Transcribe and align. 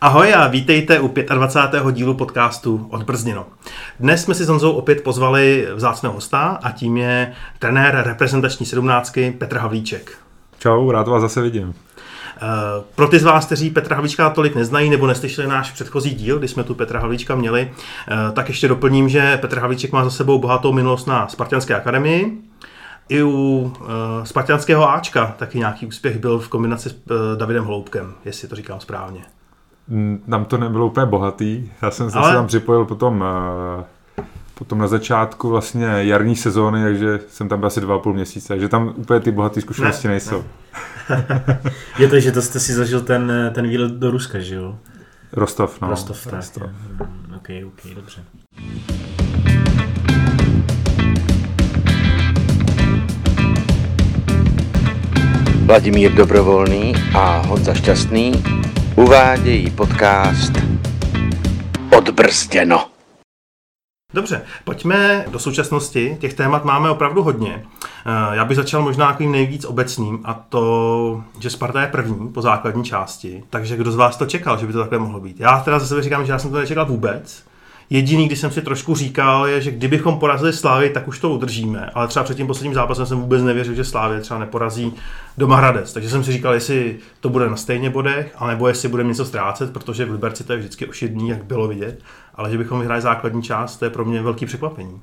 Ahoj 0.00 0.34
a 0.34 0.46
vítejte 0.46 1.00
u 1.00 1.14
25. 1.34 1.82
dílu 1.92 2.14
podcastu 2.14 2.86
Odbrzděno. 2.90 3.46
Dnes 4.00 4.22
jsme 4.22 4.34
si 4.34 4.44
s 4.44 4.48
Honzou 4.48 4.72
opět 4.72 5.02
pozvali 5.02 5.68
vzácného 5.74 6.14
hosta 6.14 6.58
a 6.62 6.70
tím 6.70 6.96
je 6.96 7.32
trenér 7.58 8.02
reprezentační 8.06 8.66
sedmnáctky 8.66 9.30
Petr 9.38 9.58
Havlíček. 9.58 10.18
Čau, 10.58 10.90
rád 10.90 11.08
vás 11.08 11.22
zase 11.22 11.42
vidím. 11.42 11.74
Eh, 12.36 12.40
pro 12.94 13.08
ty 13.08 13.18
z 13.18 13.22
vás, 13.22 13.46
kteří 13.46 13.70
Petra 13.70 13.96
Havlíčka 13.96 14.30
tolik 14.30 14.54
neznají 14.54 14.90
nebo 14.90 15.06
neslyšeli 15.06 15.48
náš 15.48 15.70
předchozí 15.70 16.14
díl, 16.14 16.38
kdy 16.38 16.48
jsme 16.48 16.64
tu 16.64 16.74
Petra 16.74 17.00
Havlíčka 17.00 17.34
měli, 17.34 17.70
eh, 18.08 18.32
tak 18.32 18.48
ještě 18.48 18.68
doplním, 18.68 19.08
že 19.08 19.36
Petr 19.36 19.58
Havlíček 19.58 19.92
má 19.92 20.04
za 20.04 20.10
sebou 20.10 20.38
bohatou 20.38 20.72
minulost 20.72 21.06
na 21.06 21.28
Spartianské 21.28 21.74
akademii, 21.74 22.42
i 23.08 23.22
u 23.22 23.72
uh, 23.80 24.24
Spartianského 24.24 24.90
Ačka 24.90 25.34
taky 25.38 25.58
nějaký 25.58 25.86
úspěch 25.86 26.18
byl 26.18 26.38
v 26.38 26.48
kombinaci 26.48 26.88
s 26.88 26.92
uh, 26.92 27.16
Davidem 27.36 27.64
Hloubkem, 27.64 28.14
jestli 28.24 28.48
to 28.48 28.56
říkám 28.56 28.80
správně. 28.80 29.20
Tam 30.30 30.44
to 30.44 30.58
nebylo 30.58 30.86
úplně 30.86 31.06
bohatý. 31.06 31.70
Já 31.82 31.90
jsem 31.90 32.10
se 32.10 32.18
Ale... 32.18 32.34
tam 32.34 32.46
připojil 32.46 32.84
potom, 32.84 33.24
uh, 33.78 33.84
potom 34.54 34.78
na 34.78 34.86
začátku 34.86 35.48
vlastně 35.48 35.86
jarní 35.86 36.36
sezóny, 36.36 36.82
takže 36.82 37.20
jsem 37.28 37.48
tam 37.48 37.58
byl 37.58 37.66
asi 37.66 37.80
dva 37.80 37.94
a 37.94 37.98
půl 37.98 38.14
měsíce, 38.14 38.48
takže 38.48 38.68
tam 38.68 38.92
úplně 38.96 39.20
ty 39.20 39.30
bohaté 39.30 39.60
zkušenosti 39.60 40.08
ne, 40.08 40.12
nejsou. 40.12 40.44
Ne. 41.10 41.26
je 41.98 42.08
to, 42.08 42.20
že 42.20 42.32
to 42.32 42.42
jste 42.42 42.60
si 42.60 42.74
zažil 42.74 43.00
ten, 43.00 43.32
ten 43.54 43.68
výlet 43.68 43.92
do 43.92 44.10
Ruska, 44.10 44.38
že 44.38 44.54
jo? 44.54 44.78
Rostov, 45.32 45.80
no. 45.82 45.88
Rostov, 45.88 46.24
tak. 46.24 46.32
Rostov. 46.32 46.62
Mm, 46.62 47.34
ok, 47.36 47.48
ok, 47.66 47.94
dobře. 47.94 48.20
Vladimír 55.64 56.12
Dobrovolný 56.12 56.94
a 57.14 57.38
Honza 57.38 57.74
Šťastný 57.74 58.32
uvádějí 58.98 59.70
podcast 59.70 60.52
Odbrzděno. 61.96 62.86
Dobře, 64.14 64.42
pojďme 64.64 65.24
do 65.30 65.38
současnosti. 65.38 66.16
Těch 66.20 66.34
témat 66.34 66.64
máme 66.64 66.90
opravdu 66.90 67.22
hodně. 67.22 67.64
Eh, 67.84 68.36
já 68.36 68.44
bych 68.44 68.56
začal 68.56 68.82
možná 68.82 69.06
takovým 69.06 69.32
nejvíc 69.32 69.64
obecným 69.64 70.20
a 70.24 70.34
to, 70.34 71.24
že 71.38 71.50
Sparta 71.50 71.80
je 71.80 71.86
první 71.86 72.28
po 72.28 72.42
základní 72.42 72.84
části. 72.84 73.44
Takže 73.50 73.76
kdo 73.76 73.92
z 73.92 73.96
vás 73.96 74.16
to 74.16 74.26
čekal, 74.26 74.58
že 74.58 74.66
by 74.66 74.72
to 74.72 74.78
takhle 74.78 74.98
mohlo 74.98 75.20
být? 75.20 75.40
Já 75.40 75.60
teda 75.60 75.78
za 75.78 75.86
sebe 75.86 76.02
říkám, 76.02 76.26
že 76.26 76.32
já 76.32 76.38
jsem 76.38 76.50
to 76.50 76.58
nečekal 76.58 76.86
vůbec. 76.86 77.47
Jediný, 77.90 78.26
když 78.26 78.38
jsem 78.38 78.50
si 78.50 78.62
trošku 78.62 78.94
říkal, 78.94 79.46
je, 79.46 79.60
že 79.60 79.70
kdybychom 79.70 80.18
porazili 80.18 80.52
Slávy, 80.52 80.90
tak 80.90 81.08
už 81.08 81.18
to 81.18 81.30
udržíme. 81.30 81.90
Ale 81.94 82.08
třeba 82.08 82.24
před 82.24 82.36
tím 82.36 82.46
posledním 82.46 82.74
zápasem 82.74 83.06
jsem 83.06 83.20
vůbec 83.20 83.42
nevěřil, 83.42 83.74
že 83.74 83.84
Slávy 83.84 84.20
třeba 84.20 84.40
neporazí 84.40 84.94
doma 85.38 85.56
Hradec. 85.56 85.92
Takže 85.92 86.10
jsem 86.10 86.24
si 86.24 86.32
říkal, 86.32 86.54
jestli 86.54 86.96
to 87.20 87.28
bude 87.28 87.50
na 87.50 87.56
stejně 87.56 87.90
bodech, 87.90 88.34
anebo 88.38 88.68
jestli 88.68 88.88
budeme 88.88 89.08
něco 89.08 89.24
ztrácet, 89.24 89.72
protože 89.72 90.04
v 90.04 90.10
Liberci 90.10 90.44
to 90.44 90.52
je 90.52 90.58
vždycky 90.58 90.86
ošidný, 90.86 91.28
jak 91.28 91.44
bylo 91.44 91.68
vidět. 91.68 92.02
Ale 92.34 92.50
že 92.50 92.58
bychom 92.58 92.78
vyhráli 92.78 93.02
základní 93.02 93.42
část, 93.42 93.76
to 93.76 93.84
je 93.84 93.90
pro 93.90 94.04
mě 94.04 94.22
velký 94.22 94.46
překvapení. 94.46 95.00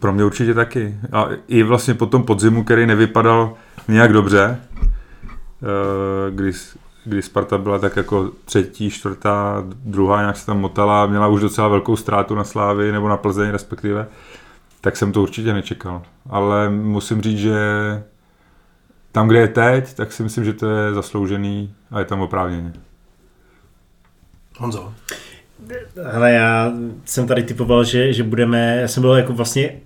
Pro 0.00 0.12
mě 0.12 0.24
určitě 0.24 0.54
taky. 0.54 0.94
A 1.12 1.28
i 1.48 1.62
vlastně 1.62 1.94
po 1.94 2.06
tom 2.06 2.22
podzimu, 2.22 2.64
který 2.64 2.86
nevypadal 2.86 3.54
nějak 3.88 4.12
dobře, 4.12 4.58
eh, 4.82 6.30
když 6.30 6.56
kdy 7.04 7.22
Sparta 7.22 7.58
byla 7.58 7.78
tak 7.78 7.96
jako 7.96 8.30
třetí, 8.44 8.90
čtvrtá, 8.90 9.64
druhá 9.68 10.20
nějak 10.20 10.36
se 10.36 10.46
tam 10.46 10.60
motala, 10.60 11.06
měla 11.06 11.26
už 11.26 11.40
docela 11.40 11.68
velkou 11.68 11.96
ztrátu 11.96 12.34
na 12.34 12.44
Slávy 12.44 12.92
nebo 12.92 13.08
na 13.08 13.16
Plzeň 13.16 13.50
respektive, 13.50 14.06
tak 14.80 14.96
jsem 14.96 15.12
to 15.12 15.22
určitě 15.22 15.52
nečekal. 15.52 16.02
Ale 16.30 16.70
musím 16.70 17.22
říct, 17.22 17.38
že 17.38 17.58
tam, 19.12 19.28
kde 19.28 19.38
je 19.38 19.48
teď, 19.48 19.94
tak 19.94 20.12
si 20.12 20.22
myslím, 20.22 20.44
že 20.44 20.52
to 20.52 20.70
je 20.70 20.94
zasloužený 20.94 21.74
a 21.90 21.98
je 21.98 22.04
tam 22.04 22.20
oprávněně. 22.20 22.72
Honzo. 24.58 24.94
Hele, 26.12 26.32
já 26.32 26.72
jsem 27.04 27.26
tady 27.26 27.42
typoval, 27.42 27.84
že, 27.84 28.12
že 28.12 28.22
budeme, 28.22 28.76
já 28.76 28.88
jsem 28.88 29.00
byl 29.00 29.14
jako 29.14 29.32
vlastně 29.32 29.80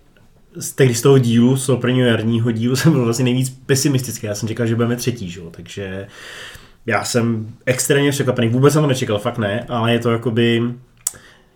z, 0.57 0.73
tehdy 0.73 0.95
z 0.95 1.03
toho 1.03 1.19
dílu, 1.19 1.57
z 1.57 1.67
toho 1.67 1.79
prvního 1.79 2.07
jarního 2.07 2.51
dílu 2.51 2.77
jsem 2.77 2.93
byl 2.93 3.05
vlastně 3.05 3.25
nejvíc 3.25 3.51
pesimistický. 3.51 4.27
Já 4.27 4.35
jsem 4.35 4.49
čekal, 4.49 4.67
že 4.67 4.75
budeme 4.75 4.97
třetí, 4.97 5.31
že? 5.31 5.41
takže 5.51 6.07
já 6.89 7.05
jsem 7.05 7.49
extrémně 7.67 8.11
překvapený, 8.11 8.49
vůbec 8.49 8.73
jsem 8.73 8.83
to 8.83 8.89
nečekal, 8.89 9.19
fakt 9.19 9.39
ne, 9.39 9.65
ale 9.69 9.93
je 9.93 9.99
to 9.99 10.11
jakoby, 10.11 10.63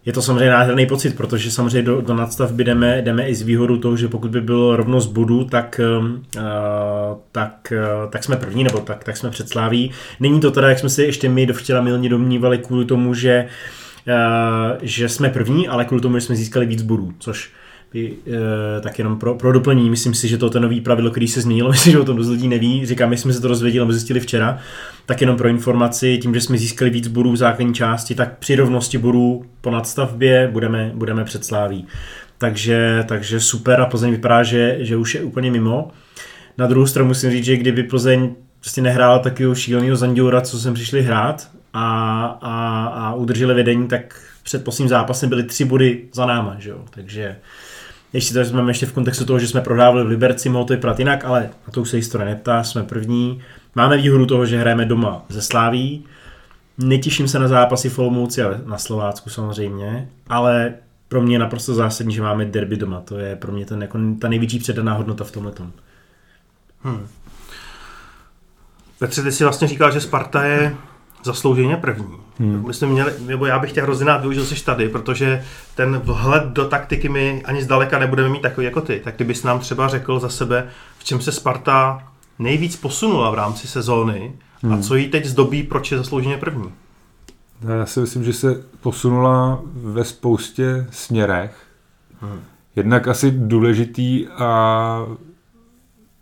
je 0.04 0.12
to 0.12 0.22
samozřejmě 0.22 0.50
nádherný 0.50 0.86
pocit, 0.86 1.16
protože 1.16 1.50
samozřejmě 1.50 1.82
do, 1.82 2.00
do 2.00 2.14
nadstavby 2.14 2.64
jdeme, 2.64 3.02
jdeme 3.02 3.28
i 3.28 3.34
z 3.34 3.42
výhodu 3.42 3.78
toho, 3.78 3.96
že 3.96 4.08
pokud 4.08 4.30
by 4.30 4.40
bylo 4.40 4.76
rovnost 4.76 5.06
bodů, 5.06 5.44
tak, 5.44 5.80
uh, 6.00 6.42
tak, 7.32 7.72
uh, 7.72 8.10
tak 8.10 8.24
jsme 8.24 8.36
první, 8.36 8.64
nebo 8.64 8.78
tak, 8.80 9.04
tak 9.04 9.16
jsme 9.16 9.30
před 9.30 9.48
Sláví. 9.48 9.90
Není 10.20 10.40
to 10.40 10.50
teda, 10.50 10.68
jak 10.68 10.78
jsme 10.78 10.88
si 10.88 11.02
ještě 11.02 11.28
my 11.28 11.46
do 11.46 11.54
včera 11.54 11.82
milně 11.82 12.08
domnívali 12.08 12.58
kvůli 12.58 12.84
tomu, 12.84 13.14
že, 13.14 13.46
uh, 14.06 14.78
že 14.82 15.08
jsme 15.08 15.28
první, 15.28 15.68
ale 15.68 15.84
kvůli 15.84 16.02
tomu, 16.02 16.18
že 16.18 16.20
jsme 16.20 16.36
získali 16.36 16.66
víc 16.66 16.82
bodů, 16.82 17.12
což 17.18 17.50
e, 17.94 18.80
tak 18.80 18.98
jenom 18.98 19.18
pro, 19.18 19.34
pro 19.34 19.52
doplnění, 19.52 19.90
myslím 19.90 20.14
si, 20.14 20.28
že 20.28 20.38
to 20.38 20.50
ten 20.50 20.62
nový 20.62 20.80
pravidlo, 20.80 21.10
který 21.10 21.28
se 21.28 21.40
změnilo, 21.40 21.70
myslím, 21.70 21.92
že 21.92 21.98
o 21.98 22.04
tom 22.04 22.16
dost 22.16 22.28
lidí 22.28 22.48
neví, 22.48 22.86
říkám, 22.86 23.10
my 23.10 23.16
jsme 23.16 23.32
se 23.32 23.40
to 23.40 23.48
dozvěděli, 23.48 23.82
nebo 23.82 23.92
zjistili 23.92 24.20
včera, 24.20 24.58
tak 25.06 25.20
jenom 25.20 25.36
pro 25.36 25.48
informaci, 25.48 26.18
tím, 26.18 26.34
že 26.34 26.40
jsme 26.40 26.58
získali 26.58 26.90
víc 26.90 27.08
bodů 27.08 27.32
v 27.32 27.36
základní 27.36 27.74
části, 27.74 28.14
tak 28.14 28.38
při 28.38 28.56
rovnosti 28.56 28.98
bodů 28.98 29.44
po 29.60 29.70
nadstavbě 29.70 30.48
budeme, 30.52 30.90
budeme 30.94 31.24
před 31.24 31.44
Sláví. 31.44 31.86
Takže, 32.38 33.04
takže 33.08 33.40
super 33.40 33.80
a 33.80 33.86
Plzeň 33.86 34.10
vypadá, 34.10 34.42
že, 34.42 34.76
že 34.80 34.96
už 34.96 35.14
je 35.14 35.22
úplně 35.22 35.50
mimo. 35.50 35.90
Na 36.58 36.66
druhou 36.66 36.86
stranu 36.86 37.08
musím 37.08 37.30
říct, 37.30 37.44
že 37.44 37.56
kdyby 37.56 37.82
Plzeň 37.82 38.34
prostě 38.60 38.82
nehrála 38.82 39.18
takového 39.18 39.54
šíleného 39.54 39.96
Zanděura, 39.96 40.40
co 40.40 40.58
jsem 40.58 40.74
přišli 40.74 41.02
hrát 41.02 41.50
a, 41.72 42.24
a, 42.42 42.84
a 42.86 43.14
udrželi 43.14 43.54
vedení, 43.54 43.88
tak 43.88 44.20
před 44.42 44.64
posledním 44.64 44.88
zápasem 44.88 45.28
byly 45.28 45.42
tři 45.42 45.64
body 45.64 46.08
za 46.12 46.26
náma, 46.26 46.56
že 46.58 46.70
jo? 46.70 46.84
takže 46.90 47.36
když 48.12 48.24
si 48.24 48.32
to 48.32 48.38
vezmeme 48.38 48.70
ještě 48.70 48.86
v 48.86 48.92
kontextu 48.92 49.24
toho, 49.24 49.38
že 49.38 49.48
jsme 49.48 49.60
prohrávali 49.60 50.04
v 50.04 50.08
Liberci, 50.08 50.48
mohlo 50.48 50.66
to 50.66 50.74
vypadat 50.74 50.98
jinak, 50.98 51.24
ale 51.24 51.40
na 51.40 51.72
to 51.72 51.80
už 51.80 51.90
se 51.90 51.96
historie 51.96 52.30
neptá, 52.30 52.64
jsme 52.64 52.82
první. 52.82 53.40
Máme 53.74 53.96
výhodu 53.96 54.26
toho, 54.26 54.46
že 54.46 54.60
hrajeme 54.60 54.84
doma 54.84 55.22
ze 55.28 55.42
Sláví. 55.42 56.04
Netěším 56.78 57.28
se 57.28 57.38
na 57.38 57.48
zápasy 57.48 57.88
v 57.88 57.98
Olomouci 57.98 58.42
a 58.42 58.60
na 58.66 58.78
Slovácku 58.78 59.30
samozřejmě, 59.30 60.08
ale 60.28 60.74
pro 61.08 61.22
mě 61.22 61.34
je 61.34 61.38
naprosto 61.38 61.74
zásadní, 61.74 62.14
že 62.14 62.22
máme 62.22 62.44
derby 62.44 62.76
doma. 62.76 63.00
To 63.00 63.18
je 63.18 63.36
pro 63.36 63.52
mě 63.52 63.66
ten, 63.66 63.82
jako, 63.82 63.98
ta 64.18 64.28
největší 64.28 64.58
předaná 64.58 64.94
hodnota 64.94 65.24
v 65.24 65.30
tomhle. 65.30 65.52
Hmm. 66.82 67.06
Petře, 68.98 69.22
ty 69.22 69.32
si 69.32 69.44
vlastně 69.44 69.68
říkal, 69.68 69.92
že 69.92 70.00
Sparta 70.00 70.44
je 70.44 70.76
zaslouženě 71.24 71.76
první. 71.76 72.21
Hmm. 72.38 72.66
My 72.66 72.74
jsme 72.74 72.88
měli, 72.88 73.12
nebo 73.26 73.46
já 73.46 73.58
bych 73.58 73.72
tě 73.72 73.82
hrozně 73.82 74.06
rád 74.06 74.20
využil 74.20 74.44
jsi 74.44 74.64
tady, 74.64 74.88
protože 74.88 75.44
ten 75.74 75.98
vhled 75.98 76.44
do 76.44 76.68
taktiky 76.68 77.08
my 77.08 77.42
ani 77.44 77.62
zdaleka 77.62 77.98
nebudeme 77.98 78.28
mít 78.28 78.42
takový 78.42 78.64
jako 78.64 78.80
ty. 78.80 79.00
Tak 79.04 79.16
kdybys 79.16 79.42
nám 79.42 79.58
třeba 79.58 79.88
řekl 79.88 80.20
za 80.20 80.28
sebe, 80.28 80.68
v 80.98 81.04
čem 81.04 81.20
se 81.20 81.32
Sparta 81.32 82.02
nejvíc 82.38 82.76
posunula 82.76 83.30
v 83.30 83.34
rámci 83.34 83.68
sezóny 83.68 84.32
hmm. 84.62 84.72
a 84.72 84.78
co 84.78 84.96
jí 84.96 85.08
teď 85.08 85.24
zdobí, 85.24 85.62
proč 85.62 85.92
je 85.92 85.98
zaslouženě 85.98 86.36
první? 86.36 86.72
Já 87.78 87.86
si 87.86 88.00
myslím, 88.00 88.24
že 88.24 88.32
se 88.32 88.62
posunula 88.80 89.60
ve 89.74 90.04
spoustě 90.04 90.86
směrech. 90.90 91.56
Hmm. 92.20 92.40
Jednak 92.76 93.08
asi 93.08 93.30
důležitý 93.30 94.28
a 94.28 95.06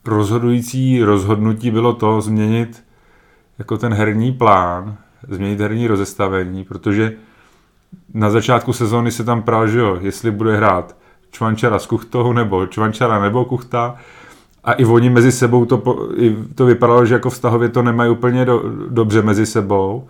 rozhodující 0.05 1.03
rozhodnutí 1.03 1.71
bylo 1.71 1.93
to 1.93 2.21
změnit 2.21 2.85
jako 3.59 3.79
ten 3.79 3.95
herní 3.95 4.33
plán, 4.33 4.97
změnit 5.29 5.61
herní 5.61 5.87
rozestavení, 5.87 6.65
protože 6.65 7.13
na 8.15 8.31
začátku 8.31 8.73
sezóny 8.73 9.11
se 9.11 9.25
tam 9.25 9.43
prál, 9.43 9.69
že 9.69 9.79
jo, 9.79 9.99
jestli 10.01 10.31
bude 10.31 10.57
hrát 10.57 10.97
Čvančara 11.31 11.79
s 11.79 11.87
Kuchtou 11.87 12.33
nebo 12.33 12.67
Čvančara 12.67 13.23
nebo 13.23 13.45
Kuchta. 13.45 13.97
A 14.65 14.73
i 14.73 14.85
oni 14.85 15.11
mezi 15.11 15.33
sebou 15.33 15.65
to, 15.65 16.07
to 16.55 16.67
vypadalo, 16.67 17.07
že 17.07 17.15
jako 17.15 17.31
vztahově 17.31 17.69
to 17.69 17.83
nemají 17.83 18.11
úplně 18.11 18.45
do, 18.45 18.63
dobře 18.89 19.23
mezi 19.23 19.47
sebou, 19.47 20.09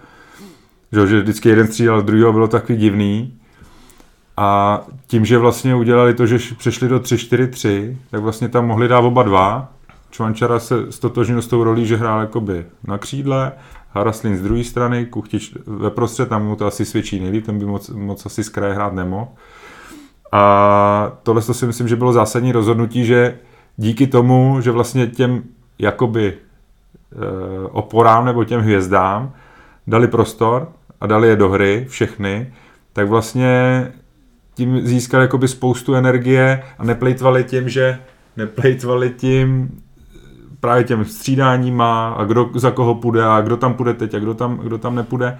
že, 0.92 1.06
že 1.06 1.20
vždycky 1.20 1.48
jeden 1.48 1.66
střídal 1.66 2.02
druhého, 2.02 2.32
bylo 2.32 2.48
takový 2.48 2.78
divný. 2.78 3.34
A 4.36 4.80
tím, 5.06 5.24
že 5.24 5.38
vlastně 5.38 5.74
udělali 5.74 6.14
to, 6.14 6.26
že 6.26 6.38
přešli 6.58 6.88
do 6.88 6.98
3-4-3, 6.98 7.96
tak 8.10 8.20
vlastně 8.20 8.48
tam 8.48 8.66
mohli 8.66 8.88
dát 8.88 8.98
oba 8.98 9.22
dva. 9.22 9.72
Čvančara 10.10 10.58
se 10.58 10.92
stotožnil 10.92 11.42
s 11.42 11.46
tou 11.46 11.64
rolí, 11.64 11.86
že 11.86 11.96
hrál 11.96 12.20
jakoby 12.20 12.66
na 12.84 12.98
křídle, 12.98 13.52
Haraslin 13.92 14.36
z 14.36 14.42
druhé 14.42 14.64
strany, 14.64 15.06
Kuchtič 15.06 15.54
ve 15.66 15.90
prostřed, 15.90 16.28
tam 16.28 16.46
mu 16.46 16.56
to 16.56 16.66
asi 16.66 16.84
svědčí 16.84 17.20
nejlíp, 17.20 17.46
ten 17.46 17.58
by 17.58 17.64
moc, 17.64 17.88
moc 17.88 18.26
asi 18.26 18.44
z 18.44 18.48
kraje 18.48 18.74
hrát 18.74 18.92
nemohl. 18.92 19.28
A 20.32 21.12
tohle 21.22 21.42
to 21.42 21.54
si 21.54 21.66
myslím, 21.66 21.88
že 21.88 21.96
bylo 21.96 22.12
zásadní 22.12 22.52
rozhodnutí, 22.52 23.04
že 23.04 23.38
díky 23.76 24.06
tomu, 24.06 24.60
že 24.60 24.70
vlastně 24.70 25.06
těm 25.06 25.42
jakoby 25.78 26.26
e, 26.32 26.36
oporám 27.68 28.24
nebo 28.24 28.44
těm 28.44 28.60
hvězdám 28.60 29.32
dali 29.86 30.08
prostor 30.08 30.72
a 31.00 31.06
dali 31.06 31.28
je 31.28 31.36
do 31.36 31.48
hry, 31.48 31.86
všechny, 31.88 32.52
tak 32.92 33.08
vlastně 33.08 33.86
tím 34.54 34.86
získali 34.86 35.24
jakoby 35.24 35.48
spoustu 35.48 35.94
energie 35.94 36.62
a 36.78 36.84
neplejtvali 36.84 37.44
tím, 37.44 37.68
že 37.68 37.98
neplejtvali 38.36 39.10
tím 39.10 39.70
právě 40.60 40.84
těm 40.84 41.04
střídáníma 41.04 42.08
a 42.08 42.24
kdo 42.24 42.50
za 42.54 42.70
koho 42.70 42.94
půjde 42.94 43.24
a 43.24 43.40
kdo 43.40 43.56
tam 43.56 43.74
půjde 43.74 43.94
teď 43.94 44.14
a 44.14 44.18
kdo 44.18 44.34
tam, 44.34 44.56
kdo 44.56 44.78
tam 44.78 44.94
nepůjde. 44.94 45.38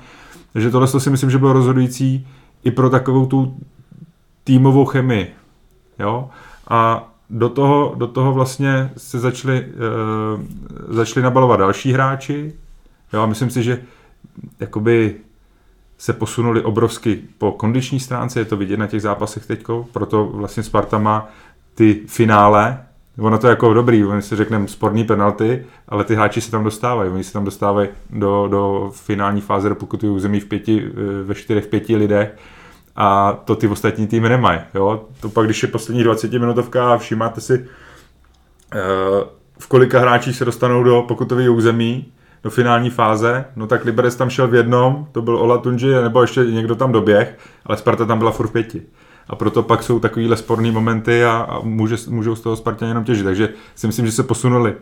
Takže 0.52 0.70
tohle 0.70 0.88
si 0.88 1.11
myslím, 1.11 1.31
že 1.31 1.38
bylo 1.38 1.52
rozhodující 1.52 2.26
i 2.64 2.70
pro 2.70 2.90
takovou 2.90 3.26
tu 3.26 3.56
týmovou 4.44 4.84
chemii. 4.84 5.32
Jo? 5.99 6.31
A 6.69 7.11
do 7.31 7.49
toho, 7.49 7.94
do 7.96 8.06
toho 8.06 8.32
vlastně 8.32 8.90
se 8.96 9.19
začali, 9.19 9.67
uh, 9.67 10.94
začali 10.94 11.25
nabalovat 11.25 11.61
další 11.61 11.93
hráči. 11.93 12.52
Jo, 13.12 13.22
a 13.22 13.26
myslím 13.26 13.50
si, 13.50 13.62
že 13.62 13.82
jakoby 14.61 15.17
se 15.99 16.12
posunuli 16.12 16.62
obrovsky 16.62 17.22
po 17.38 17.52
kondiční 17.52 18.00
stránce, 18.00 18.40
je 18.40 18.44
to 18.44 18.56
vidět 18.56 18.76
na 18.76 18.87
těch 18.87 19.02
zápasech 19.02 19.46
teďko, 19.46 19.87
proto 19.93 20.26
vlastně 20.26 20.62
Sparta 20.62 20.99
má 20.99 21.28
ty 21.75 22.00
finále, 22.06 22.84
ono 23.20 23.38
to 23.38 23.46
je 23.46 23.50
jako 23.50 23.75
dobrý, 23.75 24.05
oni 24.05 24.22
si 24.22 24.37
řekneme 24.37 24.69
sporní 24.69 25.05
penalty, 25.05 25.67
ale 25.88 26.05
ty 26.05 26.14
hráči 26.14 26.40
se 26.40 26.50
tam 26.50 26.64
dostávají, 26.64 27.11
oni 27.11 27.25
se 27.25 27.32
tam 27.32 27.44
dostávají 27.44 27.88
do, 28.11 28.49
do 28.50 28.90
finální 28.94 29.40
fáze, 29.40 29.75
pokud 29.75 30.02
je 30.02 30.11
území 30.11 30.40
v 30.40 30.46
pěti, 30.46 30.87
eh, 30.87 31.22
ve 31.22 31.34
čtyřech, 31.34 31.67
pěti 31.67 31.96
lidech, 31.96 32.37
a 32.96 33.32
to 33.44 33.56
ty 33.56 33.69
ostatní 33.69 34.06
týmy 34.06 34.28
nemají. 34.28 34.61
Jo? 34.75 35.05
To 35.20 35.28
pak, 35.28 35.46
když 35.46 35.62
je 35.62 35.69
poslední 35.69 36.05
20 36.05 36.38
minutovka 36.38 36.94
a 36.94 36.99
všímáte 36.99 37.40
si, 37.40 37.67
eh, 38.75 38.78
v 39.58 39.67
kolika 39.69 40.00
hráčích 40.00 40.37
se 40.37 40.44
dostanou 40.44 40.82
do 40.82 41.05
pokutového 41.08 41.55
území, 41.55 42.12
do 42.44 42.50
finální 42.50 42.90
fáze, 42.90 43.44
no 43.56 43.67
tak 43.67 43.84
Liberec 43.84 44.17
tam 44.17 44.31
šel 44.31 44.49
v 44.49 44.55
jednom, 44.55 45.06
to 45.12 45.22
byl 45.22 45.37
Ola 45.37 45.58
Tunji, 45.58 46.02
nebo 46.02 46.20
ještě 46.20 46.40
někdo 46.40 46.75
tam 46.75 46.93
doběh, 46.93 47.38
ale 47.67 47.76
Sparta 47.76 48.05
tam 48.05 48.19
byla 48.19 48.31
furt 48.31 48.46
v 48.46 48.52
pěti. 48.52 48.82
A 49.31 49.37
proto 49.37 49.62
pak 49.62 49.82
jsou 49.82 50.00
takovýhle 50.00 50.37
sporné 50.37 50.73
momenty 50.73 51.25
a, 51.25 51.31
a 51.32 51.61
může, 51.61 51.97
můžou 52.09 52.35
z 52.35 52.41
toho 52.41 52.56
Spartě 52.56 52.85
jenom 52.85 53.05
těžit. 53.05 53.25
Takže 53.25 53.49
si 53.75 53.87
myslím, 53.87 54.06
že 54.06 54.12
se 54.12 54.23
posunuli 54.23 54.75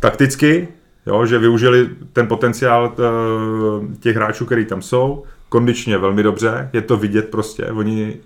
takticky, 0.00 0.68
jo, 1.06 1.26
že 1.26 1.38
využili 1.38 1.88
ten 2.12 2.26
potenciál 2.26 2.92
eh, 2.92 3.96
těch 4.00 4.16
hráčů, 4.16 4.46
který 4.46 4.64
tam 4.64 4.82
jsou, 4.82 5.24
kondičně 5.48 5.98
velmi 5.98 6.22
dobře, 6.22 6.70
je 6.72 6.82
to 6.82 6.96
vidět 6.96 7.28
prostě, 7.28 7.66
oni 7.66 8.16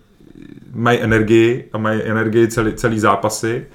mají 0.74 1.00
energii 1.00 1.68
a 1.72 1.78
mají 1.78 2.02
energii 2.02 2.48
celý, 2.48 2.74
celý 2.74 3.00
zápasy. 3.00 3.66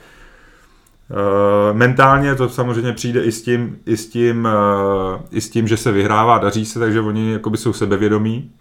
Uh, 1.10 1.78
mentálně 1.78 2.36
to 2.36 2.50
samozřejmě 2.50 2.94
přijde 2.94 3.24
i 3.24 3.32
s 3.32 3.42
tím, 3.42 3.80
i 3.86 3.98
s 3.98 4.10
tím, 4.10 4.46
uh, 4.46 5.22
i 5.32 5.42
s 5.42 5.50
tím 5.50 5.68
že 5.68 5.78
se 5.78 5.92
vyhrává, 5.92 6.38
daří 6.38 6.66
se, 6.66 6.80
takže 6.80 7.02
oni 7.02 7.40
jsou 7.56 7.74
sebevědomí. 7.74 8.52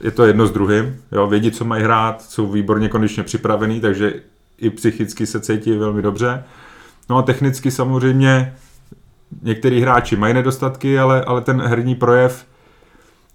Je 0.00 0.10
to 0.10 0.24
jedno 0.24 0.46
s 0.46 0.50
druhým, 0.50 1.02
jo, 1.12 1.26
vědí, 1.26 1.50
co 1.50 1.64
mají 1.64 1.82
hrát, 1.82 2.22
jsou 2.22 2.46
výborně 2.46 2.88
kondičně 2.88 3.22
připravení, 3.22 3.80
takže 3.80 4.14
i 4.58 4.70
psychicky 4.70 5.26
se 5.26 5.40
cítí 5.40 5.76
velmi 5.76 6.02
dobře. 6.02 6.44
No 7.10 7.16
a 7.16 7.22
technicky 7.22 7.70
samozřejmě 7.70 8.54
některý 9.42 9.80
hráči 9.80 10.16
mají 10.16 10.34
nedostatky, 10.34 10.98
ale, 10.98 11.24
ale 11.24 11.40
ten 11.40 11.60
herní 11.60 11.94
projev 11.94 12.46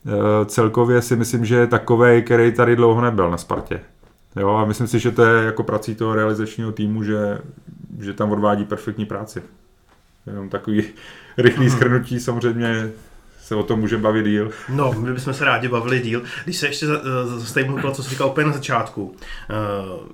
Eh, 0.06 0.46
celkově 0.46 1.02
si 1.02 1.16
myslím, 1.16 1.46
že 1.46 1.56
je 1.56 1.68
takový, 1.68 2.22
který 2.22 2.52
tady 2.52 2.76
dlouho 2.76 3.02
nebyl 3.02 3.32
na 3.32 3.38
Spartě. 3.38 3.80
Jo, 4.36 4.50
a 4.50 4.66
myslím 4.66 4.88
si, 4.88 5.00
že 5.00 5.12
to 5.12 5.24
je 5.24 5.46
jako 5.46 5.64
prací 5.64 5.96
toho 5.96 6.16
realizačního 6.16 6.72
týmu, 6.72 7.04
že, 7.04 7.40
že 8.00 8.14
tam 8.14 8.32
odvádí 8.32 8.66
perfektní 8.66 9.06
práci. 9.06 9.42
Jenom 10.28 10.50
takový 10.50 10.84
rychlý 11.38 11.66
mhm. 11.66 11.76
schrnutí 11.76 12.20
samozřejmě 12.20 12.90
se 13.52 13.56
o 13.56 13.64
tom 13.64 13.80
může 13.80 13.98
bavit 13.98 14.26
díl. 14.26 14.52
No, 14.70 14.94
my 14.98 15.14
bychom 15.14 15.34
se 15.34 15.46
rádi 15.46 15.68
bavili 15.68 16.00
díl. 16.00 16.24
Když 16.44 16.58
se 16.58 16.68
ještě 16.68 16.86
zastavím 17.26 17.82
to, 17.82 17.92
co 17.92 18.04
jsi 18.04 18.10
říkal 18.10 18.28
úplně 18.28 18.48
na 18.48 18.54
začátku. 18.54 19.04
Uh, 19.04 20.08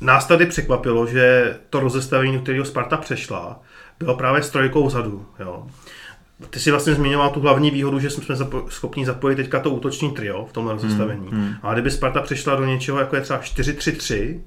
nás 0.00 0.26
tady 0.26 0.46
překvapilo, 0.46 1.06
že 1.06 1.56
to 1.70 1.80
rozestavení, 1.80 2.32
do 2.32 2.40
kterého 2.40 2.64
Sparta 2.64 2.96
přešla, 2.96 3.60
bylo 3.98 4.16
právě 4.16 4.42
s 4.42 4.50
trojkou 4.50 4.86
vzadu. 4.86 5.26
Jo. 5.40 5.66
Ty 6.50 6.58
si 6.58 6.70
vlastně 6.70 6.94
zmiňoval 6.94 7.30
tu 7.30 7.40
hlavní 7.40 7.70
výhodu, 7.70 7.98
že 7.98 8.10
jsme 8.10 8.34
zapo- 8.34 8.68
schopni 8.68 9.06
zapojit 9.06 9.36
teďka 9.36 9.60
to 9.60 9.70
útoční 9.70 10.10
trio 10.10 10.44
v 10.44 10.52
tomhle 10.52 10.72
rozestavení. 10.72 11.28
Hmm, 11.30 11.40
hmm. 11.40 11.54
A 11.62 11.72
kdyby 11.72 11.90
Sparta 11.90 12.20
přešla 12.20 12.54
do 12.54 12.64
něčeho, 12.64 12.98
jako 12.98 13.16
je 13.16 13.22
třeba 13.22 13.40
4-3-3, 13.40 14.40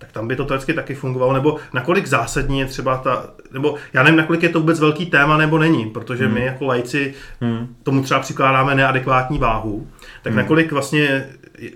tak 0.00 0.12
tam 0.12 0.28
by 0.28 0.36
to 0.36 0.44
teoreticky 0.44 0.74
taky 0.74 0.94
fungovalo, 0.94 1.32
nebo 1.32 1.56
nakolik 1.72 2.06
zásadní 2.06 2.60
je 2.60 2.66
třeba 2.66 2.96
ta, 2.96 3.30
nebo 3.52 3.74
já 3.92 4.02
nevím, 4.02 4.16
nakolik 4.16 4.42
je 4.42 4.48
to 4.48 4.60
vůbec 4.60 4.80
velký 4.80 5.06
téma, 5.06 5.36
nebo 5.36 5.58
není, 5.58 5.90
protože 5.90 6.24
hmm. 6.24 6.34
my 6.34 6.44
jako 6.44 6.66
lajci 6.66 7.14
hmm. 7.40 7.76
tomu 7.82 8.02
třeba 8.02 8.20
přikládáme 8.20 8.74
neadekvátní 8.74 9.38
váhu, 9.38 9.88
tak 10.22 10.32
hmm. 10.32 10.42
nakolik 10.42 10.72
vlastně 10.72 11.26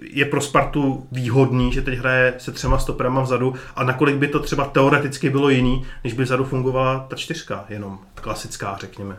je 0.03 0.25
pro 0.25 0.41
Spartu 0.41 1.07
výhodný, 1.13 1.73
že 1.73 1.83
teď 1.83 1.99
hraje 1.99 2.35
se 2.39 2.53
třema 2.53 2.79
stoperama 2.79 3.23
vzadu 3.23 3.55
a 3.77 3.85
nakolik 3.85 4.17
by 4.17 4.29
to 4.29 4.41
třeba 4.41 4.65
teoreticky 4.65 5.31
bylo 5.31 5.51
jiný, 5.51 5.85
než 6.05 6.13
by 6.13 6.23
vzadu 6.23 6.45
fungovala 6.45 7.07
ta 7.09 7.17
čtyřka, 7.17 7.65
jenom 7.69 7.99
klasická, 8.15 8.77
řekněme. 8.81 9.17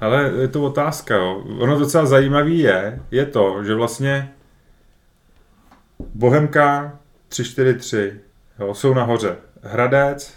Ale 0.00 0.32
je 0.40 0.48
to 0.48 0.62
otázka, 0.62 1.16
jo. 1.16 1.44
Ono 1.58 1.78
docela 1.78 2.06
zajímavý 2.06 2.58
je, 2.58 3.00
je 3.10 3.26
to, 3.26 3.64
že 3.64 3.74
vlastně 3.74 4.32
Bohemka 6.14 6.98
3-4-3 7.30 8.12
jo, 8.60 8.74
jsou 8.74 8.94
nahoře. 8.94 9.36
Hradec 9.62 10.34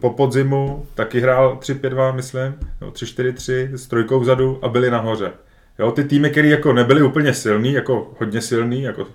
po 0.00 0.10
podzimu 0.10 0.86
taky 0.94 1.20
hrál 1.20 1.58
3-5-2, 1.60 2.14
myslím, 2.14 2.54
jo, 2.80 2.90
3-4-3 2.90 3.74
s 3.74 3.86
trojkou 3.86 4.20
vzadu 4.20 4.58
a 4.62 4.68
byli 4.68 4.90
nahoře. 4.90 5.32
Jo, 5.78 5.92
ty 5.92 6.04
týmy, 6.04 6.30
které 6.30 6.48
jako 6.48 6.72
nebyly 6.72 7.02
úplně 7.02 7.34
silný, 7.34 7.72
jako 7.72 8.12
hodně 8.18 8.40
silný, 8.40 8.82
jako, 8.82 9.06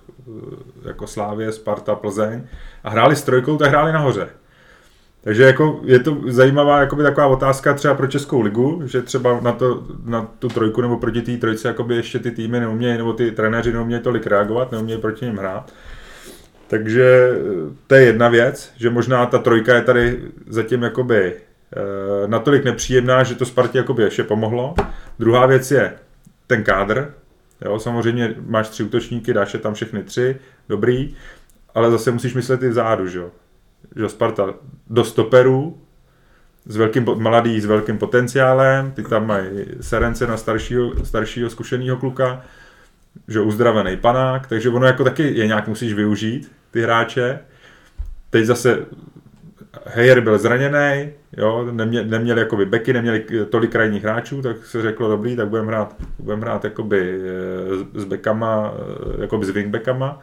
jako 0.86 1.08
Slávě, 1.08 1.52
Sparta, 1.52 1.96
Plzeň, 1.96 2.44
a 2.84 2.90
hráli 2.90 3.16
s 3.16 3.24
trojkou, 3.24 3.58
tak 3.58 3.70
hráli 3.70 3.92
nahoře. 3.92 4.30
Takže 5.22 5.44
jako 5.44 5.80
je 5.84 6.00
to 6.00 6.18
zajímavá 6.28 6.80
jakoby 6.80 7.04
taková 7.04 7.28
otázka 7.28 7.74
třeba 7.74 7.94
pro 7.94 8.08
Českou 8.08 8.42
ligu, 8.42 8.82
že 8.86 9.02
třeba 9.02 9.40
na, 9.40 9.52
to, 9.52 9.84
na 10.06 10.28
tu 10.40 10.48
trojku 10.48 10.82
nebo 10.82 10.98
proti 10.98 11.22
té 11.22 11.38
trojce 11.38 11.76
ještě 11.90 12.20
ty 12.20 12.32
týmy 12.32 12.60
neumějí, 12.60 12.98
nebo 12.98 13.14
ty 13.14 13.32
trenéři 13.32 13.74
neumějí 13.74 14.02
tolik 14.02 14.28
reagovat, 14.28 14.72
neumějí 14.72 15.02
proti 15.02 15.26
ním 15.26 15.38
hrát. 15.38 15.74
Takže 16.68 17.32
eh, 17.32 17.74
to 17.88 17.96
je 17.96 18.02
jedna 18.02 18.30
věc, 18.30 18.74
že 18.78 18.90
možná 18.90 19.26
ta 19.26 19.38
trojka 19.38 19.76
je 19.76 19.82
tady 19.82 20.22
zatím 20.48 20.84
jakoby 20.84 21.34
e, 21.34 22.28
natolik 22.28 22.64
nepříjemná, 22.64 23.24
že 23.24 23.36
to 23.36 23.46
Spartě 23.46 23.78
jakoby 23.78 24.04
ještě 24.04 24.24
pomohlo. 24.24 24.76
Druhá 25.20 25.46
věc 25.46 25.72
je 25.72 25.94
ten 26.48 26.64
kádr. 26.64 27.14
Jo, 27.66 27.80
samozřejmě 27.80 28.36
máš 28.46 28.70
tři 28.70 28.84
útočníky, 28.84 29.34
dáš 29.34 29.54
je 29.54 29.60
tam 29.60 29.74
všechny 29.74 30.04
tři, 30.04 30.36
dobrý, 30.70 31.16
ale 31.76 31.92
zase 31.92 32.12
musíš 32.12 32.34
myslet 32.34 32.64
i 32.64 32.70
vzadu, 32.70 33.08
že 33.08 33.20
jo 33.20 33.32
že 33.96 34.10
Sparta 34.10 34.54
do 34.88 35.04
stoperů, 35.04 35.82
s 36.66 36.78
velkým, 36.78 37.06
mladý 37.16 37.62
s 37.62 37.66
velkým 37.66 37.98
potenciálem, 37.98 38.92
ty 38.92 39.04
tam 39.04 39.28
mají 39.28 39.66
Serence 39.82 40.28
na 40.28 40.38
staršího, 40.38 41.06
staršího 41.06 41.50
zkušeného 41.50 41.98
kluka, 41.98 42.42
že 43.28 43.40
uzdravený 43.40 43.98
panák, 43.98 44.48
takže 44.48 44.70
ono 44.70 44.86
jako 44.86 45.04
taky 45.04 45.38
je 45.38 45.48
nějak 45.48 45.68
musíš 45.68 45.94
využít, 45.94 46.52
ty 46.72 46.82
hráče. 46.82 47.40
Teď 48.30 48.46
zase 48.46 48.86
Heyer 49.86 50.22
byl 50.22 50.38
zraněný, 50.38 51.12
jo, 51.38 51.68
nemě, 51.72 52.04
neměli 52.04 52.40
jakoby 52.40 52.66
beky, 52.66 52.94
neměli 52.94 53.26
tolik 53.50 53.72
krajních 53.72 54.04
hráčů, 54.04 54.42
tak 54.42 54.66
se 54.66 54.82
řeklo 54.82 55.10
dobrý, 55.10 55.36
tak 55.36 55.48
budeme 55.48 55.68
hrát, 55.68 55.96
budeme 56.20 56.42
hrát 56.42 56.64
jakoby 56.64 57.22
eh, 57.96 58.00
s 58.00 58.04
bekama, 58.04 58.74
eh, 58.74 59.22
jakoby 59.22 59.46
s 59.46 59.50
wingbackama. 59.50 60.22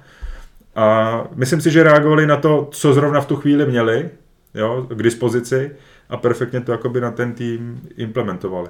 A 0.76 1.24
myslím 1.34 1.60
si, 1.60 1.70
že 1.70 1.82
reagovali 1.82 2.26
na 2.26 2.36
to, 2.36 2.68
co 2.70 2.94
zrovna 2.94 3.20
v 3.20 3.26
tu 3.26 3.36
chvíli 3.36 3.66
měli 3.66 4.10
jo, 4.54 4.86
k 4.90 5.02
dispozici 5.02 5.76
a 6.08 6.16
perfektně 6.16 6.60
to 6.60 6.72
jakoby 6.72 7.00
na 7.00 7.10
ten 7.10 7.32
tým 7.32 7.80
implementovali. 7.96 8.68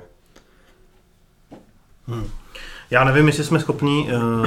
Hmm. 2.06 2.26
Já 2.90 3.04
nevím, 3.04 3.26
jestli 3.26 3.44
jsme 3.44 3.60
schopni 3.60 4.10
uh, 4.12 4.46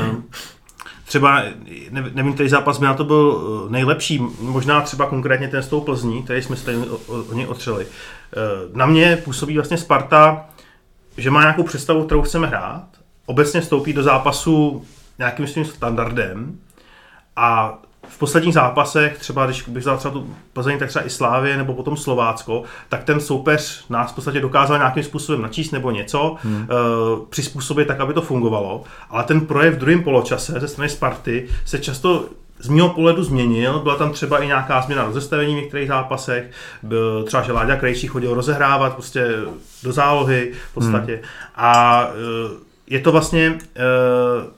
třeba, 1.07 1.43
nevím, 1.91 2.33
který 2.33 2.49
zápas 2.49 2.79
na 2.79 2.93
to 2.93 3.03
byl 3.03 3.41
eh, 3.67 3.71
nejlepší, 3.71 4.21
možná 4.39 4.81
třeba 4.81 5.05
konkrétně 5.05 5.47
ten 5.47 5.63
s 5.63 5.67
tou 5.67 5.81
Plzní, 5.81 6.23
který 6.23 6.41
jsme 6.41 6.55
se 6.55 6.77
o, 6.77 6.95
o, 6.95 7.23
o 7.23 7.33
něj 7.33 7.47
otřeli. 7.47 7.85
Uh, 7.85 8.75
na 8.77 8.85
mě 8.85 9.17
působí 9.23 9.55
vlastně 9.55 9.77
Sparta, 9.77 10.45
že 11.17 11.31
má 11.31 11.41
nějakou 11.41 11.63
představu, 11.63 12.03
kterou 12.03 12.21
chceme 12.21 12.47
hrát, 12.47 12.87
obecně 13.25 13.61
vstoupí 13.61 13.93
do 13.93 14.03
zápasu 14.03 14.85
nějakým 15.17 15.47
svým 15.47 15.65
standardem, 15.65 16.59
a 17.37 17.79
v 18.09 18.17
posledních 18.19 18.53
zápasech, 18.53 19.17
třeba 19.17 19.45
když 19.45 19.61
bych 19.61 19.81
vzal 19.81 19.97
třeba 19.97 20.13
tu 20.13 20.33
Plzeň, 20.53 20.79
tak 20.79 20.89
třeba 20.89 21.05
i 21.05 21.09
Slávě 21.09 21.57
nebo 21.57 21.73
potom 21.73 21.97
Slovácko, 21.97 22.63
tak 22.89 23.03
ten 23.03 23.19
soupeř 23.19 23.85
nás 23.89 24.11
v 24.11 24.15
podstatě 24.15 24.39
dokázal 24.39 24.77
nějakým 24.77 25.03
způsobem 25.03 25.41
načíst 25.41 25.71
nebo 25.71 25.91
něco, 25.91 26.35
hmm. 26.43 26.55
uh, 26.55 27.25
přizpůsobit 27.29 27.87
tak, 27.87 27.99
aby 27.99 28.13
to 28.13 28.21
fungovalo. 28.21 28.83
Ale 29.09 29.23
ten 29.23 29.41
projev 29.41 29.73
v 29.73 29.77
druhém 29.77 30.03
poločase 30.03 30.59
ze 30.59 30.67
strany 30.67 30.89
Sparty 30.89 31.47
se 31.65 31.79
často 31.79 32.25
z 32.59 32.69
mého 32.69 32.89
pohledu 32.89 33.23
změnil. 33.23 33.79
Byla 33.79 33.95
tam 33.95 34.11
třeba 34.11 34.39
i 34.39 34.47
nějaká 34.47 34.81
změna 34.81 35.05
rozestavení 35.05 35.53
v 35.53 35.61
některých 35.61 35.87
zápasech. 35.87 36.51
Byl 36.83 37.23
třeba, 37.23 37.43
že 37.43 37.51
Láďa 37.51 37.75
Krejčí 37.75 38.07
chodil 38.07 38.33
rozehrávat 38.33 38.93
prostě 38.93 39.27
do 39.83 39.91
zálohy 39.91 40.51
v 40.71 40.73
podstatě. 40.73 41.13
Hmm. 41.13 41.23
A 41.55 42.05
uh, 42.07 42.51
je 42.87 42.99
to 42.99 43.11
vlastně 43.11 43.51
uh, 43.51 44.56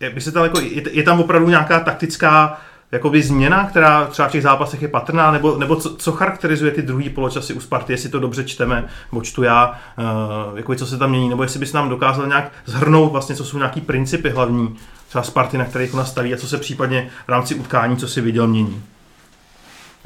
jak 0.00 0.14
by 0.14 0.20
se 0.20 0.32
tam 0.32 0.44
jako, 0.44 0.60
je, 0.60 0.82
je 0.90 1.02
tam 1.02 1.20
opravdu 1.20 1.48
nějaká 1.48 1.80
taktická 1.80 2.60
jakoby 2.92 3.22
změna, 3.22 3.66
která 3.66 4.06
třeba 4.06 4.28
v 4.28 4.32
těch 4.32 4.42
zápasech 4.42 4.82
je 4.82 4.88
patrná, 4.88 5.30
nebo, 5.30 5.58
nebo 5.58 5.76
co, 5.76 5.96
co 5.96 6.12
charakterizuje 6.12 6.72
ty 6.72 6.82
druhý 6.82 7.10
poločasy 7.10 7.54
u 7.54 7.60
Sparty, 7.60 7.92
jestli 7.92 8.08
to 8.08 8.20
dobře 8.20 8.44
čteme, 8.44 8.88
nebo 9.12 9.22
čtu 9.22 9.42
já, 9.42 9.80
uh, 9.98 10.58
jako 10.58 10.74
co 10.74 10.86
se 10.86 10.98
tam 10.98 11.10
mění, 11.10 11.28
nebo 11.28 11.42
jestli 11.42 11.60
bys 11.60 11.72
nám 11.72 11.88
dokázal 11.88 12.26
nějak 12.26 12.52
zhrnout 12.66 13.12
vlastně, 13.12 13.34
co 13.34 13.44
jsou 13.44 13.56
nějaký 13.56 13.80
principy 13.80 14.30
hlavní 14.30 14.76
třeba 15.08 15.24
Sparty, 15.24 15.58
na 15.58 15.64
kterých 15.64 15.94
ona 15.94 16.04
staví 16.04 16.34
a 16.34 16.36
co 16.36 16.48
se 16.48 16.58
případně 16.58 17.10
v 17.26 17.28
rámci 17.28 17.54
utkání, 17.54 17.96
co 17.96 18.08
si 18.08 18.20
viděl, 18.20 18.46
mění. 18.46 18.82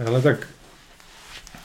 Ale 0.06 0.22
tak 0.22 0.46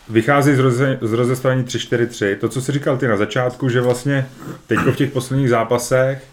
vychází 0.10 0.56
z, 0.56 0.60
roze, 0.60 0.98
z 1.02 1.14
rozestavení 1.14 1.64
3-4-3. 1.64 2.38
To, 2.38 2.50
co 2.50 2.62
jsi 2.62 2.72
říkal 2.72 2.98
ty 2.98 3.08
na 3.08 3.18
začátku, 3.18 3.70
že 3.70 3.82
vlastně 3.82 4.28
teď 4.68 4.80
v 4.80 4.96
těch 4.96 5.12
posledních 5.12 5.50
zápasech 5.50 6.24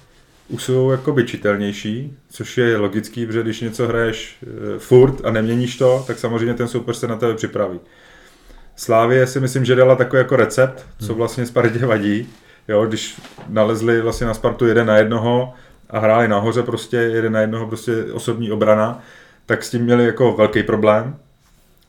už 0.49 0.63
jsou 0.63 0.91
jakoby 0.91 1.25
čitelnější, 1.25 2.17
což 2.31 2.59
je 2.59 2.77
logický, 2.77 3.27
protože 3.27 3.43
když 3.43 3.61
něco 3.61 3.87
hraješ 3.87 4.37
e, 4.43 4.79
furt 4.79 5.25
a 5.25 5.31
neměníš 5.31 5.77
to, 5.77 6.05
tak 6.07 6.19
samozřejmě 6.19 6.55
ten 6.55 6.69
soupeř 6.69 6.97
se 6.97 7.09
na 7.09 7.17
tebe 7.17 7.35
připraví. 7.35 7.81
Slávě 8.77 9.27
si 9.27 9.41
myslím, 9.41 9.65
že 9.65 9.75
dala 9.75 9.97
takový 9.97 10.19
jako 10.19 10.37
recept, 10.37 10.87
co 10.99 11.07
hmm. 11.07 11.17
vlastně 11.17 11.47
Spartě 11.47 11.87
vadí. 11.87 12.29
Jo, 12.69 12.87
když 12.87 13.21
nalezli 13.49 14.01
vlastně 14.01 14.27
na 14.27 14.35
Spartu 14.35 14.67
jeden 14.67 14.87
na 14.87 14.97
jednoho 14.97 15.53
a 15.91 15.99
hráli 15.99 16.29
nahoře 16.29 16.63
prostě 16.63 16.97
jeden 16.97 17.33
na 17.33 17.41
jednoho 17.41 17.67
prostě 17.67 18.05
osobní 18.13 18.53
obrana, 18.53 19.03
tak 19.47 19.65
s 19.65 19.71
tím 19.71 19.83
měli 19.83 20.07
jako 20.07 20.33
velký 20.33 20.63
problém. 20.63 21.17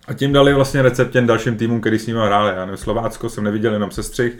A 0.08 0.14
tím 0.14 0.34
dali 0.34 0.54
vlastně 0.54 0.82
recept 0.82 1.12
těm 1.12 1.28
dalším 1.28 1.58
týmům, 1.58 1.82
který 1.82 2.00
s 2.00 2.08
nimi 2.08 2.20
hráli. 2.20 2.54
Já 2.56 2.66
nevím, 2.66 2.78
Slovácko 2.78 3.30
jsem 3.30 3.44
neviděl 3.44 3.74
jenom 3.74 3.92
sestřih, 3.92 4.38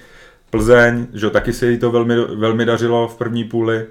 Plzeň, 0.50 1.08
že 1.14 1.30
taky 1.30 1.54
se 1.54 1.72
jí 1.72 1.78
to 1.78 1.92
velmi, 1.92 2.16
velmi 2.36 2.66
dařilo 2.66 3.08
v 3.08 3.18
první 3.18 3.44
půli. 3.44 3.86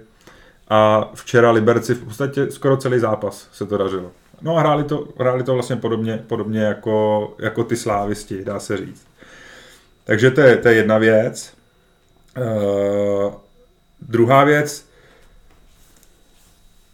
A 0.69 1.11
včera 1.15 1.51
Liberci 1.51 1.95
v 1.95 2.05
podstatě 2.05 2.51
skoro 2.51 2.77
celý 2.77 2.99
zápas 2.99 3.49
se 3.53 3.67
to 3.67 3.79
dařilo. 3.79 4.13
No 4.43 4.57
a 4.57 4.61
hráli 4.61 4.85
to, 4.85 5.09
hráli 5.19 5.43
to 5.43 5.55
vlastně 5.55 5.77
podobně, 5.77 6.25
podobně 6.27 6.61
jako, 6.61 7.35
jako 7.39 7.65
ty 7.65 7.77
slávisti, 7.77 8.45
dá 8.45 8.61
se 8.61 8.77
říct. 8.77 9.07
Takže 10.05 10.31
to 10.31 10.41
je, 10.41 10.57
to 10.57 10.69
je 10.69 10.75
jedna 10.75 10.99
věc. 10.99 11.55
Uh, 12.39 13.33
druhá 14.01 14.45
věc, 14.45 14.89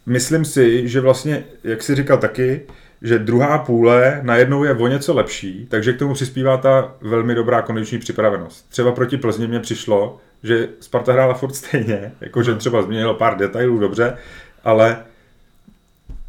myslím 0.05 0.45
si, 0.45 0.87
že 0.87 1.01
vlastně, 1.01 1.43
jak 1.63 1.83
jsi 1.83 1.95
říkal 1.95 2.17
taky, 2.17 2.61
že 3.01 3.19
druhá 3.19 3.57
půle 3.57 4.19
najednou 4.23 4.63
je 4.63 4.73
o 4.73 4.87
něco 4.87 5.13
lepší, 5.13 5.67
takže 5.69 5.93
k 5.93 5.99
tomu 5.99 6.13
přispívá 6.13 6.57
ta 6.57 6.95
velmi 7.01 7.35
dobrá 7.35 7.61
kondiční 7.61 7.99
připravenost. 7.99 8.69
Třeba 8.69 8.91
proti 8.91 9.17
Plzni 9.17 9.47
mě 9.47 9.59
přišlo, 9.59 10.19
že 10.43 10.69
Sparta 10.79 11.13
hrála 11.13 11.33
furt 11.33 11.55
stejně, 11.55 12.11
jakože 12.21 12.55
třeba 12.55 12.81
změnilo 12.81 13.13
pár 13.13 13.37
detailů, 13.37 13.79
dobře, 13.79 14.17
ale 14.63 14.97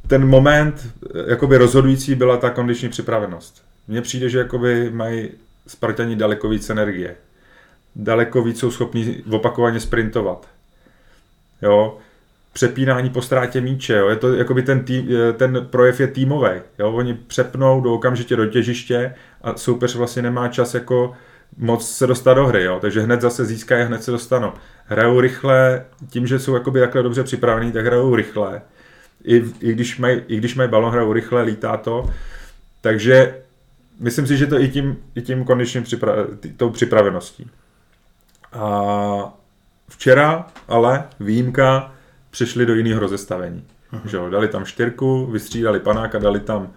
ten 0.06 0.26
moment 0.26 0.94
jakoby 1.26 1.56
rozhodující 1.56 2.14
byla 2.14 2.36
ta 2.36 2.50
kondiční 2.50 2.88
připravenost. 2.88 3.64
Mně 3.88 4.02
přijde, 4.02 4.28
že 4.28 4.38
jakoby 4.38 4.90
mají 4.90 5.30
Spartani 5.66 6.16
daleko 6.16 6.48
víc 6.48 6.70
energie. 6.70 7.16
Daleko 7.96 8.42
víc 8.42 8.58
jsou 8.58 8.70
schopni 8.70 9.22
opakovaně 9.30 9.80
sprintovat. 9.80 10.48
Jo, 11.62 11.98
přepínání 12.52 13.10
po 13.10 13.22
ztrátě 13.22 13.60
míče. 13.60 13.94
Jo. 13.94 14.08
Je 14.08 14.16
to 14.16 14.34
jakoby 14.34 14.62
ten, 14.62 14.84
tým, 14.84 15.08
ten 15.36 15.66
projev 15.70 16.00
je 16.00 16.06
týmový. 16.06 16.50
Jo. 16.78 16.92
Oni 16.92 17.14
přepnou 17.14 17.80
do 17.80 17.94
okamžitě 17.94 18.36
do 18.36 18.46
těžiště 18.46 19.14
a 19.42 19.56
soupeř 19.56 19.96
vlastně 19.96 20.22
nemá 20.22 20.48
čas 20.48 20.74
jako 20.74 21.14
moc 21.56 21.90
se 21.90 22.06
dostat 22.06 22.34
do 22.34 22.46
hry, 22.46 22.64
jo. 22.64 22.78
takže 22.80 23.00
hned 23.00 23.20
zase 23.20 23.44
získají 23.44 23.82
a 23.82 23.86
hned 23.86 24.02
se 24.02 24.10
dostanou. 24.10 24.52
Hrajou 24.84 25.20
rychle, 25.20 25.84
tím, 26.10 26.26
že 26.26 26.38
jsou 26.38 26.54
jakoby 26.54 26.80
takhle 26.80 27.02
dobře 27.02 27.24
připravení, 27.24 27.72
tak 27.72 27.86
hrajou 27.86 28.14
rychle. 28.14 28.62
I, 29.24 29.44
i, 29.60 29.72
když 29.72 29.98
mají, 29.98 30.20
I 30.28 30.36
když 30.36 30.54
mají 30.54 30.70
balon, 30.70 30.92
hrajou 30.92 31.12
rychle, 31.12 31.42
lítá 31.42 31.76
to. 31.76 32.10
Takže 32.80 33.38
myslím 34.00 34.26
si, 34.26 34.36
že 34.36 34.46
to 34.46 34.60
i 34.60 34.68
tím, 34.68 34.96
i 35.14 35.22
tím 35.22 35.44
kondičním 35.44 35.82
připra- 35.82 36.26
tou 36.56 36.70
připraveností. 36.70 37.50
A 38.52 39.38
včera 39.88 40.46
ale 40.68 41.04
výjimka 41.20 41.94
přišli 42.30 42.66
do 42.66 42.74
jiného 42.74 43.00
rozestavení. 43.00 43.64
Uh-huh. 43.92 44.08
Že 44.08 44.16
jo, 44.16 44.30
dali 44.30 44.48
tam 44.48 44.64
čtyřku, 44.64 45.26
vystřídali 45.26 45.80
panáka, 45.80 46.18
dali 46.18 46.40
tam 46.40 46.72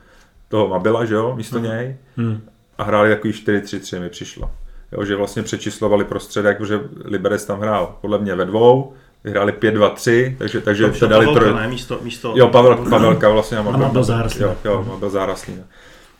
toho 0.49 0.67
Mabila, 0.67 1.05
že 1.05 1.13
jo, 1.13 1.35
místo 1.35 1.59
uh-huh. 1.59 1.63
něj 1.63 1.97
uh-huh. 2.17 2.39
a 2.77 2.83
hráli 2.83 3.09
takový 3.09 3.33
4-3-3 3.33 3.99
mi 3.99 4.09
přišlo. 4.09 4.51
Jo, 4.97 5.05
že 5.05 5.15
vlastně 5.15 5.43
přečíslovali 5.43 6.03
prostředek, 6.03 6.57
protože 6.57 6.79
Liberec 7.05 7.45
tam 7.45 7.59
hrál 7.59 7.97
podle 8.01 8.19
mě 8.19 8.35
ve 8.35 8.45
dvou, 8.45 8.93
vyhráli 9.23 9.51
5-2-3, 9.51 10.35
takže, 10.37 10.61
takže 10.61 10.89
to 10.89 11.07
dali 11.07 11.27
troj... 11.33 11.53
místo, 11.67 11.99
místo... 12.01 12.33
Jo, 12.35 12.47
Pavel, 12.47 12.85
Pavelka 12.89 13.29
vlastně. 13.29 13.57
A 13.57 13.61
Mabil 13.61 14.03
Záraslý. 14.03 14.41
Jo, 14.41 14.55
jo, 14.65 14.85
Mabil 14.87 15.09
Záraslý. 15.09 15.55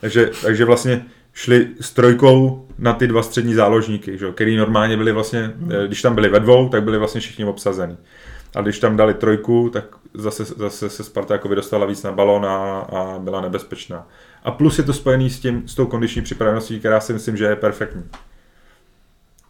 Takže, 0.02 0.32
takže 0.44 0.66
vlastně 0.66 1.06
šli 1.34 1.68
s 1.82 1.92
trojkou 1.92 2.68
na 2.80 2.94
ty 2.94 3.08
dva 3.08 3.24
střední 3.24 3.54
záložníky, 3.54 4.18
že, 4.18 4.32
který 4.32 4.58
normálně 4.58 4.98
byli 4.98 5.12
vlastně, 5.12 5.54
když 5.88 6.02
tam 6.02 6.16
byli 6.16 6.30
ve 6.30 6.40
dvou, 6.40 6.70
tak 6.70 6.84
byli 6.84 6.98
vlastně 6.98 7.22
všichni 7.22 7.46
obsazení. 7.46 7.98
A 8.56 8.62
když 8.62 8.80
tam 8.80 8.98
dali 8.98 9.14
trojku, 9.14 9.70
tak 9.74 9.86
zase, 10.14 10.46
zase 10.46 10.90
se 10.90 11.04
Sparta 11.04 11.34
jako 11.34 11.56
dostala 11.56 11.86
víc 11.86 12.04
na 12.04 12.12
balon 12.12 12.46
a, 12.46 12.80
a 12.80 13.20
byla 13.20 13.42
nebezpečná. 13.42 14.08
A 14.44 14.52
plus 14.52 14.78
je 14.78 14.84
to 14.84 14.94
spojený 14.94 15.30
s, 15.30 15.40
tím, 15.40 15.68
s 15.68 15.76
tou 15.76 15.86
kondiční 15.86 16.22
připraveností, 16.22 16.80
která 16.80 17.00
si 17.00 17.14
myslím, 17.14 17.38
že 17.38 17.46
je 17.46 17.56
perfektní. 17.56 18.04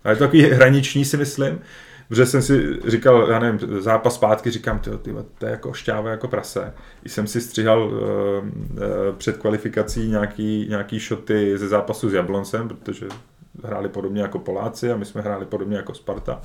A 0.06 0.10
je 0.10 0.16
to 0.16 0.24
takový 0.24 0.44
hraniční, 0.44 1.06
si 1.06 1.18
myslím, 1.18 1.60
protože 2.08 2.26
jsem 2.26 2.42
si 2.42 2.80
říkal, 2.88 3.28
já 3.32 3.40
nevím, 3.40 3.82
zápas 3.82 4.16
zpátky, 4.16 4.52
říkám, 4.52 4.80
tyjo, 4.80 4.98
tyjo, 4.98 5.26
to 5.38 5.46
je 5.46 5.52
jako 5.52 5.74
šťáva 5.74 6.10
jako 6.10 6.28
prase. 6.28 6.74
I 7.04 7.10
jsem 7.10 7.28
si 7.28 7.42
stříhal 7.42 7.84
uh, 7.84 7.94
uh, 7.94 8.82
před 9.18 9.38
kvalifikací 9.38 10.08
nějaký, 10.08 10.66
nějaký 10.70 11.00
šoty 11.00 11.58
ze 11.58 11.68
zápasu 11.68 12.10
s 12.10 12.14
Jabloncem, 12.14 12.68
protože 12.68 13.08
hráli 13.64 13.90
podobně 13.90 14.22
jako 14.22 14.40
Poláci 14.40 14.92
a 14.92 14.98
my 14.98 15.06
jsme 15.06 15.22
hráli 15.22 15.46
podobně 15.46 15.78
jako 15.78 15.94
Sparta. 15.94 16.42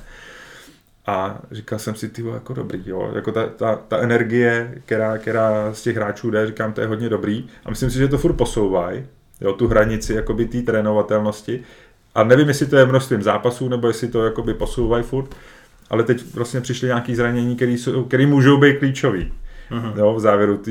A 1.05 1.41
říkal 1.51 1.79
jsem 1.79 1.95
si, 1.95 2.09
ty 2.09 2.25
jako 2.33 2.53
dobrý, 2.53 2.83
jo. 2.85 3.11
Jako 3.15 3.31
ta, 3.31 3.47
ta, 3.47 3.75
ta 3.75 3.97
energie, 3.97 4.81
která, 4.85 5.17
která 5.17 5.73
z 5.73 5.81
těch 5.81 5.95
hráčů 5.95 6.31
jde, 6.31 6.47
říkám, 6.47 6.73
to 6.73 6.81
je 6.81 6.87
hodně 6.87 7.09
dobrý. 7.09 7.49
A 7.65 7.69
myslím 7.69 7.91
si, 7.91 7.97
že 7.97 8.07
to 8.07 8.17
furt 8.17 8.33
posouvají, 8.33 9.05
jo, 9.41 9.53
tu 9.53 9.67
hranici 9.67 10.13
jakoby 10.13 10.45
té 10.45 10.61
trénovatelnosti. 10.61 11.63
A 12.15 12.23
nevím, 12.23 12.47
jestli 12.47 12.65
to 12.65 12.77
je 12.77 12.85
množstvím 12.85 13.21
zápasů, 13.21 13.69
nebo 13.69 13.87
jestli 13.87 14.07
to 14.07 14.25
jakoby 14.25 14.53
posouvají 14.53 15.03
furt, 15.03 15.35
ale 15.89 16.03
teď 16.03 16.23
vlastně 16.33 16.61
přišly 16.61 16.87
nějaké 16.87 17.15
zranění, 17.15 17.55
které 18.07 18.27
můžou 18.27 18.57
být 18.57 18.77
klíčové 18.77 19.25
jo, 19.95 20.13
v 20.13 20.19
závěru 20.19 20.61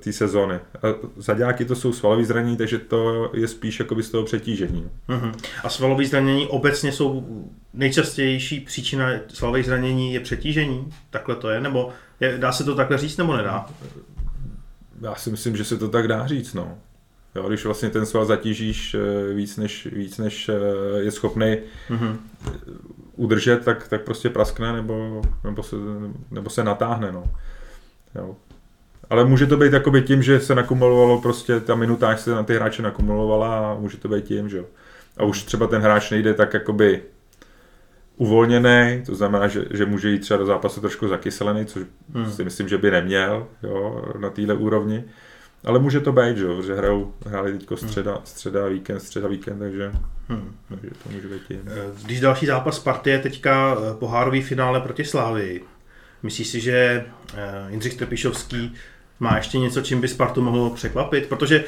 té 0.00 0.12
sezóny. 0.12 0.54
A 0.54 0.86
zaďáky 1.16 1.64
to 1.64 1.74
jsou 1.74 1.92
svalové 1.92 2.24
zranění, 2.24 2.56
takže 2.56 2.78
to 2.78 3.30
je 3.34 3.48
spíš 3.48 3.78
jakoby 3.78 4.02
z 4.02 4.10
toho 4.10 4.24
přetížení. 4.24 4.90
Uh-huh. 5.08 5.32
A 5.64 5.68
svalové 5.68 6.04
zranění 6.04 6.46
obecně 6.46 6.92
jsou 6.92 7.26
nejčastější 7.74 8.60
příčina 8.60 9.08
svalových 9.28 9.66
zranění 9.66 10.14
je 10.14 10.20
přetížení? 10.20 10.92
Takhle 11.10 11.36
to 11.36 11.50
je? 11.50 11.60
Nebo 11.60 11.88
je, 12.20 12.38
dá 12.38 12.52
se 12.52 12.64
to 12.64 12.74
takhle 12.74 12.98
říct, 12.98 13.16
nebo 13.16 13.36
nedá? 13.36 13.66
Já 15.00 15.14
si 15.14 15.30
myslím, 15.30 15.56
že 15.56 15.64
se 15.64 15.76
to 15.76 15.88
tak 15.88 16.08
dá 16.08 16.26
říct, 16.26 16.54
no. 16.54 16.78
Jo, 17.38 17.48
když 17.48 17.64
vlastně 17.64 17.90
ten 17.90 18.06
sval 18.06 18.24
zatížíš 18.24 18.94
eh, 18.94 19.34
víc, 19.34 19.56
než, 19.56 19.88
víc, 19.92 20.18
než 20.18 20.48
eh, 20.48 21.00
je 21.00 21.10
schopný 21.10 21.58
uh-huh. 21.90 22.16
udržet, 23.16 23.64
tak, 23.64 23.88
tak 23.88 24.02
prostě 24.02 24.30
praskne 24.30 24.72
nebo, 24.72 25.22
nebo, 25.44 25.62
se, 25.62 25.76
nebo 26.30 26.50
se 26.50 26.64
natáhne. 26.64 27.12
No. 27.12 27.24
Jo. 28.14 28.36
Ale 29.10 29.24
může 29.24 29.46
to 29.46 29.56
být 29.56 29.72
jakoby 29.72 30.02
tím, 30.02 30.22
že 30.22 30.40
se 30.40 30.54
nakumulovalo 30.54 31.20
prostě, 31.20 31.60
ta 31.60 31.74
minuta, 31.74 32.16
se 32.16 32.30
na 32.30 32.42
ty 32.42 32.54
hráče 32.54 32.82
nakumulovala 32.82 33.70
a 33.70 33.74
může 33.74 33.96
to 33.96 34.08
být 34.08 34.24
tím, 34.24 34.48
že 34.48 34.64
A 35.16 35.24
už 35.24 35.42
třeba 35.42 35.66
ten 35.66 35.82
hráč 35.82 36.10
nejde 36.10 36.34
tak 36.34 36.54
jakoby 36.54 37.02
uvolněný, 38.16 39.02
to 39.06 39.14
znamená, 39.14 39.48
že, 39.48 39.64
že 39.70 39.86
může 39.86 40.10
jít 40.10 40.18
třeba 40.18 40.38
do 40.38 40.46
zápasu 40.46 40.80
trošku 40.80 41.08
zakyselený, 41.08 41.66
což 41.66 41.82
hmm. 42.14 42.32
si 42.32 42.44
myslím, 42.44 42.68
že 42.68 42.78
by 42.78 42.90
neměl 42.90 43.46
jo, 43.62 44.04
na 44.18 44.30
téhle 44.30 44.54
úrovni. 44.54 45.04
Ale 45.64 45.78
může 45.78 46.00
to 46.00 46.12
být, 46.12 46.36
že, 46.36 46.46
že 46.66 46.74
hrajou, 46.74 47.14
hráli 47.26 47.58
teďko 47.58 47.76
středa, 47.76 48.20
středa, 48.24 48.66
víkend, 48.66 49.00
středa, 49.00 49.28
víkend, 49.28 49.58
takže, 49.58 49.92
hmm. 50.28 50.56
takže 50.68 50.90
to 51.02 51.10
může 51.10 51.28
být 51.28 51.42
tím. 51.48 51.60
Eh, 51.66 52.04
když 52.04 52.20
další 52.20 52.46
zápas 52.46 52.76
Sparty 52.76 53.10
je 53.10 53.18
teďka 53.18 53.76
eh, 53.76 53.94
pohárový 53.94 54.42
finále 54.42 54.80
proti 54.80 55.04
Slávii, 55.04 55.64
Myslíš 56.22 56.48
si, 56.48 56.60
že 56.60 57.06
eh, 57.34 57.66
Jindřich 57.68 57.94
Trpišovský 57.94 58.74
má 59.20 59.36
ještě 59.36 59.58
něco, 59.58 59.80
čím 59.80 60.00
by 60.00 60.08
Spartu 60.08 60.42
mohlo 60.42 60.70
překvapit? 60.70 61.26
Protože 61.26 61.64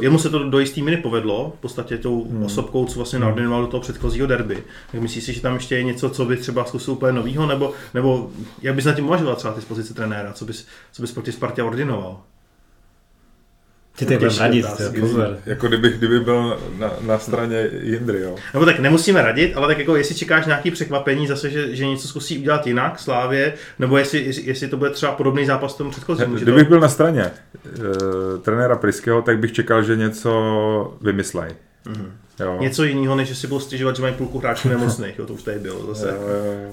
jemu 0.00 0.18
se 0.18 0.30
to 0.30 0.50
do 0.50 0.58
jistý 0.58 0.82
míry 0.82 0.96
povedlo, 0.96 1.52
v 1.56 1.60
podstatě 1.60 1.98
tou 1.98 2.24
hmm. 2.24 2.42
osobkou, 2.42 2.86
co 2.86 2.96
vlastně 2.96 3.16
hmm. 3.16 3.26
naordinoval 3.26 3.60
do 3.60 3.66
toho 3.66 3.80
předchozího 3.80 4.26
derby. 4.26 4.62
Tak 4.92 5.00
myslíš 5.00 5.24
si, 5.24 5.32
že 5.32 5.40
tam 5.40 5.54
ještě 5.54 5.76
je 5.76 5.82
něco, 5.82 6.10
co 6.10 6.24
by 6.24 6.36
třeba 6.36 6.64
zkusil 6.64 6.94
úplně 6.94 7.12
novýho, 7.12 7.46
nebo, 7.46 7.72
nebo 7.94 8.30
jak 8.62 8.74
bys 8.74 8.84
na 8.84 8.92
tím 8.92 9.04
uvažoval 9.04 9.36
třeba 9.36 9.54
ty 9.54 9.60
z 9.60 9.64
pozice 9.64 9.94
trenéra, 9.94 10.32
co 10.32 10.44
bys, 10.44 10.66
co 10.92 11.02
bys 11.02 11.12
proti 11.12 11.32
Spartě 11.32 11.62
ordinoval? 11.62 12.20
Ty 13.98 14.06
ty 14.06 14.18
budeme 14.18 14.38
radit, 14.38 14.66
tyjo, 14.76 14.90
pozor. 15.00 15.36
Jako 15.46 15.68
kdyby, 15.68 15.88
kdyby 15.90 16.20
byl 16.20 16.58
na, 16.78 16.92
na 17.06 17.18
straně 17.18 17.70
Jindry, 17.82 18.20
jo. 18.20 18.36
Nebo 18.54 18.64
tak 18.66 18.78
nemusíme 18.78 19.22
radit, 19.22 19.52
ale 19.56 19.66
tak 19.68 19.78
jako 19.78 19.96
jestli 19.96 20.14
čekáš 20.14 20.46
nějaký 20.46 20.70
překvapení 20.70 21.26
zase, 21.26 21.50
že, 21.50 21.76
že 21.76 21.86
něco 21.86 22.08
zkusí 22.08 22.38
udělat 22.38 22.66
jinak 22.66 22.98
Slávě, 22.98 23.52
nebo 23.78 23.96
jestli, 23.98 24.18
jestli, 24.24 24.42
jestli 24.46 24.68
to 24.68 24.76
bude 24.76 24.90
třeba 24.90 25.12
podobný 25.12 25.46
zápas 25.46 25.74
tomu 25.74 25.90
předchozímu. 25.90 26.36
že 26.38 26.44
to- 26.44 26.50
Kdybych 26.50 26.68
byl 26.68 26.80
na 26.80 26.88
straně 26.88 27.30
uh, 27.64 27.84
trenéra 28.42 28.76
Priského, 28.76 29.22
tak 29.22 29.38
bych 29.38 29.52
čekal, 29.52 29.82
že 29.82 29.96
něco 29.96 30.94
vymyslej. 31.00 31.50
Jo. 32.40 32.56
Něco 32.60 32.84
jiného, 32.84 33.14
než 33.16 33.28
že 33.28 33.34
si 33.34 33.46
budou 33.46 33.60
stěžovat, 33.60 33.96
že 33.96 34.02
mají 34.02 34.14
půlku 34.14 34.38
hráčů 34.38 34.68
nemocných, 34.68 35.18
jo, 35.18 35.26
to 35.26 35.32
už 35.34 35.42
tady 35.42 35.58
bylo 35.58 35.86
zase. 35.94 36.08
Jo, 36.08 36.14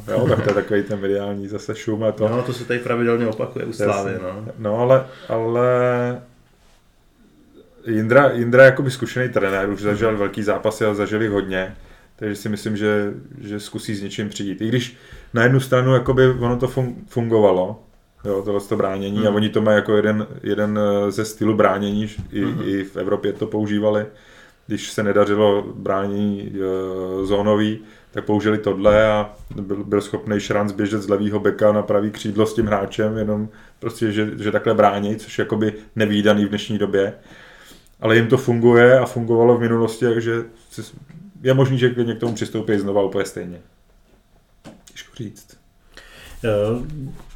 jo, 0.07 0.17
jo, 0.19 0.27
tak 0.29 0.43
to 0.43 0.49
je 0.49 0.53
takový 0.53 0.83
ten 0.83 0.99
mediální 0.99 1.47
zase 1.47 1.75
šum 1.75 2.03
a 2.03 2.11
to. 2.11 2.27
No, 2.29 2.41
to 2.43 2.53
se 2.53 2.65
tady 2.65 2.79
pravidelně 2.79 3.27
opakuje 3.27 3.65
u 3.65 3.73
Slávy, 3.73 4.11
no. 4.23 4.45
No, 4.59 4.79
ale, 4.79 5.05
ale 5.29 5.61
Jindra, 7.89 8.31
Jindra 8.31 8.63
je 8.63 8.69
jakoby 8.69 8.91
zkušený 8.91 9.29
trenér, 9.29 9.69
už 9.69 9.81
zažil 9.81 10.17
velký 10.17 10.43
zápasy 10.43 10.85
a 10.85 10.93
zažil 10.93 11.21
jich 11.21 11.31
hodně, 11.31 11.75
takže 12.15 12.35
si 12.35 12.49
myslím, 12.49 12.77
že, 12.77 13.13
že 13.41 13.59
zkusí 13.59 13.95
s 13.95 14.01
něčím 14.01 14.29
přijít. 14.29 14.61
I 14.61 14.67
když 14.67 14.97
na 15.33 15.43
jednu 15.43 15.59
stranu 15.59 15.93
jakoby 15.93 16.29
ono 16.29 16.57
to 16.57 16.67
fun, 16.67 16.95
fungovalo, 17.07 17.79
jo, 18.25 18.41
tohle 18.45 18.61
to 18.61 18.77
bránění 18.77 19.17
Mhm. 19.17 19.27
a 19.27 19.31
oni 19.31 19.49
to 19.49 19.61
mají 19.61 19.75
jako 19.75 19.95
jeden, 19.95 20.27
jeden 20.43 20.79
eh, 21.07 21.11
ze 21.11 21.25
stylu 21.25 21.53
bránění, 21.53 22.07
i, 22.31 22.41
Mhm. 22.45 22.61
i 22.65 22.83
v 22.83 22.97
Evropě 22.97 23.33
to 23.33 23.47
používali, 23.47 24.05
když 24.67 24.91
se 24.91 25.03
nedařilo 25.03 25.63
bránění 25.75 26.53
e, 26.55 27.25
zónový, 27.25 27.79
tak 28.11 28.25
použili 28.25 28.57
tohle 28.57 29.05
a 29.11 29.29
byl, 29.61 29.83
byl 29.83 30.01
schopný 30.01 30.39
Šranc 30.39 30.71
běžet 30.71 31.01
z 31.01 31.09
levého 31.09 31.39
beka 31.39 31.71
na 31.71 31.81
pravý 31.81 32.11
křídlo 32.11 32.45
s 32.45 32.53
tím 32.53 32.65
hráčem, 32.65 33.17
jenom 33.17 33.49
prostě, 33.79 34.11
že, 34.11 34.29
že 34.39 34.51
takhle 34.51 34.73
brání, 34.73 35.15
což 35.15 35.37
je 35.39 35.41
jakoby 35.41 35.73
nevýdaný 35.95 36.45
v 36.45 36.49
dnešní 36.49 36.77
době. 36.77 37.13
Ale 37.99 38.15
jim 38.15 38.27
to 38.27 38.37
funguje 38.37 38.99
a 38.99 39.05
fungovalo 39.05 39.57
v 39.57 39.61
minulosti, 39.61 40.05
takže 40.05 40.43
je 41.41 41.53
možný, 41.53 41.77
že 41.77 41.89
klidně 41.89 42.15
k 42.15 42.19
tomu 42.19 42.33
přistoupí 42.33 42.77
znova 42.77 43.03
úplně 43.03 43.25
stejně. 43.25 43.61
Těžko 44.91 45.15
říct. 45.15 45.57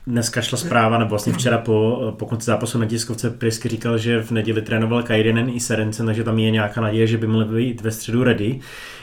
Dneska 0.08 0.42
šla 0.42 0.58
zpráva, 0.58 0.98
nebo 0.98 1.10
vlastně 1.10 1.34
včera 1.34 1.58
po, 1.58 2.14
po 2.18 2.26
konci 2.26 2.46
zápasu 2.46 2.80
na 2.80 2.86
tiskovce 2.86 3.30
Prisky 3.30 3.70
říkal, 3.70 3.98
že 3.98 4.22
v 4.22 4.32
neděli 4.32 4.62
trénoval 4.62 5.04
Kairinen 5.04 5.50
i 5.50 5.60
Serencen, 5.60 6.06
takže 6.06 6.24
tam 6.24 6.40
je 6.40 6.52
nějaká 6.52 6.82
naděje, 6.82 7.08
že 7.08 7.18
by 7.18 7.28
mohli 7.28 7.46
být 7.46 7.82
ve 7.82 7.92
středu 7.92 8.24
ready. 8.24 8.60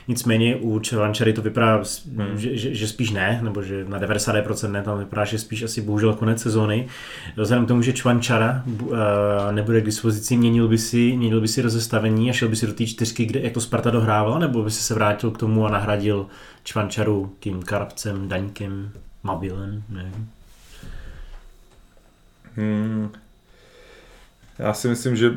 Nicméně 0.09 0.57
u 0.57 0.78
Čelančary 0.78 1.33
to 1.33 1.42
vypadá, 1.42 1.83
hmm. 2.16 2.38
že, 2.38 2.57
že, 2.57 2.75
že, 2.75 2.88
spíš 2.88 3.11
ne, 3.11 3.40
nebo 3.42 3.62
že 3.62 3.85
na 3.85 4.00
90% 4.00 4.71
ne, 4.71 4.83
tam 4.83 4.99
vypadá, 4.99 5.25
že 5.25 5.38
spíš 5.38 5.62
asi 5.62 5.80
bohužel 5.80 6.14
konec 6.14 6.42
sezóny. 6.42 6.87
Vzhledem 7.37 7.64
k 7.64 7.69
tomu, 7.69 7.83
že 7.83 7.92
Čvančara 7.92 8.62
uh, 8.66 8.90
nebude 9.50 9.80
k 9.80 9.85
dispozici, 9.85 10.37
měnil 10.37 10.69
by, 10.69 10.78
si, 10.78 11.16
měnil 11.16 11.40
by 11.40 11.49
si 11.49 11.62
rozestavení 11.62 12.30
a 12.30 12.33
šel 12.33 12.49
by 12.49 12.57
si 12.57 12.66
do 12.66 12.73
té 12.73 12.87
čtyřky, 12.87 13.25
kde, 13.25 13.40
jak 13.40 13.52
to 13.52 13.61
Sparta 13.61 13.90
dohrávala, 13.90 14.38
nebo 14.38 14.62
by 14.62 14.71
si 14.71 14.83
se 14.83 14.95
vrátil 14.95 15.30
k 15.30 15.38
tomu 15.38 15.66
a 15.66 15.71
nahradil 15.71 16.26
Čvančaru 16.64 17.33
tím 17.40 17.62
Karabcem, 17.62 18.28
Daňkem, 18.28 18.90
Mabilem, 19.23 19.83
nevím. 19.88 20.30
Hmm. 22.57 23.11
Já 24.59 24.73
si 24.75 24.88
myslím, 24.88 25.16
že 25.16 25.30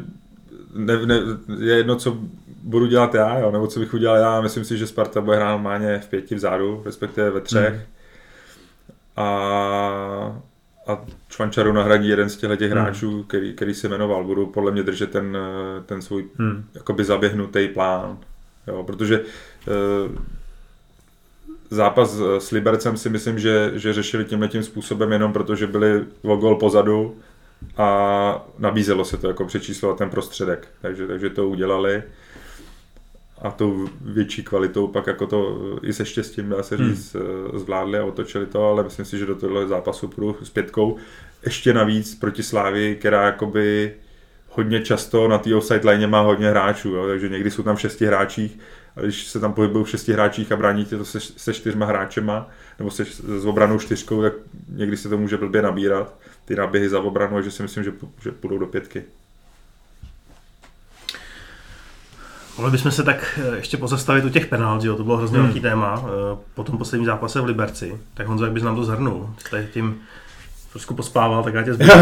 ne, 0.73 1.05
ne, 1.05 1.15
je 1.59 1.75
jedno, 1.75 1.95
co 1.95 2.17
budu 2.63 2.85
dělat 2.85 3.15
já, 3.15 3.39
jo, 3.39 3.51
nebo 3.51 3.67
co 3.67 3.79
bych 3.79 3.93
udělal 3.93 4.17
já. 4.17 4.41
Myslím 4.41 4.65
si, 4.65 4.77
že 4.77 4.87
Sparta 4.87 5.21
bude 5.21 5.35
hrát 5.35 5.51
normálně 5.51 5.99
v 5.99 6.07
pěti 6.07 6.35
vzadu, 6.35 6.81
respektive 6.85 7.29
ve 7.29 7.41
třech. 7.41 7.73
Hmm. 7.73 7.83
A, 9.15 9.27
a 10.87 11.05
Čvančaru 11.29 11.73
nahradí 11.73 12.07
jeden 12.09 12.29
z 12.29 12.37
těchto 12.37 12.55
těch 12.55 12.71
Hmm. 12.71 12.81
hráčů, 12.81 13.23
který, 13.23 13.53
který 13.53 13.73
se 13.73 13.87
jmenoval. 13.89 14.23
Budu 14.23 14.45
podle 14.45 14.71
mě 14.71 14.83
držet 14.83 15.11
ten, 15.11 15.37
ten 15.85 16.01
svůj 16.01 16.25
Hmm. 16.37 16.65
jakoby 16.73 17.03
zaběhnutý 17.03 17.67
plán. 17.67 18.17
Jo, 18.67 18.83
protože 18.83 19.21
eh, 19.67 20.33
zápas 21.73 22.19
s 22.37 22.51
Libercem 22.51 22.97
si 22.97 23.09
myslím, 23.09 23.39
že, 23.39 23.71
že 23.75 23.93
řešili 23.93 24.25
tímhle 24.25 24.47
tím 24.47 24.63
způsobem 24.63 25.11
jenom 25.11 25.33
protože 25.33 25.67
byli 25.67 26.05
o 26.21 26.35
gol 26.35 26.55
pozadu 26.55 27.17
a 27.77 28.45
nabízelo 28.59 29.05
se 29.05 29.17
to 29.17 29.27
jako 29.27 29.45
přečíslovat 29.45 29.97
ten 29.97 30.09
prostředek. 30.09 30.67
Takže, 30.81 31.07
takže 31.07 31.29
to 31.29 31.49
udělali 31.49 32.03
a 33.41 33.51
tou 33.51 33.87
větší 34.01 34.43
kvalitou 34.43 34.87
pak 34.87 35.07
jako 35.07 35.27
to 35.27 35.59
i 35.81 35.93
se 35.93 36.05
štěstím, 36.05 36.49
dá 36.49 36.63
se 36.63 36.77
říct, 36.77 37.13
hmm. 37.13 37.59
zvládli 37.59 37.99
a 37.99 38.05
otočili 38.05 38.45
to, 38.45 38.69
ale 38.69 38.83
myslím 38.83 39.05
si, 39.05 39.17
že 39.17 39.25
do 39.25 39.35
tohle 39.35 39.67
zápasu 39.67 40.07
půjdu 40.07 40.37
s 40.43 40.49
pětkou. 40.49 40.97
Ještě 41.45 41.73
navíc 41.73 42.15
proti 42.15 42.43
Slávii, 42.43 42.95
která 42.95 43.25
jakoby 43.25 43.93
hodně 44.49 44.81
často 44.81 45.27
na 45.27 45.37
té 45.37 45.55
offside 45.55 45.89
line 45.89 46.07
má 46.07 46.21
hodně 46.21 46.49
hráčů, 46.49 46.89
jo, 46.89 47.07
takže 47.07 47.29
někdy 47.29 47.51
jsou 47.51 47.63
tam 47.63 47.77
šesti 47.77 48.05
hráčích, 48.05 48.59
a 48.97 49.01
když 49.01 49.23
se 49.27 49.39
tam 49.39 49.53
pohybují 49.53 49.85
v 49.85 49.89
šesti 49.89 50.13
hráčích 50.13 50.51
a 50.51 50.55
bráníte 50.55 50.97
to 50.97 51.05
se, 51.05 51.19
se 51.19 51.53
čtyřma 51.53 51.85
hráčema, 51.85 52.47
nebo 52.79 52.91
se, 52.91 53.05
s 53.39 53.45
obranou 53.45 53.79
čtyřkou, 53.79 54.21
tak 54.21 54.33
někdy 54.69 54.97
se 54.97 55.09
to 55.09 55.17
může 55.17 55.37
blbě 55.37 55.61
nabírat, 55.61 56.13
ty 56.45 56.55
náběhy 56.55 56.89
za 56.89 56.99
obranu, 56.99 57.33
takže 57.35 57.51
si 57.51 57.63
myslím, 57.63 57.83
že, 57.83 57.91
že 58.23 58.31
půjdou 58.31 58.57
do 58.57 58.65
pětky. 58.65 59.03
Mohli 62.57 62.71
bychom 62.71 62.91
se 62.91 63.03
tak 63.03 63.39
eh, 63.53 63.55
ještě 63.55 63.77
pozastavit 63.77 64.25
u 64.25 64.29
těch 64.29 64.45
penalt, 64.45 64.83
jo, 64.83 64.95
to 64.95 65.03
bylo 65.03 65.17
hrozně 65.17 65.37
Hmm. 65.37 65.45
velký 65.45 65.59
téma. 65.61 66.03
eh, 66.05 66.37
Po 66.53 66.63
tom 66.63 66.77
posledním 66.77 67.05
zápase 67.05 67.41
v 67.41 67.45
Liberci. 67.45 67.97
Tak 68.13 68.27
Honzo, 68.27 68.43
jak 68.45 68.53
bys 68.53 68.63
nám 68.63 68.75
to 68.75 68.83
zhrnul? 68.83 69.35
Tady 69.51 69.67
tím 69.73 69.99
trošku 70.71 70.93
pospával, 70.93 71.43
tak 71.43 71.53
já 71.53 71.63
tě 71.63 71.73
zbytím. 71.73 71.93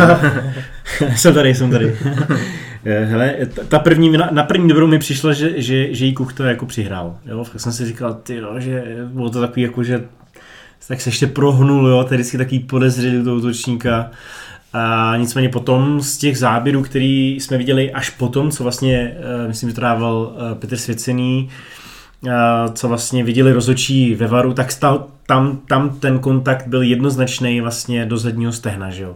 jsem 1.15 1.33
tady, 1.33 1.55
jsem 1.55 1.71
tady. 1.71 1.97
Eh, 2.85 3.05
Hele, 3.05 3.35
ta- 3.67 3.79
první, 3.79 4.09
na, 4.09 4.29
na 4.31 4.43
první 4.43 4.69
dobrou 4.69 4.87
mi 4.87 4.99
přišlo, 4.99 5.33
že, 5.33 5.61
že, 5.61 5.93
že 5.93 6.05
jí 6.05 6.13
Kuch 6.13 6.33
to 6.33 6.43
jako 6.43 6.65
přihrál. 6.65 7.17
Jo? 7.25 7.45
Tak 7.51 7.61
jsem 7.61 7.71
si 7.71 7.85
říkal, 7.85 8.13
ty 8.13 8.41
no, 8.41 8.59
že 8.59 8.83
bylo 9.05 9.29
to 9.29 9.41
takový 9.41 9.61
jako, 9.61 9.83
že 9.83 10.03
tak 10.87 11.01
se 11.01 11.09
ještě 11.09 11.27
prohnul, 11.27 11.87
jo, 11.87 12.03
to 12.03 12.13
je 12.13 12.17
vždycky 12.17 12.37
takový 12.37 12.59
podezřelý 12.59 13.23
toho 13.23 13.35
útočníka. 13.35 14.11
A 14.73 15.13
nicméně 15.17 15.49
potom 15.49 16.01
z 16.01 16.17
těch 16.17 16.37
záběrů, 16.37 16.81
který 16.81 17.35
jsme 17.39 17.57
viděli 17.57 17.91
až 17.91 18.09
potom, 18.09 18.51
co 18.51 18.63
vlastně, 18.63 19.17
eh, 19.45 19.47
myslím, 19.47 19.69
že 19.69 19.75
to 19.75 19.81
dával 19.81 20.33
eh, 20.51 20.55
Petr 20.55 20.77
Svěcený, 20.77 21.49
co 22.73 22.87
vlastně 22.87 23.23
viděli 23.23 23.53
rozočí 23.53 24.15
ve 24.15 24.27
varu, 24.27 24.53
tak 24.53 24.71
stal, 24.71 25.07
tam, 25.31 25.61
tam 25.67 25.89
ten 25.89 26.19
kontakt 26.19 26.67
byl 26.67 26.81
jednoznačný 26.81 27.61
vlastně 27.61 28.05
do 28.05 28.17
zadního 28.17 28.51
stehna, 28.51 28.89
že 28.89 29.03
jo. 29.03 29.15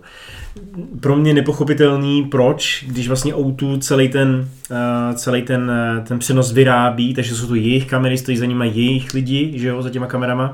Pro 1.00 1.16
mě 1.16 1.34
nepochopitelný, 1.34 2.24
proč, 2.24 2.86
když 2.88 3.08
vlastně 3.08 3.34
O2 3.34 3.80
celý 3.80 4.10
ten, 4.10 4.48
eh, 4.72 5.14
celý 5.14 5.42
ten, 5.42 5.72
eh, 5.72 6.02
ten 6.08 6.20
přenos 6.20 6.52
vyrábí, 6.52 7.14
takže 7.14 7.36
jsou 7.36 7.48
to 7.48 7.56
jejich 7.56 7.86
kamery, 7.86 8.18
stojí 8.18 8.38
za 8.38 8.46
nimi 8.46 8.68
jejich 8.68 9.14
lidi, 9.14 9.52
že 9.56 9.68
jo, 9.68 9.82
za 9.82 9.90
těma 9.90 10.08
kamerama, 10.08 10.54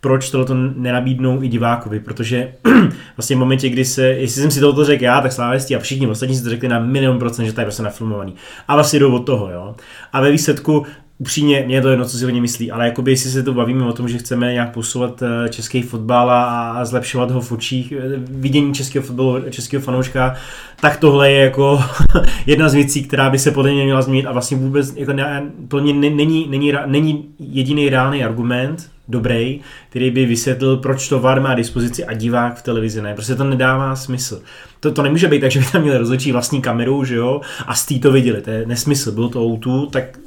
proč 0.00 0.30
tohle 0.30 0.56
nenabídnou 0.76 1.42
i 1.42 1.48
divákovi, 1.48 2.00
protože 2.00 2.52
vlastně 3.16 3.36
v 3.36 3.38
momentě, 3.38 3.68
kdy 3.68 3.84
se, 3.84 4.06
jestli 4.06 4.42
jsem 4.42 4.50
si 4.50 4.60
tohoto 4.60 4.84
řekl 4.84 5.04
já, 5.04 5.20
tak 5.20 5.32
slávestí 5.32 5.76
a 5.76 5.78
všichni 5.78 6.06
ostatní 6.06 6.36
si 6.36 6.42
to 6.42 6.50
řekli 6.50 6.68
na 6.68 6.78
minimum 6.78 7.18
procent, 7.18 7.46
že 7.46 7.52
to 7.52 7.60
je 7.60 7.64
prostě 7.64 7.82
nafilmovaný. 7.82 8.34
A 8.68 8.74
vlastně 8.74 8.98
jdou 8.98 9.14
od 9.14 9.26
toho, 9.26 9.50
jo. 9.50 9.74
A 10.12 10.20
ve 10.20 10.32
výsledku 10.32 10.86
upřímně, 11.22 11.62
mě 11.66 11.74
je 11.74 11.82
to 11.82 11.88
jedno, 11.88 12.04
co 12.04 12.18
si 12.18 12.26
oni 12.26 12.40
myslí, 12.40 12.70
ale 12.70 12.86
jakoby, 12.86 13.10
jestli 13.10 13.30
se 13.30 13.42
to 13.42 13.54
bavíme 13.54 13.84
o 13.84 13.92
tom, 13.92 14.08
že 14.08 14.18
chceme 14.18 14.52
nějak 14.52 14.72
posouvat 14.72 15.22
eh, 15.22 15.48
český 15.48 15.82
fotbal 15.82 16.30
a, 16.30 16.84
zlepšovat 16.84 17.30
ho 17.30 17.40
v 17.40 17.52
očích, 17.52 17.92
eh, 17.92 18.02
vidění 18.30 18.74
českého 18.74 19.04
fotbalu, 19.04 19.50
českého 19.50 19.82
fanouška, 19.82 20.34
tak 20.80 20.96
tohle 20.96 21.30
je 21.32 21.44
jako 21.44 21.82
jedna 22.46 22.68
z 22.68 22.74
věcí, 22.74 23.02
která 23.02 23.30
by 23.30 23.38
se 23.38 23.50
podle 23.50 23.72
mě 23.72 23.84
měla 23.84 24.02
změnit 24.02 24.26
a 24.26 24.32
vlastně 24.32 24.56
vůbec 24.56 24.96
jako 24.96 25.12
ne, 25.12 25.42
plně 25.68 25.92
ne, 25.92 26.10
není, 26.10 26.46
není, 26.48 26.72
není 26.86 27.28
jediný 27.38 27.88
reálný 27.88 28.24
argument, 28.24 28.90
dobrý, 29.08 29.60
který 29.88 30.10
by 30.10 30.26
vysvětlil, 30.26 30.76
proč 30.76 31.08
to 31.08 31.20
VAR 31.20 31.40
má 31.40 31.54
dispozici 31.54 32.04
a 32.04 32.12
divák 32.12 32.58
v 32.58 32.62
televizi 32.62 33.02
ne. 33.02 33.14
Prostě 33.14 33.34
to 33.34 33.44
nedává 33.44 33.96
smysl. 33.96 34.42
To, 34.80 34.92
to 34.92 35.02
nemůže 35.02 35.28
být 35.28 35.40
tak, 35.40 35.50
že 35.50 35.60
by 35.60 35.66
tam 35.72 35.82
měli 35.82 35.98
rozhodčí 35.98 36.32
vlastní 36.32 36.62
kameru, 36.62 37.04
že 37.04 37.16
jo, 37.16 37.40
a 37.66 37.74
z 37.74 37.86
to 38.00 38.12
viděli. 38.12 38.42
To 38.42 38.50
je 38.50 38.66
nesmysl. 38.66 39.12
Bylo 39.12 39.28
to 39.28 39.40
O2, 39.40 39.90
tak 39.90 40.18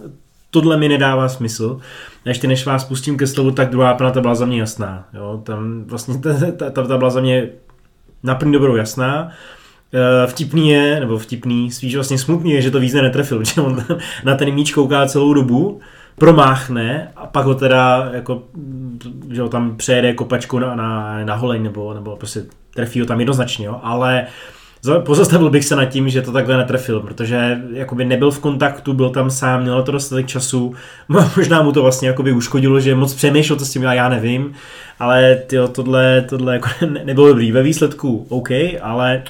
tohle 0.61 0.77
mi 0.77 0.89
nedává 0.89 1.29
smysl. 1.29 1.79
A 2.25 2.29
ještě 2.29 2.47
než 2.47 2.65
vás 2.65 2.83
pustím 2.83 3.17
ke 3.17 3.27
slovu, 3.27 3.51
tak 3.51 3.69
druhá 3.69 3.93
penalta 3.93 4.21
byla 4.21 4.35
za 4.35 4.45
mě 4.45 4.59
jasná. 4.59 5.07
Jo? 5.13 5.41
Tam 5.43 5.83
vlastně 5.83 6.17
ta, 6.17 6.33
ta, 6.51 6.69
ta, 6.69 6.87
ta 6.87 6.97
byla 6.97 7.09
za 7.09 7.21
mě 7.21 7.49
na 8.23 8.35
první 8.35 8.53
dobrou 8.53 8.75
jasná. 8.75 9.29
E, 9.93 10.27
Vtipný 10.27 10.69
je, 10.69 10.99
nebo 10.99 11.17
vtipný, 11.17 11.71
spíš 11.71 11.95
vlastně 11.95 12.17
smutný 12.17 12.51
je, 12.51 12.61
že 12.61 12.71
to 12.71 12.79
víc 12.79 12.93
netrefil, 12.93 13.43
že 13.53 13.61
on 13.61 13.83
na 14.23 14.35
ten 14.35 14.51
míč 14.53 14.73
kouká 14.73 15.05
celou 15.05 15.33
dobu, 15.33 15.79
promáchne 16.17 17.11
a 17.15 17.25
pak 17.27 17.45
ho 17.45 17.55
teda 17.55 18.09
jako, 18.13 18.43
že 19.31 19.41
ho 19.41 19.49
tam 19.49 19.77
přejede 19.77 20.13
kopačku 20.13 20.59
na, 20.59 20.75
na, 20.75 21.19
na 21.25 21.35
holeň 21.35 21.63
nebo, 21.63 21.93
nebo 21.93 22.15
prostě 22.15 22.43
trefí 22.73 22.99
ho 22.99 23.05
tam 23.05 23.19
jednoznačně, 23.19 23.65
jo? 23.65 23.79
ale 23.83 24.25
za- 24.25 24.27
pozastavil 24.99 25.49
bych 25.49 25.65
se 25.65 25.75
nad 25.75 25.85
tím, 25.85 26.09
že 26.09 26.21
to 26.21 26.31
takhle 26.31 26.57
netrefil, 26.57 26.99
protože 26.99 27.61
jakoby 27.71 28.05
nebyl 28.05 28.31
v 28.31 28.39
kontaktu, 28.39 28.93
byl 28.93 29.09
tam 29.09 29.29
sám, 29.29 29.61
měl 29.61 29.83
to 29.83 29.91
dostatek 29.91 30.27
času, 30.27 30.75
možná 31.37 31.61
mu 31.61 31.71
to 31.71 31.81
vlastně 31.81 32.07
jakoby 32.07 32.31
uškodilo, 32.31 32.79
že 32.79 32.95
moc 32.95 33.13
přemýšlel, 33.13 33.59
co 33.59 33.65
s 33.65 33.71
tím 33.71 33.83
já, 33.83 33.93
já 33.93 34.09
nevím, 34.09 34.53
ale 34.99 35.35
tyjo, 35.35 35.67
tohle, 35.67 36.21
tohle 36.21 36.53
jako 36.53 36.69
ne, 36.85 37.05
nebylo 37.05 37.27
dobrý. 37.27 37.51
Ve 37.51 37.63
výsledku 37.63 38.25
OK, 38.29 38.49
ale 38.81 39.23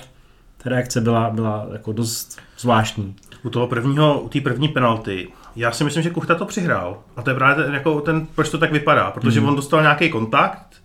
ta 0.63 0.69
reakce 0.69 1.01
byla, 1.01 1.29
byla 1.29 1.67
jako 1.73 1.93
dost 1.93 2.39
zvláštní. 2.59 3.15
u 3.43 3.49
toho 3.49 3.67
prvního, 3.67 4.19
u 4.21 4.29
té 4.29 4.41
první 4.41 4.67
penalty, 4.67 5.27
já 5.55 5.71
si 5.71 5.83
myslím, 5.83 6.03
že 6.03 6.09
Kuchta 6.09 6.35
to 6.35 6.45
přihrál. 6.45 6.97
A 7.15 7.21
to 7.21 7.29
je 7.29 7.35
právě 7.35 7.65
ten, 7.65 7.73
jako 7.73 8.01
ten, 8.01 8.27
proč 8.35 8.49
to 8.49 8.57
tak 8.57 8.71
vypadá. 8.71 9.11
Protože 9.11 9.41
mm. 9.41 9.47
on 9.47 9.55
dostal 9.55 9.81
nějaký 9.81 10.09
kontakt, 10.09 10.75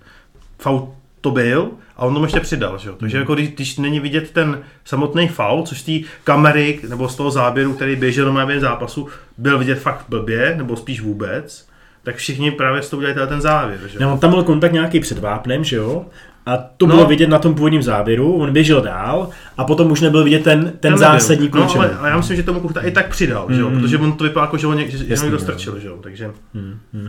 faul 0.58 0.94
to 1.20 1.30
byl, 1.30 1.70
a 1.96 2.04
on 2.06 2.12
tomu 2.14 2.24
ještě 2.24 2.40
přidal. 2.40 2.78
Že? 2.78 2.90
Takže 3.00 3.18
jako 3.18 3.34
když, 3.34 3.48
když, 3.48 3.76
není 3.78 4.00
vidět 4.00 4.30
ten 4.30 4.58
samotný 4.84 5.28
faul, 5.28 5.62
což 5.62 5.80
z 5.80 5.84
té 6.02 6.08
kamery 6.24 6.80
nebo 6.88 7.08
z 7.08 7.16
toho 7.16 7.30
záběru, 7.30 7.74
který 7.74 7.96
běžel 7.96 8.32
na 8.32 8.46
během 8.46 8.60
zápasu, 8.60 9.08
byl 9.38 9.58
vidět 9.58 9.78
fakt 9.78 10.04
blbě, 10.08 10.54
nebo 10.58 10.76
spíš 10.76 11.00
vůbec, 11.00 11.68
tak 12.02 12.16
všichni 12.16 12.50
právě 12.50 12.82
s 12.82 12.90
tou 12.90 12.96
udělali 12.98 13.28
ten 13.28 13.40
závěr. 13.40 13.80
Že? 13.86 13.98
No, 13.98 14.12
on 14.12 14.18
tam 14.18 14.30
byl 14.30 14.42
kontakt 14.42 14.72
nějaký 14.72 15.00
před 15.00 15.18
vápnem, 15.18 15.64
že 15.64 15.76
jo? 15.76 16.04
A 16.46 16.56
to 16.56 16.86
bylo 16.86 16.98
No. 17.02 17.06
vidět 17.08 17.28
na 17.28 17.38
tom 17.38 17.54
původním 17.54 17.82
záběru, 17.82 18.34
on 18.34 18.52
běžel 18.52 18.80
dál 18.80 19.28
a 19.56 19.64
potom 19.64 19.90
už 19.90 20.00
nebyl 20.00 20.24
vidět 20.24 20.44
ten, 20.44 20.64
ten, 20.64 20.72
Ten 20.80 20.98
zásadní 20.98 21.48
klíč. 21.48 21.74
No, 21.74 21.80
ale, 21.80 21.90
ale, 21.98 22.10
já 22.10 22.16
myslím, 22.16 22.36
že 22.36 22.42
tomu 22.42 22.60
Kuchta 22.60 22.80
i 22.80 22.90
tak 22.90 23.08
přidal, 23.08 23.46
že 23.50 23.60
jo? 23.60 23.70
Mm. 23.70 23.80
protože 23.80 23.98
on 23.98 24.12
to 24.12 24.24
vypadá 24.24 24.44
jako, 24.44 24.56
že 24.56 24.66
ho 24.66 24.72
něk, 24.74 24.90
že, 24.90 25.04
Jasný, 25.08 25.24
někdo 25.24 25.38
no. 25.38 25.42
strčil, 25.42 25.78
že 25.78 25.88
jo? 25.88 25.98
takže 26.02 26.30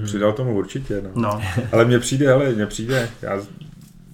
Přidal 0.04 0.34
tomu 0.34 0.54
určitě, 0.58 1.02
no. 1.04 1.10
no. 1.22 1.42
Ale 1.72 1.86
mně 1.86 2.00
přijde, 2.00 2.28
hele, 2.28 2.50
mně 2.50 2.66
přijde, 2.66 3.10
já 3.22 3.38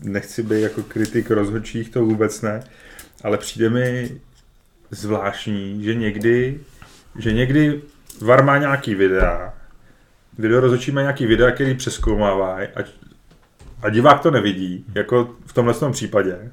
nechci 0.01 0.43
být 0.43 0.61
jako 0.61 0.83
kritik 0.83 1.31
rozhodčích, 1.31 1.89
to 1.89 2.05
vůbec 2.05 2.41
ne, 2.41 2.63
ale 3.23 3.37
přijde 3.37 3.69
mi 3.69 4.11
zvláštní, 4.91 5.83
že 5.83 5.95
někdy, 5.95 6.59
že 7.19 7.33
někdy 7.33 7.81
VAR 8.21 8.43
má 8.43 8.57
nějaký 8.57 8.95
videa, 8.95 9.53
video 10.37 10.59
rozhodčí 10.59 10.91
má 10.91 11.01
nějaký 11.01 11.25
videa, 11.25 11.51
který 11.51 11.73
přeskoumávají 11.73 12.67
a, 12.67 12.79
a 13.81 13.89
divák 13.89 14.21
to 14.21 14.31
nevidí, 14.31 14.85
jako 14.95 15.35
v 15.45 15.53
tomhle 15.53 15.73
tom 15.73 15.91
případě. 15.91 16.51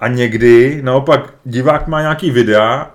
A 0.00 0.08
někdy, 0.08 0.82
naopak, 0.82 1.34
divák 1.44 1.86
má 1.86 2.00
nějaký 2.00 2.30
videa 2.30 2.94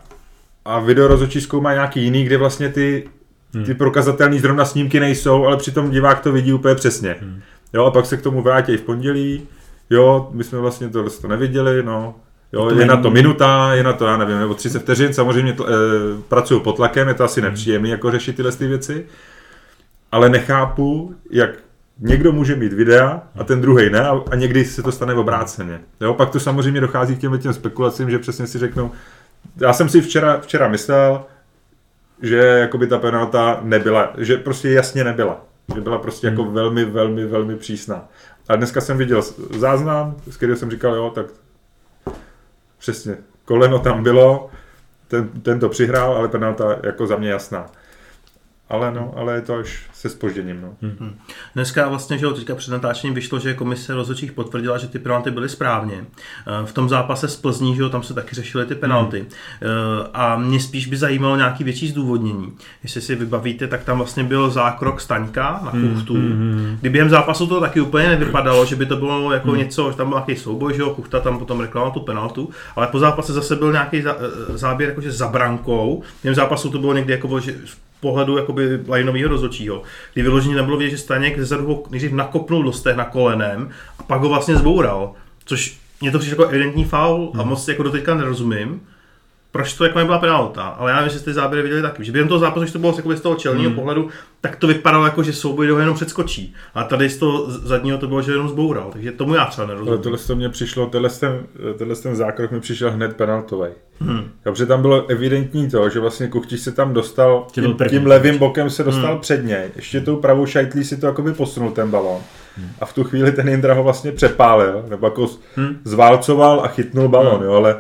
a 0.66 0.80
video 0.80 1.08
rozhodčí 1.08 1.42
zkoumá 1.42 1.74
nějaký 1.74 2.04
jiný, 2.04 2.24
kde 2.24 2.38
vlastně 2.38 2.70
ty, 2.70 3.10
ty 3.66 3.74
prokazatelné 3.74 4.40
zrovna 4.40 4.66
snímky 4.66 5.00
nejsou, 5.00 5.46
ale 5.46 5.58
přitom 5.58 5.92
divák 5.92 6.20
to 6.20 6.32
vidí 6.32 6.54
úplně 6.54 6.76
přesně. 6.76 7.16
Jo, 7.74 7.86
a 7.86 7.92
pak 7.92 8.06
se 8.06 8.18
k 8.18 8.22
tomu 8.22 8.42
vrátí 8.42 8.78
v 8.78 8.82
pondělí, 8.82 9.48
jo, 9.90 10.30
my 10.32 10.44
jsme 10.44 10.60
vlastně 10.60 10.90
tohle 10.90 11.10
to 11.22 11.28
neviděli, 11.28 11.84
no, 11.84 12.16
jo, 12.54 12.70
To 12.70 12.80
je 12.80 12.86
na 12.86 12.98
to 12.98 13.12
minuta, 13.12 13.74
je 13.74 13.84
na 13.84 13.94
to, 13.94 14.06
já 14.06 14.18
nevím, 14.18 14.40
nebo 14.40 14.54
30 14.54 14.80
vteřin, 14.80 15.14
samozřejmě 15.14 15.54
tl- 15.54 15.68
e, 15.70 16.22
pracuju 16.28 16.60
pod 16.60 16.76
tlakem, 16.76 17.08
je 17.08 17.14
to 17.14 17.24
asi 17.24 17.42
nepříjemný 17.42 17.90
jako 17.90 18.12
řešit 18.12 18.36
tyhle 18.36 18.52
ty 18.52 18.68
věci, 18.68 19.06
ale 20.12 20.30
nechápu, 20.30 21.16
jak 21.32 21.50
někdo 22.00 22.32
může 22.32 22.56
mít 22.56 22.74
videa 22.74 23.22
a 23.40 23.44
ten 23.44 23.62
druhý 23.62 23.90
ne 23.90 24.08
a, 24.08 24.22
a 24.32 24.36
někdy 24.36 24.66
se 24.66 24.84
to 24.84 24.92
stane 24.92 25.14
obráceně. 25.14 25.80
Jo, 26.02 26.14
pak 26.14 26.30
to 26.30 26.40
samozřejmě 26.40 26.82
dochází 26.82 27.16
k 27.16 27.20
těm, 27.20 27.40
těm 27.40 27.54
spekulacím, 27.54 28.10
že 28.10 28.20
přesně 28.20 28.48
si 28.48 28.60
řeknou, 28.60 28.92
já 29.58 29.74
jsem 29.74 29.90
si 29.90 30.02
včera, 30.02 30.40
včera 30.40 30.68
myslel, 30.68 31.26
že 32.22 32.38
jakoby 32.38 32.88
ta 32.88 32.98
penalta 32.98 33.60
nebyla, 33.64 34.14
že 34.18 34.38
prostě 34.38 34.70
jasně 34.70 35.04
nebyla. 35.04 35.42
Že 35.76 35.82
byla 35.82 35.98
prostě 35.98 36.28
jako 36.28 36.44
velmi, 36.44 36.86
velmi, 36.86 37.26
velmi 37.26 37.56
přísná. 37.56 38.10
A 38.50 38.56
dneska 38.56 38.82
jsem 38.82 38.98
viděl 38.98 39.22
záznam, 39.60 40.16
z 40.30 40.38
kterého 40.38 40.58
jsem 40.58 40.72
říkal, 40.72 40.96
jo, 40.96 41.12
tak 41.16 41.26
přesně, 42.78 43.18
koleno 43.46 43.80
tam 43.80 44.04
bylo, 44.04 44.50
ten, 45.08 45.30
ten 45.30 45.60
to 45.60 45.70
přihrál, 45.70 46.14
ale 46.14 46.28
penalta 46.28 46.80
jako 46.84 47.08
za 47.08 47.16
mě 47.16 47.30
jasná. 47.30 47.66
Ale 48.70 48.92
no, 48.92 49.14
ale 49.18 49.34
je 49.36 49.42
to 49.42 49.56
až 49.56 49.86
se 49.94 50.10
spožděním, 50.10 50.62
no. 50.62 50.90
Dneska 51.56 51.88
vlastně, 51.90 52.18
že 52.18 52.26
jo, 52.26 52.32
teďka 52.34 52.56
před 52.56 52.72
natáčením 52.72 53.14
vyšlo, 53.14 53.40
že 53.40 53.54
komise 53.54 53.94
rozhodčích 53.94 54.32
potvrdila, 54.32 54.78
že 54.78 54.88
ty 54.88 55.00
penalty 55.00 55.32
byly 55.32 55.50
správně. 55.50 56.06
Eh, 56.48 56.66
V 56.66 56.74
tom 56.74 56.90
zápase 56.90 57.28
z 57.28 57.36
Plzní, 57.36 57.76
že 57.76 57.82
jo, 57.82 57.90
tam 57.90 58.04
se 58.04 58.14
taky 58.14 58.36
řešily 58.36 58.66
ty 58.66 58.76
penalty. 58.76 59.26
Eh, 59.62 59.68
A 60.14 60.38
mě 60.38 60.60
spíš 60.60 60.88
by 60.88 60.98
zajímalo 60.98 61.36
nějaký 61.36 61.64
větší 61.64 61.88
zdůvodnění. 61.88 62.54
Jestli 62.84 63.02
si 63.02 63.16
vybavíte, 63.16 63.68
tak 63.68 63.84
tam 63.84 63.98
vlastně 63.98 64.24
byl 64.24 64.50
zákrok 64.50 65.02
Staňka 65.02 65.62
na 65.66 65.72
Kuchtu. 65.72 66.16
Kdy 66.82 66.90
během 66.90 67.10
zápasu 67.10 67.48
to 67.48 67.60
taky 67.60 67.82
úplně 67.82 68.10
nevypadalo, 68.10 68.66
že 68.66 68.76
by 68.76 68.86
to 68.86 68.96
bylo 68.98 69.32
jako 69.32 69.56
něco, 69.56 69.92
že 69.92 69.98
tam 69.98 70.10
byl 70.10 70.18
nějaký 70.18 70.36
souboj, 70.42 70.74
že 70.74 70.82
jo, 70.82 70.90
Kuchta 70.90 71.20
tam 71.20 71.40
potom 71.40 71.60
reklamoval 71.60 71.92
tu 71.94 72.00
penaltu, 72.00 72.50
ale 72.76 72.88
po 72.88 73.00
zápase 73.00 73.34
zase 73.34 73.56
byl 73.56 73.72
nějaký 73.72 73.98
eh, 74.08 74.14
záběr 74.58 74.90
jakože 74.90 75.12
za 75.12 75.28
brankou. 75.28 76.04
Během 76.24 76.36
zápasu 76.36 76.70
to 76.70 76.80
bylo 76.80 76.94
někdy 76.94 77.14
jako, 77.14 77.40
že 77.40 77.56
pohledu 78.04 78.38
jakoby 78.38 78.80
lineového 78.90 79.30
rozhodčího, 79.30 79.84
kdy 80.14 80.24
vyloženě 80.24 80.56
nebylo 80.56 80.78
vidět, 80.78 80.92
že 80.92 80.98
Staněk 80.98 81.40
ze 81.40 81.46
zadu 81.46 81.68
ho 81.68 81.84
nejdřív 81.90 82.12
nakopnul 82.12 82.64
do 82.64 82.72
stehna 82.72 83.06
kolenem 83.06 83.70
a 84.00 84.04
pak 84.04 84.22
ho 84.22 84.30
vlastně 84.30 84.56
zboural. 84.56 85.14
Což 85.46 85.78
mě 86.02 86.12
to 86.12 86.20
přišlo 86.20 86.34
jako 86.34 86.52
evidentní 86.52 86.86
faul 86.86 87.32
a 87.40 87.44
moc 87.44 87.68
jako 87.68 87.84
doteďka 87.84 88.16
nerozumím. 88.16 88.82
Proč 89.54 89.74
to 89.74 89.84
jako 89.84 90.00
nebyla 90.00 90.18
penalta? 90.20 90.62
Ale 90.64 90.92
já 90.92 90.98
nevím, 90.98 91.12
že 91.12 91.20
jste 91.20 91.26
ty 91.26 91.34
záběry 91.34 91.62
viděli 91.64 91.82
taky. 91.82 92.04
Že 92.04 92.12
během 92.12 92.28
toho 92.28 92.40
zápasu, 92.40 92.60
když 92.62 92.72
to 92.74 92.80
bylo 92.80 92.94
z 92.94 93.22
toho 93.22 93.36
čelního 93.36 93.72
pohledu, 93.72 94.10
tak 94.42 94.56
to 94.56 94.68
vypadalo 94.68 95.06
jako, 95.06 95.24
že 95.24 95.34
souboj 95.34 95.70
ho 95.70 95.80
jenom 95.80 95.96
předskočí. 95.96 96.54
A 96.76 96.84
tady 96.84 97.10
z 97.10 97.18
toho 97.18 97.44
zadního 97.52 97.98
to 97.98 98.08
bylo, 98.08 98.22
že 98.22 98.32
jenom 98.32 98.50
zboural. 98.50 98.90
Takže 98.94 99.12
tomu 99.12 99.36
já 99.36 99.46
třeba 99.46 99.66
Ale 99.66 99.74
nerozumím. 99.74 100.02
tohle 100.02 100.18
to 100.18 100.36
mě 100.36 100.50
přišlo, 100.50 100.86
tenhle 100.86 101.10
ten, 101.10 101.40
tenhle 101.78 101.96
ten 101.96 102.16
zákrok 102.16 102.52
mi 102.52 102.60
přišel 102.60 102.92
hned 102.92 103.16
penaltový. 103.16 103.68
Hmm. 104.00 104.24
Protože 104.44 104.66
tam 104.66 104.82
bylo 104.82 105.06
evidentní 105.08 105.70
to, 105.70 105.90
že 105.90 106.00
vlastně 106.00 106.28
Kuchtiš 106.28 106.60
se 106.60 106.72
tam 106.72 106.94
dostal, 106.94 107.48
Že 107.56 107.62
tím, 107.62 107.76
tím 107.90 108.08
levým 108.08 108.38
bokem 108.38 108.70
se 108.70 108.84
dostal 108.84 109.12
Hmm. 109.12 109.20
před 109.20 109.46
něj. 109.46 109.70
Ještě 109.76 110.02
tou 110.02 110.16
pravou 110.16 110.46
šajtlí 110.46 110.84
si 110.84 110.98
to 110.98 111.06
jakoby 111.06 111.34
posunul 111.34 111.72
ten 111.72 111.92
balon. 111.92 112.22
A 112.82 112.86
v 112.86 112.94
tu 112.94 113.04
chvíli 113.04 113.32
ten 113.32 113.50
Jindra 113.50 113.74
ho 113.74 113.84
vlastně 113.84 114.12
přepálil, 114.12 114.86
nebo 114.90 115.08
jako 115.08 115.28
Hmm. 115.56 115.78
zválcoval 115.84 116.62
a 116.64 116.68
chytnul 116.68 117.08
balon, 117.10 117.36
Hmm. 117.36 117.44
jo, 117.46 117.54
ale 117.54 117.78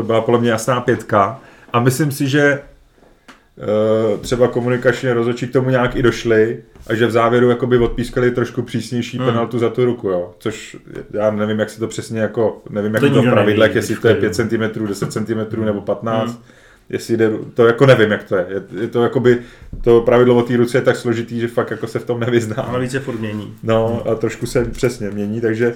to 0.00 0.06
byla 0.06 0.20
podle 0.20 0.40
mě 0.40 0.50
jasná 0.50 0.80
pětka. 0.80 1.40
A 1.72 1.80
myslím 1.80 2.12
si, 2.12 2.28
že 2.28 2.42
eh, 2.42 4.18
třeba 4.20 4.48
komunikačně 4.48 5.14
rozhodčí 5.14 5.46
k 5.48 5.52
tomu 5.52 5.70
nějak 5.70 5.96
i 5.96 6.02
došli 6.02 6.62
a 6.86 6.94
že 6.94 7.06
v 7.06 7.10
závěru 7.10 7.50
jakoby 7.50 7.78
odpískali 7.78 8.30
trošku 8.30 8.62
přísnější 8.62 9.16
Hmm. 9.18 9.26
penaltu 9.26 9.58
za 9.58 9.68
tu 9.68 9.84
ruku, 9.84 10.08
jo. 10.08 10.30
Což 10.38 10.76
já 11.12 11.30
nevím, 11.30 11.58
jak 11.58 11.70
se 11.70 11.80
to 11.80 11.88
přesně 11.88 12.20
jako, 12.20 12.62
nevím, 12.70 12.94
jak 12.94 13.00
To 13.04 13.10
to, 13.10 13.22
v 13.22 13.30
pravidlech, 13.30 13.74
jestli 13.74 13.96
to 13.96 14.08
je 14.08 14.14
teďka, 14.14 14.44
5 14.44 14.70
cm, 14.74 14.86
10 14.86 15.12
cm 15.12 15.64
nebo 15.64 15.80
15 15.80 16.30
Hmm. 16.32 16.42
jestli 16.88 17.16
jde, 17.16 17.30
to 17.54 17.66
jako 17.66 17.86
nevím, 17.86 18.10
jak 18.10 18.24
to 18.24 18.36
je. 18.36 18.46
Je, 18.48 18.80
je 18.80 18.88
to 18.88 19.02
jakoby, 19.02 19.38
to 19.84 20.00
pravidlo 20.00 20.36
o 20.36 20.42
té 20.42 20.56
ruce 20.56 20.78
je 20.78 20.82
tak 20.82 20.96
složitý, 20.96 21.40
že 21.40 21.48
fakt 21.48 21.70
jako 21.70 21.86
se 21.86 21.98
v 21.98 22.04
tom 22.04 22.16
A 22.22 22.26
nevyznám. 22.26 22.72
navíc 22.72 22.90
se 22.92 23.00
furt 23.00 23.18
mění. 23.20 23.54
No 23.62 24.02
a 24.10 24.14
trošku 24.14 24.46
se 24.46 24.64
přesně 24.64 25.10
mění, 25.10 25.40
takže 25.40 25.74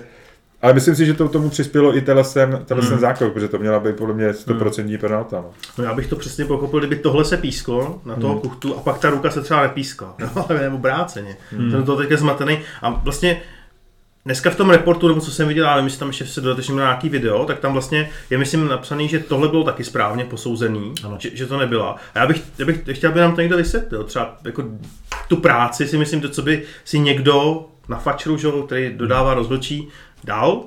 ale 0.65 0.73
myslím 0.73 0.95
si, 0.95 1.07
že 1.07 1.15
to 1.15 1.29
tomu 1.29 1.51
přispělo 1.51 1.97
i 1.97 2.01
tenhle 2.01 2.25
ten, 2.25 2.63
tenhle 2.65 2.89
ten 2.89 2.99
zákrok, 2.99 3.33
protože 3.33 3.49
to 3.49 3.59
měla 3.59 3.81
být 3.81 3.97
podle 3.97 4.15
mě 4.15 4.31
100% 4.31 4.99
penalta. 4.99 5.37
No. 5.37 5.51
No 5.79 5.85
já 5.85 5.95
bych 5.95 6.07
to 6.07 6.17
přesně 6.17 6.45
pochopil, 6.45 6.81
kdyby 6.81 6.97
tohle 6.97 7.25
se 7.25 7.37
písklo 7.37 8.01
na 8.05 8.17
toho 8.17 8.41
kuchtu 8.41 8.77
a 8.77 8.81
pak 8.81 8.99
ta 8.99 9.11
ruka 9.11 9.31
se 9.31 9.41
třeba 9.41 9.63
nepískla. 9.63 10.15
No, 10.37 10.47
ale 10.51 10.61
nebo 10.61 10.77
obráceně. 10.77 11.37
Jsem 11.71 11.85
to 11.85 11.97
teďka 11.97 12.17
zmatený. 12.17 12.59
A 12.83 12.91
vlastně 12.91 13.43
dneska 14.25 14.51
v 14.51 14.57
tom 14.57 14.71
reportu, 14.71 15.09
nebo 15.09 15.21
co 15.21 15.31
jsem 15.31 15.49
viděl, 15.49 15.69
ale 15.69 15.83
myslím, 15.83 15.99
tam 15.99 16.09
ještě 16.09 16.27
se 16.27 16.41
dodatečně 16.41 16.75
měl 16.75 16.87
nějaký 16.87 17.09
video, 17.09 17.45
tak 17.45 17.59
tam 17.59 17.73
vlastně 17.73 18.11
je 18.31 18.39
myslím 18.39 18.69
napsaný, 18.69 19.09
že 19.09 19.19
tohle 19.19 19.49
bylo 19.49 19.65
taky 19.65 19.85
správně 19.85 20.25
posouzený, 20.25 20.93
Ano. 21.05 21.17
že, 21.21 21.31
že, 21.37 21.47
to 21.47 21.59
nebyla. 21.59 21.97
A 22.15 22.19
já 22.19 22.27
bych, 22.27 22.43
já 22.59 22.67
bych 22.67 22.81
chtěl, 22.93 23.11
aby 23.11 23.21
nám 23.21 23.35
to 23.35 23.41
někdo 23.41 23.57
vysvětlil. 23.57 24.05
Třeba 24.05 24.37
jako 24.45 24.65
tu 25.29 25.37
práci 25.37 25.87
si 25.87 25.99
myslím, 25.99 26.21
to, 26.21 26.29
co 26.29 26.43
by 26.43 26.63
si 26.85 26.99
někdo 26.99 27.67
na 27.89 27.99
fačru, 27.99 28.37
že, 28.37 28.49
který 28.67 28.93
dodává 28.97 29.35
rozhodčí, 29.35 29.89
dal, 30.25 30.65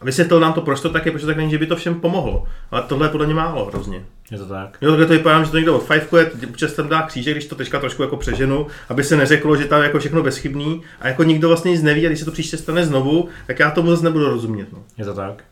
a 0.00 0.04
vysvětlil 0.04 0.40
nám 0.40 0.52
to, 0.52 0.60
proč 0.60 0.80
to 0.80 0.88
tak 0.90 1.06
je, 1.06 1.12
proč 1.12 1.20
to 1.20 1.26
tak 1.26 1.36
není, 1.36 1.50
že 1.50 1.58
by 1.58 1.66
to 1.66 1.76
všem 1.76 1.94
pomohlo. 1.94 2.44
Ale 2.70 2.82
tohle 2.88 3.06
je 3.06 3.10
podle 3.10 3.26
mě 3.26 3.34
málo 3.34 3.64
hrozně. 3.64 4.04
Je 4.30 4.38
to 4.38 4.46
tak. 4.46 4.78
Jo, 4.80 4.90
takhle 4.90 5.06
to 5.06 5.12
vypadá, 5.12 5.42
že 5.44 5.50
to 5.50 5.56
někdo 5.56 5.76
odfajfkuje, 5.76 6.30
občas 6.50 6.72
tam 6.72 6.88
dá 6.88 7.02
křížek, 7.02 7.34
když 7.34 7.46
to 7.46 7.54
teďka 7.54 7.80
trošku 7.80 8.02
jako 8.02 8.16
přeženu, 8.16 8.66
aby 8.88 9.04
se 9.04 9.16
neřeklo, 9.16 9.56
že 9.56 9.64
tam 9.64 9.80
je 9.80 9.86
jako 9.86 9.98
všechno 9.98 10.22
bezchybný 10.22 10.82
a 11.00 11.08
jako 11.08 11.22
nikdo 11.22 11.48
vlastně 11.48 11.70
nic 11.70 11.82
neví 11.82 12.06
a 12.06 12.08
když 12.08 12.18
se 12.18 12.24
to 12.24 12.30
příště 12.30 12.56
stane 12.56 12.86
znovu, 12.86 13.28
tak 13.46 13.58
já 13.58 13.70
tomu 13.70 13.90
zase 13.90 14.04
nebudu 14.04 14.28
rozumět. 14.28 14.72
No. 14.72 14.78
Je 14.98 15.04
to 15.04 15.14
tak. 15.14 15.44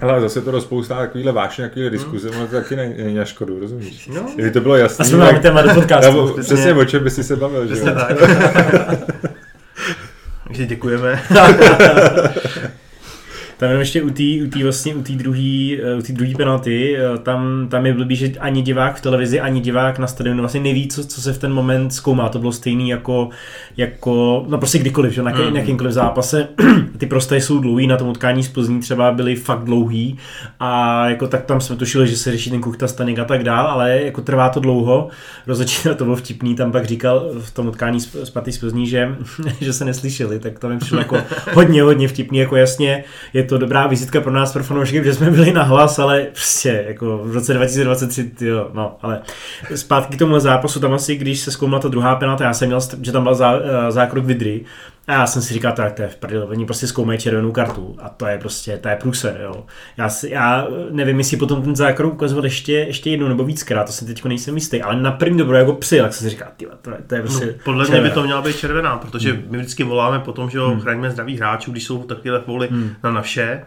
Ale 0.00 0.20
zase 0.20 0.40
to 0.40 0.50
rozpoustá 0.50 0.96
takovýhle 0.96 1.32
vášně, 1.32 1.64
takovýhle 1.64 1.90
diskuze, 1.90 2.30
ono 2.30 2.46
to 2.46 2.52
taky 2.56 2.76
není, 2.76 2.94
není 2.96 3.14
na 3.14 3.24
škodu, 3.24 3.60
rozumíš? 3.60 4.06
No. 4.06 4.26
Kdyby 4.34 4.50
to 4.50 4.60
bylo 4.60 4.76
jasný, 4.76 5.02
A 5.02 5.08
jsme 5.08 5.18
máme 5.18 5.32
tak- 5.32 5.42
téma 5.42 5.62
do 5.62 5.74
podcastu. 5.74 6.12
Nebo 6.12 6.42
přesně 6.42 6.74
o 6.74 6.84
čem 6.84 7.04
by 7.04 7.10
si 7.10 7.24
se 7.24 7.36
bavil, 7.36 7.66
že 7.66 7.74
Přesně 7.74 7.90
jo? 7.90 7.96
tak. 10.54 10.58
Takže 10.58 10.66
děkujeme. 10.66 11.22
Tam 13.58 13.68
jenom 13.68 13.80
ještě 13.80 14.02
u 14.02 14.10
té 14.10 14.22
u 14.46 14.50
tý 14.50 14.62
vlastně, 14.62 14.94
u 14.94 15.02
tý 15.02 15.16
druhý, 15.16 15.78
eh, 15.82 15.94
u 15.94 16.02
tý 16.02 16.12
druhý 16.12 16.34
penalty, 16.34 16.96
eh, 16.96 17.18
tam, 17.18 17.66
tam 17.70 17.86
je 17.86 17.94
blbý, 17.94 18.16
že 18.16 18.32
ani 18.40 18.62
divák 18.62 18.96
v 18.96 19.00
televizi, 19.00 19.40
ani 19.40 19.60
divák 19.60 19.98
na 19.98 20.06
stadionu 20.06 20.40
vlastně 20.40 20.60
neví, 20.60 20.88
co, 20.88 21.06
co 21.06 21.20
se 21.20 21.32
v 21.32 21.38
ten 21.38 21.52
moment 21.52 21.90
zkoumá. 21.90 22.28
To 22.28 22.38
bylo 22.38 22.52
stejný 22.52 22.88
jako, 22.88 23.28
jako 23.76 24.44
no 24.48 24.58
prostě 24.58 24.78
kdykoliv, 24.78 25.12
že? 25.12 25.22
na, 25.22 25.30
mm. 25.30 25.54
na 25.54 25.60
jakýmkoliv 25.60 25.92
zápase. 25.92 26.48
Ty 26.98 27.06
prosté 27.06 27.40
jsou 27.40 27.58
dlouhý, 27.58 27.86
na 27.86 27.96
tom 27.96 28.08
utkání 28.08 28.42
z 28.42 28.48
Plzní 28.48 28.80
třeba 28.80 29.12
byly 29.12 29.36
fakt 29.36 29.64
dlouhý 29.64 30.18
a 30.60 31.08
jako 31.08 31.26
tak 31.26 31.44
tam 31.44 31.60
jsme 31.60 31.76
tušili, 31.76 32.08
že 32.08 32.16
se 32.16 32.32
řeší 32.32 32.50
ten 32.50 32.60
Kuchta 32.60 32.88
Staněk 32.88 33.18
a 33.18 33.24
tak 33.24 33.42
dál, 33.42 33.66
ale 33.66 34.02
jako 34.02 34.20
trvá 34.20 34.48
to 34.48 34.60
dlouho. 34.60 35.08
Rozhodčí 35.46 35.88
to 35.96 36.04
bylo 36.04 36.16
vtipný, 36.16 36.54
tam 36.54 36.72
pak 36.72 36.84
říkal 36.84 37.30
v 37.40 37.50
tom 37.50 37.66
utkání 37.66 38.00
z 38.00 38.30
Paty 38.30 38.52
z 38.52 38.58
Plzní, 38.58 38.86
že, 38.86 39.16
že 39.60 39.72
se 39.72 39.84
neslyšeli, 39.84 40.38
tak 40.38 40.58
to 40.58 40.68
mi 40.68 40.78
přišlo 40.78 40.98
jako 40.98 41.16
hodně, 41.52 41.82
hodně 41.82 42.08
vtipný, 42.08 42.38
jako 42.38 42.56
jasně 42.56 43.04
je 43.32 43.43
to 43.44 43.58
dobrá 43.58 43.86
vizitka 43.86 44.20
pro 44.20 44.32
nás, 44.32 44.52
pro 44.52 44.64
fanoušky, 44.64 45.04
že 45.04 45.14
jsme 45.14 45.30
byli 45.30 45.52
na 45.52 45.62
hlas, 45.62 45.98
ale 45.98 46.26
prostě 46.32 46.84
jako 46.88 47.20
v 47.24 47.34
roce 47.34 47.54
2023, 47.54 48.32
jo, 48.40 48.70
no, 48.74 48.96
ale 49.02 49.22
zpátky 49.74 50.16
k 50.16 50.18
tomu 50.18 50.40
zápasu, 50.40 50.80
tam 50.80 50.92
asi, 50.92 51.16
když 51.16 51.40
se 51.40 51.50
zkoumala 51.50 51.82
ta 51.82 51.88
druhá 51.88 52.16
penalta, 52.16 52.44
já 52.44 52.54
jsem 52.54 52.68
měl, 52.68 52.80
že 53.02 53.12
tam 53.12 53.22
byl 53.22 53.34
zá, 53.34 53.54
eh, 53.56 53.92
zákrok 53.92 54.24
Vidry, 54.24 54.64
a 55.06 55.12
já 55.12 55.26
jsem 55.26 55.42
si 55.42 55.54
říkal, 55.54 55.72
tak 55.72 55.92
to 55.92 56.02
je 56.02 56.08
v 56.08 56.16
prdele, 56.16 56.44
oni 56.44 56.66
prostě 56.66 56.86
zkoumají 56.86 57.18
červenou 57.18 57.52
kartu 57.52 57.96
a 57.98 58.08
to 58.08 58.26
je 58.26 58.38
prostě, 58.38 58.78
to 58.78 58.88
je 58.88 58.96
průser, 58.96 59.40
jo. 59.42 59.66
Já, 59.96 60.08
si, 60.08 60.30
já 60.30 60.68
nevím, 60.90 61.18
jestli 61.18 61.36
potom 61.36 61.62
ten 61.62 61.76
zákrok 61.76 62.12
ukazoval 62.14 62.44
ještě, 62.44 62.72
ještě 62.72 63.10
jednou 63.10 63.28
nebo 63.28 63.44
víckrát, 63.44 63.86
to 63.86 63.92
si 63.92 64.06
teď 64.06 64.24
nejsem 64.24 64.54
jistý, 64.54 64.82
ale 64.82 65.02
na 65.02 65.12
první 65.12 65.38
dobro 65.38 65.56
jako 65.56 65.72
psy, 65.72 65.98
tak 65.98 66.14
jsem 66.14 66.24
si 66.24 66.30
říkal, 66.30 66.48
tyhle, 66.56 66.74
to, 66.82 66.90
je, 66.90 66.96
to 67.06 67.14
je 67.14 67.20
prostě 67.22 67.46
no, 67.46 67.52
Podle 67.64 67.84
červená. 67.84 68.00
mě 68.00 68.10
by 68.10 68.14
to 68.14 68.22
měla 68.22 68.42
být 68.42 68.56
červená, 68.56 68.96
protože 68.96 69.32
hmm. 69.32 69.44
my 69.48 69.58
vždycky 69.58 69.84
voláme 69.84 70.18
po 70.18 70.32
tom, 70.32 70.50
že 70.50 70.58
jo, 70.58 70.68
hmm. 70.68 70.80
chraňme 70.80 71.10
zdraví 71.10 71.36
hráčů, 71.36 71.70
když 71.70 71.84
jsou 71.84 72.02
takovéhle 72.02 72.40
fouly 72.40 72.68
hmm. 72.70 72.90
na 73.04 73.10
naše, 73.10 73.62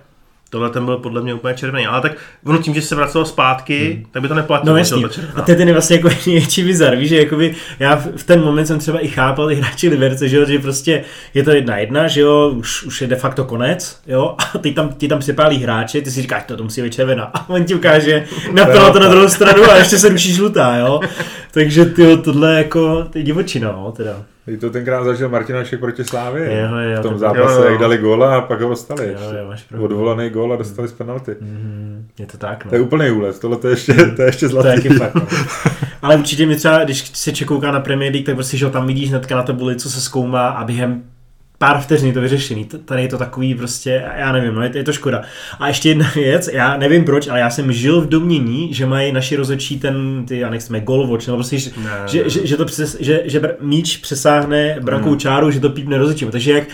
Tohle 0.50 0.70
ten 0.70 0.86
byl 0.86 0.98
podle 0.98 1.22
mě 1.22 1.34
úplně 1.34 1.54
červený. 1.54 1.88
Ale 1.88 2.02
tak 2.02 2.12
ono 2.46 2.58
tím, 2.58 2.74
že 2.74 2.82
se 2.82 2.96
vracelo 2.96 3.26
zpátky, 3.26 3.94
hmm. 3.94 4.06
tak 4.12 4.22
by 4.22 4.28
to 4.28 4.34
neplatilo. 4.34 4.74
No 4.74 4.78
jasný. 4.78 5.06
A 5.36 5.42
to 5.42 5.52
je 5.52 5.58
ten 5.58 5.72
vlastně 5.72 5.96
jako 5.96 6.10
největší 6.26 6.64
bizar, 6.64 6.96
víš, 6.96 7.10
že 7.10 7.18
jakoby 7.18 7.56
já 7.80 7.96
v 7.96 8.24
ten 8.24 8.44
moment 8.44 8.66
jsem 8.66 8.80
třeba 8.80 9.00
i 9.00 9.08
chápal 9.08 9.52
i 9.52 9.56
hráči 9.56 9.90
Liberce, 9.90 10.30
že, 10.30 10.38
jo, 10.38 10.46
že 10.46 10.60
prostě 10.60 11.04
je 11.34 11.44
to 11.44 11.52
jedna 11.52 11.78
jedna, 11.78 12.08
že 12.08 12.22
jo, 12.22 12.54
už, 12.56 12.84
už 12.84 13.02
je 13.02 13.08
de 13.08 13.16
facto 13.16 13.44
konec, 13.46 14.02
jo, 14.08 14.36
a 14.56 14.58
ty 14.58 14.72
tam, 14.72 14.90
ty 14.90 15.08
tam 15.08 15.20
připálí 15.20 15.58
hráče, 15.58 16.02
ty 16.02 16.12
si 16.12 16.22
říkáš, 16.22 16.44
to, 16.48 16.58
to 16.58 16.64
musí 16.64 16.82
být 16.82 16.94
červená. 16.94 17.24
A 17.24 17.50
on 17.50 17.64
ti 17.64 17.76
ukáže, 17.76 18.26
napilo 18.52 18.94
to 18.94 19.00
na 19.00 19.08
druhou 19.08 19.30
stranu 19.30 19.64
a 19.64 19.78
ještě 19.78 19.98
se 19.98 20.10
ruší 20.10 20.34
žlutá, 20.34 20.76
jo. 20.76 21.00
Takže 21.52 21.86
ty 21.86 22.18
tohle 22.18 22.58
jako, 22.58 23.04
ty 23.04 23.24
divočina, 23.24 23.72
no, 23.72 23.92
teda. 23.92 24.24
Teď 24.48 24.60
to 24.60 24.70
tenkrát 24.70 25.04
zažil 25.04 25.30
Martinašek 25.30 25.80
proti 25.80 26.04
Slávě. 26.04 26.62
Jo, 26.62 26.78
jo, 26.78 27.00
v 27.00 27.02
tom 27.02 27.18
zápase, 27.18 27.66
jak 27.66 27.80
dali 27.80 27.98
góla 27.98 28.38
a 28.38 28.42
pak 28.42 28.62
ho 28.62 28.70
dostali. 28.70 29.08
Jo, 29.08 29.38
jo, 29.40 29.48
máš 29.48 29.66
Odvolaný 29.80 30.30
gól 30.30 30.54
a 30.54 30.56
dostali 30.56 30.88
z 30.88 30.92
penalty. 30.92 31.36
Mm, 31.42 32.08
je 32.20 32.26
to 32.26 32.38
tak, 32.38 32.66
no. 32.66 32.70
To 32.70 32.76
je 32.76 32.82
úplný 32.82 33.12
úlet, 33.12 33.40
tohle 33.40 33.58
to 33.58 33.68
je 33.68 33.74
ještě, 33.74 33.94
to 33.94 34.22
je 34.22 34.28
ještě 34.28 34.48
zlatý. 34.48 34.82
To 34.82 34.94
je 34.94 35.00
fakt, 35.00 35.16
no. 35.16 35.28
Ale 36.02 36.18
určitě 36.18 36.46
mi 36.46 36.56
třeba, 36.56 36.84
když 36.84 37.12
se 37.14 37.32
čekouká 37.32 37.72
na 37.72 37.80
Premier 37.80 38.12
League, 38.12 38.26
tak 38.26 38.36
prostě, 38.36 38.58
že 38.58 38.70
tam 38.70 38.88
vidíš 38.88 39.10
hnedka 39.10 39.36
na 39.36 39.44
tabuli, 39.44 39.76
co 39.76 39.90
se 39.90 40.02
zkoumá 40.02 40.48
a 40.48 40.64
během 40.64 41.04
pár 41.58 41.82
vteřin 41.82 42.08
je 42.08 42.14
to 42.14 42.22
vyřešený. 42.22 42.66
Tady 42.86 43.02
je 43.02 43.08
to 43.08 43.18
takový 43.18 43.56
prostě, 43.56 44.04
já 44.18 44.32
nevím, 44.32 44.56
no 44.56 44.64
je, 44.64 44.72
je 44.74 44.84
to 44.84 44.94
škoda. 44.94 45.22
A 45.60 45.68
ještě 45.68 45.90
jedna 45.90 46.12
věc, 46.16 46.50
já 46.54 46.78
nevím 46.78 47.06
proč, 47.06 47.28
ale 47.28 47.40
já 47.40 47.50
jsem 47.50 47.72
žil 47.72 48.02
v 48.02 48.10
domění, 48.10 48.74
že 48.74 48.86
mají 48.86 49.12
naši 49.12 49.36
rozhodčí 49.36 49.80
ten, 49.80 50.26
ty, 50.28 50.40
já 50.40 50.50
nechci, 50.50 50.80
goal 50.80 51.08
watch, 51.08 51.28
nebo 51.28 51.38
prostě, 51.38 51.58
že, 51.58 51.72
že, 52.08 52.30
že, 52.30 52.48
že, 52.48 52.58
to 52.58 52.66
přes, 52.66 52.98
že, 53.00 53.22
že 53.26 53.42
míč 53.60 53.98
přesáhne 53.98 54.78
brankou 54.82 55.10
hmm. 55.10 55.20
čáru, 55.20 55.52
že 55.52 55.60
to 55.60 55.70
pípne 55.70 55.98
rozhodčím. 55.98 56.32
Takže 56.32 56.52
jak 56.52 56.68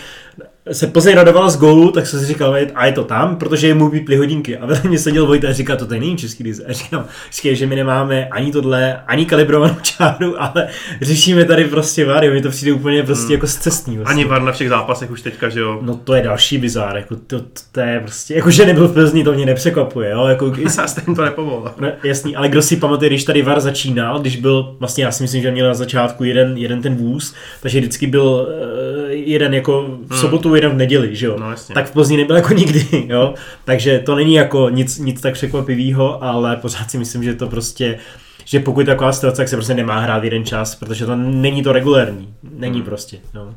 se 0.72 0.86
Plzeň 0.86 1.14
radovala 1.14 1.50
z 1.50 1.56
gólu, 1.56 1.90
tak 1.90 2.06
jsem 2.06 2.20
si 2.20 2.26
říkal, 2.26 2.56
a 2.74 2.86
je 2.86 2.92
to 2.92 3.04
tam, 3.04 3.36
protože 3.36 3.66
je 3.66 3.74
mu 3.74 3.88
vyply 3.88 4.16
hodinky. 4.16 4.56
A 4.56 4.66
vedle 4.66 4.88
mě 4.88 4.98
seděl 4.98 5.26
Vojta 5.26 5.48
a 5.48 5.52
říká, 5.52 5.76
to 5.76 5.86
tady 5.86 6.00
není 6.00 6.16
český 6.16 6.44
diz. 6.44 6.62
A 6.68 6.72
říkám, 6.72 7.06
říkám, 7.32 7.54
že 7.54 7.66
my 7.66 7.76
nemáme 7.76 8.28
ani 8.28 8.52
tohle, 8.52 9.02
ani 9.06 9.26
kalibrovanou 9.26 9.74
čáru, 9.82 10.42
ale 10.42 10.68
řešíme 11.02 11.44
tady 11.44 11.64
prostě 11.64 12.04
VAR, 12.04 12.30
mi 12.30 12.42
to 12.42 12.48
přijde 12.48 12.72
úplně 12.72 13.02
prostě 13.02 13.24
hmm. 13.24 13.32
jako 13.32 13.46
zcestný. 13.46 13.96
Vlastně. 13.96 14.14
Ani 14.14 14.24
VAR 14.24 14.42
na 14.42 14.52
všech 14.52 14.68
zápasech 14.68 15.10
už 15.10 15.22
teďka, 15.22 15.48
že 15.48 15.60
jo? 15.60 15.78
No 15.82 15.96
to 15.96 16.14
je 16.14 16.22
další 16.22 16.58
bizár, 16.58 16.96
jako 16.96 17.16
to, 17.16 17.40
to, 17.40 17.46
to 17.72 17.80
je 17.80 18.00
prostě, 18.00 18.34
jako 18.34 18.50
že 18.50 18.66
nebyl 18.66 18.88
v 18.88 18.94
Plzni, 18.94 19.24
to 19.24 19.32
mě 19.32 19.46
nepřekvapuje, 19.46 20.10
jo? 20.10 20.26
Jako, 20.26 20.52
já 20.78 20.86
stejně 20.86 21.16
to 21.16 21.24
nepomohl. 21.24 21.74
No, 21.80 21.88
jasný, 22.04 22.36
ale 22.36 22.48
kdo 22.48 22.62
si 22.62 22.76
pamatuje, 22.76 23.08
když 23.08 23.24
tady 23.24 23.42
VAR 23.42 23.60
začínal, 23.60 24.20
když 24.20 24.36
byl, 24.36 24.76
vlastně 24.78 25.04
já 25.04 25.12
si 25.12 25.22
myslím, 25.22 25.42
že 25.42 25.50
měl 25.50 25.68
na 25.68 25.74
začátku 25.74 26.24
jeden, 26.24 26.56
jeden 26.56 26.82
ten 26.82 26.96
vůz, 26.96 27.34
takže 27.62 27.80
vždycky 27.80 28.06
byl 28.06 28.22
uh, 28.24 29.10
jeden 29.10 29.54
jako 29.54 29.98
v 30.08 30.16
sobotu, 30.16 30.48
hmm. 30.48 30.53
Jeden 30.54 30.70
v 30.70 30.76
neděli, 30.76 31.16
že 31.16 31.26
jo? 31.26 31.36
No, 31.38 31.46
tak 31.74 31.86
v 31.86 31.92
Plzni 31.92 32.16
nebyl 32.16 32.36
jako 32.36 32.54
nikdy, 32.54 32.86
jo? 33.08 33.34
Takže 33.64 33.98
to 33.98 34.14
není 34.14 34.34
jako 34.34 34.68
nic, 34.68 34.98
nic 34.98 35.20
tak 35.20 35.34
překvapivého, 35.34 36.24
ale 36.24 36.56
pořád 36.56 36.90
si 36.90 36.98
myslím, 36.98 37.24
že 37.24 37.34
to 37.34 37.48
prostě 37.48 37.98
že 38.44 38.60
pokud 38.60 38.80
je 38.80 38.86
taková 38.86 39.12
situace, 39.12 39.36
tak 39.36 39.48
se 39.48 39.56
prostě 39.56 39.74
nemá 39.74 39.98
hrát 39.98 40.24
jeden 40.24 40.44
čas, 40.44 40.74
protože 40.74 41.06
to 41.06 41.16
není 41.16 41.62
to 41.62 41.72
regulérní. 41.72 42.34
Není 42.42 42.78
hmm. 42.78 42.84
prostě. 42.84 43.18
No. 43.34 43.54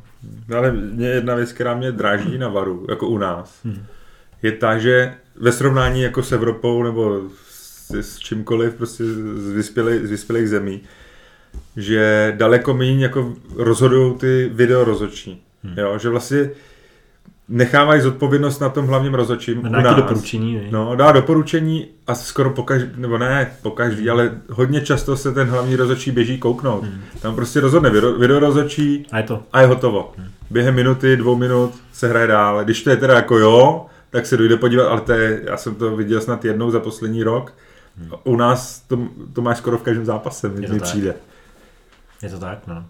no 0.48 0.58
ale 0.58 0.72
mě 0.72 1.08
jedna 1.08 1.36
věc, 1.36 1.52
která 1.52 1.76
mě 1.76 1.92
dráží 1.92 2.38
na 2.38 2.50
varu, 2.50 2.86
jako 2.90 3.08
u 3.08 3.18
nás, 3.18 3.60
hmm. 3.66 3.86
je 4.44 4.52
ta, 4.52 4.78
že 4.78 5.14
ve 5.36 5.52
srovnání 5.52 6.02
jako 6.02 6.24
s 6.24 6.32
Evropou 6.32 6.84
nebo 6.84 7.22
s, 7.52 7.92
s 7.92 8.20
čímkoliv 8.20 8.74
prostě 8.74 9.04
z 9.36 9.52
vyspělých, 9.52 10.08
z 10.08 10.10
vyspělých 10.10 10.50
zemí, 10.50 10.82
že 11.78 12.34
daleko 12.38 12.74
méně 12.74 13.04
jako 13.04 13.34
rozhodují 13.56 14.16
ty 14.16 14.50
video 14.54 14.84
rozhodčí. 14.84 15.42
Hmm. 15.64 15.74
Jo, 15.78 15.98
že 15.98 16.10
vlastně 16.10 16.50
nechávají 17.50 18.02
zodpovědnost 18.02 18.60
na 18.60 18.70
tom 18.70 18.88
hlavním 18.88 19.14
rozhodčím. 19.14 19.62
Dá 19.62 19.94
doporučení, 19.94 20.56
ne? 20.56 20.68
No, 20.72 20.96
dá 20.96 21.12
doporučení 21.12 21.88
a 22.08 22.16
skoro 22.16 22.50
po 22.50 22.64
každý, 22.64 22.90
nebo 22.96 23.18
ne 23.18 23.52
po 23.62 23.72
každý, 23.72 24.02
hmm. 24.02 24.12
ale 24.12 24.32
hodně 24.50 24.82
často 24.82 25.18
se 25.18 25.34
ten 25.34 25.48
hlavní 25.48 25.76
rozhodčí 25.76 26.12
běží 26.12 26.38
kouknout. 26.38 26.84
Hmm. 26.84 27.02
Tam 27.22 27.36
prostě 27.36 27.60
rozhodne 27.60 27.90
video, 27.90 28.14
video 28.14 28.40
rozhodčí 28.40 29.06
a 29.12 29.18
je 29.18 29.24
to. 29.24 29.44
A 29.54 29.62
je 29.62 29.68
hotovo. 29.68 30.14
Hmm. 30.18 30.28
Během 30.50 30.76
minuty, 30.76 31.18
dvou 31.18 31.36
minut 31.36 31.72
se 31.94 32.08
hraje 32.08 32.28
dál. 32.28 32.64
Když 32.64 32.84
to 32.84 32.90
je 32.90 32.98
teda 32.98 33.14
jako 33.14 33.38
jo, 33.38 33.86
tak 34.10 34.26
se 34.26 34.38
dojde 34.38 34.58
podívat, 34.58 34.88
ale 34.88 35.02
to 35.02 35.12
je, 35.12 35.42
já 35.44 35.58
jsem 35.58 35.76
to 35.76 35.96
viděl 35.96 36.22
snad 36.22 36.46
jednou 36.46 36.72
za 36.72 36.80
poslední 36.80 37.24
rok. 37.24 37.54
Hmm. 37.98 38.10
U 38.24 38.36
nás 38.36 38.80
to, 38.80 39.00
to 39.34 39.42
máš 39.42 39.58
skoro 39.58 39.78
v 39.78 39.82
každém 39.82 40.06
zápase, 40.06 40.50
mi 40.50 40.80
přijde. 40.80 41.14
Tak. 41.14 41.22
Je 42.24 42.30
to 42.30 42.40
tak, 42.40 42.60
no. 42.68 42.86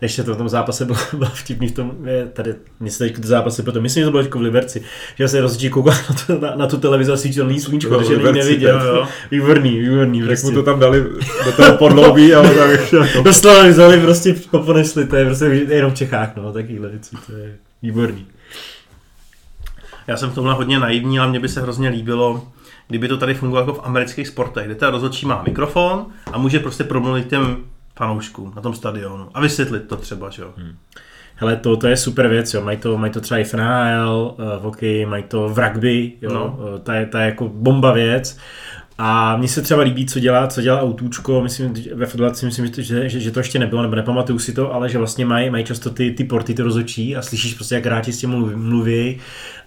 Ještě 0.00 0.22
to 0.22 0.34
v 0.34 0.38
tom 0.38 0.48
zápase 0.48 0.84
bylo, 0.84 0.98
bylo 1.12 1.30
vtipný 1.34 1.68
v 1.68 1.72
tom, 1.72 1.92
je, 2.04 2.26
tady, 2.26 2.54
mě 2.80 2.90
se 2.90 2.98
teď 2.98 3.24
zápasy, 3.24 3.62
proto 3.62 3.80
myslím, 3.80 4.00
že 4.00 4.04
to 4.04 4.10
bylo 4.10 4.22
jako 4.22 4.38
v 4.38 4.42
Liberci, 4.42 4.82
že 5.14 5.28
se 5.28 5.40
rozhodčí 5.40 5.70
koukal 5.70 5.94
na, 5.94 6.16
tu, 6.26 6.40
na, 6.40 6.54
na 6.56 6.66
tu 6.66 6.78
televizi 6.78 7.12
a 7.12 7.16
svítilo 7.16 7.46
není 7.46 7.60
sluníčko, 7.60 7.90
no, 7.90 7.98
takže 7.98 8.16
není 8.16 8.38
neviděl. 8.38 8.80
Jo, 8.80 8.94
jo. 8.94 9.08
Výborný, 9.30 9.80
výborný. 9.80 10.18
Jak 10.18 10.28
prostě. 10.28 10.46
mu 10.46 10.52
to 10.52 10.62
tam 10.62 10.80
dali 10.80 11.04
do 11.44 11.52
toho 11.56 11.76
podloubí 11.76 12.34
a 12.34 12.40
on 12.40 12.54
tam 12.54 12.70
ještě 12.80 12.96
jako... 12.96 13.22
Dostali, 13.22 13.70
vzali 13.70 14.00
prostě 14.00 14.34
poponesli, 14.50 15.06
to 15.06 15.16
je 15.16 15.24
prostě 15.24 15.44
jenom 15.44 15.90
v 15.90 15.94
Čechách, 15.94 16.36
no, 16.36 16.52
takovýhle 16.52 16.88
věci, 16.88 17.16
to 17.26 17.32
je 17.32 17.56
výborný. 17.82 18.26
Já 20.06 20.16
jsem 20.16 20.30
v 20.30 20.34
tomhle 20.34 20.54
hodně 20.54 20.78
naivní, 20.78 21.18
ale 21.18 21.28
mně 21.28 21.40
by 21.40 21.48
se 21.48 21.60
hrozně 21.60 21.88
líbilo, 21.88 22.48
kdyby 22.88 23.08
to 23.08 23.16
tady 23.16 23.34
fungovalo 23.34 23.68
jako 23.68 23.80
v 23.80 23.86
amerických 23.86 24.28
sportech, 24.28 24.66
kde 24.66 24.74
ta 24.74 24.90
rozhodčí 24.90 25.26
má 25.26 25.42
mikrofon 25.42 26.06
a 26.32 26.38
může 26.38 26.58
prostě 26.58 26.84
promluvit 26.84 27.28
těm 27.28 27.56
fanoušků 27.96 28.52
na 28.56 28.62
tom 28.62 28.74
stadionu 28.74 29.28
a 29.34 29.40
vysvětlit 29.40 29.88
to 29.88 29.96
třeba, 29.96 30.30
že 30.30 30.42
jo. 30.42 30.52
Hmm. 30.56 30.76
Hele, 31.34 31.56
to, 31.56 31.76
to 31.76 31.86
je 31.86 31.96
super 31.96 32.28
věc, 32.28 32.54
jo. 32.54 32.60
Mají 32.60 32.78
to, 32.78 32.98
mají 32.98 33.12
to 33.12 33.20
třeba 33.20 33.38
i 33.38 33.44
v 33.44 33.54
NHL, 33.54 34.34
uh, 34.38 34.44
v 34.44 34.62
hokeji, 34.62 35.06
mají 35.06 35.22
to 35.22 35.48
v 35.48 35.58
rugby, 35.58 36.12
jo. 36.22 36.34
No. 36.34 36.56
Uh, 36.58 36.78
to, 36.78 36.92
je, 36.92 37.06
to 37.06 37.18
je 37.18 37.26
jako 37.26 37.48
bomba 37.48 37.92
věc. 37.92 38.38
A 38.98 39.36
mně 39.36 39.48
se 39.48 39.62
třeba 39.62 39.82
líbí, 39.82 40.06
co 40.06 40.20
dělá, 40.20 40.46
co 40.46 40.62
dělá 40.62 40.80
Autůčko, 40.80 41.42
myslím, 41.42 41.74
ve 41.94 42.06
federaci 42.06 42.46
myslím, 42.46 42.66
že, 42.78 43.08
že, 43.08 43.20
že, 43.20 43.30
to 43.30 43.40
ještě 43.40 43.58
nebylo, 43.58 43.82
nebo 43.82 43.94
nepamatuju 43.94 44.38
si 44.38 44.52
to, 44.52 44.74
ale 44.74 44.88
že 44.88 44.98
vlastně 44.98 45.26
mají, 45.26 45.50
mají 45.50 45.64
často 45.64 45.90
ty, 45.90 46.10
ty 46.10 46.24
porty, 46.24 46.54
ty 46.54 46.62
rozočí 46.62 47.16
a 47.16 47.22
slyšíš 47.22 47.54
prostě, 47.54 47.74
jak 47.74 47.86
hráči 47.86 48.12
s 48.12 48.18
tím 48.18 48.30
mluví, 48.30 48.56
mluví. 48.56 49.18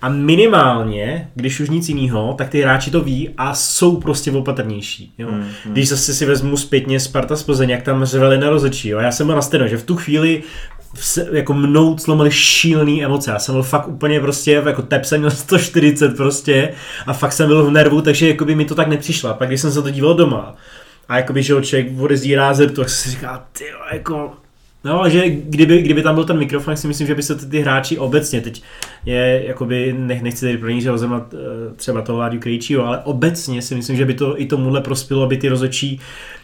A 0.01 0.09
minimálně, 0.09 1.29
když 1.35 1.59
už 1.59 1.69
nic 1.69 1.89
jiného, 1.89 2.33
tak 2.37 2.49
ty 2.49 2.61
hráči 2.61 2.91
to 2.91 3.01
ví 3.01 3.29
a 3.37 3.53
jsou 3.53 3.97
prostě 3.97 4.31
opatrnější. 4.31 5.13
Jo? 5.17 5.27
Hmm, 5.31 5.41
hmm. 5.41 5.73
Když 5.73 5.89
zase 5.89 6.13
si 6.13 6.25
vezmu 6.25 6.57
zpětně 6.57 6.99
Sparta 6.99 7.35
z 7.35 7.43
Plzeň, 7.43 7.69
jak 7.69 7.83
tam 7.83 8.05
řveli 8.05 8.37
na 8.37 8.49
rozočí, 8.49 8.89
jo? 8.89 8.99
já 8.99 9.11
jsem 9.11 9.27
byl 9.27 9.35
na 9.35 9.41
stejno, 9.41 9.67
že 9.67 9.77
v 9.77 9.83
tu 9.83 9.95
chvíli 9.95 10.43
se, 10.95 11.27
jako 11.31 11.53
mnou 11.53 11.97
slomily 11.97 12.31
šílený 12.31 13.05
emoce. 13.05 13.31
Já 13.31 13.39
jsem 13.39 13.55
byl 13.55 13.63
fakt 13.63 13.87
úplně 13.87 14.19
prostě, 14.19 14.51
jako 14.51 14.81
tep 14.81 15.05
jsem 15.05 15.19
měl 15.19 15.31
140 15.49 16.17
prostě 16.17 16.73
a 17.07 17.13
fakt 17.13 17.33
jsem 17.33 17.47
byl 17.47 17.65
v 17.65 17.71
nervu, 17.71 18.01
takže 18.01 18.27
jako 18.27 18.45
by 18.45 18.55
mi 18.55 18.65
to 18.65 18.75
tak 18.75 18.87
nepřišlo. 18.87 19.33
Pak 19.33 19.47
když 19.47 19.61
jsem 19.61 19.71
se 19.71 19.81
to 19.81 19.89
díval 19.89 20.13
doma 20.13 20.55
a 21.09 21.17
jakoby, 21.17 21.43
že 21.43 21.61
člověk 21.61 21.99
odezdí 21.99 22.35
rázer, 22.35 22.69
tak 22.69 22.89
si 22.89 23.09
říká, 23.09 23.45
ty 23.51 23.63
jako 23.93 24.33
No, 24.83 25.09
že 25.09 25.29
kdyby, 25.29 25.81
kdyby 25.81 26.03
tam 26.03 26.15
byl 26.15 26.25
ten 26.25 26.37
mikrofon, 26.37 26.77
si 26.77 26.87
myslím, 26.87 27.07
že 27.07 27.15
by 27.15 27.23
se 27.23 27.35
ty, 27.35 27.45
ty 27.45 27.59
hráči 27.61 27.97
obecně, 27.97 28.41
teď 28.41 28.63
je, 29.05 29.43
jakoby, 29.47 29.93
nech, 29.93 30.21
nechci 30.21 30.45
tady 30.45 30.57
pro 30.57 30.69
ní, 30.69 30.81
že 30.81 30.89
eh, 30.89 31.35
třeba 31.75 32.01
toho 32.01 32.19
Láďu 32.19 32.39
Krejčího, 32.39 32.85
ale 32.85 33.01
obecně 33.03 33.61
si 33.61 33.75
myslím, 33.75 33.97
že 33.97 34.05
by 34.05 34.13
to 34.13 34.41
i 34.41 34.45
tomuhle 34.45 34.81
prospělo, 34.81 35.23
aby 35.23 35.37
ty 35.37 35.49
rozočí 35.49 35.99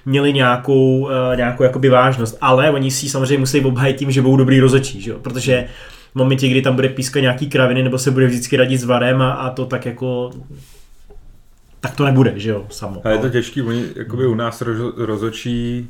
měli 0.06 0.34
nějakou, 0.34 1.00
uh, 1.00 1.10
nějakou 1.36 1.64
jakoby 1.64 1.90
vážnost. 1.90 2.38
Ale 2.42 2.72
oni 2.72 2.92
si 2.92 3.10
samozřejmě 3.10 3.38
musí 3.38 3.62
obhajit 3.62 3.98
tím, 3.98 4.12
že 4.12 4.22
budou 4.22 4.38
dobrý 4.38 4.60
rozočí, 4.60 5.02
že 5.02 5.12
jo? 5.12 5.20
protože 5.22 5.68
v 6.12 6.16
momentě, 6.16 6.48
kdy 6.48 6.62
tam 6.62 6.76
bude 6.76 6.90
pískat 6.90 7.20
nějaký 7.20 7.50
kraviny, 7.50 7.84
nebo 7.84 7.98
se 7.98 8.12
bude 8.12 8.28
vždycky 8.28 8.58
radit 8.58 8.82
s 8.82 8.84
varem 8.84 9.22
a, 9.22 9.32
a 9.32 9.50
to 9.50 9.66
tak 9.66 9.86
jako 9.86 10.32
tak 11.80 11.96
to 11.96 12.06
nebude, 12.06 12.34
že 12.36 12.50
jo, 12.50 12.66
samo. 12.70 13.02
A 13.04 13.10
je 13.10 13.18
to 13.18 13.30
těžký, 13.30 13.62
oni 13.62 13.86
jakoby 13.96 14.26
u 14.26 14.36
nás 14.36 14.64
rozočí 14.98 15.88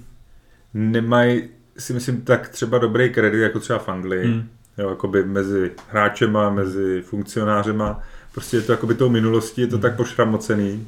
nemají 0.74 1.42
si 1.78 1.94
myslím 1.94 2.22
tak 2.22 2.50
třeba 2.50 2.78
dobrý 2.78 3.10
kredit, 3.10 3.42
jako 3.42 3.60
třeba 3.60 3.80
v 3.80 3.90
Anglii, 3.90 4.26
hmm. 4.26 4.50
jo, 4.78 4.90
jakoby 4.90 5.24
mezi 5.24 5.72
hráčema, 5.90 6.50
mezi 6.50 7.02
funkcionářema, 7.02 8.00
prostě 8.32 8.58
je 8.58 8.62
to 8.62 8.72
jakoby 8.72 8.96
tou 8.96 9.10
minulostí, 9.10 9.62
je 9.62 9.68
to 9.68 9.76
hmm. 9.76 9.82
tak 9.82 9.96
pošramocený, 9.96 10.88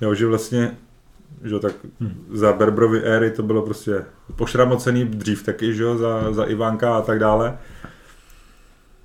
jo, 0.00 0.14
že 0.14 0.26
vlastně 0.26 0.76
že 1.44 1.58
tak 1.58 1.72
hmm. 2.00 2.26
za 2.32 2.52
Berbrovy 2.52 3.02
éry 3.02 3.30
to 3.30 3.42
bylo 3.42 3.62
prostě 3.62 4.04
pošramocený 4.36 5.04
dřív 5.04 5.42
taky, 5.42 5.74
že 5.74 5.82
jo, 5.82 5.98
za, 5.98 6.32
za 6.32 6.44
Ivánka 6.44 6.96
a 6.96 7.02
tak 7.02 7.18
dále. 7.18 7.58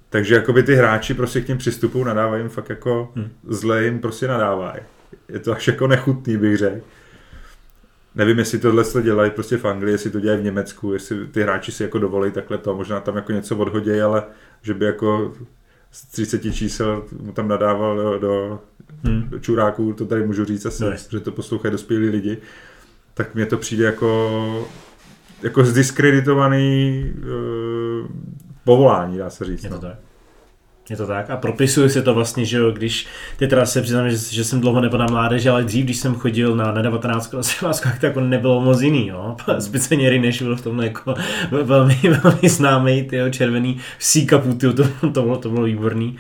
Takže 0.10 0.36
jakoby 0.36 0.64
ty 0.64 0.76
hráči 0.76 1.14
prostě 1.14 1.42
k 1.42 1.46
těm 1.46 1.58
přistupují, 1.58 2.06
nadávají 2.06 2.42
jim 2.42 2.50
fakt 2.50 2.70
jako 2.70 3.12
hmm. 3.16 3.30
zle 3.48 3.84
jim 3.84 4.00
prostě 4.00 4.28
nadávají. 4.28 4.82
Je 5.30 5.40
to 5.40 5.54
až 5.54 5.68
jako 5.68 5.88
nechutný, 5.88 6.38
bych 6.38 6.58
řekl. 6.58 6.82
Nevím, 8.20 8.40
jestli 8.40 8.60
tohle 8.60 8.84
to 8.84 9.02
dělají 9.02 9.32
prostě 9.32 9.58
v 9.58 9.66
Anglii, 9.66 9.94
jestli 9.94 10.10
to 10.10 10.20
dělají 10.20 10.42
v 10.42 10.44
Německu, 10.44 10.94
jestli 10.94 11.28
ty 11.28 11.42
hráči 11.42 11.72
si 11.72 11.84
jako 11.84 12.00
dovolí 12.00 12.32
takhle 12.32 12.58
to, 12.58 12.76
možná 12.76 13.00
tam 13.00 13.16
jako 13.16 13.32
něco 13.32 13.58
odhodějí, 13.58 14.02
ale 14.02 14.24
že 14.62 14.74
by 14.74 14.86
jako 14.86 15.34
z 15.92 16.06
30 16.06 16.54
čísel 16.54 17.04
mu 17.22 17.32
tam 17.32 17.48
nadával 17.48 17.96
do, 17.96 18.20
do, 18.20 18.60
hmm. 19.04 19.30
čuráků, 19.42 19.94
to 19.94 20.06
tady 20.06 20.26
můžu 20.26 20.46
říct 20.46 20.66
asi, 20.66 20.84
nice. 20.84 21.10
že 21.12 21.20
to 21.20 21.32
poslouchají 21.32 21.72
dospělí 21.72 22.10
lidi, 22.10 22.38
tak 23.14 23.36
mně 23.36 23.46
to 23.46 23.58
přijde 23.58 23.86
jako 23.86 24.68
jako 25.44 25.64
zdiskreditovaný 25.64 27.04
uh, 27.18 28.08
povolání, 28.64 29.18
dá 29.18 29.30
se 29.30 29.46
říct. 29.46 29.64
Je 29.64 29.70
to 29.70 29.76
no. 29.76 29.82
tak. 29.82 30.09
Je 30.90 30.98
to 30.98 31.08
tak? 31.08 31.30
A 31.30 31.38
propisuju 31.38 31.90
si 31.90 32.02
to 32.02 32.14
vlastně, 32.14 32.46
že 32.46 32.58
jo, 32.58 32.72
když 32.72 33.08
ty 33.38 33.48
teda 33.48 33.66
se 33.66 33.82
přiznám, 33.82 34.10
že, 34.10 34.18
že 34.18 34.44
jsem 34.44 34.62
dlouho 34.62 34.82
nebyl 34.82 35.00
na 35.00 35.06
mládeži, 35.06 35.50
ale 35.50 35.64
dřív, 35.64 35.86
když 35.86 35.98
jsem 35.98 36.16
chodil 36.16 36.56
na, 36.56 36.72
na 36.72 36.82
19 36.82 37.36
tak 37.84 38.00
to 38.00 38.06
jako 38.06 38.20
nebylo 38.20 38.62
moc 38.62 38.82
jiný, 38.82 39.08
jo. 39.08 39.36
Speciálně 39.60 40.20
než 40.20 40.42
byl 40.42 40.56
v 40.56 40.62
tomhle 40.62 40.86
jako 40.86 41.16
velmi, 41.52 42.00
velmi 42.24 42.50
známý, 42.50 43.04
ty 43.04 43.18
červený 43.30 43.78
v 43.98 44.04
C-cupu, 44.04 44.54
to, 44.54 44.74
to, 44.74 44.84
to, 45.14 45.22
bylo, 45.22 45.38
to 45.38 45.50
bylo 45.50 45.64
výborný 45.64 46.18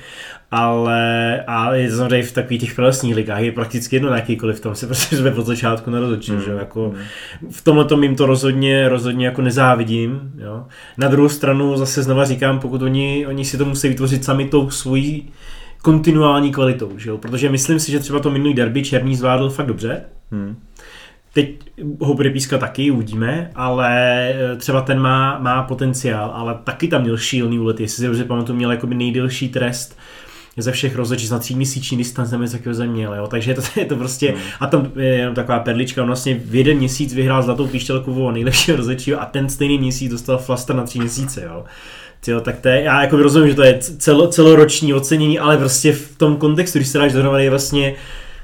ale 0.52 1.42
a 1.48 1.74
je 1.74 1.90
to 1.90 1.98
samozřejmě 1.98 2.28
v 2.28 2.32
takových 2.32 2.62
těch 2.62 2.76
prelesních 2.76 3.16
ligách 3.16 3.42
je 3.42 3.52
prakticky 3.52 3.96
jedno 3.96 4.10
na 4.10 4.16
jakýkoliv 4.16 4.60
tom 4.60 4.76
se 4.76 4.88
prostě 4.88 5.18
jsme 5.18 5.34
od 5.34 5.46
začátku 5.46 5.92
nerozhodčil, 5.92 6.36
mm. 6.36 6.42
že 6.42 6.52
jako 6.52 6.94
mm. 6.96 7.50
v 7.52 7.62
tomhle 7.62 7.86
tom 7.86 8.04
jim 8.04 8.16
to 8.16 8.26
rozhodně, 8.26 8.90
rozhodně 8.90 9.26
jako 9.26 9.42
nezávidím, 9.42 10.32
jo. 10.38 10.66
Na 10.98 11.08
druhou 11.08 11.30
stranu 11.30 11.78
zase 11.78 12.04
znova 12.04 12.26
říkám, 12.26 12.60
pokud 12.60 12.82
oni, 12.82 13.26
oni 13.28 13.46
si 13.46 13.58
to 13.58 13.66
musí 13.66 13.90
vytvořit 13.90 14.26
sami 14.26 14.46
tou 14.46 14.70
svojí 14.70 15.30
kontinuální 15.82 16.52
kvalitou, 16.52 16.92
že 16.98 17.10
jo? 17.10 17.18
protože 17.18 17.50
myslím 17.50 17.80
si, 17.80 17.92
že 17.92 18.00
třeba 18.00 18.20
to 18.20 18.32
minulý 18.32 18.54
derby 18.54 18.84
Černý 18.84 19.16
zvládl 19.16 19.50
fakt 19.50 19.68
dobře, 19.68 20.02
mm. 20.32 20.56
Teď 21.34 21.60
ho 22.00 22.14
bude 22.14 22.30
pískat 22.30 22.58
taky, 22.58 22.92
uvidíme, 22.92 23.52
ale 23.56 23.90
eh, 24.30 24.56
třeba 24.56 24.82
ten 24.82 25.00
má, 25.00 25.40
má 25.40 25.64
potenciál, 25.64 26.32
ale 26.36 26.60
taky 26.64 26.88
tam 26.88 27.02
měl 27.02 27.18
šílený 27.18 27.60
úlet, 27.60 27.80
jestli 27.80 27.96
si 27.96 28.08
dobře 28.08 28.26
pamatuju, 28.26 28.58
měl 28.58 28.72
jakoby 28.72 28.96
nejdelší 28.96 29.50
trest 29.50 29.98
ze 30.62 30.72
všech 30.72 30.96
rozhodčí 30.96 31.30
na 31.30 31.40
tříměsíční 31.40 31.98
distanc 31.98 32.32
nebo 32.32 32.48
takového 32.48 32.74
země, 32.74 33.04
jo. 33.04 33.28
takže 33.28 33.52
je 33.52 33.56
to, 33.56 33.62
je 33.80 33.86
to 33.86 33.96
prostě, 33.96 34.32
mm. 34.32 34.38
a 34.60 34.68
tam 34.68 34.92
je 34.96 35.06
jenom 35.08 35.36
taková 35.36 35.60
perlička, 35.60 36.02
on 36.02 36.08
vlastně 36.08 36.42
v 36.46 36.56
jeden 36.56 36.78
měsíc 36.78 37.14
vyhrál 37.14 37.44
zlatou 37.44 37.68
píšťalku 37.68 38.26
o 38.26 38.32
nejlepšího 38.32 38.78
rozhodčího 38.78 39.22
a 39.22 39.26
ten 39.26 39.50
stejný 39.50 39.78
měsíc 39.78 40.12
dostal 40.12 40.38
flaster 40.38 40.76
na 40.76 40.84
tři 40.84 41.00
měsíce, 41.00 41.44
jo. 41.46 41.66
Tyjo, 42.22 42.40
tak 42.42 42.60
to 42.60 42.68
je, 42.68 42.82
já 42.82 43.02
jako 43.02 43.18
rozumím, 43.18 43.50
že 43.50 43.56
to 43.56 43.64
je 43.64 43.80
celo, 43.80 44.28
celoroční 44.28 44.94
ocenění, 44.94 45.40
ale 45.40 45.58
prostě 45.58 45.94
v 45.94 46.18
tom 46.18 46.38
kontextu, 46.38 46.80
když 46.80 46.88
se 46.88 46.98
dáš 46.98 47.14
dohromady, 47.14 47.50
vlastně 47.50 47.96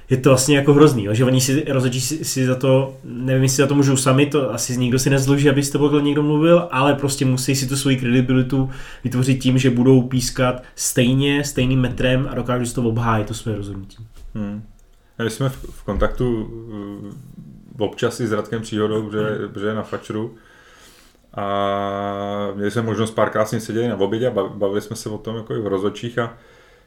je 0.09 0.17
to 0.17 0.29
vlastně 0.29 0.55
jako 0.55 0.73
hrozný, 0.73 1.07
že 1.11 1.25
oni 1.25 1.41
si 1.41 1.65
rozhodčí 1.67 2.01
si, 2.01 2.25
si, 2.25 2.45
za 2.45 2.55
to, 2.55 2.97
nevím, 3.03 3.43
jestli 3.43 3.63
za 3.63 3.67
to 3.67 3.75
můžou 3.75 3.97
sami, 3.97 4.25
to 4.25 4.53
asi 4.53 4.77
nikdo 4.77 4.99
si 4.99 5.09
nezloží, 5.09 5.49
aby 5.49 5.63
s 5.63 5.69
tebou 5.69 5.99
někdo 5.99 6.23
mluvil, 6.23 6.67
ale 6.71 6.93
prostě 6.93 7.25
musí 7.25 7.55
si 7.55 7.67
tu 7.67 7.75
svoji 7.75 7.97
kredibilitu 7.97 8.69
vytvořit 9.03 9.39
tím, 9.39 9.57
že 9.57 9.69
budou 9.69 10.01
pískat 10.01 10.63
stejně, 10.75 11.43
stejným 11.43 11.81
metrem 11.81 12.27
a 12.31 12.35
dokážou 12.35 12.65
si 12.65 12.75
to 12.75 12.83
obhájit, 12.83 13.27
to 13.27 13.33
své 13.33 13.55
rozhodnutí. 13.55 14.07
Hmm. 14.35 14.63
My 15.23 15.29
jsme 15.29 15.49
v, 15.49 15.65
v 15.69 15.83
kontaktu 15.83 16.49
občas 17.79 18.19
i 18.19 18.27
s 18.27 18.31
Radkem 18.31 18.61
Příhodou, 18.61 19.03
protože, 19.03 19.47
protože 19.53 19.67
je 19.67 19.73
na 19.73 19.83
Fačru 19.83 20.35
a 21.33 22.51
měli 22.55 22.71
jsme 22.71 22.81
možnost 22.81 23.11
párkrát 23.11 23.45
s 23.45 23.51
ním 23.51 23.61
seděli 23.61 23.87
na 23.87 23.97
obědě 23.97 24.27
a 24.27 24.31
bavili 24.31 24.81
jsme 24.81 24.95
se 24.95 25.09
o 25.09 25.17
tom 25.17 25.35
jako 25.35 25.55
i 25.55 25.61
v 25.61 25.67
rozhodčích 25.67 26.19
a 26.19 26.37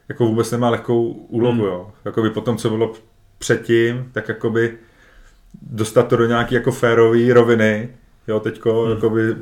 jako 0.08 0.26
vůbec 0.26 0.50
nemá 0.50 0.70
lehkou 0.70 1.08
úlohu, 1.12 1.52
hmm. 1.52 1.64
jo. 1.64 1.90
Jakoby 2.04 2.30
po 2.30 2.40
tom, 2.40 2.56
co 2.56 2.70
bylo 2.70 2.92
předtím, 3.38 4.10
tak 4.12 4.28
jakoby 4.28 4.78
dostat 5.62 6.08
to 6.08 6.16
do 6.16 6.26
nějaké 6.26 6.54
jako 6.54 6.72
férové 6.72 7.34
roviny, 7.34 7.88
jo, 8.28 8.40
teďko 8.40 8.82
hmm. 8.82 8.90
jakoby 8.90 9.34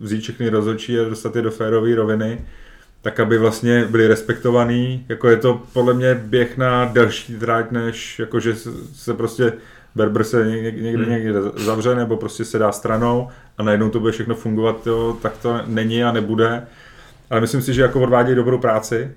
vzít 0.00 0.20
všechny 0.20 0.48
rozhodčí 0.48 0.98
a 0.98 1.08
dostat 1.08 1.36
je 1.36 1.42
do 1.42 1.50
férové 1.50 1.94
roviny, 1.94 2.44
tak 3.02 3.20
aby 3.20 3.38
vlastně 3.38 3.84
byli 3.84 4.06
respektovaný, 4.08 5.06
jako 5.08 5.28
je 5.28 5.36
to 5.36 5.62
podle 5.72 5.94
mě 5.94 6.14
běh 6.14 6.56
na 6.56 6.84
delší 6.84 7.34
tráť, 7.34 7.70
než 7.70 8.18
jako 8.18 8.40
že 8.40 8.54
se 8.94 9.14
prostě 9.14 9.52
Berber 9.96 10.24
se 10.24 10.46
někde, 10.46 10.70
někde, 10.70 11.04
hmm. 11.04 11.12
někde 11.12 11.32
zavře 11.56 11.94
nebo 11.94 12.16
prostě 12.16 12.44
se 12.44 12.58
dá 12.58 12.72
stranou 12.72 13.28
a 13.58 13.62
najednou 13.62 13.90
to 13.90 14.00
bude 14.00 14.12
všechno 14.12 14.34
fungovat, 14.34 14.86
jo, 14.86 15.16
tak 15.22 15.38
to 15.42 15.60
není 15.66 16.04
a 16.04 16.12
nebude. 16.12 16.66
Ale 17.30 17.40
myslím 17.40 17.62
si, 17.62 17.74
že 17.74 17.82
jako 17.82 18.00
odvádějí 18.00 18.36
dobrou 18.36 18.58
práci, 18.58 19.10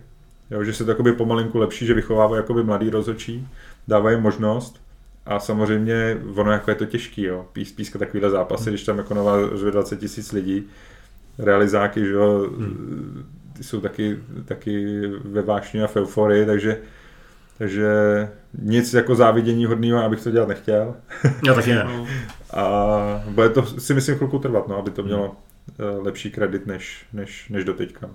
Jo, 0.51 0.63
že 0.63 0.73
se 0.73 0.85
to 0.85 0.91
jakoby 0.91 1.13
pomalinku 1.13 1.57
lepší, 1.57 1.85
že 1.85 1.93
vychovávají 1.93 2.39
jakoby 2.39 2.63
mladý 2.63 2.89
rozhodčí, 2.89 3.47
dávají 3.87 4.21
možnost 4.21 4.81
a 5.25 5.39
samozřejmě 5.39 6.21
ono 6.35 6.51
jako 6.51 6.71
je 6.71 6.75
to 6.75 6.85
těžký, 6.85 7.23
jo, 7.23 7.45
pís, 7.53 7.71
píska 7.71 7.99
takovýhle 7.99 8.29
zápasy, 8.29 8.63
hmm. 8.63 8.71
když 8.71 8.83
tam 8.83 8.97
jako 8.97 9.13
nová 9.13 9.37
20 9.71 9.99
tisíc 9.99 10.31
lidí, 10.31 10.67
realizáky, 11.39 11.99
že 12.05 12.11
jo, 12.11 12.49
hmm. 12.57 13.25
ty 13.57 13.63
jsou 13.63 13.81
taky, 13.81 14.19
taky 14.45 15.01
ve 15.07 15.41
vášni 15.41 15.83
a 15.83 15.87
v 15.87 15.95
euforii, 15.95 16.45
takže 16.45 16.77
takže 17.57 17.87
nic 18.61 18.93
jako 18.93 19.15
závidění 19.15 19.65
hodného, 19.65 20.03
abych 20.03 20.23
to 20.23 20.31
dělat 20.31 20.49
nechtěl. 20.49 20.95
Já 21.47 21.53
taky 21.53 21.73
ne. 21.73 21.87
a 22.53 23.23
bude 23.29 23.49
to 23.49 23.65
si 23.65 23.93
myslím 23.93 24.15
chvilku 24.15 24.39
trvat, 24.39 24.67
no, 24.67 24.77
aby 24.77 24.91
to 24.91 25.03
mělo 25.03 25.35
hmm. 25.79 26.05
lepší 26.05 26.31
kredit 26.31 26.65
než, 26.67 27.05
než, 27.13 27.49
než 27.49 27.65
doteďka. 27.65 28.09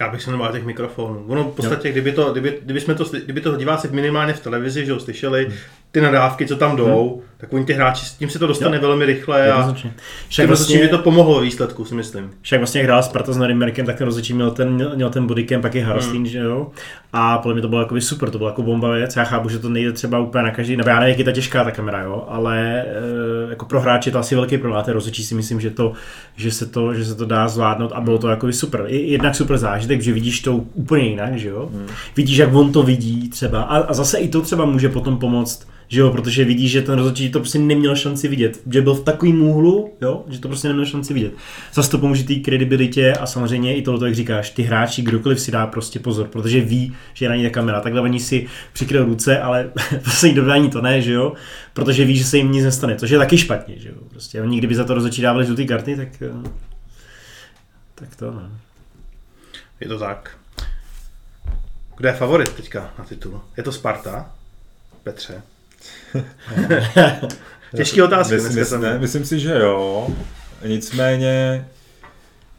Já 0.00 0.08
bych 0.08 0.22
se 0.22 0.30
nebál 0.30 0.52
těch 0.52 0.64
mikrofonů. 0.64 1.24
Ono 1.28 1.44
v 1.44 1.54
podstatě, 1.54 1.92
kdyby 1.92 2.12
to, 2.12 2.32
kdyby, 2.32 2.58
kdyby, 2.62 2.80
jsme 2.80 2.94
to, 2.94 3.04
kdyby 3.04 3.40
to 3.40 3.56
diváci 3.56 3.88
minimálně 3.88 4.32
v 4.32 4.40
televizi, 4.40 4.86
že 4.86 4.92
ho 4.92 5.00
slyšeli, 5.00 5.44
hmm. 5.44 5.54
Ty 5.90 6.00
nadávky, 6.00 6.46
co 6.46 6.56
tam 6.56 6.76
jdou, 6.76 7.12
hmm. 7.12 7.22
tak 7.38 7.52
oni 7.52 7.64
ty 7.64 7.72
hráči, 7.72 8.04
s 8.04 8.14
tím 8.14 8.30
se 8.30 8.38
to 8.38 8.46
dostane 8.46 8.76
jo. 8.76 8.82
velmi 8.82 9.04
rychle 9.04 9.52
a 9.52 9.74
však 10.28 10.46
vlastně, 10.46 10.78
by 10.78 10.88
to 10.88 10.98
pomohlo 10.98 11.40
výsledku, 11.40 11.84
si 11.84 11.94
myslím. 11.94 12.30
Však 12.42 12.60
vlastně 12.60 12.80
jak 12.80 12.86
hrál 12.86 13.02
Sparta 13.02 13.32
s 13.32 13.36
Norimberkem, 13.36 13.86
tak 13.86 13.98
ten 13.98 14.04
rozhodčí 14.04 14.34
měl 14.34 14.50
ten, 14.50 14.90
měl 14.94 15.10
ten 15.10 15.26
bodycam, 15.26 15.62
pak 15.62 15.74
i 15.74 15.80
Harastín, 15.80 16.16
hmm. 16.16 16.26
že 16.26 16.38
jo. 16.38 16.66
A 17.12 17.38
podle 17.38 17.54
mě 17.54 17.62
to 17.62 17.68
bylo 17.68 17.80
jako 17.80 18.00
super, 18.00 18.30
to 18.30 18.38
bylo 18.38 18.50
jako 18.50 18.62
bomba 18.62 18.90
věc. 18.90 19.16
Já 19.16 19.24
chápu, 19.24 19.48
že 19.48 19.58
to 19.58 19.68
nejde 19.68 19.92
třeba 19.92 20.18
úplně 20.18 20.44
na 20.44 20.50
každý, 20.50 20.76
nebo 20.76 20.90
já 20.90 21.00
nevím, 21.00 21.10
jak 21.10 21.18
je 21.18 21.24
ta 21.24 21.32
těžká 21.32 21.64
ta 21.64 21.70
kamera, 21.70 22.02
jo, 22.02 22.24
ale 22.28 22.82
e, 22.82 23.50
jako 23.50 23.64
pro 23.64 23.80
hráče 23.80 24.10
to 24.10 24.18
asi 24.18 24.34
velký 24.34 24.58
problém. 24.58 24.84
A 24.88 24.92
rozhodčí 24.92 25.24
si 25.24 25.34
myslím, 25.34 25.60
že, 25.60 25.70
to, 25.70 25.92
že, 26.36 26.50
se 26.50 26.66
to, 26.66 26.94
že 26.94 27.04
se 27.04 27.14
to 27.14 27.24
dá 27.24 27.48
zvládnout 27.48 27.92
a 27.94 28.00
bylo 28.00 28.18
to 28.18 28.28
jako 28.28 28.52
super. 28.52 28.84
Jednak 28.86 29.34
super 29.34 29.58
zážitek, 29.58 30.00
že 30.00 30.12
vidíš 30.12 30.40
to 30.40 30.56
úplně 30.56 31.04
jinak, 31.04 31.38
že 31.38 31.48
jo. 31.48 31.68
Hmm. 31.72 31.86
Vidíš, 32.16 32.38
jak 32.38 32.54
on 32.54 32.72
to 32.72 32.82
vidí 32.82 33.28
třeba. 33.28 33.62
A, 33.62 33.76
a 33.76 33.92
zase 33.92 34.18
i 34.18 34.28
to 34.28 34.42
třeba 34.42 34.64
může 34.64 34.88
potom 34.88 35.18
pomoct 35.18 35.68
že 35.88 36.00
jo, 36.00 36.10
protože 36.10 36.44
vidíš, 36.44 36.70
že 36.70 36.82
ten 36.82 36.94
rozhodčí 36.94 37.30
to 37.30 37.40
prostě 37.40 37.58
neměl 37.58 37.96
šanci 37.96 38.28
vidět, 38.28 38.60
že 38.72 38.82
byl 38.82 38.94
v 38.94 39.04
takovým 39.04 39.42
úhlu, 39.42 39.92
jo, 40.00 40.24
že 40.28 40.40
to 40.40 40.48
prostě 40.48 40.68
neměl 40.68 40.86
šanci 40.86 41.14
vidět. 41.14 41.32
Zase 41.72 41.90
to 41.90 41.98
pomůže 41.98 42.24
té 42.24 42.34
kredibilitě 42.34 43.12
a 43.12 43.26
samozřejmě 43.26 43.76
i 43.76 43.82
tohle, 43.82 44.08
jak 44.08 44.14
říkáš, 44.14 44.50
ty 44.50 44.62
hráči, 44.62 45.02
kdokoliv 45.02 45.40
si 45.40 45.50
dá 45.50 45.66
prostě 45.66 46.00
pozor, 46.00 46.26
protože 46.26 46.60
ví, 46.60 46.96
že 47.14 47.24
je 47.24 47.28
na 47.28 47.34
ní 47.34 47.42
ta 47.42 47.50
kamera. 47.50 47.80
Takhle 47.80 48.00
oni 48.00 48.20
si 48.20 48.46
přikryl 48.72 49.04
ruce, 49.04 49.40
ale 49.40 49.70
prostě 50.02 50.32
dodání 50.32 50.70
to 50.70 50.82
ne, 50.82 51.02
že 51.02 51.12
jo, 51.12 51.32
protože 51.72 52.04
ví, 52.04 52.16
že 52.16 52.24
se 52.24 52.36
jim 52.36 52.52
nic 52.52 52.64
nestane, 52.64 52.96
což 52.96 53.10
je 53.10 53.18
taky 53.18 53.38
špatně, 53.38 53.78
že 53.78 53.88
jo. 53.88 53.94
Prostě 54.10 54.42
oni 54.42 54.58
kdyby 54.58 54.74
za 54.74 54.84
to 54.84 54.94
rozhodčí 54.94 55.22
dávali 55.22 55.46
žlutý 55.46 55.66
karty, 55.66 55.96
tak, 55.96 56.08
eh, 56.22 56.50
tak 57.94 58.16
to 58.16 58.30
ne. 58.30 58.50
Je 59.80 59.88
to 59.88 59.98
tak. 59.98 60.36
Kdo 61.96 62.08
je 62.08 62.14
favorit 62.14 62.52
teďka 62.52 62.94
na 62.98 63.04
titul? 63.04 63.40
Je 63.56 63.62
to 63.62 63.72
Sparta? 63.72 64.30
Petře? 65.02 65.42
Těžký 67.76 68.02
otázky. 68.02 68.34
Myslím, 68.34 68.54
myslím, 68.54 68.80
ne, 68.80 68.98
myslím 68.98 69.24
si, 69.24 69.40
že 69.40 69.54
jo. 69.54 70.08
Nicméně 70.64 71.66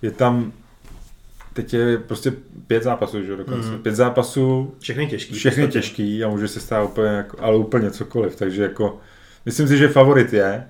je 0.02 0.12
tam 0.12 0.52
teď 1.54 1.74
je 1.74 1.98
prostě 1.98 2.34
pět 2.68 2.84
zápasů, 2.84 3.24
že 3.24 3.36
dokonce. 3.36 3.70
Mm. 3.70 3.78
Pět 3.80 3.96
zápasů. 3.96 4.74
Všechny 4.80 5.08
těžký. 5.08 5.34
Všechny 5.34 5.68
těžký 5.68 6.24
a 6.24 6.30
může 6.30 6.48
se 6.48 6.60
stát 6.60 6.84
úplně, 6.84 7.08
jako, 7.08 7.38
ale 7.40 7.58
úplně 7.58 7.92
cokoliv. 7.92 8.36
Takže 8.36 8.64
jako, 8.64 8.98
myslím 9.46 9.68
si, 9.68 9.78
že 9.78 9.88
favorit 9.88 10.34
je. 10.34 10.46
E, 10.46 10.66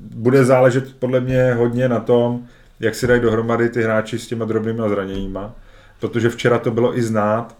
bude 0.00 0.44
záležet 0.44 0.96
podle 0.98 1.20
mě 1.20 1.54
hodně 1.54 1.88
na 1.88 2.00
tom, 2.00 2.46
jak 2.80 2.94
si 2.94 3.06
dají 3.06 3.20
dohromady 3.20 3.68
ty 3.68 3.82
hráči 3.82 4.18
s 4.18 4.26
těma 4.26 4.44
drobnými 4.44 4.82
zraněníma. 4.88 5.54
Protože 6.00 6.28
včera 6.28 6.58
to 6.58 6.70
bylo 6.70 6.98
i 6.98 7.02
znát, 7.02 7.56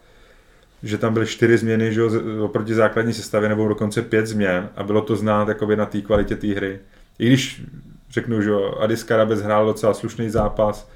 že 0.82 0.98
tam 0.98 1.14
byly 1.14 1.26
čtyři 1.26 1.58
změny 1.58 1.92
že, 1.92 2.02
oproti 2.40 2.74
základní 2.74 3.12
sestavě, 3.12 3.48
nebo 3.48 3.68
dokonce 3.68 4.02
pět 4.02 4.26
změn 4.26 4.68
a 4.76 4.82
bylo 4.82 5.02
to 5.02 5.16
znát 5.16 5.48
jakoby, 5.48 5.76
na 5.76 5.86
té 5.86 6.00
kvalitě 6.00 6.36
té 6.36 6.46
hry. 6.46 6.80
I 7.18 7.26
když 7.26 7.62
řeknu, 8.10 8.42
že 8.42 8.50
Adis 8.80 9.02
Karabec 9.02 9.40
hrál 9.40 9.66
docela 9.66 9.94
slušný 9.94 10.30
zápas, 10.30 10.90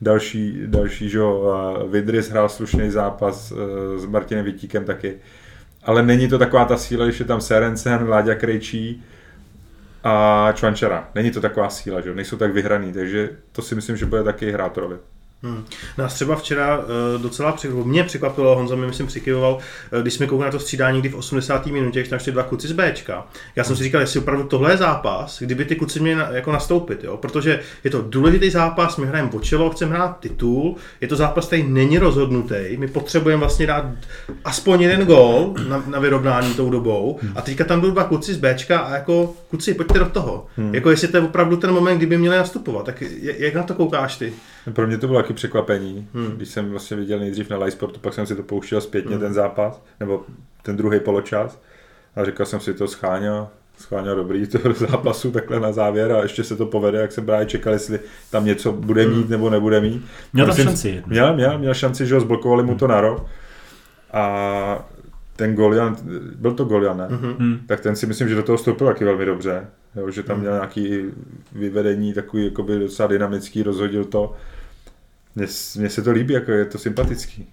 další, 0.00 0.62
další 0.66 1.08
že 1.08 1.20
Vidris 1.90 2.30
hrál 2.30 2.48
slušný 2.48 2.90
zápas 2.90 3.52
e, 3.52 3.98
s 3.98 4.06
Martinem 4.06 4.44
Vitíkem 4.44 4.84
taky. 4.84 5.14
Ale 5.82 6.02
není 6.02 6.28
to 6.28 6.38
taková 6.38 6.64
ta 6.64 6.76
síla, 6.76 7.04
když 7.04 7.20
je 7.20 7.26
tam 7.26 7.40
Serencen, 7.40 8.08
Láďa 8.08 8.34
Krejčí 8.34 9.04
a 10.04 10.52
Čvančara. 10.54 11.08
Není 11.14 11.30
to 11.30 11.40
taková 11.40 11.70
síla, 11.70 12.00
že 12.00 12.14
nejsou 12.14 12.36
tak 12.36 12.52
vyhraný, 12.52 12.92
takže 12.92 13.30
to 13.52 13.62
si 13.62 13.74
myslím, 13.74 13.96
že 13.96 14.06
bude 14.06 14.24
taky 14.24 14.52
hrát 14.52 14.76
roli. 14.76 14.96
Hmm. 15.42 15.64
Nás 15.98 16.14
třeba 16.14 16.36
včera 16.36 16.78
uh, 16.78 16.84
docela 17.22 17.52
překvapilo, 17.52 17.84
mě 17.84 18.04
překvapilo, 18.04 18.54
Honza 18.54 18.74
mi 18.74 18.86
myslím 18.86 19.06
přikyvoval, 19.06 19.54
uh, 19.92 20.00
když 20.00 20.14
jsme 20.14 20.26
koukali 20.26 20.48
na 20.48 20.52
to 20.52 20.60
střídání 20.60 20.94
někdy 20.94 21.08
v 21.08 21.14
80. 21.14 21.66
minutě, 21.66 22.00
když 22.00 22.08
tam 22.08 22.18
šli 22.18 22.32
dva 22.32 22.42
kluci 22.42 22.68
z 22.68 22.72
Bčka. 22.72 23.26
Já 23.56 23.64
jsem 23.64 23.76
si 23.76 23.82
říkal, 23.82 24.00
jestli 24.00 24.20
opravdu 24.20 24.44
tohle 24.44 24.72
je 24.72 24.76
zápas, 24.76 25.42
kdyby 25.42 25.64
ty 25.64 25.76
kluci 25.76 26.00
měli 26.00 26.16
na, 26.16 26.28
jako 26.30 26.52
nastoupit, 26.52 27.04
jo? 27.04 27.16
protože 27.16 27.60
je 27.84 27.90
to 27.90 28.02
důležitý 28.08 28.50
zápas, 28.50 28.96
my 28.96 29.06
hrajeme 29.06 29.30
o 29.30 29.40
čelo, 29.40 29.70
chceme 29.70 29.94
hrát 29.94 30.20
titul, 30.20 30.76
je 31.00 31.08
to 31.08 31.16
zápas, 31.16 31.46
který 31.46 31.62
není 31.62 31.98
rozhodnutý, 31.98 32.54
my 32.76 32.88
potřebujeme 32.88 33.40
vlastně 33.40 33.66
dát 33.66 33.84
aspoň 34.44 34.80
jeden 34.80 35.06
gol 35.06 35.54
na, 35.68 35.84
na 35.86 35.98
vyrovnání 35.98 36.54
tou 36.54 36.70
dobou 36.70 37.18
a 37.34 37.42
teďka 37.42 37.64
tam 37.64 37.80
jdou 37.80 37.90
dva 37.90 38.04
kluci 38.04 38.34
z 38.34 38.38
Bčka 38.38 38.78
a 38.78 38.94
jako 38.94 39.34
kluci, 39.50 39.74
pojďte 39.74 39.98
do 39.98 40.06
toho. 40.06 40.46
Hmm. 40.56 40.74
Jako 40.74 40.90
jestli 40.90 41.08
to 41.08 41.16
je 41.16 41.22
opravdu 41.22 41.56
ten 41.56 41.72
moment, 41.72 41.96
kdyby 41.96 42.18
měli 42.18 42.36
nastupovat, 42.36 42.86
tak 42.86 43.02
jak 43.22 43.54
na 43.54 43.62
to 43.62 43.74
koukáš 43.74 44.16
ty? 44.16 44.32
Pro 44.72 44.86
mě 44.86 44.98
to 44.98 45.06
bylo 45.06 45.22
taky 45.22 45.32
překvapení, 45.32 46.08
hmm. 46.14 46.30
když 46.36 46.48
jsem 46.48 46.70
vlastně 46.70 46.96
viděl 46.96 47.18
nejdřív 47.18 47.50
na 47.50 47.56
Live 47.56 47.70
Sportu, 47.70 48.00
pak 48.00 48.14
jsem 48.14 48.26
si 48.26 48.36
to 48.36 48.42
pouštěl 48.42 48.80
zpětně 48.80 49.10
hmm. 49.10 49.20
ten 49.20 49.32
zápas, 49.32 49.82
nebo 50.00 50.24
ten 50.62 50.76
druhý 50.76 51.00
poločas 51.00 51.62
a 52.16 52.24
říkal 52.24 52.46
jsem 52.46 52.60
si 52.60 52.74
to 52.74 52.88
scháňa, 52.88 53.48
scháňa 53.78 54.14
dobrý 54.14 54.46
toho 54.46 54.74
zápasu 54.74 55.30
takhle 55.30 55.60
na 55.60 55.72
závěr 55.72 56.12
a 56.12 56.22
ještě 56.22 56.44
se 56.44 56.56
to 56.56 56.66
povede, 56.66 56.98
jak 56.98 57.12
jsem 57.12 57.26
právě 57.26 57.46
čekal, 57.46 57.72
jestli 57.72 58.00
tam 58.30 58.44
něco 58.44 58.72
bude 58.72 59.06
mít 59.06 59.22
hmm. 59.22 59.30
nebo 59.30 59.50
nebude 59.50 59.80
mít. 59.80 60.04
Měl 60.32 60.46
tam 60.46 60.56
šanci. 60.56 61.02
Měl, 61.06 61.34
měl, 61.34 61.58
měl 61.58 61.74
šanci, 61.74 62.06
že 62.06 62.14
ho 62.14 62.20
zblokovali 62.20 62.62
mu 62.62 62.74
to 62.74 62.86
na 62.86 63.00
rok 63.00 63.26
a 64.12 64.88
ten 65.36 65.54
Golian, 65.54 65.96
byl 66.36 66.52
to 66.52 66.64
Golian, 66.64 66.98
ne? 66.98 67.08
Mm-hmm. 67.08 67.58
Tak 67.66 67.80
ten 67.80 67.96
si 67.96 68.06
myslím, 68.06 68.28
že 68.28 68.34
do 68.34 68.42
toho 68.42 68.56
vstoupil 68.56 68.86
taky 68.86 69.04
velmi 69.04 69.24
dobře. 69.24 69.66
Jo, 69.96 70.10
že 70.10 70.22
tam 70.22 70.40
měl 70.40 70.52
nějaký 70.52 71.02
vyvedení 71.52 72.12
takový 72.12 72.44
jakoby 72.44 72.78
docela 72.78 73.08
dynamický, 73.08 73.62
rozhodil 73.62 74.04
to 74.04 74.34
mně 75.76 75.90
se 75.90 76.02
to 76.02 76.12
líbí, 76.12 76.34
jako 76.34 76.52
je 76.52 76.64
to 76.64 76.78
sympatický. 76.78 77.46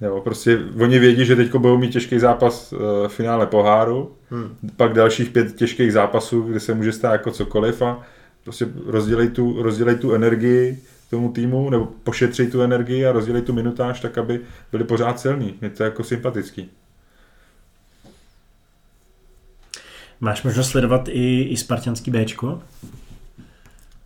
Jo, 0.00 0.20
prostě 0.20 0.58
oni 0.80 0.98
vědí, 0.98 1.24
že 1.24 1.36
teď 1.36 1.54
budou 1.54 1.78
mít 1.78 1.92
těžký 1.92 2.18
zápas 2.18 2.72
uh, 2.72 2.78
v 3.08 3.12
finále 3.12 3.46
poháru, 3.46 4.16
hmm. 4.30 4.56
pak 4.76 4.92
dalších 4.92 5.30
pět 5.30 5.54
těžkých 5.56 5.92
zápasů, 5.92 6.42
kde 6.42 6.60
se 6.60 6.74
může 6.74 6.92
stát 6.92 7.12
jako 7.12 7.30
cokoliv 7.30 7.82
a 7.82 8.02
prostě 8.44 8.66
rozdělej 8.86 9.28
tu, 9.28 9.62
rozdělej 9.62 9.96
tu 9.96 10.14
energii 10.14 10.78
tomu 11.10 11.32
týmu, 11.32 11.70
nebo 11.70 11.86
pošetřej 12.04 12.50
tu 12.50 12.62
energii 12.62 13.06
a 13.06 13.12
rozdělej 13.12 13.42
tu 13.42 13.52
minutáž 13.52 14.00
tak, 14.00 14.18
aby 14.18 14.40
byli 14.72 14.84
pořád 14.84 15.20
silní. 15.20 15.54
Je 15.62 15.70
to 15.70 15.84
jako 15.84 16.04
sympatický. 16.04 16.70
Máš 20.20 20.42
možnost 20.42 20.68
sledovat 20.68 21.08
i, 21.08 21.42
i 21.42 21.56
spartianský 21.56 22.10
Bčko? 22.10 22.62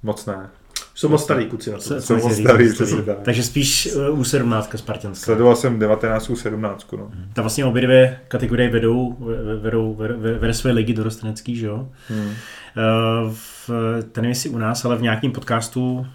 Moc 0.03 0.26
ne. 0.26 0.51
Jsou 0.99 1.09
moc 1.09 1.22
starý 1.22 1.46
kuci 1.46 1.70
na 1.70 1.78
to. 1.78 2.01
Jsou 2.01 2.16
moc 2.16 2.36
starý, 2.36 2.68
tak. 3.07 3.18
Takže 3.22 3.42
spíš 3.42 3.88
uh, 3.94 4.20
U17 4.20 4.76
Spartanská. 4.76 5.24
Sledoval 5.24 5.57
jsem 5.57 5.78
19 5.78 6.28
U17, 6.28 6.76
no. 6.99 7.11
Ta 7.32 7.42
vlastně 7.42 7.64
obě 7.64 7.82
dvě 7.82 8.20
kategorie 8.28 8.70
vedou, 8.70 9.16
vedou, 9.62 9.94
vedou, 9.94 10.38
vedou 10.38 10.53
své 10.53 10.72
ligy 10.72 10.94
dorostenecký, 10.94 11.57
že 11.57 11.66
jo? 11.66 11.88
Hmm. 12.09 12.26
Uh, 12.26 12.34
v, 13.32 13.70
ten 14.12 14.24
jestli 14.24 14.51
u 14.51 14.59
nás, 14.59 14.84
ale 14.84 14.96
v 14.96 15.03
nějakém 15.03 15.32
podcastu 15.32 15.92
uh, 15.99 16.07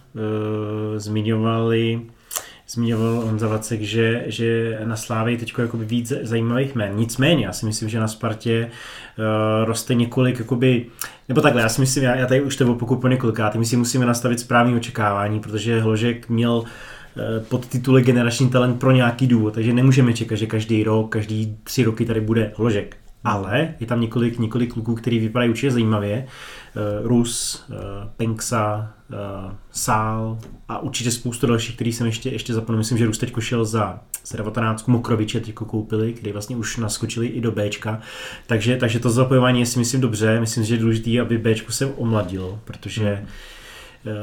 zmiňovali 0.97 2.01
zmiňoval 2.73 3.21
Honza 3.21 3.47
Vacek, 3.47 3.81
že, 3.81 4.23
že 4.27 4.79
na 4.83 4.95
Slávě 4.95 5.33
je 5.33 5.37
teď 5.37 5.53
víc 5.73 6.13
zajímavých 6.21 6.75
jmén. 6.75 6.91
Nicméně, 6.95 7.45
já 7.45 7.53
si 7.53 7.65
myslím, 7.65 7.89
že 7.89 7.99
na 7.99 8.07
Spartě 8.07 8.69
uh, 9.17 9.65
roste 9.65 9.95
několik, 9.95 10.39
jakoby, 10.39 10.85
nebo 11.29 11.41
takhle, 11.41 11.61
já 11.61 11.69
si 11.69 11.81
myslím, 11.81 12.03
já, 12.03 12.15
já 12.15 12.25
tady 12.25 12.41
už 12.41 12.55
to 12.55 12.71
opakuju 12.71 12.99
po 12.99 13.07
několikrát, 13.07 13.55
my 13.55 13.65
si 13.65 13.77
musíme 13.77 14.05
nastavit 14.05 14.39
správný 14.39 14.75
očekávání, 14.75 15.39
protože 15.39 15.81
Hložek 15.81 16.29
měl 16.29 16.63
eh, 17.17 17.39
pod 17.39 17.67
titule 17.67 18.01
generační 18.01 18.49
talent 18.49 18.79
pro 18.79 18.91
nějaký 18.91 19.27
důvod, 19.27 19.53
takže 19.53 19.73
nemůžeme 19.73 20.13
čekat, 20.13 20.35
že 20.35 20.45
každý 20.45 20.83
rok, 20.83 21.11
každý 21.11 21.57
tři 21.63 21.83
roky 21.83 22.05
tady 22.05 22.21
bude 22.21 22.53
Hložek. 22.57 23.02
Ale 23.23 23.73
je 23.79 23.87
tam 23.87 24.01
několik, 24.01 24.39
několik 24.39 24.73
kluků, 24.73 24.95
který 24.95 25.19
vypadají 25.19 25.49
určitě 25.49 25.71
zajímavě. 25.71 26.25
Uh, 26.75 27.07
Rus, 27.07 27.65
uh, 27.69 27.75
Penksa, 28.17 28.93
uh, 29.09 29.51
Sál 29.71 30.39
a 30.67 30.79
určitě 30.79 31.11
spoustu 31.11 31.47
dalších, 31.47 31.75
který 31.75 31.93
jsem 31.93 32.07
ještě, 32.07 32.29
ještě 32.29 32.53
zapomněl. 32.53 32.77
Myslím, 32.77 32.97
že 32.97 33.05
Rus 33.05 33.17
teď 33.17 33.33
šel 33.39 33.65
za, 33.65 33.99
za 34.25 34.37
19 34.37 34.87
Mokroviče 34.87 35.39
teď 35.39 35.53
koupili, 35.53 36.13
který 36.13 36.31
vlastně 36.31 36.55
už 36.55 36.77
naskočili 36.77 37.27
i 37.27 37.41
do 37.41 37.51
Bčka. 37.51 38.01
Takže, 38.47 38.77
takže 38.77 38.99
to 38.99 39.09
zapojování 39.09 39.59
je 39.59 39.65
si 39.65 39.79
myslím 39.79 40.01
dobře. 40.01 40.39
Myslím, 40.39 40.63
že 40.63 40.75
je 40.75 40.79
důležité, 40.79 41.19
aby 41.19 41.37
Bčku 41.37 41.71
se 41.71 41.85
omladilo, 41.85 42.59
protože 42.65 43.15
hmm 43.15 43.25
Eh, 43.25 43.62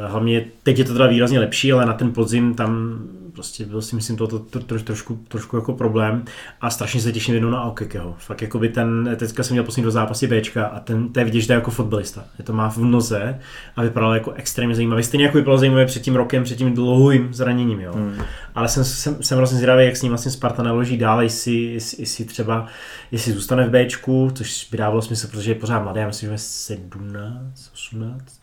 hlavně 0.07 0.45
teď 0.63 0.79
je 0.79 0.85
to 0.85 0.93
teda 0.93 1.07
výrazně 1.07 1.41
lepší, 1.41 1.73
ale 1.73 1.87
na 1.87 1.93
ten 1.93 2.13
podzim 2.13 2.55
tam 2.55 2.99
prostě 3.31 3.67
byl 3.67 3.83
si 3.83 3.97
myslím 3.97 4.17
to, 4.17 4.27
to, 4.27 4.39
to, 4.39 4.61
to 4.61 4.79
trošku, 4.79 5.19
trošku 5.29 5.57
jako 5.57 5.73
problém 5.73 6.25
a 6.61 6.71
strašně 6.71 7.01
se 7.01 7.13
těším 7.13 7.35
jednou 7.35 7.51
na 7.51 7.65
Aukekeho. 7.65 8.15
Fakt 8.19 8.43
jako 8.43 8.59
by 8.59 8.69
ten, 8.69 9.17
teďka 9.17 9.43
jsem 9.43 9.55
měl 9.55 9.65
poslední 9.65 9.85
do 9.85 9.91
zápasy 9.91 10.27
Bčka 10.27 10.67
a 10.67 10.81
ten, 10.81 11.09
to 11.09 11.21
je 11.21 11.25
vidět, 11.25 11.41
že 11.41 11.47
to 11.47 11.53
je 11.53 11.55
jako 11.55 11.71
fotbalista. 11.71 12.25
Je 12.39 12.45
to 12.45 12.53
má 12.53 12.71
v 12.71 12.79
noze 12.79 13.39
a 13.77 13.83
vypadal 13.83 14.15
jako 14.15 14.33
extrémně 14.33 14.75
zajímavý. 14.75 15.03
Stejně 15.03 15.25
jako 15.25 15.39
vypadal 15.39 15.59
zajímavě 15.59 15.87
před 15.87 16.03
tím 16.03 16.17
rokem, 16.17 16.45
před 16.45 16.57
tím 16.57 16.75
dlouhým 16.75 17.35
zraněním, 17.35 17.81
jo. 17.81 17.93
Hmm. 17.93 18.23
Ale 18.55 18.69
jsem, 18.69 18.85
jsem, 18.85 19.23
jsem 19.23 19.39
vlastně 19.39 19.57
zvědavý, 19.57 19.85
jak 19.85 19.97
s 19.97 20.03
ním 20.03 20.11
vlastně 20.11 20.31
Sparta 20.31 20.63
naloží 20.63 20.99
dál, 20.99 21.23
jestli, 21.23 21.55
jestli, 21.55 22.03
jestli 22.03 22.25
třeba, 22.25 22.67
jestli 23.13 23.33
zůstane 23.33 23.69
v 23.69 23.71
Bčku, 23.71 24.31
což 24.35 24.69
by 24.71 24.79
dávalo 24.79 25.03
smysl, 25.03 25.29
protože 25.29 25.51
je 25.51 25.55
pořád 25.55 25.83
mladý, 25.83 26.01
já 26.01 26.07
myslím, 26.07 26.29
že 26.29 26.35
je 26.35 26.39
17, 26.39 27.71
18, 27.75 28.40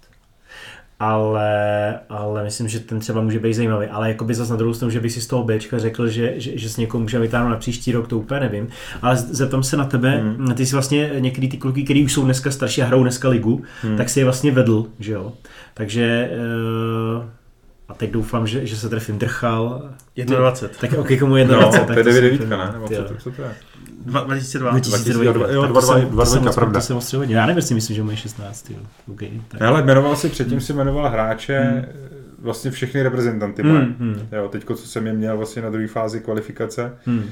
ale, 0.99 1.99
ale 2.09 2.43
myslím, 2.43 2.67
že 2.67 2.79
ten 2.79 2.99
třeba 2.99 3.21
může 3.21 3.39
být 3.39 3.53
zajímavý. 3.53 3.87
Ale 3.87 4.07
jako 4.07 4.25
by 4.25 4.33
zase 4.33 4.51
na 4.51 4.57
druhou 4.57 4.73
stranu, 4.73 4.91
že 4.91 4.99
bych 4.99 5.11
si 5.11 5.21
z 5.21 5.27
toho 5.27 5.43
Bčka 5.43 5.79
řekl, 5.79 6.07
že, 6.07 6.33
že, 6.37 6.57
že 6.57 6.69
s 6.69 6.77
někoho 6.77 7.01
může 7.01 7.19
vytáhnout 7.19 7.49
na 7.49 7.57
příští 7.57 7.91
rok, 7.91 8.07
to 8.07 8.17
úplně 8.17 8.39
nevím. 8.39 8.67
Ale 9.01 9.17
zeptám 9.17 9.63
se 9.63 9.77
na 9.77 9.85
tebe, 9.85 10.17
hmm. 10.17 10.53
ty 10.55 10.65
jsi 10.65 10.75
vlastně 10.75 11.11
některý 11.19 11.49
ty 11.49 11.57
kluky, 11.57 11.83
který 11.83 12.03
už 12.03 12.13
jsou 12.13 12.23
dneska 12.23 12.51
starší 12.51 12.81
a 12.81 12.85
hrajou 12.85 13.03
dneska 13.03 13.29
ligu, 13.29 13.63
hmm. 13.81 13.97
tak 13.97 14.09
si 14.09 14.19
je 14.19 14.23
vlastně 14.23 14.51
vedl, 14.51 14.85
že 14.99 15.13
jo. 15.13 15.33
Takže 15.73 16.29
uh, 17.17 17.25
a 17.89 17.93
teď 17.93 18.11
doufám, 18.11 18.47
že, 18.47 18.65
že 18.65 18.77
se 18.77 18.89
trefím 18.89 19.17
drchal. 19.17 19.89
21. 20.25 20.77
Tak 20.81 20.99
ok, 20.99 21.19
komu 21.19 21.35
21. 21.35 21.65
No, 21.65 21.71
tak 21.71 22.03
to 22.03 22.09
je 22.09 22.21
9 22.21 22.49
ne? 22.49 22.69
Nebo 22.73 22.87
co, 22.87 23.15
co 23.19 23.31
to 23.31 23.41
je? 23.41 23.55
2002. 24.07 24.71
2002, 24.71 25.51
jo, 25.51 25.65
22, 25.65 26.51
pravda. 26.53 26.79
To 26.79 26.85
jsem 26.85 26.97
ostře 26.97 27.17
hodně. 27.17 27.35
Já 27.35 27.45
nevím, 27.45 27.57
jestli 27.57 27.75
myslím, 27.75 27.95
že 27.95 28.03
mu 28.03 28.11
je 28.11 28.17
16. 28.17 28.69
Jo. 28.69 28.77
Okay, 29.11 29.29
tak. 29.47 29.61
Ale 29.61 29.83
jmenoval 29.83 30.15
si, 30.15 30.29
předtím 30.29 30.61
si 30.61 30.73
jmenoval 30.73 31.09
hráče, 31.09 31.59
hmm. 31.59 31.85
vlastně 32.39 32.71
všechny 32.71 33.03
reprezentanty. 33.03 33.61
Hmm, 33.61 33.95
hmm. 33.99 34.27
Jo, 34.31 34.47
teďko, 34.47 34.75
co 34.75 34.87
jsem 34.87 35.07
je 35.07 35.13
měl 35.13 35.37
vlastně 35.37 35.61
na 35.61 35.69
druhé 35.69 35.87
fázi 35.87 36.19
kvalifikace, 36.19 36.93
hmm. 37.05 37.23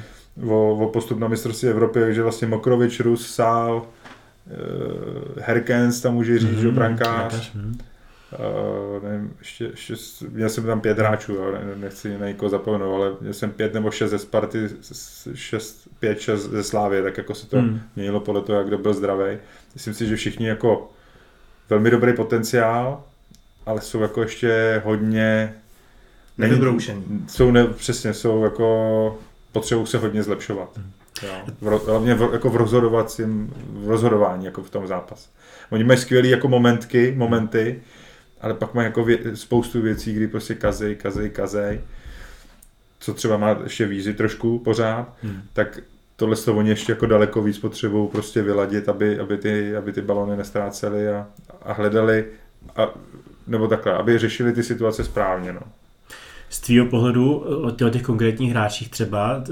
o, 0.47 0.75
o 0.75 0.89
postup 0.89 1.19
na 1.19 1.27
mistrovství 1.27 1.69
Evropy, 1.69 1.99
takže 1.99 2.23
vlastně 2.23 2.47
Mokrovič, 2.47 2.99
Rus, 2.99 3.27
Sál, 3.27 3.75
uh, 3.75 5.41
Herkens 5.41 6.01
tam 6.01 6.13
může 6.13 6.39
říct, 6.39 6.49
hmm, 6.49 6.61
že 6.61 6.71
brankář. 6.71 7.53
Hmm. 7.55 7.77
Uh, 8.31 9.03
nevím, 9.03 9.33
ještě, 9.39 9.65
ještě, 9.65 9.93
měl 10.29 10.49
jsem 10.49 10.63
tam 10.63 10.81
pět 10.81 10.99
hráčů, 10.99 11.33
jo, 11.33 11.51
ne, 11.51 11.75
nechci 11.75 12.17
na 12.17 12.27
někoho 12.27 12.49
zapomenout, 12.49 12.95
ale 12.95 13.11
měl 13.21 13.33
jsem 13.33 13.51
pět 13.51 13.73
nebo 13.73 13.91
šest 13.91 14.11
ze 14.11 14.19
Sparty, 14.19 14.69
šest, 15.33 15.87
pět, 15.99 16.19
šest 16.19 16.41
ze 16.41 16.63
Slávě, 16.63 17.03
tak 17.03 17.17
jako 17.17 17.35
se 17.35 17.47
to 17.47 17.57
hmm. 17.57 17.81
měnilo 17.95 18.19
podle 18.19 18.41
toho, 18.41 18.57
jak 18.57 18.67
kdo 18.67 18.77
byl 18.77 18.93
zdravý. 18.93 19.37
Myslím 19.73 19.93
si, 19.93 20.07
že 20.07 20.15
všichni 20.15 20.47
jako 20.47 20.91
velmi 21.69 21.91
dobrý 21.91 22.13
potenciál, 22.13 23.03
ale 23.65 23.81
jsou 23.81 24.01
jako 24.01 24.21
ještě 24.21 24.81
hodně 24.85 25.55
nevybroušení. 26.37 27.25
Jsou 27.27 27.51
ne, 27.51 27.67
přesně, 27.67 28.13
jsou 28.13 28.43
jako 28.43 29.19
potřebují 29.51 29.87
se 29.87 29.97
hodně 29.97 30.23
zlepšovat. 30.23 30.77
Hmm. 30.77 30.91
Jo. 31.23 31.33
V, 31.61 31.87
hlavně 31.87 32.15
v, 32.15 32.29
jako 32.33 32.49
v 32.49 32.55
rozhodovacím, 32.55 33.53
v 33.69 33.89
rozhodování, 33.89 34.45
jako 34.45 34.63
v 34.63 34.69
tom 34.69 34.87
zápas. 34.87 35.29
Oni 35.69 35.83
mají 35.83 35.99
skvělé 35.99 36.27
jako 36.27 36.47
momentky, 36.47 37.13
momenty, 37.17 37.81
ale 38.45 38.53
pak 38.53 38.73
má 38.73 38.83
jako 38.83 39.03
vě, 39.03 39.35
spoustu 39.35 39.81
věcí, 39.81 40.13
kdy 40.13 40.27
prostě 40.27 40.55
kazej, 40.55 40.95
kazej, 40.95 41.29
kazej, 41.29 41.81
co 42.99 43.13
třeba 43.13 43.37
má 43.37 43.57
ještě 43.63 43.85
vízy 43.85 44.13
trošku 44.13 44.59
pořád, 44.59 45.17
hmm. 45.23 45.41
tak 45.53 45.79
tohle 46.15 46.35
to 46.35 46.55
oni 46.55 46.69
ještě 46.69 46.91
jako 46.91 47.05
daleko 47.05 47.41
víc 47.41 47.59
potřebují 47.59 48.09
prostě 48.09 48.41
vyladit, 48.41 48.89
aby, 48.89 49.19
aby, 49.19 49.37
ty, 49.37 49.75
aby 49.75 49.91
ty 49.93 50.01
balony 50.01 50.37
nestrácely 50.37 51.09
a, 51.09 51.27
a 51.61 51.73
hledali, 51.73 52.25
a, 52.75 52.93
nebo 53.47 53.67
takhle, 53.67 53.93
aby 53.93 54.17
řešili 54.17 54.53
ty 54.53 54.63
situace 54.63 55.03
správně. 55.03 55.53
No 55.53 55.61
z 56.55 56.59
tvýho 56.59 56.85
pohledu 56.85 57.35
o 57.37 57.71
těch, 57.71 57.87
o 57.87 57.89
těch 57.89 58.01
konkrétních 58.01 58.51
hráčích 58.51 58.89
třeba, 58.89 59.43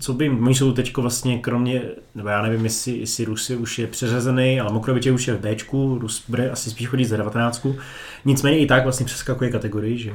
co 0.00 0.12
by, 0.12 0.30
oni 0.30 0.54
jsou 0.54 0.72
teď 0.72 0.96
vlastně 0.96 1.38
kromě, 1.38 1.82
nebo 2.14 2.28
já 2.28 2.42
nevím, 2.42 2.64
jestli, 2.64 2.98
jestli 2.98 3.24
Rusy 3.24 3.56
už 3.56 3.78
je 3.78 3.86
přeřazený, 3.86 4.60
ale 4.60 4.72
Mokrovič 4.72 5.06
je 5.06 5.12
už 5.12 5.28
je 5.28 5.34
v 5.34 5.40
Bčku, 5.40 5.98
Rus 5.98 6.24
bude 6.28 6.50
asi 6.50 6.70
spíš 6.70 6.88
chodit 6.88 7.04
za 7.04 7.16
19. 7.16 7.66
Nicméně 8.24 8.58
i 8.58 8.66
tak 8.66 8.82
vlastně 8.82 9.06
přeskakuje 9.06 9.50
kategorii, 9.50 9.98
že 9.98 10.12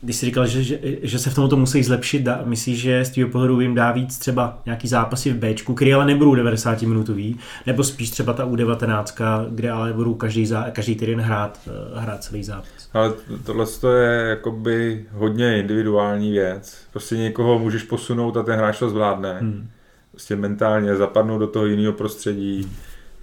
když 0.00 0.16
jsi 0.16 0.26
říkal, 0.26 0.46
že, 0.46 0.62
že, 0.62 0.78
že 1.02 1.18
se 1.18 1.30
v 1.30 1.34
tomto 1.34 1.56
musí 1.56 1.82
zlepšit, 1.82 2.22
dá, 2.22 2.40
myslíš, 2.44 2.78
že 2.78 3.04
z 3.04 3.10
tvého 3.10 3.30
pohledu 3.30 3.60
jim 3.60 3.74
dá 3.74 3.92
víc 3.92 4.18
třeba 4.18 4.58
nějaký 4.66 4.88
zápasy 4.88 5.32
v 5.32 5.36
Bčku, 5.36 5.74
které 5.74 5.94
ale 5.94 6.06
nebudou 6.06 6.34
90 6.34 6.82
minutový, 6.82 7.36
nebo 7.66 7.84
spíš 7.84 8.10
třeba 8.10 8.32
ta 8.32 8.46
U19, 8.46 9.46
kde 9.50 9.70
ale 9.70 9.92
budou 9.92 10.14
každý, 10.14 10.50
každý 10.72 10.94
týden 10.94 11.20
hrát, 11.20 11.60
eh, 11.66 12.00
hrát 12.00 12.24
celý 12.24 12.44
zápas? 12.44 12.77
Ale 12.92 13.12
tohle 13.44 13.66
to 13.66 13.92
je 13.92 14.28
jakoby 14.28 15.04
hodně 15.12 15.58
individuální 15.58 16.32
věc. 16.32 16.78
Prostě 16.92 17.16
někoho 17.16 17.58
můžeš 17.58 17.82
posunout 17.82 18.36
a 18.36 18.42
ten 18.42 18.58
hráč 18.58 18.78
to 18.78 18.90
zvládne. 18.90 19.38
Hmm. 19.40 19.68
Prostě 20.10 20.36
mentálně 20.36 20.96
zapadnout 20.96 21.38
do 21.38 21.46
toho 21.46 21.66
jiného 21.66 21.92
prostředí, 21.92 22.72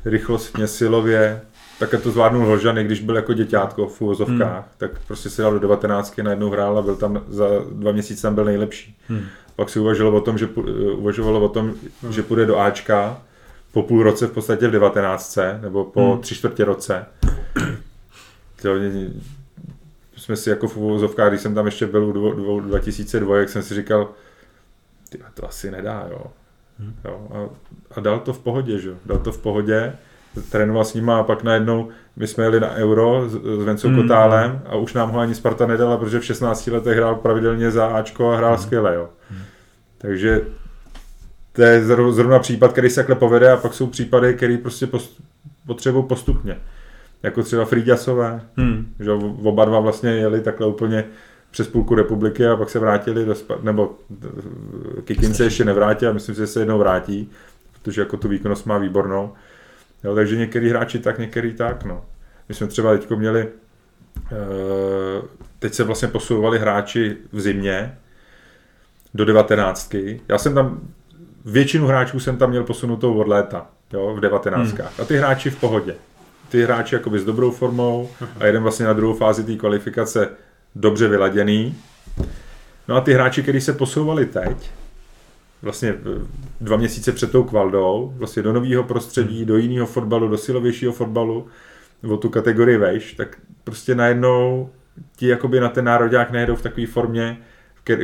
rychlostně, 0.06 0.68
silově, 0.68 1.42
tak 1.80 1.96
to 2.04 2.12
zvládnul 2.12 2.46
Hožany, 2.46 2.84
když 2.84 3.02
byl 3.02 3.16
jako 3.16 3.34
děťátko 3.34 3.88
v 3.88 4.02
úvozovkách, 4.02 4.64
hmm. 4.64 4.74
tak 4.78 4.92
prostě 5.08 5.30
si 5.30 5.42
dal 5.42 5.54
do 5.54 5.60
19, 5.60 6.18
najednou 6.18 6.50
hrál 6.50 6.78
a 6.78 6.82
byl 6.82 6.96
tam 6.96 7.22
za 7.28 7.46
dva 7.72 7.92
měsíce 7.92 8.22
tam 8.22 8.36
byl 8.36 8.46
nejlepší. 8.46 8.98
Hmm. 9.08 9.26
Pak 9.56 9.70
si 9.70 9.80
uvažoval 9.80 10.16
o 10.16 10.22
tom, 10.22 10.38
že, 10.38 10.48
uvažovalo 10.96 11.42
o 11.42 11.50
tom, 11.50 11.74
hmm. 12.02 12.14
že 12.14 12.24
půjde 12.24 12.46
do 12.46 12.60
Ačka 12.60 13.22
po 13.72 13.84
půl 13.84 14.04
roce 14.04 14.28
v 14.28 14.32
podstatě 14.32 14.68
v 14.68 14.72
19, 14.72 15.38
nebo 15.62 15.86
po 15.86 16.12
hmm. 16.12 16.22
tři 16.22 16.36
čtvrtě 16.36 16.66
roce. 16.66 17.06
To, 18.62 18.70
jsme 20.26 20.36
si 20.36 20.50
jako 20.50 20.68
v 20.68 20.78
úvozovkách, 20.78 21.30
když 21.30 21.42
jsem 21.42 21.56
tam 21.56 21.66
ještě 21.66 21.88
byl 21.88 22.04
u 22.04 22.60
2002, 22.60 23.38
jak 23.38 23.50
jsem 23.50 23.64
si 23.64 23.76
říkal, 23.76 24.10
to 25.34 25.48
asi 25.48 25.72
nedá, 25.72 26.08
jo. 26.12 26.22
Hmm. 26.80 26.96
jo 27.06 27.28
a, 27.34 27.50
a, 27.98 28.00
dal 28.00 28.20
to 28.20 28.34
v 28.34 28.40
pohodě, 28.40 28.80
že 28.80 28.90
jo. 28.90 28.96
Dal 29.06 29.18
to 29.18 29.32
v 29.32 29.38
pohodě 29.38 29.96
trénoval 30.52 30.86
s 30.86 30.94
nima 30.94 31.20
a 31.20 31.24
pak 31.24 31.44
najednou 31.44 31.90
my 32.16 32.28
jsme 32.28 32.44
jeli 32.44 32.60
na 32.60 32.72
Euro 32.72 33.30
s, 33.30 33.32
s 33.34 33.64
Vencou 33.64 33.90
mm. 33.90 34.02
Kotálem 34.02 34.62
a 34.66 34.76
už 34.76 34.94
nám 34.94 35.12
ho 35.12 35.20
ani 35.20 35.36
Sparta 35.36 35.68
nedala, 35.68 35.98
protože 35.98 36.20
v 36.20 36.26
16 36.26 36.68
letech 36.68 36.98
hrál 36.98 37.16
pravidelně 37.16 37.72
za 37.72 37.88
Ačko 37.88 38.32
a 38.32 38.38
hrál 38.38 38.52
mm. 38.52 38.58
skvěle, 38.58 38.96
jo. 38.96 39.10
Mm. 39.32 39.38
Takže 39.98 40.42
to 41.54 41.62
je 41.62 41.86
zrovna 41.86 42.40
případ, 42.40 42.72
který 42.72 42.90
se 42.90 42.96
takhle 42.96 43.16
povede 43.16 43.52
a 43.52 43.58
pak 43.58 43.74
jsou 43.74 43.88
případy, 43.88 44.34
který 44.34 44.58
prostě 44.58 44.88
post, 44.88 45.22
potřebují 45.68 46.06
postupně. 46.06 46.58
Jako 47.26 47.44
třeba 47.44 47.66
Frýďasové, 47.66 48.42
mm. 48.58 48.94
že 49.00 49.12
oba 49.44 49.66
dva 49.66 49.80
vlastně 49.80 50.10
jeli 50.10 50.42
takhle 50.42 50.68
úplně 50.68 51.06
přes 51.52 51.68
půlku 51.68 51.96
republiky 51.96 52.48
a 52.48 52.56
pak 52.56 52.70
se 52.70 52.80
vrátili 52.80 53.26
do 53.26 53.36
Sparta, 53.36 53.64
nebo 53.64 53.96
Kikin 55.04 55.34
se 55.34 55.44
ještě 55.44 55.66
nevrátil 55.66 56.10
a 56.10 56.14
myslím 56.14 56.36
si, 56.36 56.42
že 56.42 56.48
se 56.48 56.62
jednou 56.62 56.78
vrátí, 56.78 57.32
protože 57.74 58.02
jako 58.02 58.18
tu 58.18 58.28
výkonnost 58.28 58.66
má 58.66 58.78
výbornou. 58.78 59.34
Jo, 60.04 60.16
takže 60.16 60.38
některý 60.38 60.70
hráči 60.70 61.00
tak, 61.00 61.20
některý 61.20 61.54
tak. 61.54 61.84
No. 61.84 62.06
My 62.50 62.56
jsme 62.56 62.68
třeba 62.68 62.92
teď 62.92 63.10
měli, 63.10 63.48
eh, 64.32 65.22
teď 65.60 65.74
se 65.74 65.84
vlastně 65.84 66.08
posouvali 66.08 66.60
hráči 66.60 67.18
v 67.32 67.40
zimě 67.40 67.98
do 69.14 69.26
devatenáctky. 69.26 70.22
Já 70.28 70.38
jsem 70.38 70.54
tam, 70.54 70.80
většinu 71.46 71.88
hráčů 71.88 72.20
jsem 72.20 72.38
tam 72.38 72.50
měl 72.50 72.64
posunutou 72.64 73.14
od 73.14 73.28
léta, 73.28 73.68
jo, 73.94 74.16
v 74.16 74.20
devatenáctkách. 74.20 74.98
Hmm. 74.98 75.04
A 75.04 75.06
ty 75.06 75.18
hráči 75.18 75.50
v 75.50 75.60
pohodě. 75.60 75.96
Ty 76.50 76.64
hráči 76.64 76.96
jakoby 76.96 77.20
s 77.20 77.26
dobrou 77.26 77.52
formou 77.52 78.10
a 78.40 78.46
jeden 78.46 78.64
vlastně 78.64 78.86
na 78.86 78.94
druhou 78.94 79.14
fázi 79.14 79.44
té 79.44 79.56
kvalifikace 79.56 80.30
dobře 80.76 81.08
vyladěný. 81.08 81.76
No 82.88 82.96
a 82.96 83.02
ty 83.02 83.14
hráči, 83.14 83.44
kteří 83.44 83.62
se 83.62 83.74
posouvali 83.74 84.26
teď, 84.26 84.72
vlastně 85.62 85.96
dva 86.62 86.78
měsíce 86.78 87.12
před 87.12 87.32
tou 87.32 87.44
kvaldou, 87.44 88.14
vlastně 88.18 88.44
do 88.44 88.54
nového 88.54 88.84
prostředí, 88.84 89.46
do 89.46 89.58
jiného 89.58 89.88
fotbalu, 89.88 90.28
do 90.28 90.38
silovějšího 90.38 90.92
fotbalu, 90.92 91.48
o 92.10 92.18
tu 92.18 92.30
kategorii 92.30 92.78
vejš, 92.78 93.14
tak 93.14 93.38
prostě 93.64 93.96
najednou 93.96 94.70
ti 95.16 95.28
jakoby 95.28 95.60
na 95.60 95.70
ten 95.70 95.86
národák 95.86 96.32
nejedou 96.32 96.56
v 96.56 96.62
takové 96.62 96.88
formě, 96.88 97.38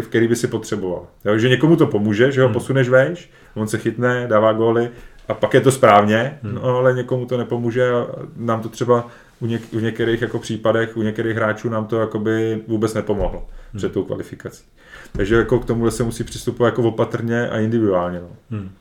v 0.02 0.08
který 0.08 0.28
by 0.28 0.36
si 0.36 0.48
potřeboval. 0.48 1.08
Jo, 1.26 1.38
že 1.38 1.50
někomu 1.50 1.76
to 1.76 1.88
pomůže, 1.88 2.32
že 2.32 2.42
ho 2.42 2.48
hmm. 2.48 2.54
posuneš 2.54 2.90
vejš, 2.90 3.30
on 3.56 3.68
se 3.68 3.78
chytne, 3.78 4.28
dává 4.28 4.54
góly 4.54 4.90
a 5.32 5.34
pak 5.34 5.54
je 5.54 5.62
to 5.62 5.72
správně, 5.72 6.40
hmm. 6.44 6.56
no 6.56 6.64
ale 6.64 6.94
někomu 6.94 7.26
to 7.26 7.38
nepomůže 7.38 7.92
a 7.92 8.08
nám 8.36 8.62
to 8.62 8.70
třeba 8.70 9.08
u, 9.40 9.46
něk- 9.46 9.76
u 9.78 9.80
některých 9.80 10.22
jako 10.22 10.40
případech, 10.40 10.98
u 10.98 11.02
některých 11.02 11.36
hráčů 11.36 11.70
nám 11.70 11.86
to 11.86 12.00
jakoby 12.00 12.62
vůbec 12.68 12.94
nepomohlo 12.94 13.40
hmm. 13.40 13.78
před 13.78 13.92
tou 13.92 14.04
kvalifikací. 14.04 14.64
Takže 15.12 15.36
jako 15.36 15.60
k 15.60 15.66
tomu 15.66 15.92
se 15.92 16.04
musí 16.04 16.24
přistupovat 16.24 16.72
jako 16.72 16.84
opatrně 16.84 17.50
a 17.50 17.60
individuálně. 17.60 18.20
No. 18.20 18.30
Hmm. 18.52 18.72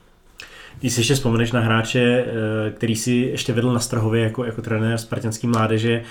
Když 0.81 0.93
si 0.93 1.01
ještě 1.01 1.15
vzpomeneš 1.15 1.53
na 1.53 1.61
hráče, 1.61 2.25
eh, 2.27 2.71
který 2.71 2.97
si 2.97 3.13
ještě 3.13 3.53
vedl 3.53 3.73
na 3.73 3.81
Strahově 3.81 4.23
jako, 4.23 4.45
jako 4.45 4.63
trenér 4.63 4.99
spartanský 4.99 5.47
mládeže, 5.47 6.03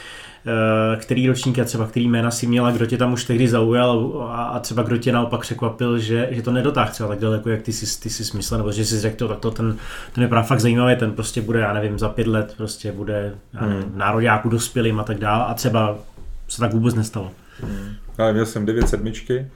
který 0.99 1.27
ročník 1.27 1.59
a 1.59 1.65
třeba 1.65 1.87
který 1.87 2.07
jména 2.07 2.31
si 2.31 2.47
měla, 2.47 2.71
kdo 2.71 2.85
tě 2.85 2.97
tam 2.97 3.13
už 3.13 3.23
tehdy 3.23 3.47
zaujal 3.47 4.27
a, 4.31 4.59
třeba 4.59 4.83
kdo 4.83 4.97
tě 4.97 5.11
naopak 5.11 5.41
překvapil, 5.41 5.99
že, 5.99 6.27
že 6.31 6.41
to 6.41 6.51
nedotáhl 6.51 6.91
třeba 6.91 7.09
tak 7.09 7.19
daleko, 7.19 7.49
jak 7.49 7.61
ty 7.61 7.73
jsi, 7.73 8.01
ty 8.01 8.09
jsi 8.09 8.37
myslel, 8.37 8.57
nebo 8.57 8.71
že 8.71 8.85
jsi 8.85 8.99
řekl, 8.99 9.27
tak 9.27 9.39
to 9.39 9.51
ten, 9.51 9.77
ten 10.13 10.23
je 10.23 10.27
právě 10.27 10.47
fakt 10.47 10.59
zajímavý, 10.59 10.95
ten 10.95 11.11
prostě 11.11 11.41
bude, 11.41 11.59
já 11.59 11.73
nevím, 11.73 11.99
za 11.99 12.09
pět 12.09 12.27
let 12.27 12.53
prostě 12.57 12.91
bude 12.91 13.35
já 13.53 13.65
nevím, 13.65 13.83
hmm. 13.83 13.97
nároďáku 13.97 14.49
dospělým 14.49 14.99
a 14.99 15.03
tak 15.03 15.17
dále 15.17 15.45
a 15.45 15.53
třeba 15.53 15.99
se 16.47 16.59
tak 16.59 16.73
vůbec 16.73 16.95
nestalo. 16.95 17.31
Hmm. 17.61 17.95
Ale 18.17 18.33
měl 18.33 18.45
jsem 18.45 18.65
devět 18.65 18.89
sedmičky, 18.89 19.47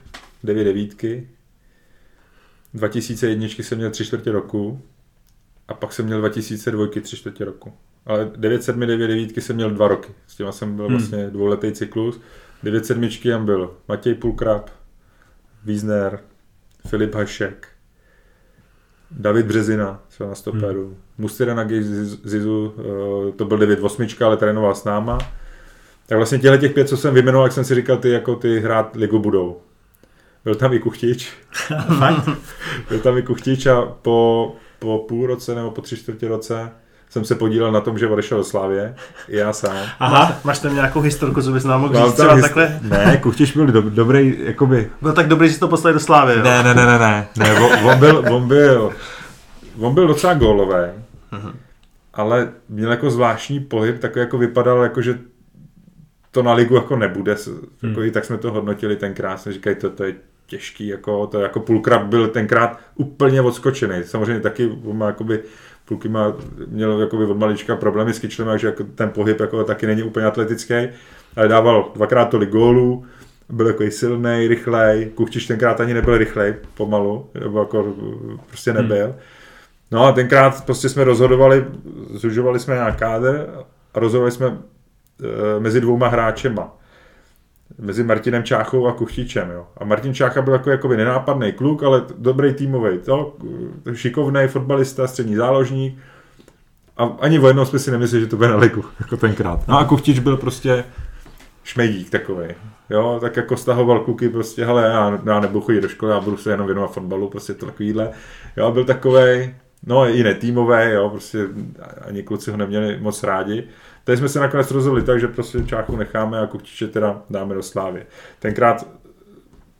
dvě 0.44 0.64
devítky, 0.64 1.28
2001 2.74 3.46
jsem 3.46 3.78
měl 3.78 3.90
tři 3.90 4.04
čtvrtě 4.04 4.32
roku 4.32 4.82
a 5.68 5.74
pak 5.74 5.92
jsem 5.92 6.06
měl 6.06 6.18
2002 6.18 6.86
tři 7.02 7.16
čtvrtě 7.16 7.44
roku. 7.44 7.72
Ale 8.06 8.30
9 8.36 8.62
7, 8.62 8.80
9 8.80 9.08
devítky 9.08 9.40
jsem 9.40 9.56
měl 9.56 9.70
dva 9.70 9.88
roky. 9.88 10.12
S 10.26 10.36
těma 10.36 10.52
jsem 10.52 10.76
byl 10.76 10.86
hmm. 10.86 10.96
vlastně 10.96 11.30
dvouletý 11.30 11.72
cyklus. 11.72 12.20
9 12.62 12.86
sedmičky 12.86 13.30
tam 13.30 13.46
byl 13.46 13.74
Matěj 13.88 14.14
Pulkrab, 14.14 14.70
Wiesner, 15.64 16.20
Filip 16.88 17.14
Hašek, 17.14 17.68
David 19.10 19.46
Březina, 19.46 20.02
co 20.08 20.26
na 20.26 20.34
stoperu, 20.34 20.86
hmm. 20.86 20.96
Mustira 21.18 21.54
na 21.54 21.68
Zizu, 22.24 22.74
eh, 22.78 23.32
to 23.32 23.44
byl 23.44 23.58
9 23.58 23.80
osmička, 23.80 24.26
ale 24.26 24.36
trénoval 24.36 24.74
s 24.74 24.84
náma. 24.84 25.18
Tak 26.06 26.16
vlastně 26.16 26.38
těchto 26.38 26.56
těch 26.56 26.72
pět, 26.72 26.88
co 26.88 26.96
jsem 26.96 27.14
vyjmenoval, 27.14 27.46
jak 27.46 27.52
jsem 27.52 27.64
si 27.64 27.74
říkal, 27.74 27.96
ty 27.96 28.10
jako 28.10 28.36
ty 28.36 28.60
hrát 28.60 28.96
ligu 28.96 29.18
budou. 29.18 29.60
Byl 30.44 30.54
tam 30.54 30.72
i 30.72 30.78
Kuchtič. 30.78 31.32
byl 32.88 33.00
tam 33.00 33.18
i 33.18 33.22
Kuchtič 33.22 33.66
a 33.66 33.82
po, 33.82 34.56
po 34.78 35.04
půl 35.08 35.26
roce 35.26 35.54
nebo 35.54 35.70
po 35.70 35.80
tři 35.80 35.96
čtvrtě 35.96 36.28
roce 36.28 36.70
jsem 37.14 37.24
se 37.24 37.34
podílel 37.34 37.72
na 37.72 37.80
tom, 37.80 37.98
že 37.98 38.08
odešel 38.08 38.38
do 38.38 38.44
Slávě, 38.44 38.94
já 39.28 39.52
sám. 39.52 39.76
Aha, 39.98 40.38
máš 40.44 40.58
tam 40.58 40.74
nějakou 40.74 41.00
historku, 41.00 41.42
co 41.42 41.52
bys 41.52 41.64
nám 41.64 41.80
mohl 41.80 42.06
říct 42.06 42.14
třeba 42.14 42.34
hist... 42.34 42.42
takhle? 42.42 42.80
Ne, 42.82 43.16
Kuchtič 43.22 43.56
byl 43.56 43.66
do, 43.66 43.82
dobrý, 43.82 44.38
jakoby... 44.38 44.90
Byl 45.02 45.12
tak 45.12 45.28
dobrý, 45.28 45.48
že 45.48 45.54
jsi 45.54 45.60
to 45.60 45.68
poslal 45.68 45.92
do 45.92 46.00
Slávy, 46.00 46.36
Ne, 46.36 46.62
ne, 46.62 46.74
ne, 46.74 46.86
ne, 46.86 46.98
ne, 46.98 47.28
ne 47.36 47.60
on, 47.60 47.88
on, 47.88 47.98
byl, 47.98 48.24
on, 48.30 48.48
byl, 48.48 48.92
on 49.78 49.94
byl 49.94 50.06
docela 50.06 50.34
gólový, 50.34 50.74
uh-huh. 50.74 51.52
ale 52.14 52.48
měl 52.68 52.90
jako 52.90 53.10
zvláštní 53.10 53.60
pohyb, 53.60 53.98
takový 53.98 54.20
jako 54.20 54.38
vypadal 54.38 54.82
jako, 54.82 55.02
že 55.02 55.18
to 56.30 56.42
na 56.42 56.52
ligu 56.52 56.74
jako 56.74 56.96
nebude, 56.96 57.36
jako 57.82 58.00
hmm. 58.00 58.10
tak 58.10 58.24
jsme 58.24 58.38
to 58.38 58.52
hodnotili 58.52 58.96
tenkrát, 58.96 59.40
jsme 59.40 59.52
říkali, 59.52 59.76
to, 59.76 59.90
to 59.90 60.04
je 60.04 60.14
těžký, 60.46 60.88
jako, 60.88 61.26
to 61.26 61.40
jako 61.40 61.60
půlkrát 61.60 62.06
byl 62.06 62.28
tenkrát 62.28 62.78
úplně 62.94 63.40
odskočený. 63.40 64.04
Samozřejmě 64.04 64.40
taky 64.40 64.78
má 64.92 65.06
jakoby, 65.06 65.42
půlky 65.84 66.08
má, 66.08 66.32
měl 66.66 67.00
jakoby 67.00 67.24
od 67.24 67.38
malička 67.38 67.76
problémy 67.76 68.14
s 68.14 68.18
kyčlem, 68.18 68.48
takže 68.48 68.66
jako 68.66 68.84
ten 68.84 69.10
pohyb 69.10 69.40
jako 69.40 69.64
taky 69.64 69.86
není 69.86 70.02
úplně 70.02 70.26
atletický, 70.26 70.74
ale 71.36 71.48
dával 71.48 71.90
dvakrát 71.94 72.24
tolik 72.24 72.50
gólů, 72.50 73.04
byl 73.48 73.66
jako 73.66 73.84
silný, 73.88 74.48
rychlej, 74.48 75.10
Kuchtiš 75.14 75.46
tenkrát 75.46 75.80
ani 75.80 75.94
nebyl 75.94 76.18
rychlej, 76.18 76.54
pomalu, 76.74 77.30
nebo 77.40 77.58
jako 77.58 77.94
prostě 78.48 78.72
hmm. 78.72 78.82
nebyl. 78.82 79.06
Hmm. 79.06 79.14
No 79.90 80.04
a 80.04 80.12
tenkrát 80.12 80.64
prostě 80.64 80.88
jsme 80.88 81.04
rozhodovali, 81.04 81.64
zužovali 82.10 82.60
jsme 82.60 82.74
nějak 82.74 82.98
kádr 82.98 83.46
a 83.94 84.00
rozhodovali 84.00 84.32
jsme 84.32 84.46
e, 84.46 85.60
mezi 85.60 85.80
dvouma 85.80 86.08
hráčema 86.08 86.76
mezi 87.78 88.04
Martinem 88.04 88.42
Čáchou 88.42 88.86
a 88.86 88.92
Kuchtičem. 88.92 89.50
Jo. 89.50 89.66
A 89.76 89.84
Martin 89.84 90.14
Čácha 90.14 90.42
byl 90.42 90.52
jako 90.52 90.70
jakoby 90.70 90.96
nenápadný 90.96 91.52
kluk, 91.52 91.82
ale 91.82 92.02
dobrý 92.18 92.54
týmový, 92.54 92.98
šikovný 93.92 94.48
fotbalista, 94.48 95.06
střední 95.06 95.36
záložník. 95.36 95.98
A 96.96 97.04
ani 97.04 97.38
o 97.38 97.46
jednou 97.46 97.64
jsme 97.64 97.78
si 97.78 97.90
nemysleli, 97.90 98.24
že 98.24 98.30
to 98.30 98.36
bude 98.36 98.48
na 98.48 98.56
ligu, 98.56 98.84
jako 99.00 99.16
tenkrát. 99.16 99.68
No 99.68 99.78
a 99.78 99.84
Kuchtič 99.84 100.18
byl 100.18 100.36
prostě 100.36 100.84
šmejdík 101.64 102.10
takový. 102.10 102.48
Jo, 102.90 103.18
tak 103.20 103.36
jako 103.36 103.56
stahoval 103.56 104.00
kluky 104.00 104.28
prostě, 104.28 104.64
hele, 104.64 104.82
já, 104.82 105.20
já 105.26 105.40
nebudu 105.40 105.60
chodit 105.60 105.80
do 105.80 105.88
školy, 105.88 106.12
já 106.12 106.20
budu 106.20 106.36
se 106.36 106.50
jenom 106.50 106.66
věnovat 106.66 106.92
fotbalu, 106.92 107.28
prostě 107.28 107.54
to 107.54 107.66
takovýhle. 107.66 108.10
Jo, 108.56 108.72
byl 108.72 108.84
takový, 108.84 109.54
no 109.86 110.08
i 110.08 110.22
netýmový, 110.22 110.90
jo, 110.90 111.10
prostě 111.10 111.46
ani 112.00 112.22
kluci 112.22 112.50
ho 112.50 112.56
neměli 112.56 112.98
moc 113.00 113.22
rádi. 113.22 113.68
Tady 114.04 114.18
jsme 114.18 114.28
se 114.28 114.40
nakonec 114.40 114.70
rozhodli 114.70 115.02
tak, 115.02 115.20
že 115.20 115.28
prostě 115.28 115.62
Čáchu 115.66 115.96
necháme 115.96 116.38
a 116.40 116.46
Kuchtiče 116.46 116.88
teda 116.88 117.22
dáme 117.30 117.54
do 117.54 117.62
Slávy. 117.62 118.06
Tenkrát 118.38 118.86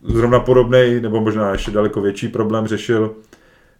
zrovna 0.02 0.40
podobný, 0.40 1.00
nebo 1.00 1.20
možná 1.20 1.52
ještě 1.52 1.70
daleko 1.70 2.00
větší 2.00 2.28
problém 2.28 2.66
řešil 2.66 3.14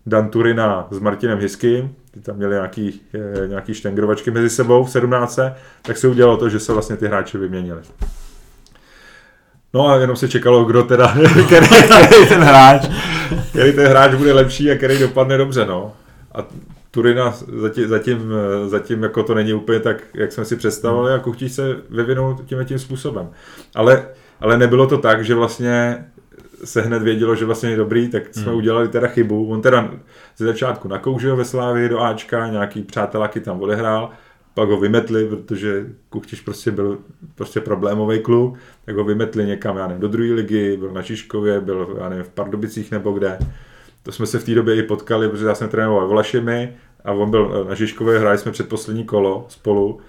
Dan 0.06 0.28
Turina 0.28 0.88
s 0.90 0.98
Martinem 0.98 1.38
Hisky, 1.38 1.90
ty 2.10 2.20
tam 2.20 2.36
měli 2.36 2.54
nějaký, 2.54 3.00
eh, 3.14 3.48
nějaký 3.48 3.74
štengrovačky 3.74 4.30
mezi 4.30 4.50
sebou 4.50 4.84
v 4.84 4.90
17. 4.90 5.56
tak 5.82 5.96
se 5.96 6.08
udělalo 6.08 6.36
to, 6.36 6.48
že 6.48 6.60
se 6.60 6.72
vlastně 6.72 6.96
ty 6.96 7.06
hráči 7.06 7.38
vyměnili. 7.38 7.80
No 9.74 9.88
a 9.88 9.96
jenom 9.96 10.16
se 10.16 10.28
čekalo, 10.28 10.64
kdo 10.64 10.82
teda, 10.82 11.14
který, 11.46 11.66
který 11.66 12.26
ten 12.28 12.42
hráč, 12.42 12.88
který 13.50 13.72
ten 13.72 13.86
hráč 13.86 14.14
bude 14.14 14.32
lepší 14.32 14.70
a 14.70 14.76
který 14.76 14.98
dopadne 14.98 15.38
dobře, 15.38 15.66
no. 15.66 15.92
A 16.34 16.46
Turina 16.94 17.34
zatím, 17.60 17.88
zatím, 17.88 18.32
zatím 18.66 19.02
jako 19.02 19.22
to 19.22 19.34
není 19.34 19.52
úplně 19.52 19.80
tak, 19.80 19.96
jak 20.14 20.32
jsme 20.32 20.44
si 20.44 20.56
představovali 20.56 21.12
a 21.12 21.18
Kuchtič 21.18 21.52
se 21.52 21.76
vyvinul 21.90 22.36
tím 22.46 22.64
tím 22.64 22.78
způsobem. 22.78 23.30
Ale, 23.74 24.08
ale 24.40 24.58
nebylo 24.58 24.86
to 24.86 24.98
tak, 24.98 25.24
že 25.24 25.34
vlastně 25.34 26.04
se 26.64 26.82
hned 26.82 27.02
vědělo, 27.02 27.34
že 27.34 27.44
vlastně 27.44 27.70
je 27.70 27.76
dobrý, 27.76 28.08
tak 28.08 28.34
jsme 28.34 28.44
hmm. 28.44 28.54
udělali 28.54 28.88
teda 28.88 29.08
chybu. 29.08 29.46
On 29.46 29.62
teda 29.62 29.90
ze 30.36 30.44
začátku 30.44 30.88
nakoužil 30.88 31.36
ve 31.36 31.44
Slávii 31.44 31.88
do 31.88 32.00
Ačka, 32.00 32.48
nějaký 32.48 32.82
přáteláky 32.82 33.40
tam 33.40 33.62
odehrál, 33.62 34.10
pak 34.54 34.68
ho 34.68 34.80
vymetli, 34.80 35.28
protože 35.28 35.86
Kuchtiš 36.08 36.40
prostě 36.40 36.70
byl 36.70 36.98
prostě 37.34 37.60
problémový 37.60 38.20
kluk, 38.20 38.58
tak 38.84 38.96
ho 38.96 39.04
vymetli 39.04 39.46
někam, 39.46 39.76
já 39.76 39.86
nevím, 39.86 40.00
do 40.00 40.08
druhé 40.08 40.32
ligy, 40.32 40.76
byl 40.76 40.90
na 40.90 41.02
Čiškově, 41.02 41.60
byl, 41.60 41.96
já 42.00 42.08
nevím, 42.08 42.24
v 42.24 42.28
Pardubicích 42.28 42.90
nebo 42.90 43.12
kde. 43.12 43.38
To 44.04 44.12
jsme 44.12 44.26
se 44.26 44.38
v 44.38 44.44
té 44.44 44.54
době 44.54 44.76
i 44.76 44.82
potkali, 44.82 45.28
protože 45.28 45.46
já 45.46 45.54
jsem 45.54 45.68
trénoval 45.68 46.08
Vlašimi 46.08 46.76
a 47.04 47.12
on 47.12 47.30
byl 47.30 47.66
na 47.68 47.74
Žižkově, 47.74 48.18
hráli 48.18 48.38
jsme 48.38 48.52
před 48.52 48.68
poslední 48.68 49.04
kolo 49.04 49.46
spolu. 49.48 50.00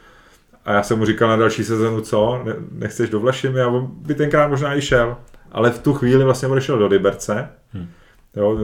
A 0.66 0.74
já 0.74 0.84
jsem 0.84 0.98
mu 0.98 1.06
říkal 1.06 1.30
na 1.30 1.36
další 1.36 1.64
sezonu, 1.64 2.02
co, 2.02 2.42
ne, 2.44 2.56
nechceš 2.72 3.10
do 3.10 3.20
Vlašimi? 3.20 3.62
A 3.62 3.68
on 3.68 3.88
by 3.92 4.16
tenkrát 4.16 4.48
možná 4.48 4.76
i 4.76 4.82
šel. 4.82 5.18
Ale 5.52 5.72
v 5.72 5.80
tu 5.80 5.94
chvíli 5.94 6.24
vlastně 6.24 6.48
odešel 6.48 6.78
do 6.78 6.88
Liberce. 6.88 7.50
Hmm. 7.74 7.88
Jo, 8.36 8.60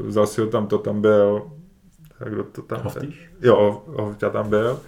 vzal 0.00 0.26
si 0.26 0.40
ho 0.40 0.46
tam, 0.46 0.66
to 0.66 0.78
tam 0.78 1.00
byl, 1.00 1.42
tak 2.18 2.32
kdo 2.32 2.44
to 2.44 2.62
tam 2.62 2.80
Hovtýš? 2.82 3.30
Jo, 3.42 3.82
Hovtá 3.86 4.30
tam 4.30 4.48
byl. 4.48 4.80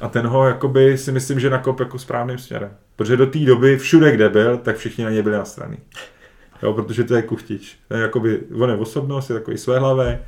A 0.00 0.08
ten 0.08 0.26
ho 0.26 0.46
jakoby 0.46 0.98
si 0.98 1.12
myslím, 1.12 1.40
že 1.40 1.50
nakop 1.50 1.80
jako 1.80 1.98
správným 1.98 2.38
směrem. 2.38 2.70
Protože 2.96 3.16
do 3.16 3.26
té 3.26 3.38
doby 3.38 3.78
všude, 3.78 4.12
kde 4.12 4.28
byl, 4.28 4.58
tak 4.58 4.76
všichni 4.76 5.04
na 5.04 5.10
něj 5.10 5.22
byli 5.22 5.36
nastraný. 5.36 5.78
Jo, 6.62 6.72
protože 6.72 7.04
to 7.04 7.14
je 7.14 7.22
kuchtič. 7.22 7.78
To 7.88 7.94
je 7.94 8.02
jakoby, 8.02 8.40
on 8.60 8.70
je 8.70 8.76
osobnost, 8.76 9.30
je 9.30 9.34
takový 9.34 9.58
svéhlavý 9.58 10.18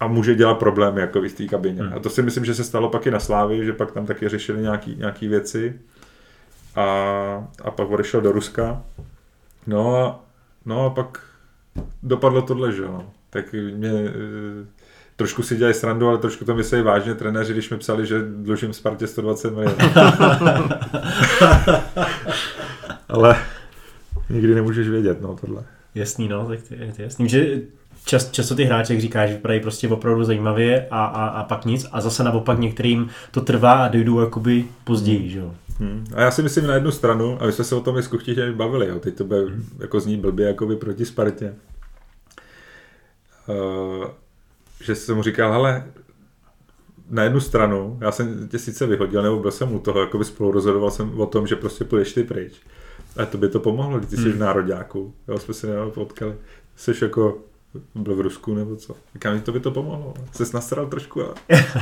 a 0.00 0.06
může 0.06 0.34
dělat 0.34 0.54
problémy 0.54 1.00
jako 1.00 1.20
v 1.20 1.32
té 1.32 1.46
kabině. 1.46 1.82
Hmm. 1.82 1.92
A 1.96 1.98
to 1.98 2.10
si 2.10 2.22
myslím, 2.22 2.44
že 2.44 2.54
se 2.54 2.64
stalo 2.64 2.88
pak 2.88 3.06
i 3.06 3.10
na 3.10 3.20
Slávy, 3.20 3.66
že 3.66 3.72
pak 3.72 3.92
tam 3.92 4.06
taky 4.06 4.28
řešili 4.28 4.62
nějaký, 4.62 4.96
nějaký 4.96 5.28
věci 5.28 5.80
a, 6.76 6.82
a 7.64 7.70
pak 7.70 7.90
odešel 7.90 8.20
do 8.20 8.32
Ruska. 8.32 8.82
No 9.66 9.96
a, 9.96 10.20
no 10.64 10.86
a 10.86 10.90
pak 10.90 11.20
dopadlo 12.02 12.42
tohle, 12.42 12.72
že 12.72 12.82
jo. 12.82 13.04
Tak 13.30 13.52
mě 13.52 13.92
trošku 15.16 15.42
si 15.42 15.56
dělají 15.56 15.74
srandu, 15.74 16.08
ale 16.08 16.18
trošku 16.18 16.44
to 16.44 16.54
myslí 16.54 16.82
vážně 16.82 17.14
trenéři, 17.14 17.52
když 17.52 17.70
mi 17.70 17.78
psali, 17.78 18.06
že 18.06 18.22
dlužím 18.22 18.72
Spartě 18.72 19.06
120 19.06 19.54
milionů. 19.54 19.76
ale 23.08 23.36
nikdy 24.30 24.54
nemůžeš 24.54 24.88
vědět, 24.88 25.20
no 25.20 25.36
tohle. 25.40 25.64
Jasný, 25.94 26.28
no, 26.28 26.48
tak 26.48 26.62
to 26.62 26.74
je, 26.74 26.92
to 26.96 27.02
jasný. 27.02 27.28
Že 27.28 27.60
čas, 28.04 28.30
často 28.30 28.54
ty 28.54 28.64
hráči, 28.64 28.92
jak 28.92 29.02
říkáš, 29.02 29.30
vypadají 29.30 29.60
prostě 29.60 29.88
opravdu 29.88 30.24
zajímavě 30.24 30.86
a, 30.90 31.04
a, 31.04 31.26
a 31.26 31.44
pak 31.44 31.64
nic 31.64 31.86
a 31.92 32.00
zase 32.00 32.24
naopak 32.24 32.58
některým 32.58 33.08
to 33.30 33.40
trvá 33.40 33.72
a 33.72 33.88
dojdou 33.88 34.20
jakoby 34.20 34.64
později, 34.84 35.18
hmm. 35.18 35.28
že 35.28 35.38
jo. 35.38 35.54
Hmm. 35.78 36.04
A 36.14 36.20
já 36.20 36.30
si 36.30 36.42
myslím 36.42 36.66
na 36.66 36.74
jednu 36.74 36.90
stranu, 36.90 37.42
a 37.42 37.46
my 37.46 37.52
jsme 37.52 37.64
se 37.64 37.74
o 37.74 37.80
tom 37.80 37.98
i 37.98 38.02
s 38.02 38.08
Kuchtitěmi 38.08 38.54
bavili, 38.54 38.88
jo. 38.88 39.00
teď 39.00 39.14
to 39.14 39.24
bude 39.24 39.40
hmm. 39.40 39.64
jako 39.80 40.00
zní 40.00 40.16
blbě 40.16 40.46
jakoby 40.46 40.76
proti 40.76 41.04
Spartě. 41.04 41.54
Uh, 43.46 44.04
že 44.84 44.94
jsem 44.94 45.16
mu 45.16 45.22
říkal, 45.22 45.52
ale 45.52 45.84
na 47.10 47.22
jednu 47.22 47.40
stranu, 47.40 47.98
já 48.00 48.12
jsem 48.12 48.48
tě 48.48 48.58
sice 48.58 48.86
vyhodil, 48.86 49.22
nebo 49.22 49.38
byl 49.38 49.50
jsem 49.50 49.74
u 49.74 49.78
toho, 49.78 50.00
jako 50.00 50.18
by 50.18 50.24
spolu 50.24 50.50
rozhodoval 50.50 50.90
jsem 50.90 51.20
o 51.20 51.26
tom, 51.26 51.46
že 51.46 51.56
prostě 51.56 51.84
půjdeš 51.84 52.12
ty 52.12 52.24
pryč. 52.24 52.52
A 53.16 53.26
to 53.26 53.38
by 53.38 53.48
to 53.48 53.60
pomohlo, 53.60 53.98
když 53.98 54.10
ty 54.10 54.16
jsi 54.16 54.22
hmm. 54.22 54.32
v 54.32 54.38
nároďáku. 54.38 55.14
Jo, 55.28 55.38
jsme 55.38 55.54
se 55.54 55.68
potkali. 55.94 56.34
Jsi 56.76 56.92
jako 57.02 57.38
byl 57.94 58.14
v 58.14 58.20
Rusku 58.20 58.54
nebo 58.54 58.76
co. 58.76 58.96
Říkám, 59.12 59.40
to 59.40 59.52
by 59.52 59.60
to 59.60 59.70
pomohlo. 59.70 60.14
Jsi 60.32 60.44
nasral 60.54 60.86
trošku 60.86 61.22
a, 61.22 61.34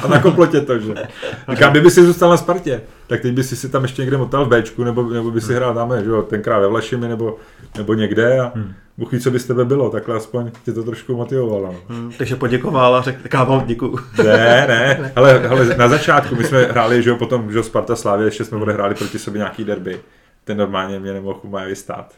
a 0.03 0.09
nakoplo 0.09 0.47
tě 0.47 0.61
to, 0.61 0.79
že. 0.79 0.95
Říkám, 1.51 1.71
kdyby 1.71 1.91
si 1.91 2.07
zůstal 2.07 2.31
na 2.31 2.37
Spartě, 2.37 2.81
tak 3.07 3.21
teď 3.21 3.35
by 3.35 3.45
si 3.45 3.57
si 3.57 3.69
tam 3.69 3.83
ještě 3.83 4.03
někde 4.03 4.17
motal 4.17 4.45
v 4.45 4.49
Bčku, 4.49 4.85
nebo, 4.85 5.11
nebo 5.11 5.31
by 5.31 5.41
si 5.41 5.47
hmm. 5.47 5.57
hrál 5.57 5.75
tam, 5.75 5.93
že 6.05 6.11
jo, 6.11 6.23
tenkrát 6.23 6.59
ve 6.59 6.69
Vlašimi, 6.69 7.09
nebo, 7.09 7.37
nebo 7.77 7.95
někde 7.95 8.41
a 8.41 8.53
hmm. 8.55 8.73
Ví, 9.13 9.21
co 9.21 9.31
by 9.31 9.39
z 9.39 9.47
tebe 9.47 9.65
bylo, 9.65 9.91
takhle 9.91 10.17
aspoň 10.17 10.51
tě 10.65 10.73
to 10.73 10.83
trošku 10.83 11.17
motivovalo. 11.17 11.73
No. 11.73 11.97
Hmm, 11.97 12.13
takže 12.19 12.37
poděkoval 12.37 12.97
a 12.97 13.03
řekl, 13.03 13.29
kámo, 13.29 13.63
děkuju. 13.67 13.99
Ne, 14.19 14.67
ne, 14.69 15.13
ale, 15.17 15.49
ale 15.49 15.77
na 15.77 15.89
začátku 15.89 16.35
my 16.35 16.45
jsme 16.45 16.63
hráli, 16.63 17.03
že 17.03 17.11
jo, 17.11 17.17
potom, 17.17 17.53
že 17.53 17.59
jo, 17.59 17.63
Sparta 17.63 17.97
Slávě, 17.97 18.27
ještě 18.27 18.45
jsme 18.45 18.59
odehráli 18.59 18.95
proti 18.95 19.19
sobě 19.19 19.39
nějaký 19.39 19.65
derby. 19.65 20.01
Ten 20.47 20.57
normálně 20.57 20.99
mě 20.99 21.13
nemohl 21.13 21.41
úplně 21.43 21.67
vystát 21.67 22.15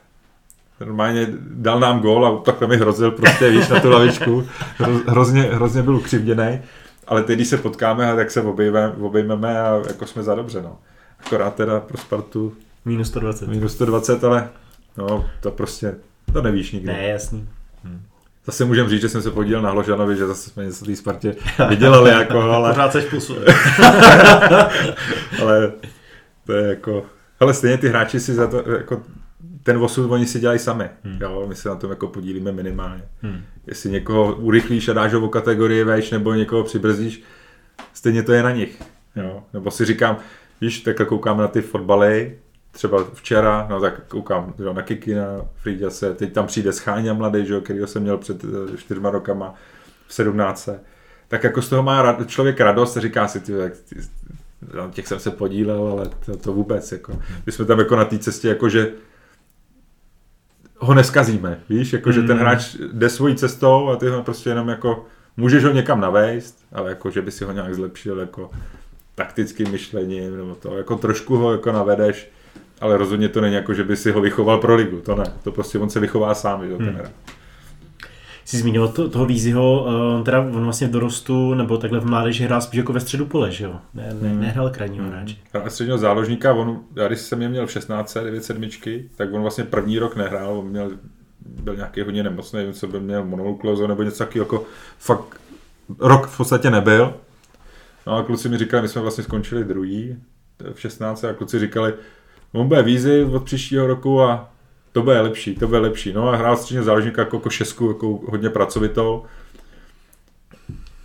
normálně 0.80 1.26
dal 1.40 1.80
nám 1.80 2.00
gól 2.00 2.26
a 2.26 2.36
takhle 2.36 2.68
mi 2.68 2.76
hrozil 2.76 3.10
prostě, 3.10 3.50
víš, 3.50 3.68
na 3.68 3.80
tu 3.80 3.90
lavičku. 3.90 4.48
Hrozně, 5.06 5.42
hrozně 5.42 5.82
byl 5.82 5.96
ukřivděný. 5.96 6.60
Ale 7.06 7.22
teď, 7.22 7.36
když 7.36 7.48
se 7.48 7.56
potkáme, 7.56 8.16
tak 8.16 8.30
se 8.30 8.42
obejmeme, 8.42 8.94
obejmeme 9.00 9.60
a 9.60 9.82
jako 9.88 10.06
jsme 10.06 10.22
za 10.22 10.34
dobře, 10.34 10.62
no. 10.62 10.78
Akorát 11.26 11.54
teda 11.54 11.80
pro 11.80 11.98
Spartu... 11.98 12.54
Minus 12.84 13.08
120. 13.08 13.48
Minus 13.48 13.72
120, 13.72 14.24
ale 14.24 14.48
no, 14.96 15.26
to 15.40 15.50
prostě, 15.50 15.94
to 16.32 16.42
nevíš 16.42 16.72
nikdy. 16.72 16.86
Ne, 16.86 17.08
jasný. 17.08 17.48
Hmm. 17.84 18.02
Zase 18.46 18.64
můžeme 18.64 18.88
říct, 18.88 19.00
že 19.00 19.08
jsem 19.08 19.22
se 19.22 19.30
podílel 19.30 19.62
na 19.62 19.70
Hložanovi, 19.70 20.16
že 20.16 20.26
zase 20.26 20.50
jsme 20.50 20.64
něco 20.64 20.84
v 20.84 20.88
té 20.88 20.96
Spartě 20.96 21.34
vydělali, 21.68 22.10
jako, 22.10 22.40
ale... 22.40 22.70
Pořád 22.70 22.92
seš 22.92 23.04
plusu. 23.04 23.36
ale 25.42 25.72
to 26.46 26.52
je 26.52 26.68
jako... 26.68 27.06
Ale 27.40 27.54
stejně 27.54 27.78
ty 27.78 27.88
hráči 27.88 28.20
si 28.20 28.34
za 28.34 28.46
to, 28.46 28.70
jako 28.70 29.02
ten 29.62 29.76
osud 29.76 30.10
oni 30.10 30.26
si 30.26 30.40
dělají 30.40 30.58
sami. 30.58 30.90
Hmm. 31.04 31.18
Jo, 31.20 31.44
my 31.48 31.54
se 31.54 31.68
na 31.68 31.74
tom 31.74 31.90
jako 31.90 32.06
podílíme 32.06 32.52
minimálně. 32.52 33.02
Hmm. 33.22 33.40
Jestli 33.66 33.90
někoho 33.90 34.36
urychlíš 34.36 34.88
a 34.88 34.92
dáš 34.92 35.12
ho 35.12 35.20
o 35.20 35.28
kategorii 35.28 35.84
vejš 35.84 36.10
nebo 36.10 36.34
někoho 36.34 36.64
přibrzdíš, 36.64 37.22
stejně 37.92 38.22
to 38.22 38.32
je 38.32 38.42
na 38.42 38.50
nich. 38.50 38.82
Jo. 39.16 39.42
Nebo 39.52 39.70
si 39.70 39.84
říkám, 39.84 40.16
víš, 40.60 40.80
takhle 40.80 41.06
koukám 41.06 41.38
na 41.38 41.48
ty 41.48 41.60
fotbaly, 41.62 42.38
třeba 42.72 43.04
včera, 43.14 43.66
no 43.70 43.80
tak 43.80 44.08
koukám 44.08 44.54
jo, 44.58 44.72
na 44.72 44.82
Kikina, 44.82 45.26
se, 45.88 46.14
teď 46.14 46.32
tam 46.32 46.46
přijde 46.46 46.72
Scháňa 46.72 47.14
mladý, 47.14 47.46
že, 47.46 47.60
kterýho 47.60 47.86
jsem 47.86 48.02
měl 48.02 48.18
před 48.18 48.44
eh, 48.44 48.76
čtyřma 48.76 49.10
rokama 49.10 49.54
v 50.06 50.14
17. 50.14 50.68
Tak 51.28 51.44
jako 51.44 51.62
z 51.62 51.68
toho 51.68 51.82
má 51.82 52.24
člověk 52.26 52.60
radost 52.60 52.96
a 52.96 53.00
říká 53.00 53.28
si, 53.28 53.40
ty, 53.40 53.52
ty, 53.88 53.96
těch 54.90 55.08
jsem 55.08 55.18
se 55.18 55.30
podílel, 55.30 55.86
ale 55.86 56.10
to, 56.26 56.36
to 56.36 56.52
vůbec, 56.52 56.92
jako. 56.92 57.18
My 57.46 57.52
jsme 57.52 57.64
tam 57.64 57.78
jako 57.78 57.96
na 57.96 58.04
té 58.04 58.18
cestě, 58.18 58.48
jako 58.48 58.68
že 58.68 58.92
ho 60.78 60.94
neskazíme, 60.94 61.60
víš, 61.68 61.92
jako 61.92 62.12
že 62.12 62.20
ten 62.20 62.30
hmm. 62.30 62.40
hráč 62.40 62.76
jde 62.92 63.08
svojí 63.08 63.36
cestou 63.36 63.88
a 63.88 63.96
ty 63.96 64.08
ho 64.08 64.22
prostě 64.22 64.50
jenom 64.50 64.68
jako, 64.68 65.06
můžeš 65.36 65.64
ho 65.64 65.70
někam 65.70 66.00
navést, 66.00 66.58
ale 66.72 66.90
jako, 66.90 67.10
že 67.10 67.22
by 67.22 67.30
si 67.30 67.44
ho 67.44 67.52
nějak 67.52 67.74
zlepšil 67.74 68.18
jako 68.18 68.50
taktickým 69.14 69.70
myšlením, 69.70 70.36
nebo 70.36 70.54
to, 70.54 70.76
jako 70.76 70.96
trošku 70.96 71.36
ho 71.36 71.52
jako 71.52 71.72
navedeš, 71.72 72.30
ale 72.80 72.96
rozhodně 72.96 73.28
to 73.28 73.40
není 73.40 73.54
jako, 73.54 73.74
že 73.74 73.84
by 73.84 73.96
si 73.96 74.10
ho 74.10 74.20
vychoval 74.20 74.58
pro 74.58 74.74
ligu, 74.74 75.00
to 75.00 75.16
ne, 75.16 75.32
to 75.42 75.52
prostě 75.52 75.78
on 75.78 75.90
se 75.90 76.00
vychová 76.00 76.34
sám, 76.34 76.68
že, 76.68 76.76
ten 76.76 76.86
hmm. 76.86 76.96
hráč 76.96 77.10
jsi 78.48 78.58
zmínil 78.58 78.88
to, 78.88 79.08
toho 79.08 79.26
Vízyho, 79.26 79.84
on 80.16 80.24
teda 80.24 80.40
on 80.40 80.64
vlastně 80.64 80.86
v 80.86 80.90
dorostu 80.90 81.54
nebo 81.54 81.76
takhle 81.76 82.00
v 82.00 82.06
mládeži 82.06 82.44
hrál 82.44 82.60
spíš 82.60 82.78
jako 82.78 82.92
ve 82.92 83.00
středu 83.00 83.26
pole, 83.26 83.50
že 83.50 83.64
jo? 83.64 83.76
Ne, 83.94 84.16
ne, 84.20 84.28
hmm. 84.28 84.40
nehrál 84.40 84.70
krajního 84.70 85.04
hmm. 85.04 85.12
hráče. 85.12 85.36
A 85.64 85.70
středního 85.70 85.98
záložníka, 85.98 86.54
on, 86.54 86.80
já 86.96 87.08
když 87.08 87.20
jsem 87.20 87.42
je 87.42 87.48
měl 87.48 87.66
v 87.66 87.72
16, 87.72 88.14
9 88.14 88.44
sedmičky, 88.44 89.10
tak 89.16 89.32
on 89.32 89.42
vlastně 89.42 89.64
první 89.64 89.98
rok 89.98 90.16
nehrál, 90.16 90.58
on 90.58 90.66
měl, 90.66 90.90
byl 91.40 91.76
nějaký 91.76 92.00
hodně 92.00 92.22
nemocný, 92.22 92.58
nevím, 92.58 92.72
co 92.72 92.86
by 92.86 93.00
měl 93.00 93.24
mononukleózu 93.24 93.86
nebo 93.86 94.02
něco 94.02 94.18
takového, 94.18 94.44
jako 94.44 94.64
fakt 94.98 95.40
rok 95.98 96.26
v 96.26 96.36
podstatě 96.36 96.70
nebyl. 96.70 97.14
No 98.06 98.16
a 98.16 98.22
kluci 98.22 98.48
mi 98.48 98.58
říkali, 98.58 98.82
my 98.82 98.88
jsme 98.88 99.02
vlastně 99.02 99.24
skončili 99.24 99.64
druhý 99.64 100.16
v 100.72 100.80
16 100.80 101.24
a 101.24 101.32
kluci 101.32 101.58
říkali, 101.58 101.94
on 102.52 102.68
bude 102.68 102.82
vízy 102.82 103.24
od 103.24 103.44
příštího 103.44 103.86
roku 103.86 104.22
a 104.22 104.50
to 104.98 105.02
bude 105.02 105.20
lepší, 105.20 105.54
to 105.54 105.66
bude 105.66 105.78
lepší. 105.78 106.12
No 106.12 106.28
a 106.28 106.36
hrál 106.36 106.56
středně 106.56 106.82
záložníka 106.82 107.22
jako, 107.22 107.36
jako 107.36 107.50
šestku, 107.50 107.88
jako 107.88 108.20
hodně 108.28 108.50
pracovitou. 108.50 109.24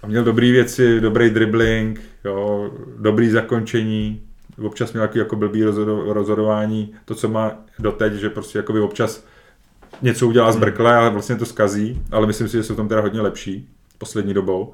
A 0.03 0.07
měl 0.07 0.23
dobré 0.23 0.51
věci, 0.51 1.01
dobrý 1.01 1.29
dribbling, 1.29 2.01
jo, 2.25 2.71
dobrý 2.97 3.29
zakončení, 3.29 4.21
občas 4.65 4.93
měl 4.93 5.01
nějaký 5.01 5.19
jako 5.19 5.35
blbý 5.35 5.63
rozhodování, 6.07 6.93
to, 7.05 7.15
co 7.15 7.29
má 7.29 7.51
doteď, 7.79 8.13
že 8.13 8.29
prostě 8.29 8.57
jako 8.57 8.85
občas 8.85 9.25
něco 10.01 10.27
udělá 10.27 10.51
z 10.51 10.57
brkle, 10.57 10.95
ale 10.95 11.09
vlastně 11.09 11.35
to 11.35 11.45
skazí, 11.45 12.01
ale 12.11 12.27
myslím 12.27 12.47
si, 12.47 12.57
že 12.57 12.63
jsou 12.63 12.75
tam 12.75 12.87
teda 12.87 13.01
hodně 13.01 13.21
lepší 13.21 13.69
poslední 13.97 14.33
dobou. 14.33 14.73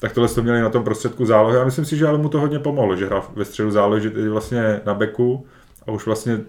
Tak 0.00 0.12
tohle 0.12 0.28
to 0.28 0.42
měli 0.42 0.60
na 0.60 0.70
tom 0.70 0.84
prostředku 0.84 1.26
zálohy 1.26 1.58
a 1.58 1.64
myslím 1.64 1.84
si, 1.84 1.96
že 1.96 2.06
ale 2.06 2.18
mu 2.18 2.28
to 2.28 2.40
hodně 2.40 2.58
pomohlo, 2.58 2.96
že 2.96 3.06
hrál 3.06 3.30
ve 3.34 3.44
středu 3.44 3.70
zálohy, 3.70 4.02
že 4.02 4.30
vlastně 4.30 4.80
na 4.84 4.94
beku 4.94 5.46
a 5.86 5.90
už 5.90 6.06
vlastně 6.06 6.40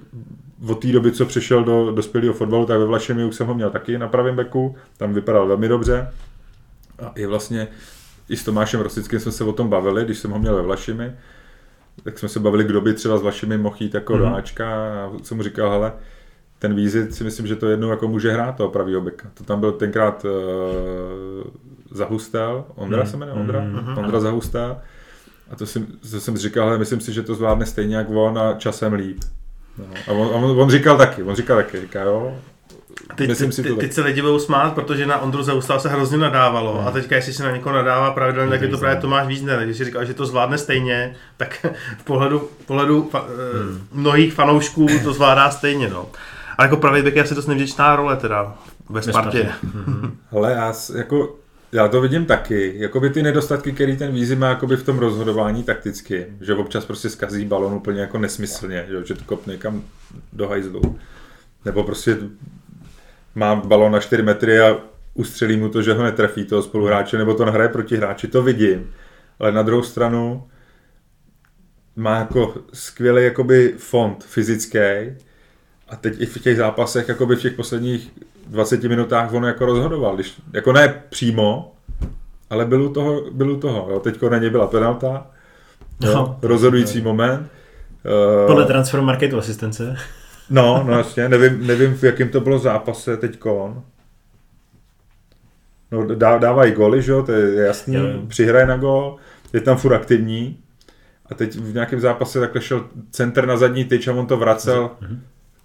od 0.68 0.82
té 0.82 0.88
doby, 0.88 1.12
co 1.12 1.26
přišel 1.26 1.64
do 1.64 1.92
dospělého 1.92 2.34
fotbalu, 2.34 2.66
tak 2.66 2.80
ve 2.80 2.86
Vlašemi 2.86 3.26
už 3.26 3.36
jsem 3.36 3.48
ho 3.48 3.54
měl 3.54 3.70
taky 3.70 3.98
na 3.98 4.08
pravém 4.08 4.36
beku, 4.36 4.76
tam 4.98 5.14
vypadal 5.14 5.48
velmi 5.48 5.68
dobře. 5.68 6.12
A 7.00 7.12
i 7.16 7.26
vlastně 7.26 7.68
i 8.30 8.38
s 8.38 8.44
Tomášem 8.44 8.82
Rosickým 8.82 9.20
jsme 9.20 9.32
se 9.32 9.44
o 9.44 9.54
tom 9.54 9.70
bavili, 9.70 10.06
když 10.06 10.18
jsem 10.18 10.32
ho 10.32 10.40
měl 10.40 10.56
ve 10.56 10.62
Vlašimi. 10.62 11.12
tak 12.04 12.20
jsme 12.20 12.30
se 12.30 12.40
bavili, 12.40 12.64
kdo 12.64 12.82
by 12.82 12.94
třeba 12.94 13.18
s 13.18 13.22
vašimi 13.22 13.58
mohl 13.58 13.76
jít 13.80 13.94
jako 13.94 14.14
mm-hmm. 14.14 14.30
do 14.30 14.36
Ačka 14.36 14.68
a 14.76 15.12
jsem 15.24 15.38
mu 15.38 15.44
říkal, 15.44 15.70
hele, 15.70 15.94
ten 16.60 16.76
Vízit 16.76 17.16
si 17.16 17.24
myslím, 17.24 17.48
že 17.48 17.56
to 17.56 17.68
jednou 17.68 17.90
jako 17.90 18.08
může 18.08 18.32
hrát 18.32 18.56
toho 18.56 18.70
pravýho 18.70 19.02
beka. 19.02 19.32
To 19.34 19.44
tam 19.44 19.60
byl 19.60 19.72
tenkrát 19.72 20.26
uh, 20.26 20.32
Zahustel, 21.92 22.66
Ondra 22.76 23.04
mm. 23.04 23.10
se 23.10 23.18
jmenuje, 23.18 23.40
Ondra? 23.40 23.62
Mm. 23.62 23.98
Ondra 23.98 24.20
Zahustel. 24.20 24.78
A 25.52 25.56
to, 25.56 25.66
si, 25.66 25.86
to 26.12 26.22
jsem 26.22 26.38
říkal, 26.38 26.68
ale 26.68 26.78
myslím 26.78 27.02
si, 27.02 27.14
že 27.14 27.24
to 27.24 27.36
zvládne 27.36 27.66
stejně 27.66 27.96
jak 27.96 28.10
on 28.10 28.40
a 28.40 28.54
časem 28.54 28.94
líp. 28.94 29.18
No. 29.78 29.86
A 30.08 30.12
on, 30.12 30.44
on, 30.44 30.62
on, 30.62 30.70
říkal 30.70 30.98
taky, 30.98 31.24
on 31.24 31.36
říkal 31.36 31.58
taky, 31.58 31.82
říká, 31.82 32.02
jo, 32.02 32.36
Teď, 33.16 33.30
Myslím 33.30 33.52
si 33.52 33.64
to 33.64 33.76
teď 33.76 33.94
se 33.94 34.02
lidi 34.02 34.22
budou 34.22 34.40
smát, 34.40 34.74
protože 34.74 35.06
na 35.06 35.20
Ondru 35.22 35.44
Zeustal 35.44 35.80
se 35.80 35.90
hrozně 35.90 36.18
nadávalo 36.18 36.78
hmm. 36.78 36.88
a 36.88 36.92
teďka 36.92 37.16
jestli 37.16 37.34
se 37.34 37.44
na 37.44 37.52
někoho 37.52 37.76
nadává 37.76 38.12
pravidelně, 38.12 38.50
tak 38.52 38.62
je 38.62 38.68
to 38.68 38.78
právě 38.78 39.02
Tomáš 39.02 39.28
Vízner. 39.28 39.64
Když 39.64 39.78
si 39.78 39.86
říkal, 39.86 40.06
že 40.06 40.14
to 40.14 40.26
zvládne 40.26 40.58
stejně, 40.58 41.16
tak 41.38 41.66
v 41.98 42.04
pohledu, 42.04 42.40
v 42.40 42.66
pohledu 42.66 43.10
fa, 43.12 43.20
hmm. 43.20 43.88
mnohých 43.92 44.34
fanoušků 44.34 44.88
to 45.04 45.14
zvládá 45.14 45.52
stejně. 45.52 45.90
No. 45.90 46.10
Ale 46.58 46.68
jako 46.68 46.78
pravý 46.78 47.02
bek 47.02 47.16
je 47.16 47.24
asi 47.24 47.36
dost 47.36 47.48
nevděčná 47.48 47.96
role 47.96 48.18
teda 48.18 48.56
ve 48.90 49.02
Spartě. 49.02 49.52
Ale 50.32 50.52
já 50.52 50.74
jako 50.98 51.36
já 51.72 51.88
to 51.88 52.02
vidím 52.02 52.26
taky. 52.26 52.74
Jakoby 52.76 53.10
ty 53.10 53.24
nedostatky, 53.24 53.72
který 53.72 53.98
ten 53.98 54.14
Vízy 54.14 54.36
má 54.36 54.50
jakoby 54.50 54.76
v 54.78 54.84
tom 54.84 55.00
rozhodování 55.00 55.64
takticky, 55.64 56.28
že 56.42 56.56
občas 56.56 56.86
prostě 56.86 57.10
skazí 57.10 57.46
balon 57.46 57.74
úplně 57.74 58.02
jako 58.02 58.18
nesmyslně, 58.18 58.86
že, 58.90 59.06
že 59.06 59.14
to 59.14 59.24
kopne 59.26 59.54
někam 59.54 59.84
do 60.34 60.48
hajzlu. 60.48 61.00
Nebo 61.66 61.84
prostě 61.84 62.18
má 63.36 63.56
balon 63.56 63.92
na 63.92 64.00
4 64.00 64.24
metry 64.24 64.60
a 64.60 64.78
ustřelí 65.14 65.58
mu 65.58 65.70
to, 65.70 65.82
že 65.82 65.94
ho 65.94 66.04
netrefí 66.04 66.46
toho 66.46 66.64
spoluhráče, 66.64 67.18
nebo 67.18 67.34
to 67.34 67.46
nahraje 67.46 67.70
proti 67.70 67.98
hráči, 67.98 68.28
to 68.28 68.44
vidím. 68.44 68.94
Ale 69.40 69.52
na 69.52 69.62
druhou 69.62 69.84
stranu 69.84 70.48
má 71.96 72.20
jako 72.20 72.56
skvělý 72.74 73.24
jakoby 73.24 73.74
fond 73.78 74.24
fyzický 74.24 74.80
a 75.90 75.96
teď 75.96 76.22
i 76.22 76.26
v 76.26 76.42
těch 76.42 76.58
zápasech, 76.58 77.10
jakoby 77.10 77.36
v 77.36 77.42
těch 77.42 77.54
posledních 77.54 78.12
20 78.48 78.84
minutách 78.84 79.34
on 79.34 79.44
jako 79.44 79.66
rozhodoval, 79.66 80.16
když, 80.16 80.42
jako 80.54 80.74
ne 80.74 81.04
přímo, 81.10 81.76
ale 82.50 82.66
byl 82.66 82.84
u 82.84 82.94
toho, 82.94 83.22
byl 83.32 83.52
u 83.52 83.60
toho. 83.60 83.88
Jo. 83.92 84.00
Teďko 84.00 84.30
na 84.30 84.38
něj 84.38 84.50
byla 84.50 84.68
penalta, 84.68 85.28
jo, 86.02 86.14
no, 86.14 86.40
rozhodující 86.42 87.02
no. 87.02 87.04
moment. 87.04 87.48
Podle 88.48 88.66
transfer 88.66 89.02
marketu 89.02 89.38
asistence. 89.38 89.96
No, 90.50 90.84
no 90.88 90.98
jasně, 90.98 91.30
nevím, 91.30 91.68
nevím 91.68 91.94
v 91.94 92.04
jakém 92.04 92.30
to 92.30 92.40
bylo 92.40 92.60
zápase 92.60 93.18
teďko. 93.18 93.84
No, 95.92 96.16
dá, 96.16 96.38
dávají 96.38 96.72
goly, 96.72 97.02
že 97.02 97.12
jo, 97.12 97.24
to 97.24 97.32
je 97.32 97.66
jasný, 97.66 97.96
jo. 97.96 98.04
přihraje 98.28 98.66
na 98.66 98.78
gol, 98.78 99.18
je 99.54 99.62
tam 99.62 99.78
furt 99.78 99.94
aktivní. 99.94 100.58
A 101.26 101.36
teď 101.36 101.56
v 101.56 101.74
nějakém 101.74 102.00
zápase 102.00 102.40
takhle 102.40 102.62
šel 102.62 102.86
center 103.12 103.48
na 103.48 103.58
zadní 103.58 103.86
tyč 103.86 104.08
a 104.08 104.14
on 104.14 104.28
to 104.28 104.38
vracel. 104.38 104.92
Mm-hmm. 105.02 105.20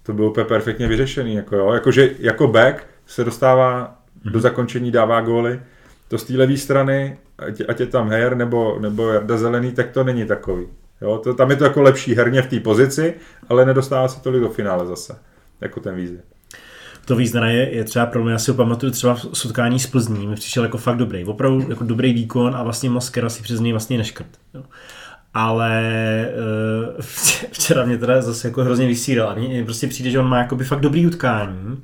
To 0.07 0.13
bylo 0.13 0.31
úplně 0.31 0.47
perfektně 0.47 0.89
vyřešený. 0.89 1.35
Jako 1.35 1.57
jo. 1.57 1.73
Jakože 1.73 2.11
jako 2.19 2.49
back 2.49 2.87
se 3.07 3.25
dostává 3.25 3.85
mm-hmm. 4.25 4.31
do 4.31 4.41
zakončení, 4.41 4.91
dává 4.91 5.21
góly. 5.21 5.61
To 6.09 6.19
z 6.19 6.25
té 6.25 6.33
levé 6.33 6.57
strany, 6.57 7.19
ať, 7.39 7.63
ať 7.69 7.81
je 7.81 7.87
tam 7.87 8.09
Heyer 8.09 8.37
nebo, 8.37 8.79
nebo 8.81 9.09
Jarda 9.09 9.37
Zelený, 9.37 9.73
tak 9.73 9.91
to 9.91 10.05
není 10.05 10.27
takový. 10.27 10.67
Jo, 11.01 11.19
to, 11.19 11.35
tam 11.35 11.51
je 11.51 11.57
to 11.57 11.65
jako 11.65 11.83
lepší 11.83 12.15
herně 12.15 12.43
v 12.43 12.47
té 12.47 12.61
pozici, 12.61 13.15
ale 13.49 13.65
nedostává 13.65 14.09
se 14.09 14.21
tolik 14.21 14.41
do 14.41 14.49
finále 14.49 14.87
zase, 14.87 15.19
jako 15.61 15.81
ten 15.81 15.95
Vízy. 15.95 16.21
To 17.05 17.17
Vízna 17.17 17.49
je, 17.49 17.75
je 17.75 17.85
třeba 17.85 18.07
pro 18.07 18.25
mě, 18.25 18.33
já 18.33 18.39
si 18.39 18.51
ho 18.51 18.57
pamatuju 18.57 18.93
třeba 18.93 19.15
v 19.15 19.27
setkání 19.33 19.79
s 19.79 19.87
Plzní, 19.87 20.27
mi 20.27 20.35
přišel 20.35 20.63
jako 20.63 20.79
fakt 20.79 20.97
dobrý, 20.97 21.25
opravdu 21.25 21.67
jako 21.69 21.85
dobrý 21.85 22.13
výkon 22.13 22.57
a 22.57 22.63
vlastně 22.63 22.91
Moskera 22.91 23.29
si 23.29 23.43
přes 23.43 23.61
něj 23.61 23.73
vlastně 23.73 23.99
neškrt. 23.99 24.29
Jo. 24.55 24.63
Ale 25.39 25.83
uh, 26.89 27.01
včera 27.51 27.85
mě 27.85 27.99
teda 27.99 28.23
zase 28.23 28.49
jako 28.49 28.65
hrozně 28.65 28.87
vysíral 28.87 29.37
mně 29.37 29.65
prostě 29.65 29.87
přijde, 29.87 30.11
že 30.11 30.19
on 30.19 30.29
má 30.29 30.39
jako 30.39 30.57
by 30.57 30.65
fakt 30.65 30.81
dobrý 30.81 31.07
utkání 31.07 31.83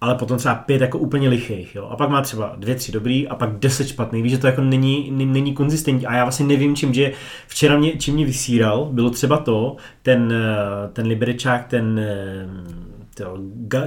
ale 0.00 0.14
potom 0.14 0.38
třeba 0.38 0.54
pět 0.54 0.80
jako 0.80 0.98
úplně 0.98 1.28
lichých, 1.28 1.74
jo. 1.74 1.86
A 1.86 1.96
pak 1.96 2.10
má 2.10 2.22
třeba 2.22 2.54
dvě, 2.58 2.74
tři 2.74 2.92
dobrý 2.92 3.28
a 3.28 3.34
pak 3.34 3.58
deset 3.58 3.88
špatných. 3.88 4.22
Víš, 4.22 4.32
že 4.32 4.38
to 4.38 4.46
jako 4.46 4.60
není, 4.60 5.10
není 5.10 5.54
konzistentní. 5.54 6.06
A 6.06 6.14
já 6.14 6.24
vlastně 6.24 6.46
nevím, 6.46 6.76
čím, 6.76 6.94
že 6.94 7.12
včera 7.46 7.78
mě, 7.78 7.96
čím 7.96 8.14
mě 8.14 8.24
vysíral, 8.24 8.88
bylo 8.92 9.10
třeba 9.10 9.36
to, 9.36 9.76
ten, 10.02 10.32
eh, 10.32 10.88
ten 10.92 11.06
Liberečák, 11.06 11.66
ten 11.66 11.98
eh, 11.98 12.48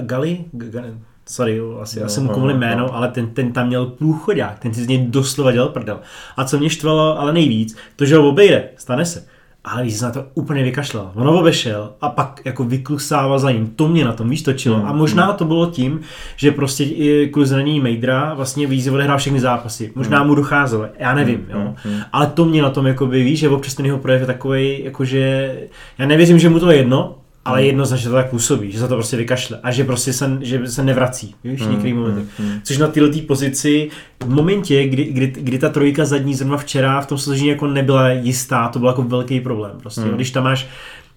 Gali, 0.00 0.44
Ga, 0.52 0.80
sorry, 1.28 1.60
asi 1.80 1.98
no, 1.98 2.02
já 2.02 2.08
jsem 2.08 2.24
mu 2.24 2.46
no, 2.46 2.54
jméno, 2.54 2.86
no. 2.86 2.94
ale 2.94 3.08
ten, 3.08 3.26
ten 3.26 3.52
tam 3.52 3.66
měl 3.66 3.86
průchodák, 3.86 4.58
ten 4.58 4.74
si 4.74 4.84
z 4.84 4.88
něj 4.88 5.06
doslova 5.06 5.52
dělal 5.52 5.68
prdel. 5.68 6.00
A 6.36 6.44
co 6.44 6.58
mě 6.58 6.70
štvalo 6.70 7.20
ale 7.20 7.32
nejvíc, 7.32 7.76
to, 7.96 8.04
že 8.04 8.16
ho 8.16 8.28
obejde, 8.28 8.68
stane 8.76 9.06
se 9.06 9.24
ale 9.64 9.90
se 9.90 10.04
na 10.04 10.10
to 10.10 10.24
úplně 10.34 10.62
vykašlal. 10.62 11.12
On 11.14 11.28
obešel 11.28 11.92
a 12.00 12.08
pak 12.08 12.40
jako 12.44 12.64
vyklusával 12.64 13.38
za 13.38 13.50
ním. 13.50 13.66
To 13.76 13.88
mě 13.88 14.04
na 14.04 14.12
tom 14.12 14.30
víš 14.30 14.42
točilo. 14.42 14.78
Mm, 14.78 14.86
a 14.86 14.92
možná 14.92 15.30
mm. 15.30 15.36
to 15.36 15.44
bylo 15.44 15.66
tím, 15.66 16.00
že 16.36 16.50
prostě 16.50 16.84
kvůli 17.26 17.46
zranění 17.46 17.80
Mejdra 17.80 18.34
vlastně 18.34 18.66
Vízi 18.66 18.90
odehrál 18.90 19.18
všechny 19.18 19.40
zápasy. 19.40 19.92
Možná 19.94 20.22
mm. 20.22 20.28
mu 20.28 20.34
docházelo, 20.34 20.86
já 20.98 21.14
nevím, 21.14 21.40
mm, 21.40 21.50
jo. 21.50 21.74
Mm. 21.84 22.00
Ale 22.12 22.26
to 22.26 22.44
mě 22.44 22.62
na 22.62 22.70
tom 22.70 22.86
jako 22.86 23.06
by 23.06 23.22
víš, 23.22 23.38
že 23.38 23.48
občas 23.48 23.74
ten 23.74 23.86
jeho 23.86 23.98
projev 23.98 24.20
je 24.20 24.26
takový, 24.26 24.84
jakože 24.84 25.54
já 25.98 26.06
nevěřím, 26.06 26.38
že 26.38 26.48
mu 26.48 26.60
to 26.60 26.70
je 26.70 26.76
jedno, 26.76 27.14
ale 27.44 27.58
hmm. 27.58 27.66
jednoznačně 27.66 28.08
to 28.08 28.14
tak 28.14 28.30
působí, 28.30 28.72
že 28.72 28.78
se 28.78 28.88
to 28.88 28.94
prostě 28.94 29.16
vykašle 29.16 29.58
a 29.62 29.70
že 29.70 29.84
prostě 29.84 30.12
se, 30.12 30.38
že 30.40 30.66
se 30.66 30.82
nevrací 30.82 31.34
víš, 31.44 31.62
v 31.62 31.70
některých 31.70 31.94
hmm, 31.94 32.02
momentech. 32.02 32.40
Hmm, 32.40 32.60
Což 32.64 32.78
na 32.78 32.88
této 32.88 33.18
pozici 33.26 33.90
v 34.24 34.28
momentě, 34.28 34.86
kdy, 34.86 35.04
kdy, 35.04 35.26
kdy, 35.26 35.58
ta 35.58 35.68
trojka 35.68 36.04
zadní 36.04 36.34
zrovna 36.34 36.56
včera 36.56 37.00
v 37.00 37.06
tom 37.06 37.18
složení 37.18 37.48
jako 37.48 37.66
nebyla 37.66 38.10
jistá, 38.10 38.68
to 38.68 38.78
byl 38.78 38.88
jako 38.88 39.02
velký 39.02 39.40
problém. 39.40 39.72
Prostě, 39.80 40.00
hmm. 40.00 40.14
Když 40.14 40.30
tam 40.30 40.44
máš 40.44 40.68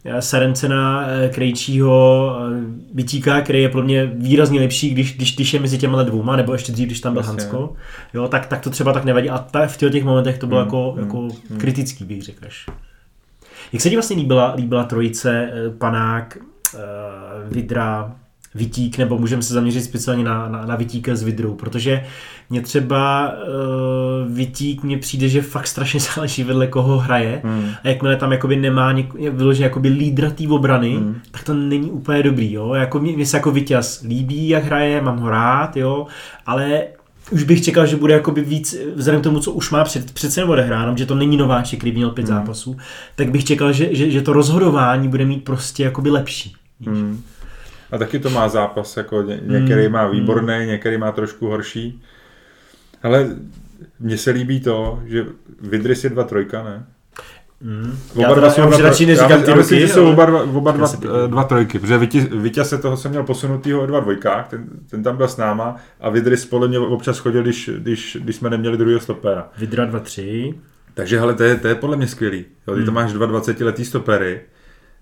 eh, 0.06 0.22
Serencena, 0.22 1.06
eh, 1.08 1.30
Krejčího, 1.30 2.36
Vytíka, 2.94 3.42
který 3.42 3.62
je 3.62 3.70
pro 3.70 3.84
mě 3.84 4.06
výrazně 4.16 4.60
lepší, 4.60 4.90
když, 4.90 5.16
když, 5.16 5.36
když 5.36 5.54
je 5.54 5.60
mezi 5.60 5.78
těma 5.78 6.04
dvouma, 6.04 6.36
nebo 6.36 6.54
ještě 6.54 6.72
dřív, 6.72 6.88
když 6.88 7.00
tam 7.00 7.14
byl 7.14 7.20
Jasně. 7.20 7.32
Hansko, 7.32 7.74
jo, 8.14 8.28
tak, 8.28 8.46
tak 8.46 8.62
to 8.62 8.70
třeba 8.70 8.94
tak 8.94 9.06
nevadí. 9.06 9.30
A 9.30 9.38
ta, 9.38 9.68
v 9.68 9.78
těch 9.78 10.04
momentech 10.04 10.38
to 10.38 10.48
bylo 10.48 10.60
hmm. 10.60 10.68
jako, 10.68 10.96
jako 11.00 11.18
hmm. 11.18 11.60
kritický, 11.60 12.06
bych 12.06 12.22
řekl. 12.22 12.46
Jak 13.74 13.82
se 13.82 13.90
ti 13.90 13.96
vlastně 13.96 14.16
líbila, 14.16 14.54
líbila 14.58 14.84
trojice 14.84 15.50
eh, 15.52 15.70
Panák, 15.70 16.38
eh, 16.76 16.80
Vidra, 17.50 18.16
Vytík, 18.56 18.98
nebo 18.98 19.18
můžeme 19.18 19.42
se 19.42 19.54
zaměřit 19.54 19.82
speciálně 19.82 20.24
na, 20.24 20.50
na, 20.50 20.66
na 20.66 20.76
Vytíka 20.76 21.16
s 21.16 21.24
Vidrou, 21.24 21.54
protože 21.54 22.04
mě 22.50 22.62
třeba 22.62 23.32
uh, 23.32 24.34
Vytík 24.34 24.84
mně 24.84 24.98
přijde, 24.98 25.30
že 25.30 25.42
fakt 25.42 25.68
strašně 25.68 26.00
záleží 26.16 26.44
vedle 26.44 26.68
koho 26.68 26.98
hraje 26.98 27.42
hmm. 27.44 27.70
a 27.84 27.88
jakmile 27.88 28.16
tam 28.16 28.32
jakoby 28.32 28.56
nemá 28.56 28.94
něk- 28.94 29.32
vyloženě 29.32 29.64
jakoby 29.64 29.90
lídra 29.90 30.30
té 30.30 30.48
obrany, 30.48 30.96
hmm. 30.96 31.22
tak 31.32 31.44
to 31.44 31.54
není 31.54 31.92
úplně 31.92 32.24
dobrý, 32.24 32.54
jo, 32.54 32.74
jako 32.74 33.00
mě, 33.00 33.14
mě 33.14 33.26
se 33.26 33.38
jako 33.38 33.52
Vytěz 33.52 34.02
líbí, 34.02 34.50
jak 34.50 34.64
hraje, 34.64 35.02
mám 35.02 35.18
ho 35.18 35.30
rád, 35.30 35.78
jo, 35.78 36.08
ale 36.46 36.84
už 37.32 37.44
bych 37.44 37.64
čekal, 37.64 37.86
že 37.86 37.96
bude 37.96 38.14
jakoby 38.14 38.42
víc, 38.42 38.76
vzhledem 38.96 39.22
k 39.22 39.24
tomu, 39.24 39.40
co 39.40 39.52
už 39.52 39.72
má 39.72 39.84
před, 39.84 40.12
přece 40.12 40.44
odehráno, 40.44 40.98
že 40.98 41.06
to 41.06 41.16
není 41.16 41.38
nováček, 41.38 41.80
který 41.80 41.92
měl 41.92 42.10
pět 42.10 42.28
hmm. 42.28 42.38
zápasů, 42.38 42.78
tak 43.16 43.32
bych 43.32 43.46
čekal, 43.46 43.74
že, 43.74 43.96
že, 43.96 44.12
že, 44.12 44.22
to 44.22 44.34
rozhodování 44.34 45.08
bude 45.08 45.26
mít 45.26 45.44
prostě 45.44 45.84
jakoby 45.84 46.10
lepší. 46.10 46.56
Hmm. 46.86 47.24
A 47.92 47.98
taky 47.98 48.20
to 48.20 48.30
má 48.30 48.50
zápas, 48.50 48.98
jako 48.98 49.22
ně, 49.22 49.40
některý 49.46 49.84
hmm. 49.84 49.94
má 49.94 50.08
výborný, 50.08 50.54
hmm. 50.58 50.68
některý 50.68 50.98
má 50.98 51.12
trošku 51.12 51.48
horší. 51.48 52.02
Ale 53.04 53.30
mně 54.00 54.18
se 54.18 54.32
líbí 54.32 54.60
to, 54.60 55.04
že 55.06 55.26
Vidris 55.62 56.04
je 56.04 56.10
dva 56.10 56.24
trojka, 56.24 56.64
ne? 56.64 56.86
Mm. 57.62 57.98
Oba 58.16 58.34
dva 58.34 58.50
jsou 58.50 58.62
dva, 58.62 58.78
radši 58.78 59.06
neříkám 59.06 59.44
ty 59.44 59.56
myslím, 59.56 59.80
že 59.80 59.88
jsou 59.88 60.12
oba, 60.12 60.26
dva, 60.26 60.44
oba 60.44 60.72
dva, 60.72 60.88
eh, 61.04 61.28
dva 61.28 61.44
trojky, 61.44 61.80
protože 61.80 61.98
Vítě 62.32 62.64
se 62.64 62.78
toho 62.78 62.98
jsem 62.98 63.12
měl 63.12 63.24
posunutýho 63.24 63.82
o 63.82 63.86
dva 63.86 64.00
dvojkách, 64.00 64.48
ten, 64.48 64.66
ten 64.90 65.04
tam 65.04 65.18
byl 65.18 65.28
s 65.28 65.38
náma 65.38 65.76
a 66.00 66.10
Vidry 66.10 66.38
podle 66.50 66.68
mě 66.68 66.80
občas 66.80 67.18
chodil, 67.18 67.44
když, 67.44 67.70
když, 67.78 68.18
když 68.22 68.36
jsme 68.36 68.50
neměli 68.50 68.78
druhého 68.78 69.00
stopera. 69.00 69.50
Vidra 69.58 69.86
2-3. 69.86 70.56
Takže 70.94 71.20
hele, 71.20 71.34
to 71.34 71.44
je, 71.44 71.56
to 71.56 71.68
je 71.68 71.76
podle 71.76 71.98
mě 71.98 72.08
skvělý. 72.08 72.46
Jo, 72.68 72.74
ty 72.74 72.80
mm. 72.80 72.86
to 72.86 72.92
máš 72.92 73.14
dva 73.14 73.26
20 73.26 73.62
letý 73.62 73.86
stopery, 73.86 74.42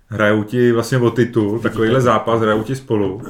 hrajou 0.07 0.43
ti 0.43 0.71
vlastně 0.71 0.97
o 0.97 1.09
titul, 1.09 1.59
takovýhle 1.59 2.01
zápas, 2.01 2.41
hrajou 2.41 2.63
ti 2.63 2.75
spolu. 2.75 3.21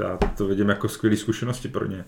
Já 0.00 0.18
to 0.36 0.46
vidím 0.46 0.68
jako 0.68 0.88
skvělé 0.88 1.16
zkušenosti 1.16 1.68
pro 1.68 1.86
ně. 1.86 2.04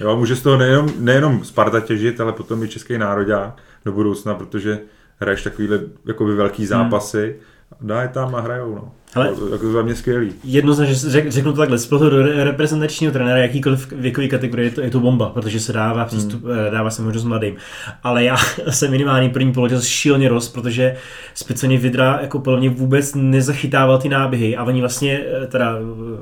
Jo, 0.00 0.16
může 0.16 0.36
z 0.36 0.42
toho 0.42 0.56
nejenom, 0.56 0.92
nejenom 0.98 1.44
Sparta 1.44 1.80
těžit, 1.80 2.20
ale 2.20 2.32
potom 2.32 2.62
i 2.62 2.68
český 2.68 2.98
národák 2.98 3.56
do 3.84 3.92
budoucna, 3.92 4.34
protože 4.34 4.78
hraješ 5.22 5.42
takovýhle 5.42 5.80
jakoby 6.06 6.34
velký 6.34 6.66
zápasy, 6.66 7.36
hmm. 7.80 7.88
dá 7.88 8.02
je 8.02 8.08
tam 8.08 8.34
a 8.34 8.40
hrajou. 8.40 8.74
No. 8.74 8.92
Ale 9.14 9.30
jako 9.52 9.72
za 9.72 9.82
mě 9.82 9.94
skvělý. 9.94 10.32
Jednoznačně 10.44 10.94
řek, 10.94 11.30
řeknu 11.30 11.52
to 11.52 11.58
takhle, 11.58 11.78
z 11.78 11.86
pohledu 11.86 12.16
reprezentačního 12.44 13.12
trenéra 13.12 13.38
jakýkoliv 13.38 13.92
věkový 13.92 14.28
kategorie 14.28 14.66
je 14.66 14.70
to, 14.70 14.80
je 14.80 14.90
to 14.90 15.00
bomba, 15.00 15.30
protože 15.30 15.60
se 15.60 15.72
dává 15.72 16.04
přístup, 16.04 16.44
hmm. 16.44 16.54
dává 16.70 16.90
se 16.90 17.02
možnost 17.02 17.24
mladým. 17.24 17.56
Ale 18.02 18.24
já 18.24 18.36
jsem 18.70 18.90
minimální 18.90 19.30
první 19.30 19.52
poločas 19.52 19.84
šíleně 19.84 20.28
rost, 20.28 20.48
protože 20.48 20.96
speciálně 21.34 21.78
Vidra 21.78 22.18
jako 22.22 22.38
podle 22.38 22.58
mě 22.60 22.70
vůbec 22.70 23.14
nezachytával 23.14 23.98
ty 23.98 24.08
náběhy 24.08 24.56
a 24.56 24.64
oni 24.64 24.80
vlastně 24.80 25.24
eh, 25.42 25.46
teda 25.46 25.78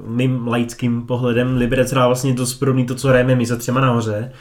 mým 0.06 0.48
laickým 0.48 1.06
pohledem 1.06 1.56
Liberec 1.56 1.92
hrál 1.92 2.08
vlastně 2.08 2.34
dost 2.34 2.54
podobný 2.54 2.86
to, 2.86 2.94
co 2.94 3.08
hrajeme 3.08 3.34
my 3.34 3.46
za 3.46 3.56
třema 3.56 3.80
nahoře 3.80 4.32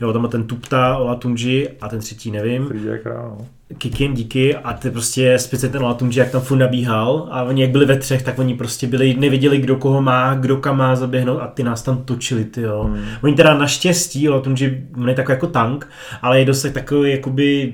Jo, 0.00 0.12
tam 0.12 0.22
má 0.22 0.28
ten 0.28 0.44
Tupta, 0.44 0.96
Olatunji 0.96 1.68
a 1.80 1.88
ten 1.88 1.98
třetí 1.98 2.30
nevím. 2.30 2.72
No. 3.04 3.38
Kikin, 3.78 4.14
díky 4.14 4.56
a 4.56 4.72
ty 4.72 4.90
prostě 4.90 5.38
speciálně 5.38 5.72
ten 5.72 5.82
Olatunji, 5.82 6.18
jak 6.18 6.30
tam 6.30 6.40
furt 6.40 6.58
nabíhal 6.58 7.28
a 7.30 7.42
oni 7.42 7.62
jak 7.62 7.70
byli 7.70 7.86
ve 7.86 7.96
třech, 7.96 8.22
tak 8.22 8.38
oni 8.38 8.54
prostě 8.54 8.86
byli, 8.86 9.14
nevěděli, 9.14 9.58
kdo 9.58 9.76
koho 9.76 10.02
má, 10.02 10.34
kdo 10.34 10.56
kam 10.56 10.78
má 10.78 10.96
zaběhnout 10.96 11.40
a 11.40 11.46
ty 11.46 11.62
nás 11.62 11.82
tam 11.82 12.02
točili, 12.04 12.44
ty 12.44 12.60
jo. 12.62 12.82
Hmm. 12.82 13.04
Oni 13.22 13.34
teda 13.34 13.58
naštěstí, 13.58 14.28
Olatunji, 14.28 14.88
on 14.96 15.08
je 15.08 15.14
takový 15.14 15.32
jako 15.32 15.46
tank, 15.46 15.88
ale 16.22 16.38
je 16.38 16.44
dost 16.44 16.66
takový 16.72 17.10
jakoby 17.10 17.72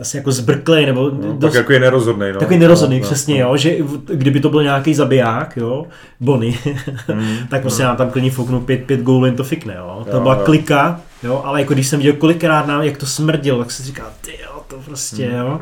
asi 0.00 0.16
jako 0.16 0.32
zbrklej, 0.32 0.86
nebo 0.86 1.10
no 1.10 1.32
dost, 1.32 1.52
tak 1.52 1.54
jako 1.54 1.72
je 1.72 1.80
nerozhodný. 1.80 2.26
No. 2.32 2.40
Takový 2.40 2.58
nerozhodný, 2.58 3.00
no, 3.00 3.06
přesně, 3.06 3.42
no. 3.42 3.48
jo, 3.48 3.56
že 3.56 3.76
kdyby 4.14 4.40
to 4.40 4.50
byl 4.50 4.62
nějaký 4.62 4.94
zabiják, 4.94 5.56
jo, 5.56 5.86
Bonny, 6.20 6.58
mm, 7.14 7.36
tak 7.50 7.60
prostě 7.60 7.82
nám 7.82 7.96
tam 7.96 8.10
klidně 8.10 8.30
fouknu 8.30 8.60
pět, 8.60 8.84
pět 8.84 9.00
gólů, 9.00 9.30
to 9.30 9.44
fikne, 9.44 9.74
jo. 9.78 10.06
To 10.10 10.16
Jo, 10.16 10.22
byla 10.22 10.34
jo. 10.34 10.40
klika, 10.44 11.00
jo, 11.22 11.42
ale 11.44 11.60
jako 11.60 11.74
když 11.74 11.86
jsem 11.86 11.98
viděl 11.98 12.12
kolikrát 12.12 12.66
nám, 12.66 12.82
jak 12.82 12.96
to 12.96 13.06
smrdilo, 13.06 13.58
tak 13.58 13.70
si 13.70 13.82
říkal, 13.82 14.06
ty 14.20 14.30
jo, 14.30 14.53
to 14.68 14.82
prostě, 14.84 15.28
Mm. 15.28 15.34
jo. 15.36 15.60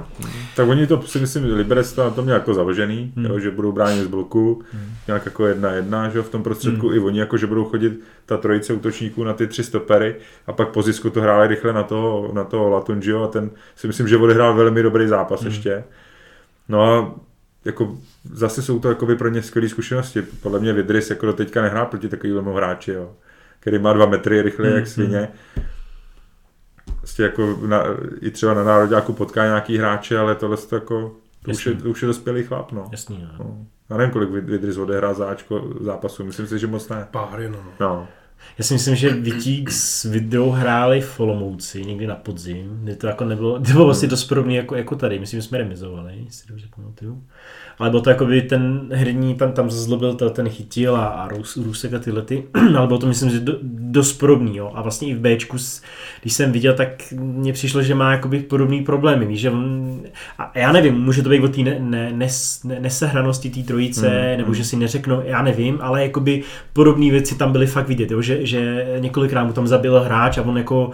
Tak 0.56 0.68
oni 0.68 0.86
to 0.86 1.02
si 1.02 1.18
myslím, 1.18 1.44
Liberec 1.54 1.92
to 1.92 2.04
na 2.04 2.10
to 2.10 2.22
měl 2.22 2.34
jako 2.36 2.54
založený, 2.54 3.12
Hmm. 3.16 3.24
jo, 3.26 3.38
že 3.38 3.50
budou 3.50 3.72
bránit 3.72 4.02
z 4.04 4.06
bloku, 4.06 4.62
nějak 5.06 5.24
jako 5.26 5.46
jedna 5.46 5.70
jedna, 5.70 6.08
že 6.08 6.18
jo, 6.18 6.24
v 6.24 6.28
tom 6.30 6.42
prostředku 6.42 6.86
Hmm. 6.88 6.96
i 6.96 7.00
oni 7.00 7.18
jako, 7.20 7.36
že 7.36 7.46
budou 7.46 7.64
chodit 7.64 8.00
ta 8.26 8.36
trojice 8.36 8.72
útočníků 8.72 9.24
na 9.24 9.32
ty 9.32 9.46
tři 9.46 9.64
stopery 9.64 10.16
a 10.46 10.52
pak 10.52 10.68
po 10.68 10.82
zisku 10.82 11.10
to 11.10 11.20
hráli 11.20 11.48
rychle 11.48 11.72
na 11.72 11.82
toho, 11.82 12.30
na 12.34 12.44
toho 12.44 12.68
Latunžio 12.70 13.22
a 13.22 13.26
ten 13.28 13.50
si 13.76 13.86
myslím, 13.86 14.08
že 14.08 14.16
odehrál 14.16 14.54
velmi 14.54 14.82
dobrý 14.82 15.06
zápas 15.08 15.40
Hmm. 15.40 15.50
ještě. 15.50 15.84
No 16.68 16.82
a 16.82 17.14
jako 17.64 17.96
zase 18.32 18.62
jsou 18.62 18.78
to 18.78 18.88
jako 18.88 19.06
pro 19.18 19.28
ně 19.28 19.42
skvělé 19.42 19.68
zkušenosti. 19.68 20.22
Podle 20.22 20.60
mě 20.60 20.72
Vidris 20.72 21.10
jako 21.10 21.26
do 21.26 21.32
teďka 21.32 21.62
nehrál 21.62 21.86
proti 21.86 22.08
takovému 22.08 22.52
hráči, 22.54 22.92
jo, 22.92 23.10
který 23.60 23.78
má 23.78 23.92
dva 23.92 24.06
metry 24.06 24.42
rychle 24.42 24.66
Hmm, 24.68 24.76
jak 24.76 24.86
svině. 24.86 25.28
Prostě 27.02 27.22
jako 27.22 27.58
na, 27.66 27.82
i 28.20 28.30
třeba 28.30 28.54
na 28.54 28.64
nároďáku 28.64 29.12
potká 29.12 29.44
nějaký 29.44 29.78
hráče, 29.78 30.18
ale 30.18 30.34
tohle 30.34 30.56
to 30.56 30.74
jako 30.74 31.16
to 31.44 31.50
už, 31.50 31.66
je, 31.66 31.74
to 31.74 31.90
už 31.90 32.02
je 32.02 32.06
dospělý 32.06 32.42
chlap, 32.42 32.72
no. 32.72 32.88
Jasný, 32.92 33.20
jo. 33.22 33.28
no. 33.38 33.66
Já 33.90 33.96
nevím, 33.96 34.12
kolik 34.12 34.30
Vid- 34.30 34.44
Vidris 34.44 34.76
odehrá 34.76 35.14
záčko 35.14 35.68
zápasu, 35.80 36.24
myslím 36.24 36.46
si, 36.46 36.58
že 36.58 36.66
moc 36.66 36.88
ne. 36.88 37.08
Pár 37.10 37.40
jenom. 37.40 37.60
No. 37.80 38.08
Já 38.58 38.64
si 38.64 38.74
myslím, 38.74 38.96
že 38.96 39.10
Vitík 39.10 39.70
s 39.70 40.04
Vidrou 40.04 40.50
hráli 40.50 41.00
v 41.00 41.20
Olomouci 41.20 41.84
někdy 41.84 42.06
na 42.06 42.14
podzim, 42.14 42.80
kdy 42.82 42.96
to 42.96 43.06
jako 43.06 43.24
nebylo, 43.24 43.58
to 43.58 43.72
bylo 43.72 43.84
vlastně 43.84 44.08
dost 44.08 44.24
podobné 44.24 44.54
jako, 44.54 44.76
jako 44.76 44.96
tady, 44.96 45.18
myslím, 45.18 45.40
že 45.40 45.46
jsme 45.46 45.58
remizovali, 45.58 46.12
jestli 46.24 46.48
dobře 46.48 46.66
pamatuju. 46.76 47.22
Ale 47.78 47.90
bylo 47.90 48.02
to 48.02 48.10
jako 48.10 48.26
by 48.26 48.42
ten 48.42 48.88
herní, 48.92 49.34
tam, 49.34 49.52
tam 49.52 49.70
zlobil 49.70 50.14
to, 50.14 50.30
ten 50.30 50.48
chytil 50.48 50.96
a, 50.96 51.06
a 51.06 51.28
Rus, 51.28 51.56
Rusek 51.56 51.94
a 51.94 51.98
tyhle 51.98 52.22
ty, 52.22 52.44
ale 52.76 52.86
bylo 52.86 52.98
to 52.98 53.06
myslím, 53.06 53.30
že 53.30 53.40
do, 53.40 53.58
dost 53.62 54.12
podobný, 54.12 54.56
jo. 54.56 54.72
A 54.74 54.82
vlastně 54.82 55.08
i 55.08 55.14
v 55.14 55.20
Bčku, 55.20 55.56
když 56.22 56.32
jsem 56.32 56.52
viděl, 56.52 56.74
tak 56.74 57.12
mně 57.12 57.52
přišlo, 57.52 57.82
že 57.82 57.94
má 57.94 58.12
jakoby 58.12 58.40
podobný 58.40 58.84
problémy, 58.84 59.26
víš, 59.26 59.40
že 59.40 59.50
on, 59.50 60.00
a 60.38 60.58
já 60.58 60.72
nevím, 60.72 60.94
může 60.94 61.22
to 61.22 61.28
být 61.28 61.40
o 61.40 61.48
té 61.48 61.60
ne, 61.60 61.76
ne, 61.80 62.12
nes, 62.12 62.64
ne, 62.64 62.80
nesehranosti 62.80 63.50
té 63.50 63.62
trojice, 63.62 64.12
Mm, 64.12 64.38
nebo 64.38 64.48
mm. 64.48 64.54
že 64.54 64.64
si 64.64 64.76
neřeknou, 64.76 65.22
já 65.24 65.42
nevím, 65.42 65.78
ale 65.80 66.02
jakoby 66.02 66.42
podobné 66.72 67.10
věci 67.10 67.34
tam 67.34 67.52
byly 67.52 67.66
fakt 67.66 67.88
vidět, 67.88 68.10
jo, 68.10 68.22
že, 68.22 68.31
že 68.40 68.86
několikrát 68.98 69.44
mu 69.44 69.52
tam 69.52 69.66
zabil 69.66 70.00
hráč 70.00 70.38
a 70.38 70.42
on 70.42 70.58
jako 70.58 70.90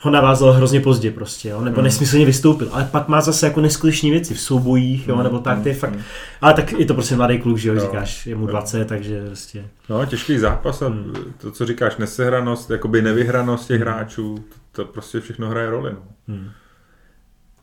ho 0.00 0.10
navázal 0.10 0.52
hrozně 0.52 0.80
pozdě 0.80 1.10
prostě, 1.10 1.48
jo, 1.48 1.60
nebo 1.60 1.76
Mm. 1.80 1.84
nesmyslně 1.84 2.26
vystoupil, 2.26 2.68
ale 2.72 2.88
pak 2.90 3.08
má 3.08 3.20
zase 3.20 3.46
jako 3.46 3.60
neskutečné 3.60 4.10
věci 4.10 4.34
v 4.34 4.40
soubojích, 4.40 5.08
jo, 5.08 5.16
Mm, 5.16 5.22
nebo 5.22 5.38
tak, 5.38 5.62
to 5.62 5.68
je 5.68 5.74
fakt, 5.74 5.92
mm. 5.92 6.02
ale 6.40 6.54
tak 6.54 6.72
je 6.72 6.86
to 6.86 6.94
prostě 6.94 7.16
mladý 7.16 7.38
kluk, 7.38 7.58
že 7.58 7.68
jo, 7.68 7.74
Jo, 7.74 7.80
říkáš, 7.80 8.26
je 8.26 8.34
mu 8.36 8.40
jo. 8.44 8.46
20, 8.50 8.84
takže 8.88 9.26
prostě, 9.26 9.64
no, 9.88 10.06
těžký 10.06 10.38
zápas 10.38 10.82
a 10.82 10.86
Hmm. 10.88 11.12
to, 11.40 11.50
co 11.50 11.66
říkáš, 11.66 11.96
nesehranost, 11.96 12.70
jakoby 12.70 13.02
nevyhranost 13.02 13.68
těch 13.68 13.80
hráčů, 13.80 14.34
to, 14.72 14.84
to 14.84 14.92
prostě 14.92 15.20
všechno 15.20 15.48
hraje 15.48 15.70
roli, 15.70 15.90
no. 15.92 15.98
hm. 16.34 16.50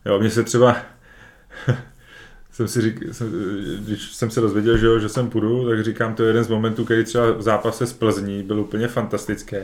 Jo, 0.06 0.18
mně 0.20 0.30
se 0.30 0.42
třeba, 0.44 0.76
jsem 2.56 2.68
si 2.68 2.80
řík, 2.80 3.04
jsem, 3.12 3.32
když 3.84 4.14
jsem 4.14 4.30
se 4.30 4.40
dozvěděl, 4.40 4.76
že, 4.76 4.86
jo, 4.86 4.98
že 4.98 5.08
sem 5.08 5.30
půjdu, 5.30 5.68
tak 5.68 5.84
říkám, 5.84 6.14
to 6.14 6.22
je 6.22 6.28
jeden 6.28 6.44
z 6.44 6.48
momentů, 6.48 6.84
který 6.84 7.04
třeba 7.04 7.30
v 7.30 7.42
zápase 7.42 7.86
s 7.86 7.92
Plzní 7.92 8.42
byl 8.42 8.60
úplně 8.60 8.88
fantastický. 8.88 9.56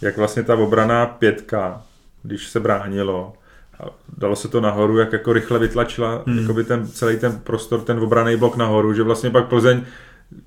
Jak 0.00 0.16
vlastně 0.16 0.42
ta 0.42 0.54
obraná 0.54 1.06
pětka, 1.06 1.82
když 2.22 2.48
se 2.48 2.60
bránilo, 2.60 3.32
a 3.80 3.84
dalo 4.18 4.36
se 4.36 4.48
to 4.48 4.60
nahoru, 4.60 4.98
jak 4.98 5.12
jako 5.12 5.32
rychle 5.32 5.58
vytlačila 5.58 6.22
Hmm. 6.26 6.64
ten, 6.64 6.86
celý 6.86 7.18
ten 7.18 7.40
prostor, 7.44 7.80
ten 7.80 7.98
obraný 8.00 8.36
blok 8.36 8.56
nahoru, 8.56 8.94
že 8.94 9.02
vlastně 9.02 9.30
pak 9.30 9.46
Plzeň 9.46 9.82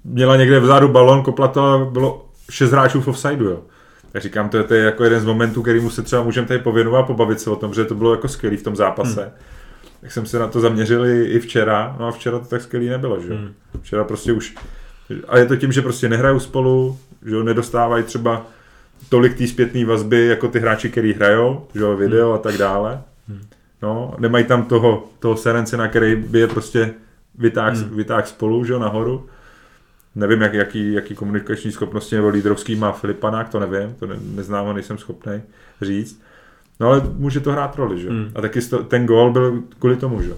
měla 0.04 0.36
někde 0.36 0.60
vzadu 0.60 0.88
balon, 0.88 1.24
kopla 1.24 1.48
to 1.48 1.66
a 1.66 1.86
bylo 1.86 2.26
šest 2.50 2.72
hráčů 2.72 3.02
v 3.02 3.08
offsideu, 3.08 3.46
jo. 3.46 3.60
Tak 4.12 4.22
říkám, 4.22 4.50
to 4.50 4.58
je, 4.58 4.64
to 4.64 4.74
je 4.74 4.84
jako 4.84 5.04
jeden 5.04 5.22
z 5.22 5.26
momentů, 5.26 5.62
který 5.62 5.80
mu 5.80 5.90
se 5.90 6.02
třeba 6.02 6.24
můžeme 6.24 6.48
tady 6.48 6.60
pověnovat 6.60 7.00
a 7.00 7.04
pobavit 7.04 7.40
se 7.40 7.50
o 7.50 7.56
tom, 7.56 7.74
že 7.74 7.86
to 7.86 7.96
bylo 7.96 8.12
jako 8.12 8.28
skvělý 8.28 8.58
v 8.58 8.64
tom 8.64 8.76
zápase. 8.76 9.22
Hmm. 9.22 9.32
Tak 10.02 10.12
jsem 10.12 10.26
se 10.26 10.40
na 10.40 10.48
to 10.48 10.60
zaměřil 10.60 11.06
i, 11.06 11.24
i 11.26 11.40
včera, 11.40 11.96
no 12.00 12.08
a 12.08 12.12
včera 12.12 12.40
to 12.40 12.46
tak 12.46 12.62
skvělý 12.62 12.90
nebylo, 12.90 13.22
že 13.22 13.30
jo. 13.30 13.36
Hmm. 13.36 13.54
Včera 13.82 14.04
prostě 14.04 14.34
už, 14.34 14.56
a 15.28 15.38
je 15.38 15.46
to 15.46 15.56
tím, 15.56 15.72
že 15.72 15.82
prostě 15.82 16.10
nehrajou 16.10 16.40
spolu, 16.40 16.98
že 17.26 17.36
jo, 17.36 17.44
nedostávají 17.44 18.04
třeba 18.04 18.46
tolik 19.10 19.38
té 19.38 19.48
zpětné 19.48 19.86
vazby, 19.86 20.26
jako 20.28 20.48
ty 20.48 20.60
hráči, 20.60 20.90
který 20.90 21.14
hrajou, 21.14 21.68
že 21.76 21.82
jo, 21.82 21.98
video 21.98 22.34
a 22.34 22.38
tak 22.38 22.58
dále. 22.58 23.02
No, 23.82 24.16
nemají 24.20 24.46
tam 24.46 24.66
toho, 24.66 25.10
toho 25.20 25.38
Serence, 25.38 25.78
na 25.78 25.88
který 25.88 26.16
by 26.16 26.40
je 26.40 26.48
prostě 26.48 26.94
vytáhl, 27.38 27.76
Hmm. 27.76 27.98
vytáhl 27.98 28.24
spolu, 28.26 28.66
že 28.66 28.74
jo, 28.74 28.80
nahoru. 28.80 29.28
Nevím, 30.16 30.42
jak, 30.42 30.54
jaký, 30.54 30.94
jaký 30.94 31.16
komunikační 31.16 31.72
schopnosti 31.72 32.16
nebo 32.16 32.28
lídrovský 32.30 32.76
má 32.76 32.92
Filipanák, 32.92 33.50
to 33.50 33.60
nevím, 33.60 33.96
to 34.00 34.08
ne, 34.08 34.16
neznám 34.36 34.74
nejsem 34.74 34.98
schopný 34.98 35.42
říct. 35.82 36.22
No 36.82 36.88
ale 36.88 37.02
může 37.14 37.40
to 37.40 37.52
hrát 37.52 37.76
roli, 37.76 38.02
že? 38.02 38.10
Hmm. 38.10 38.32
A 38.36 38.42
taky 38.42 38.60
ten 38.88 39.06
gól 39.06 39.32
byl 39.32 39.64
kvůli 39.80 39.96
tomu, 39.98 40.22
že? 40.22 40.34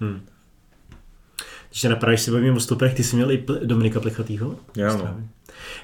Hm. 0.00 0.20
Když 1.68 1.80
se 1.80 1.88
napadáš 1.88 2.20
si 2.20 2.30
bavím 2.30 2.56
o 2.56 2.60
stoperech, 2.60 2.94
ty 2.94 3.04
jsi 3.04 3.16
měl 3.16 3.30
i 3.30 3.44
Dominika 3.64 4.00
Plechatýho? 4.00 4.56
Jo, 4.76 4.96
no. 4.96 5.16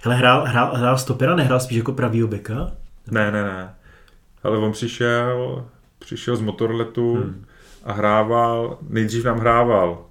Hele, 0.02 0.16
hrál, 0.16 0.44
hrál, 0.46 0.74
hrál 0.76 0.98
stopera, 0.98 1.36
nehrál 1.36 1.60
spíš 1.60 1.78
jako 1.78 1.92
pravýho 1.92 2.28
beka? 2.28 2.72
Ne, 3.10 3.30
ne, 3.32 3.42
ne. 3.42 3.74
Ale 4.42 4.58
on 4.58 4.72
přišel, 4.72 5.64
přišel 5.98 6.36
z 6.36 6.40
motorletu 6.40 7.14
Hmm. 7.14 7.44
a 7.84 7.92
hrával, 7.92 8.78
nejdřív 8.88 9.24
nám 9.24 9.38
hrával 9.38 10.06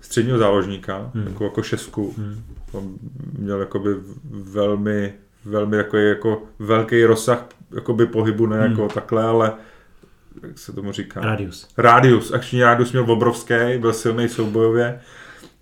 středního 0.00 0.38
záložníka, 0.38 0.98
Hmm. 0.98 1.10
hmm. 1.14 1.26
jako, 1.26 1.44
jako 1.44 1.62
šestku. 1.62 2.14
Hm. 2.18 2.42
On 2.72 2.94
měl 3.38 3.60
jakoby 3.60 3.90
velmi, 4.30 5.14
velmi 5.44 5.76
jako, 5.76 5.96
jako 5.96 6.42
velký 6.58 7.04
rozsah 7.04 7.46
jakoby 7.74 8.06
pohybu, 8.06 8.46
ne 8.46 8.60
Hmm. 8.60 8.70
jako 8.70 8.88
takhle, 8.88 9.22
ale 9.24 9.52
jak 10.42 10.58
se 10.58 10.72
tomu 10.72 10.92
říká? 10.92 11.20
Radius. 11.20 11.68
Rádius, 11.78 12.32
akční 12.32 12.62
rádius 12.62 12.92
měl 12.92 13.10
obrovský, 13.12 13.54
byl 13.78 13.92
silný 13.92 14.28
soubojově, 14.28 15.00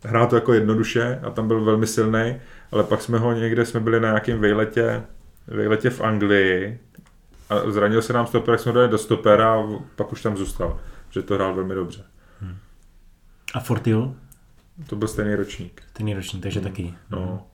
hrál 0.04 0.26
to 0.26 0.34
jako 0.36 0.52
jednoduše 0.52 1.20
a 1.22 1.30
tam 1.30 1.48
byl 1.48 1.64
velmi 1.64 1.86
silný, 1.86 2.36
ale 2.72 2.84
pak 2.84 3.02
jsme 3.02 3.18
ho 3.18 3.32
někde, 3.32 3.66
jsme 3.66 3.80
byli 3.80 4.00
na 4.00 4.08
nějakém 4.08 4.40
vejletě, 4.40 5.02
vejletě 5.46 5.90
v 5.90 6.00
Anglii 6.00 6.80
a 7.50 7.70
zranil 7.70 8.02
se 8.02 8.12
nám 8.12 8.26
stoper, 8.26 8.52
jak 8.52 8.60
jsme 8.60 8.72
dali 8.72 8.88
do 8.88 8.98
stopera 8.98 9.54
a 9.54 9.62
pak 9.96 10.12
už 10.12 10.22
tam 10.22 10.36
zůstal, 10.36 10.80
že 11.10 11.22
to 11.22 11.34
hrál 11.34 11.54
velmi 11.54 11.74
dobře. 11.74 12.04
A 13.54 13.60
Fortil? 13.60 14.14
To 14.86 14.96
byl 14.96 15.08
stejný 15.08 15.34
ročník. 15.34 15.82
Ten 15.92 16.14
ročník, 16.16 16.42
takže 16.42 16.60
taky. 16.60 16.94
No. 17.10 17.46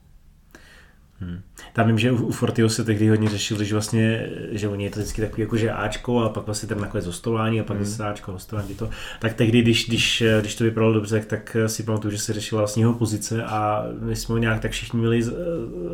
Tam 1.73 1.87
vím, 1.87 1.99
že 1.99 2.11
u, 2.11 2.25
u 2.25 2.31
Fortio 2.31 2.69
se 2.69 2.83
tehdy 2.83 3.09
hodně 3.09 3.29
řešili, 3.29 3.65
že 3.65 3.75
vlastně, 3.75 4.29
že 4.51 4.67
oni 4.67 4.83
je 4.83 4.89
to 4.89 4.99
vždycky 4.99 5.21
takový 5.21 5.41
jako, 5.41 5.57
že 5.57 5.71
Ačko 5.71 6.19
a 6.19 6.29
pak 6.29 6.45
vlastně 6.45 6.69
tam 6.69 6.81
nakonec 6.81 7.05
hostování 7.05 7.59
a 7.59 7.63
pak 7.63 7.77
Hmm. 7.77 7.85
zase 7.85 8.03
Ačko 8.09 8.31
hostování 8.31 8.75
to. 8.75 8.89
Tak 9.19 9.33
tehdy, 9.33 9.61
když, 9.61 9.87
když, 9.87 10.23
když 10.41 10.55
to 10.55 10.63
vypadalo 10.63 10.93
dobře, 10.93 11.19
tak, 11.27 11.57
si 11.67 11.83
pamatuju, 11.83 12.11
že 12.11 12.17
se 12.17 12.33
řešila 12.33 12.61
vlastně 12.61 12.83
jeho 12.83 12.93
pozice 12.93 13.43
a 13.43 13.83
my 14.01 14.15
jsme 14.15 14.33
ho 14.33 14.37
nějak 14.39 14.59
tak 14.61 14.71
všichni 14.71 14.99
měli 14.99 15.23
z- 15.23 15.33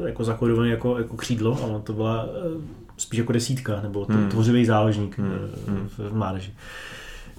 jako 0.05 0.23
zakodovaný 0.23 0.69
jako, 0.69 0.97
jako 0.97 1.17
křídlo 1.17 1.59
a 1.63 1.65
on 1.65 1.81
to 1.81 1.93
byla 1.93 2.25
eh, 2.29 2.61
spíš 2.97 3.17
jako 3.17 3.31
desítka, 3.33 3.79
nebo 3.81 4.05
to, 4.05 4.13
Hmm. 4.13 4.29
tvořivý 4.29 4.65
záložník 4.65 5.17
Hmm. 5.19 5.31
eh, 5.67 5.71
v, 5.87 5.99
v 6.09 6.13
mládeži. 6.15 6.53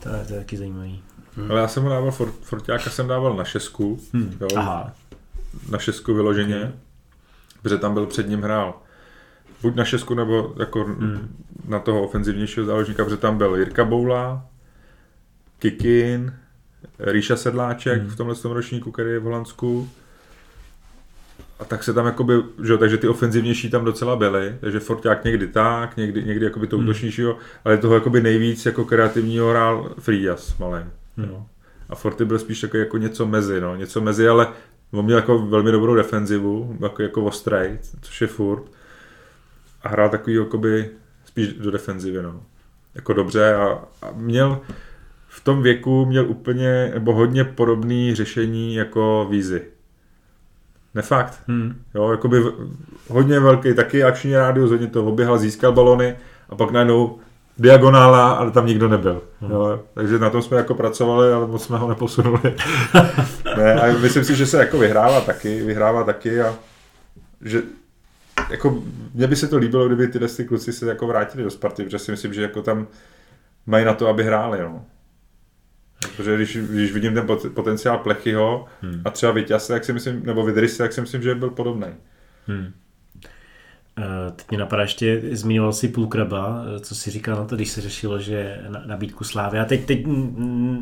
To, 0.02 0.08
je- 0.08 0.24
to 0.28 0.32
je 0.34 0.38
taky 0.38 0.56
zajímavý. 0.56 1.02
Ale 1.50 1.60
já 1.60 1.68
jsem 1.68 1.82
ho 1.82 1.88
dával, 1.88 2.10
for, 2.10 2.32
Forťáka 2.42 2.90
jsem 2.90 3.08
dával 3.08 3.36
na 3.36 3.44
šestku, 3.44 4.00
Hmm. 4.12 4.36
jo, 4.40 4.48
Aha. 4.56 4.92
na 5.70 5.78
šestku 5.78 6.14
vyloženě, 6.14 6.72
protože 7.66 7.78
tam 7.78 7.94
byl 7.94 8.06
před 8.06 8.28
ním 8.28 8.42
hrál 8.42 8.74
buď 9.62 9.74
na 9.74 9.84
šestku, 9.84 10.14
nebo 10.14 10.54
jako 10.58 10.84
Hmm. 10.84 11.36
na 11.68 11.78
toho 11.78 12.02
ofenzivnějšího 12.02 12.66
záložníka, 12.66 13.04
protože 13.04 13.16
tam 13.16 13.38
byl 13.38 13.56
Jirka 13.56 13.84
Boula, 13.84 14.46
Kikin, 15.58 16.34
Ríša 16.98 17.36
Sedláček 17.36 18.00
Hmm. 18.00 18.10
v 18.10 18.16
tomhle 18.16 18.34
tom 18.36 18.52
ročníku, 18.52 18.90
který 18.92 19.10
je 19.10 19.18
v 19.18 19.22
Holandsku. 19.22 19.88
A 21.60 21.64
tak 21.64 21.84
se 21.84 21.92
tam 21.92 22.06
jakoby, 22.06 22.34
že 22.64 22.72
jo, 22.72 22.78
takže 22.78 22.96
ty 22.98 23.08
ofenzivnější 23.08 23.70
tam 23.70 23.84
docela 23.84 24.16
byly, 24.16 24.56
takže 24.60 24.80
Forťák 24.80 25.24
někdy 25.24 25.46
tak, 25.48 25.96
někdy, 25.96 26.24
někdy 26.24 26.44
jakoby 26.44 26.66
to 26.66 26.76
Hmm. 26.76 26.84
útočnějšího, 26.88 27.36
ale 27.64 27.78
toho 27.78 27.94
jakoby 27.94 28.20
nejvíc 28.20 28.66
jako 28.66 28.84
kreativního 28.84 29.50
hrál 29.50 29.94
Frias 29.98 30.58
malý. 30.58 30.84
Jo. 31.16 31.46
A 31.88 31.94
Forty 31.94 32.24
byl 32.24 32.38
spíš 32.38 32.60
takový 32.60 32.80
jako 32.82 32.98
něco 32.98 33.26
mezi, 33.26 33.60
no, 33.60 33.76
něco 33.76 34.00
mezi, 34.00 34.28
ale 34.28 34.48
on 34.92 35.04
měl 35.04 35.18
jako 35.18 35.38
velmi 35.38 35.72
dobrou 35.72 35.94
defenzivu, 35.94 36.76
jako, 36.80 37.02
jako 37.02 37.24
ostrej, 37.24 37.78
což 38.00 38.20
je 38.20 38.26
furt. 38.26 38.62
A 39.82 39.88
hrál 39.88 40.08
takový 40.08 40.36
jakoby 40.36 40.90
spíš 41.24 41.52
do 41.52 41.70
defenzivy, 41.70 42.22
no. 42.22 42.42
Jako 42.94 43.12
dobře 43.12 43.54
a, 43.54 43.84
a 44.02 44.10
měl 44.14 44.60
v 45.28 45.44
tom 45.44 45.62
věku 45.62 46.06
měl 46.06 46.30
úplně, 46.30 46.90
nebo 46.94 47.14
hodně 47.14 47.44
podobný 47.44 48.14
řešení 48.14 48.74
jako 48.74 49.26
Vízy. 49.30 49.62
Nefakt. 50.94 51.42
Hmm. 51.46 51.82
Jo, 51.94 52.10
jakoby 52.10 52.42
hodně 53.08 53.40
velký, 53.40 53.74
taky 53.74 54.04
akční 54.04 54.32
rádius, 54.32 54.70
hodně 54.70 54.86
to 54.86 55.06
oběhal, 55.06 55.38
získal 55.38 55.72
balony 55.72 56.16
a 56.48 56.56
pak 56.56 56.70
najednou 56.70 57.18
diagonála, 57.58 58.32
ale 58.32 58.50
tam 58.50 58.66
nikdo 58.66 58.88
nebyl. 58.88 59.22
Jo, 59.50 59.82
takže 59.94 60.18
na 60.18 60.30
tom 60.30 60.42
jsme 60.42 60.56
jako 60.56 60.74
pracovali, 60.74 61.32
ale 61.32 61.46
moc 61.46 61.64
jsme 61.64 61.78
ho 61.78 61.88
neposunuli. 61.88 62.40
ne, 63.56 63.74
a 63.74 63.98
myslím 63.98 64.24
si, 64.24 64.36
že 64.36 64.46
se 64.46 64.58
jako 64.58 64.78
vyhrává 64.78 65.20
taky, 65.20 65.62
vyhrává 65.62 66.04
taky 66.04 66.40
a 66.40 66.54
že 67.40 67.62
jako 68.50 68.82
mně 69.14 69.26
by 69.26 69.36
se 69.36 69.48
to 69.48 69.58
líbilo, 69.58 69.86
kdyby 69.86 70.08
tyhle 70.08 70.28
ty 70.28 70.44
kluci 70.44 70.72
se 70.72 70.86
jako 70.86 71.06
vrátili 71.06 71.44
do 71.44 71.50
Sparty, 71.50 71.84
protože 71.84 71.98
si 71.98 72.10
myslím, 72.10 72.34
že 72.34 72.42
jako 72.42 72.62
tam 72.62 72.86
mají 73.66 73.84
na 73.84 73.94
to, 73.94 74.08
aby 74.08 74.24
hráli, 74.24 74.60
no. 74.60 74.84
Protože 76.16 76.36
když, 76.36 76.56
když 76.56 76.92
vidím 76.92 77.14
ten 77.14 77.26
pot- 77.26 77.50
potenciál 77.54 77.98
Plechyho 77.98 78.64
hmm. 78.82 79.02
a 79.04 79.10
třeba 79.10 79.32
Vyťase, 79.32 79.72
jak 79.72 79.84
si 79.84 79.92
myslím, 79.92 80.26
nebo 80.26 80.44
Vydryse, 80.44 80.82
jak 80.82 80.92
si 80.92 81.00
myslím, 81.00 81.22
že 81.22 81.34
byl 81.34 81.50
podobný. 81.50 81.86
Hmm. 82.46 82.72
Eh, 83.98 84.30
Teď 84.36 84.46
mě 84.50 84.58
napadá 84.58 84.82
ještě, 84.82 85.22
zmiňoval 85.32 85.72
si 85.72 85.88
Půlkraba, 85.88 86.62
eh, 86.76 86.80
co 86.80 86.94
si 86.94 87.10
říkal 87.10 87.36
na 87.36 87.44
to, 87.44 87.56
když 87.56 87.68
se 87.70 87.80
řešilo, 87.80 88.18
že 88.18 88.58
na, 88.68 88.82
nabídku 88.86 89.24
Slávy. 89.24 89.58
A 89.58 89.64
teď, 89.64 89.84
teď 89.84 90.04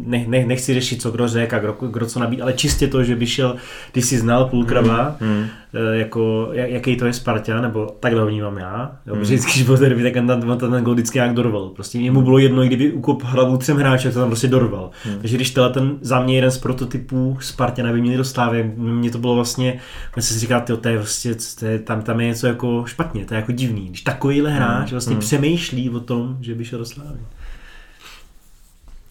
ne, 0.06 0.24
ne, 0.28 0.46
nechci 0.46 0.74
řešit, 0.74 1.02
co 1.02 1.10
kdo 1.10 1.28
řekl 1.28 1.56
a 1.56 1.58
kdo, 1.58 1.72
kdo 1.90 2.06
co 2.06 2.20
nabít, 2.20 2.42
ale 2.42 2.52
čistě 2.52 2.88
to, 2.88 3.04
že 3.04 3.16
by 3.16 3.26
šel, 3.26 3.56
když 3.92 4.04
si 4.04 4.18
znal 4.18 4.44
Půlkraba, 4.44 5.16
Hmm. 5.20 5.46
eh, 5.74 5.96
jako, 5.98 6.48
jak- 6.52 6.70
jaký 6.70 6.96
to 6.96 7.06
je 7.06 7.12
Sparta, 7.12 7.60
nebo 7.60 7.96
takhle 8.00 8.20
ho 8.20 8.26
vnímám 8.26 8.58
já. 8.58 8.96
Jo, 9.06 9.14
protože 9.16 9.24
vždycky, 9.34 9.52
když 9.52 9.62
byl 9.62 9.76
derby, 9.76 10.02
tak 10.02 10.12
ten, 10.12 10.30
on 10.50 10.58
ten 10.58 10.84
gol 10.84 10.94
vždycky 10.94 11.18
nějak 11.18 11.34
dorval. 11.34 11.68
Prostě 11.68 11.98
jemu 11.98 12.22
bylo 12.22 12.38
jedno, 12.38 12.62
kdyby 12.64 12.92
ukop 12.92 13.22
hlavu 13.22 13.56
třem 13.56 13.76
hráčů, 13.76 14.08
to 14.12 14.18
tam 14.18 14.28
prostě 14.28 14.48
dorval. 14.48 14.90
Takže 15.20 15.36
když 15.36 15.50
tenhle 15.50 15.72
ten 15.72 15.92
za 16.00 16.20
mě 16.22 16.34
jeden 16.34 16.50
z 16.50 16.58
prototypů 16.58 17.36
Spartana 17.40 17.92
by 17.92 18.00
měli 18.00 18.16
do 18.16 18.24
Slávy, 18.24 18.72
mně 18.76 19.10
to 19.10 19.18
bylo 19.18 19.34
vlastně, 19.34 19.78
mě 20.16 20.22
se 20.22 20.38
říká, 20.38 20.60
tyjo, 20.60 20.76
to 20.78 20.88
je 20.88 20.98
prostě, 20.98 21.34
to 21.60 21.66
je, 21.66 21.78
tam, 21.78 22.02
tam 22.02 22.20
je 22.20 22.26
něco 22.26 22.46
jako 22.46 22.84
špatně, 22.86 23.03
to 23.12 23.34
je 23.34 23.40
jako 23.40 23.52
divný. 23.52 23.88
Když 23.88 24.02
takovýhle 24.02 24.50
hráč 24.50 24.92
vlastně 24.92 25.16
přemýšlí 25.16 25.90
o 25.90 26.00
tom, 26.00 26.36
že 26.40 26.55
by 26.55 26.64
šel 26.64 26.78
do 26.78 26.84
Slávy. 26.84 27.20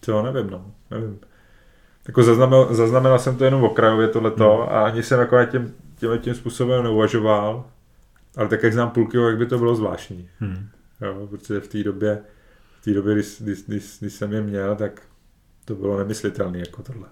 To 0.00 0.22
nevím, 0.22 0.50
no, 0.50 0.64
nevím. 0.90 1.18
Jako 2.08 2.22
zaznamenal, 2.22 2.74
zaznamenal 2.74 3.18
jsem 3.18 3.36
to 3.36 3.44
jenom 3.44 3.64
okrajově 3.64 4.08
tohleto 4.08 4.56
Hmm. 4.56 4.76
a 4.76 4.84
ani 4.84 5.02
jsem 5.02 5.20
jako 5.20 5.44
tím, 5.44 5.74
tímhle 5.96 6.18
tím 6.18 6.34
způsobem 6.34 6.82
neuvažoval, 6.82 7.64
ale 8.36 8.48
tak 8.48 8.62
jak 8.62 8.72
znám 8.72 8.90
Pulkyho, 8.90 9.28
jak 9.28 9.38
by 9.38 9.46
to 9.46 9.58
bylo 9.58 9.74
zvláštní. 9.74 10.28
Hmm. 10.38 10.68
Jo, 11.00 11.26
protože 11.30 11.60
v 11.60 11.68
té 11.68 11.82
době, 11.82 12.18
v 12.80 12.84
té 12.84 12.94
době, 12.94 13.14
když, 13.14 13.36
když, 13.40 13.62
když, 13.66 13.96
když, 14.00 14.12
jsem 14.12 14.32
je 14.32 14.40
měl, 14.40 14.76
tak 14.76 15.02
to 15.64 15.74
bylo 15.74 15.98
nemyslitelné 15.98 16.58
jako 16.58 16.82
tohle. 16.82 17.06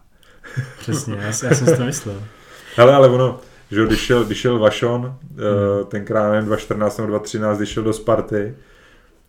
Přesně, 0.78 1.14
já, 1.14 1.22
já 1.22 1.33
jsem 1.33 1.55
si 1.55 1.76
to 1.76 1.85
myslel. 1.85 2.22
Ale, 2.78 2.95
ale 2.95 3.09
ono, 3.09 3.41
že 3.73 3.87
když 3.87 4.01
šel, 4.01 4.25
když 4.25 4.39
šel 4.39 4.59
Vašon, 4.59 5.01
Hmm. 5.01 5.39
hmm. 5.39 5.87
tenkrát 5.89 6.31
nevím, 6.33 6.47
2014 6.47 6.99
nebo 6.99 7.09
2013, 7.09 7.57
když 7.57 7.68
šel 7.68 7.83
do 7.83 7.93
Sparty, 7.93 8.55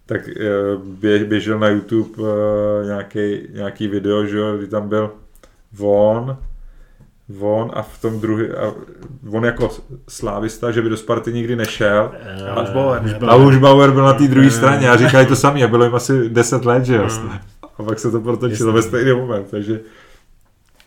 tak 0.06 0.28
eh, 0.28 0.50
bě, 0.84 1.26
běžel 1.26 1.60
na 1.60 1.68
YouTube 1.68 2.24
eh, 2.24 2.86
nějaký, 2.86 3.48
nějaký 3.54 3.88
video, 3.88 4.26
že 4.26 4.38
jo, 4.38 4.58
kdy 4.58 4.68
tam 4.68 4.90
byl 4.90 5.12
Von, 5.74 6.38
Von 7.30 7.72
a 7.74 7.82
v 7.82 8.02
tom 8.02 8.20
druhý, 8.20 8.50
a 8.50 8.74
on 9.32 9.46
jako 9.46 9.70
slávista, 10.10 10.72
že 10.72 10.82
by 10.82 10.90
do 10.90 10.98
Sparty 10.98 11.34
nikdy 11.34 11.56
nešel. 11.56 12.12
A 12.56 12.62
už 12.62 12.70
Bauer. 12.70 13.18
A 13.28 13.36
už 13.36 13.58
Bauer 13.58 13.92
byl 13.92 14.04
na 14.04 14.14
té 14.14 14.28
druhé 14.28 14.52
straně 14.52 14.90
a 14.90 14.98
říkali 14.98 15.26
to 15.26 15.36
sami 15.36 15.64
a 15.64 15.68
bylo 15.68 15.84
jim 15.84 15.96
asi 15.96 16.30
10 16.30 16.66
let, 16.66 16.86
že 16.86 16.96
jo. 16.96 17.08
A 17.78 17.84
pak 17.84 18.00
se 18.00 18.12
to 18.12 18.22
protočilo 18.22 18.74
ve 18.74 18.82
stejný 18.82 19.14
moment, 19.14 19.48
takže 19.52 19.80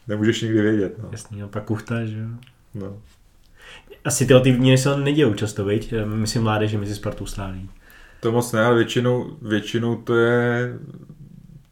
nemůžeš 0.08 0.42
nikdy 0.42 0.60
vědět. 0.60 0.98
No. 1.02 1.08
Jasný, 1.12 1.42
a 1.42 1.46
pak 1.46 1.64
kuchta, 1.64 2.04
že 2.04 2.18
jo. 2.18 2.26
No. 2.74 2.96
Asi 4.06 4.26
tyhle 4.26 4.42
ty 4.42 4.52
výměny 4.52 4.78
se 4.78 4.96
nedějou 4.96 5.34
často, 5.34 5.64
viď? 5.64 5.94
Myslím 6.04 6.42
mládeže 6.42 6.78
mezi 6.78 6.94
Spartou 6.94 7.26
Sláví. 7.26 7.70
To 8.20 8.32
moc 8.32 8.52
ne, 8.52 8.64
ale 8.64 8.76
většinou, 8.76 9.26
většinou 9.42 9.96
to 9.96 10.16
je 10.16 10.72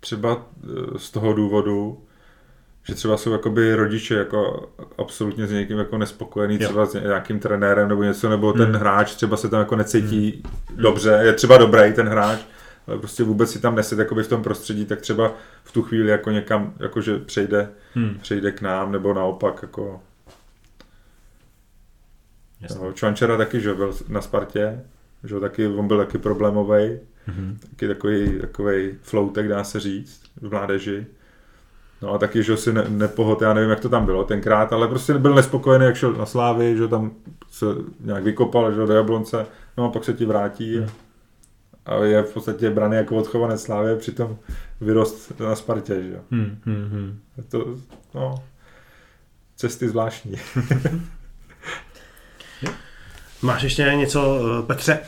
třeba 0.00 0.46
eh, 0.64 0.68
z 0.98 1.10
toho 1.10 1.32
důvodu, 1.32 2.00
že 2.88 2.94
třeba 2.94 3.16
jsou 3.16 3.32
jakoby 3.32 3.74
rodiče 3.74 4.14
jako 4.14 4.68
absolutně 4.98 5.46
s 5.46 5.50
někým 5.50 5.78
jako 5.78 5.98
nespokojený, 5.98 6.54
Jo. 6.60 6.68
třeba 6.68 6.86
s 6.86 6.94
nějakým 6.94 7.38
trenérem 7.38 7.88
nebo 7.88 8.02
něco, 8.02 8.28
nebo 8.28 8.52
ten 8.52 8.64
Hmm. 8.66 8.74
hráč 8.74 9.14
třeba 9.14 9.36
se 9.36 9.48
tam 9.48 9.60
jako 9.60 9.76
necítí 9.76 10.42
dobře, 10.76 11.18
je 11.22 11.32
třeba 11.32 11.56
dobrý 11.56 11.92
ten 11.92 12.08
hráč, 12.08 12.38
ale 12.86 12.98
prostě 12.98 13.24
vůbec 13.24 13.50
si 13.50 13.60
tam 13.60 13.74
neset 13.74 13.98
jakoby 13.98 14.22
v 14.22 14.28
tom 14.28 14.42
prostředí, 14.42 14.84
tak 14.86 15.00
třeba 15.00 15.32
v 15.64 15.72
tu 15.72 15.82
chvíli 15.82 16.10
jako 16.10 16.30
někam, 16.30 16.72
jakože 16.80 17.18
přejde, 17.18 17.68
Hmm. 17.94 18.18
přejde 18.22 18.52
k 18.52 18.60
nám, 18.62 18.92
nebo 18.92 19.14
naopak 19.14 19.58
jako 19.62 20.00
Jasný. 22.68 22.84
Jo, 22.86 22.92
Čvančera 22.92 23.36
taky, 23.36 23.60
že 23.60 23.74
byl 23.74 23.94
na 24.08 24.20
Spartě, 24.20 24.80
že 25.24 25.40
taky, 25.40 25.66
on 25.66 25.86
byl 25.88 25.98
taky 25.98 26.18
problémový, 26.18 26.98
Mhm. 27.26 27.58
taky 27.70 27.88
takový, 27.88 28.38
takový 28.40 28.90
floutek, 29.02 29.48
dá 29.48 29.64
se 29.64 29.80
říct, 29.80 30.22
v 30.40 30.50
mládeži. 30.50 31.06
No 32.02 32.12
a 32.12 32.18
taky, 32.18 32.42
že 32.42 32.56
si 32.56 32.72
ne, 32.72 32.84
nepohod, 32.88 33.42
já 33.42 33.54
nevím, 33.54 33.70
jak 33.70 33.80
to 33.80 33.88
tam 33.88 34.04
bylo 34.06 34.24
tenkrát, 34.24 34.72
ale 34.72 34.88
prostě 34.88 35.14
byl 35.14 35.34
nespokojený, 35.34 35.84
jak 35.84 35.96
šel 35.96 36.12
na 36.12 36.26
Slávy, 36.26 36.76
že 36.76 36.88
tam 36.88 37.12
se 37.50 37.66
nějak 38.00 38.24
vykopal, 38.24 38.72
že 38.72 38.86
do 38.86 38.92
Jablonce, 38.92 39.46
no 39.76 39.84
a 39.84 39.88
pak 39.88 40.04
se 40.04 40.12
ti 40.12 40.24
vrátí 40.26 40.78
Hmm. 40.78 40.88
a 41.86 41.94
je 42.04 42.22
v 42.22 42.32
podstatě 42.34 42.70
braný 42.70 42.96
jako 42.96 43.16
odchovanec 43.16 43.62
Slávy, 43.62 43.96
přitom 43.96 44.36
vyrost 44.80 45.40
na 45.40 45.56
Spartě, 45.56 46.02
že 46.02 46.10
jo. 46.12 46.20
Hmm, 46.30 46.58
hmm, 46.64 46.88
hmm. 46.90 47.18
Je 47.36 47.42
To, 47.42 47.76
no, 48.14 48.34
cesty 49.56 49.88
zvláštní. 49.88 50.36
Máš 53.44 53.62
ještě 53.62 53.92
něco, 53.96 54.38
eh, 54.58 54.62
Petře, 54.66 54.98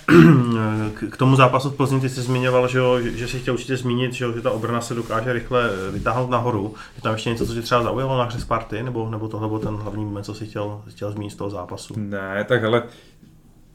k- 1.11 1.17
tomu 1.17 1.37
zápasu 1.37 1.71
v 1.71 1.77
Plzni, 1.77 2.01
ty 2.01 2.09
jsi 2.09 2.21
zmiňoval, 2.23 2.69
že, 2.69 2.79
jo, 2.79 3.01
že, 3.01 3.17
že 3.17 3.29
si 3.29 3.39
chtěl 3.41 3.55
určitě 3.55 3.77
zmínit, 3.77 4.13
že, 4.13 4.25
jo, 4.25 4.33
že 4.33 4.41
ta 4.41 4.51
obrana 4.51 4.81
se 4.81 4.95
dokáže 4.95 5.33
rychle 5.33 5.71
eh, 5.89 5.91
vytáhnout 5.93 6.31
nahoru. 6.31 6.75
Je 6.97 7.03
tam 7.03 7.13
ještě 7.13 7.31
něco, 7.31 7.47
co 7.47 7.55
tě 7.55 7.63
třeba 7.63 7.83
zaujalo 7.83 8.19
na 8.19 8.25
hře 8.25 8.41
Sparty, 8.41 8.83
nebo, 8.83 9.11
nebo 9.11 9.29
tohle 9.29 9.49
byl 9.49 9.59
ten 9.59 9.75
hlavní 9.75 10.05
moment, 10.05 10.25
co 10.25 10.35
jsi 10.35 10.47
chtěl, 10.47 10.81
chtěl 10.89 11.11
zmínit 11.13 11.31
z 11.31 11.37
toho 11.37 11.51
zápasu? 11.51 11.95
Ne, 11.97 12.45
tak 12.49 12.65
ale 12.65 12.83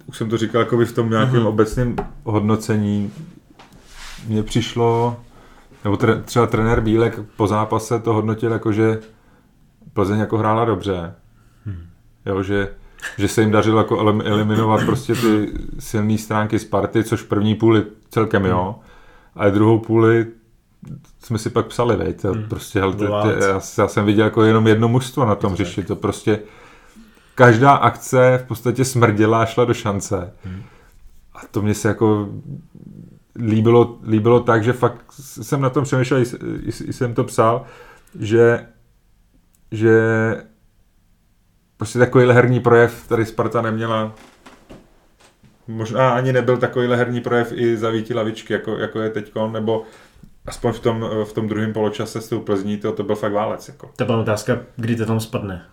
už 0.06 0.18
jsem 0.18 0.30
to 0.30 0.38
říkal 0.38 0.62
jako 0.62 0.78
v 0.78 0.92
tom 0.92 1.10
nějakém 1.10 1.36
Mhm. 1.38 1.46
obecném 1.48 1.96
hodnocení. 2.24 3.12
Mně 4.28 4.44
přišlo, 4.44 5.20
nebo 5.84 5.98
tre, 5.98 6.22
třeba 6.22 6.48
trenér 6.48 6.82
Bílek 6.82 7.20
po 7.38 7.48
zápase 7.48 8.00
to 8.00 8.14
hodnotil 8.14 8.52
jako, 8.52 8.72
že 8.72 9.00
Plzeň 9.94 10.20
jako 10.20 10.38
hrála 10.38 10.66
dobře. 10.66 11.14
Jo, 12.26 12.44
že, 12.44 12.68
že 13.18 13.28
se 13.28 13.42
jim 13.42 13.52
dařilo 13.52 13.78
jako 13.78 13.96
elim- 13.98 14.22
eliminovat 14.26 14.86
prostě 14.86 15.16
ty 15.16 15.52
silné 15.80 16.18
stránky 16.18 16.60
Sparty, 16.60 17.04
což 17.04 17.22
první 17.22 17.56
půli 17.56 17.84
celkem 18.10 18.46
jo, 18.46 18.76
ale 19.36 19.52
druhou 19.52 19.80
půli 19.80 20.26
jsme 21.24 21.38
si 21.38 21.50
pak 21.50 21.66
psali, 21.66 21.96
vej, 21.96 22.14
to 22.14 22.36
prostě, 22.50 22.80
hele, 22.80 22.96
to, 22.96 23.08
to, 23.08 23.30
já, 23.30 23.62
já, 23.78 23.88
jsem 23.88 24.06
viděl 24.06 24.26
jako 24.26 24.44
jenom 24.44 24.68
jedno 24.68 24.88
mužstvo 24.88 25.26
na 25.26 25.36
tom 25.36 25.56
řešit, 25.56 25.88
to 25.88 25.96
prostě 25.96 26.40
každá 27.36 27.72
akce 27.72 28.40
v 28.44 28.48
podstatě 28.48 28.86
smrděla 28.86 29.42
a 29.42 29.46
šla 29.46 29.66
do 29.66 29.74
šance. 29.74 30.34
A 31.34 31.40
to 31.52 31.62
mě 31.62 31.74
se 31.74 31.88
jako 31.88 32.30
líbilo, 33.36 33.98
líbilo 34.08 34.40
tak, 34.40 34.64
že 34.64 34.74
fakt 34.74 35.06
jsem 35.20 35.62
na 35.62 35.70
tom 35.70 35.84
přemýšlel, 35.84 36.22
i, 36.22 36.26
i, 36.64 36.68
i 36.68 36.94
jsem 36.94 37.14
to 37.14 37.24
psal, 37.24 37.66
že, 38.20 38.68
že 39.72 39.98
prostě 41.82 42.00
takovýhle 42.00 42.34
herní 42.34 42.60
projev 42.60 43.08
tady 43.08 43.26
Sparta 43.26 43.62
neměla 43.62 44.12
možná 45.68 46.10
ani 46.10 46.34
nebyl 46.34 46.58
takovýhle 46.58 46.96
herní 46.98 47.22
projev 47.22 47.52
i 47.56 47.78
za 47.78 47.90
Víti 47.90 48.14
Lavičky, 48.14 48.54
jako, 48.54 48.78
jako 48.78 49.02
je 49.02 49.10
teďkon, 49.10 49.54
nebo 49.54 49.84
aspoň 50.46 50.74
v 50.74 50.80
tom, 50.80 51.06
v 51.24 51.34
tom 51.34 51.48
druhém 51.48 51.74
poločase 51.74 52.22
s 52.22 52.30
tou 52.30 52.40
Plzní, 52.40 52.78
to, 52.78 52.92
to 52.92 53.04
byl 53.04 53.16
fakt 53.16 53.34
válec. 53.34 53.68
Jako. 53.68 53.90
To 53.96 54.06
byla 54.06 54.18
otázka, 54.18 54.58
kdy 54.76 54.96
to 54.96 55.06
tam 55.06 55.20
spadne. 55.20 55.66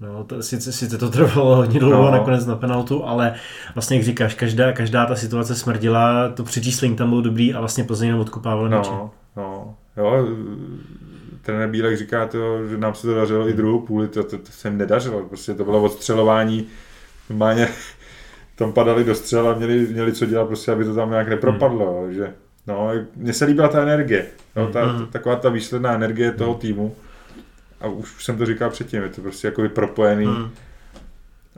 No, 0.00 0.24
to, 0.24 0.42
sice, 0.42 0.72
sice 0.72 0.98
to 0.98 1.10
trvalo 1.10 1.56
hodně 1.56 1.80
dlouho 1.80 2.04
No. 2.04 2.10
nakonec 2.10 2.46
na 2.46 2.56
penaltu, 2.56 3.04
ale 3.04 3.34
vlastně, 3.74 3.96
jak 3.96 4.04
říkáš, 4.04 4.34
každá, 4.34 4.72
každá 4.72 5.06
ta 5.06 5.16
situace 5.16 5.54
smrdila, 5.54 6.28
to 6.28 6.44
přečíslení 6.44 6.96
tam 6.96 7.08
bylo 7.08 7.20
dobrý 7.20 7.54
a 7.54 7.60
vlastně 7.60 7.84
Plzeň 7.84 8.06
jenom 8.06 8.20
odkopával 8.20 8.68
míče. 8.68 8.90
No, 8.90 9.10
no, 9.36 9.74
jo, 9.96 10.26
trenér 11.46 11.68
Bílek 11.68 11.96
říká 11.96 12.26
to, 12.26 12.68
že 12.68 12.78
nám 12.78 12.94
se 12.94 13.06
to 13.06 13.14
dařilo 13.14 13.48
i 13.48 13.52
druhou 13.52 13.80
půli, 13.80 14.08
to, 14.08 14.24
to, 14.24 14.38
to 14.38 14.52
se 14.52 14.68
jim 14.68 14.78
nedařilo, 14.78 15.22
prostě 15.22 15.54
to 15.54 15.64
bylo 15.64 15.82
odstřelování, 15.82 16.68
normálně 17.30 17.68
tam 18.56 18.72
padali 18.72 19.04
do 19.04 19.14
střel 19.14 19.48
a 19.48 19.54
měli, 19.54 19.78
měli 19.78 20.12
co 20.12 20.26
dělat, 20.26 20.46
prostě, 20.46 20.72
aby 20.72 20.84
to 20.84 20.94
tam 20.94 21.10
nějak 21.10 21.28
nepropadlo, 21.28 22.02
hmm. 22.02 22.14
že 22.14 22.34
no, 22.66 22.90
mně 23.16 23.32
se 23.32 23.44
líbila 23.44 23.68
ta 23.68 23.82
energie, 23.82 24.26
no, 24.56 24.66
ta, 24.66 24.84
Hmm. 24.84 24.98
ta, 24.98 25.12
taková 25.12 25.36
ta 25.36 25.48
výsledná 25.48 25.94
energie 25.94 26.32
toho 26.32 26.54
týmu 26.54 26.96
a 27.80 27.86
už 27.86 28.24
jsem 28.24 28.38
to 28.38 28.46
říkal 28.46 28.70
předtím, 28.70 29.02
je 29.02 29.08
to 29.08 29.22
prostě 29.22 29.46
jako 29.46 29.68
propojený, 29.68 30.26
Hmm. 30.26 30.50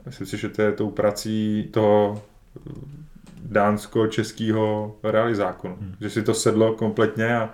Myslím 0.05 0.27
si, 0.27 0.37
že 0.37 0.49
to 0.49 0.61
je 0.61 0.71
tou 0.71 0.89
prací 0.89 1.69
toho 1.71 2.23
dánsko-českého 3.43 4.95
realizáku. 5.03 5.67
Hmm. 5.67 5.95
Že 6.01 6.09
si 6.09 6.23
to 6.23 6.33
sedlo 6.33 6.73
kompletně 6.73 7.37
a, 7.37 7.49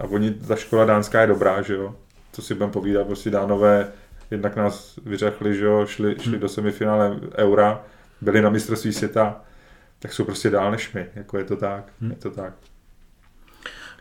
a 0.00 0.04
oni, 0.04 0.30
ta 0.30 0.56
škola 0.56 0.84
dánská 0.84 1.20
je 1.20 1.26
dobrá, 1.26 1.62
že 1.62 1.74
jo. 1.74 1.94
Co 2.32 2.42
si 2.42 2.54
budeme 2.54 2.72
povídat, 2.72 3.06
prostě 3.06 3.30
dánové 3.30 3.92
jednak 4.30 4.56
nás 4.56 4.98
vyřechli, 5.04 5.56
že 5.56 5.64
jo, 5.64 5.86
šli, 5.86 6.16
šli 6.20 6.32
hmm. 6.32 6.40
do 6.40 6.48
semifinále 6.48 7.20
Eura, 7.36 7.82
byli 8.20 8.42
na 8.42 8.50
mistrovství 8.50 8.92
světa, 8.92 9.40
tak 9.98 10.12
jsou 10.12 10.24
prostě 10.24 10.50
dál 10.50 10.70
než 10.70 10.92
my, 10.92 11.06
jako 11.14 11.38
je 11.38 11.44
to 11.44 11.56
tak, 11.56 11.84
hmm. 12.00 12.10
je 12.10 12.16
to 12.16 12.30
tak. 12.30 12.52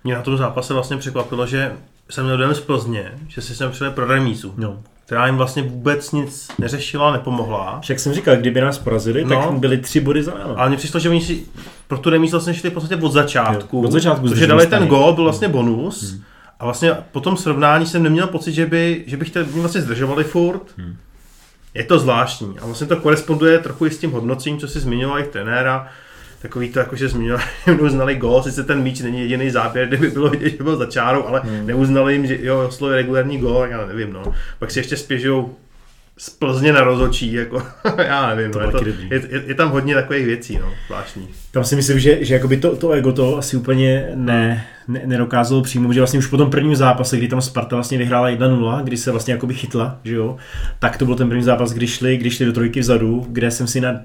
Mě 0.04 0.16
na 0.16 0.22
tom 0.22 0.38
zápase 0.38 0.74
vlastně 0.74 0.98
překvapilo, 0.98 1.48
že 1.48 1.78
jsem 2.10 2.24
měl 2.24 2.38
dojem 2.38 2.56
z 2.56 2.60
Plzně, 2.60 3.20
že 3.28 3.42
si 3.42 3.56
sem 3.56 3.72
přijeli 3.72 3.96
pro 3.96 4.06
remízu. 4.06 4.54
No 4.58 4.84
která 5.10 5.28
jim 5.28 5.38
vlastně 5.38 5.64
vůbec 5.64 6.12
nic 6.12 6.48
neřešila, 6.60 7.12
nepomohla. 7.12 7.80
Však 7.82 8.00
jsem 8.00 8.14
říkal, 8.14 8.36
kdyby 8.38 8.62
nás 8.62 8.78
porazili, 8.78 9.26
no, 9.26 9.30
tak 9.30 9.60
byli 9.60 9.78
tři 9.78 10.00
body 10.00 10.24
za 10.24 10.34
náma. 10.34 10.54
Ale 10.58 10.70
mně 10.70 10.78
přišlo, 10.78 11.00
že 11.00 11.10
oni 11.10 11.22
si 11.22 11.46
pro 11.88 11.98
tu 11.98 12.10
remízu 12.10 12.32
vlastně 12.32 12.54
šli 12.54 12.70
v 12.70 12.74
podstatě 12.74 12.96
od 13.02 13.12
začátku. 13.12 13.78
Jo, 13.78 13.84
od 13.84 13.92
začátku. 13.92 14.28
Protože 14.28 14.48
dali 14.48 14.68
ten 14.68 14.88
gol, 14.88 15.14
byl 15.14 15.24
vlastně 15.24 15.48
bonus. 15.48 16.12
Hmm. 16.12 16.24
A 16.60 16.66
vlastně 16.66 16.92
po 17.12 17.20
tom 17.20 17.38
srovnání 17.38 17.86
jsem 17.86 18.04
neměl 18.04 18.28
pocit, 18.28 18.52
že 18.52 18.66
by, 18.66 19.04
že 19.08 19.18
bych 19.18 19.36
mě 19.36 19.62
vlastně 19.62 19.82
zdržovali 19.82 20.24
furt. 20.24 20.64
Hmm. 20.78 20.96
Je 21.74 21.84
to 21.84 22.00
zvláštní. 22.00 22.60
A 22.62 22.66
vlastně 22.66 22.88
to 22.88 22.98
koresponduje 22.98 23.60
trochu 23.60 23.86
i 23.86 23.92
s 23.92 23.98
tím 23.98 24.12
hodnocením, 24.12 24.60
co 24.60 24.68
si 24.68 24.80
zmiňoval 24.80 25.20
i 25.20 25.24
trenéra 25.24 25.88
takový 26.42 26.70
to, 26.70 26.80
jako 26.80 26.96
že 26.96 27.10
zmiňovali, 27.10 27.44
neuznali 27.68 28.16
gol, 28.16 28.44
sice 28.44 28.64
ten 28.64 28.82
míč 28.82 29.00
není 29.00 29.22
jediný 29.22 29.50
záběr, 29.50 29.88
kde 29.88 29.98
by 29.98 30.10
bylo 30.10 30.30
vidět, 30.30 30.50
že 30.50 30.64
byl 30.64 30.78
za 30.78 30.86
čárou, 30.86 31.28
ale 31.28 31.42
hmm. 31.44 31.68
neuznali 31.68 32.14
jim, 32.14 32.26
že 32.26 32.38
jo, 32.42 32.66
Oslo 32.68 32.90
je 32.90 32.96
regulární 32.96 33.38
gol, 33.38 33.66
já 33.70 33.86
nevím, 33.86 34.14
no. 34.14 34.24
Pak 34.60 34.72
si 34.72 34.80
ještě 34.80 34.98
spěžou 34.98 35.56
z 36.18 36.30
Plzně 36.30 36.74
na 36.74 36.82
rozočí, 36.82 37.34
jako, 37.34 37.64
já 37.98 38.36
nevím, 38.36 38.52
to 38.52 38.60
no, 38.60 38.66
je, 38.66 38.72
to, 38.72 38.86
je, 38.86 38.94
je, 39.10 39.44
je, 39.48 39.56
tam 39.56 39.70
hodně 39.70 39.96
takových 39.96 40.26
věcí, 40.26 40.58
no, 40.62 40.74
zvláštní. 40.88 41.28
Tam 41.52 41.64
si 41.64 41.76
myslím, 41.76 42.00
že, 42.00 42.26
že 42.26 42.34
jakoby 42.34 42.58
to, 42.58 42.76
to 42.76 42.92
ego 42.92 43.12
to 43.12 43.38
asi 43.38 43.58
úplně 43.58 44.12
ne, 44.16 44.66
ne, 44.88 45.02
nedokázalo 45.06 45.62
přijmout, 45.62 45.92
že 45.92 46.00
vlastně 46.00 46.20
už 46.20 46.28
po 46.28 46.38
tom 46.38 46.50
prvním 46.50 46.76
zápase, 46.76 47.18
kdy 47.18 47.28
tam 47.28 47.42
Sparta 47.42 47.76
vlastně 47.76 47.98
vyhrála 47.98 48.30
1-0, 48.30 48.84
kdy 48.84 48.98
se 48.98 49.12
vlastně 49.12 49.34
jakoby 49.34 49.54
chytla, 49.54 50.00
že 50.04 50.16
jo, 50.16 50.38
tak 50.80 50.98
to 50.98 51.06
byl 51.06 51.16
ten 51.16 51.30
první 51.30 51.44
zápas, 51.44 51.74
kdy 51.74 51.88
šli, 51.88 52.18
kdy 52.18 52.30
šli 52.32 52.46
do 52.46 52.54
trojky 52.54 52.80
vzadu, 52.80 53.26
kde 53.30 53.52
jsem 53.52 53.68
si 53.68 53.82
na 53.82 54.02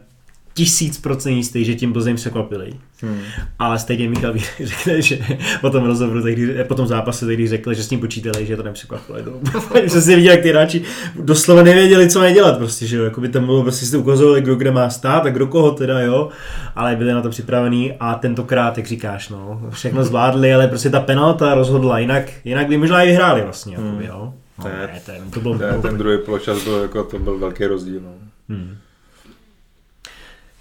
tisíc 0.55 0.99
procent 0.99 1.33
jistý, 1.33 1.65
že 1.65 1.75
tím 1.75 1.93
Plzeň 1.93 2.17
překvapili. 2.17 2.73
Hmm. 3.03 3.21
Ale 3.59 3.79
stejně 3.79 4.09
Michal 4.09 4.35
řekne, 4.65 5.03
že 5.03 5.19
po 5.61 5.71
tom 5.71 5.85
rozhovoru, 5.85 6.23
tehdy, 6.23 6.65
po 6.65 6.75
tom 6.75 6.87
zápase, 6.87 7.27
tehdy 7.27 7.49
řekl, 7.49 7.75
že 7.75 7.83
s 7.83 7.91
ním 7.91 8.01
počítali, 8.01 8.47
že 8.47 8.57
to 8.57 8.63
nepřekvapilo. 8.63 9.41
že 9.83 10.01
si 10.01 10.17
viděl, 10.17 10.33
jak 10.33 10.43
ty 10.43 10.49
hráči 10.49 10.83
doslova 11.21 11.63
nevěděli, 11.63 12.11
co 12.11 12.19
mají 12.19 12.35
dělat. 12.35 12.59
Prostě, 12.59 12.87
že 12.87 12.97
jo? 12.97 13.05
Jakoby 13.05 13.29
tam 13.29 13.47
bylo, 13.47 13.63
prostě 13.63 13.87
si 13.87 13.97
ukazovali, 13.97 14.41
kdo 14.41 14.55
kde 14.55 14.71
má 14.71 14.91
stát 14.91 15.27
a 15.27 15.31
kdo 15.31 15.47
koho 15.47 15.71
teda, 15.71 16.01
jo. 16.01 16.29
Ale 16.75 16.97
byli 16.97 17.13
na 17.13 17.23
to 17.23 17.31
připravení 17.31 17.93
a 18.01 18.15
tentokrát, 18.15 18.79
jak 18.79 18.87
říkáš, 18.87 19.29
no, 19.29 19.61
všechno 19.71 20.05
zvládli, 20.05 20.55
ale 20.55 20.69
prostě 20.69 20.91
ta 20.91 21.01
penalta 21.01 21.55
rozhodla, 21.55 21.99
jinak, 21.99 22.25
jinak 22.45 22.69
by 22.69 22.77
možná 22.77 23.03
i 23.03 23.07
vyhráli 23.07 23.43
vlastně. 23.43 23.77
Hmm. 23.77 23.87
Jakoby, 23.87 24.07
jo. 24.07 24.35
No, 24.59 24.65
ne, 24.65 25.03
ten, 25.07 25.31
to 25.31 25.41
byl, 25.41 25.55
ne, 25.55 25.79
ten 25.83 25.99
druhý 25.99 26.19
poločas 26.19 26.65
byl, 26.65 26.83
jako, 26.83 27.05
to 27.05 27.19
byl 27.19 27.39
velký 27.39 27.67
rozdíl. 27.67 28.01
No. 28.01 28.11
Hmm. 28.49 28.77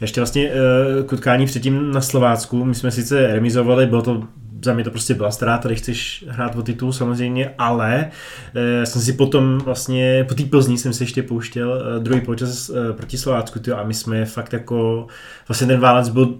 Ještě 0.01 0.21
vlastně 0.21 0.51
uh, 0.51 1.05
kutkání 1.05 1.45
předtím 1.45 1.91
na 1.91 2.01
Slovácku, 2.01 2.65
my 2.65 2.75
jsme 2.75 2.91
sice 2.91 3.27
remizovali, 3.27 3.85
bylo 3.85 4.01
to 4.01 4.23
za 4.65 4.73
mě 4.73 4.83
to 4.83 4.91
prostě 4.91 5.13
byla 5.13 5.31
ztráta, 5.31 5.69
když 5.69 5.79
chceš 5.79 6.25
hrát 6.27 6.55
o 6.55 6.61
titul 6.61 6.93
samozřejmě, 6.93 7.53
ale 7.57 8.11
uh, 8.55 8.83
jsem 8.83 9.01
si 9.01 9.13
potom 9.13 9.57
vlastně, 9.57 10.25
po 10.27 10.33
té 10.35 10.43
Plzni 10.43 10.77
jsem 10.77 10.93
si 10.93 11.03
ještě 11.03 11.23
pouštěl 11.23 11.69
uh, 11.69 12.03
druhý 12.03 12.21
počas 12.21 12.69
uh, 12.69 12.75
proti 12.91 13.17
Slovácku 13.17 13.59
tyjo, 13.59 13.77
a 13.77 13.83
my 13.83 13.93
jsme 13.93 14.25
fakt 14.25 14.53
jako, 14.53 15.07
vlastně 15.47 15.67
ten 15.67 15.79
válec 15.79 16.09
byl 16.09 16.37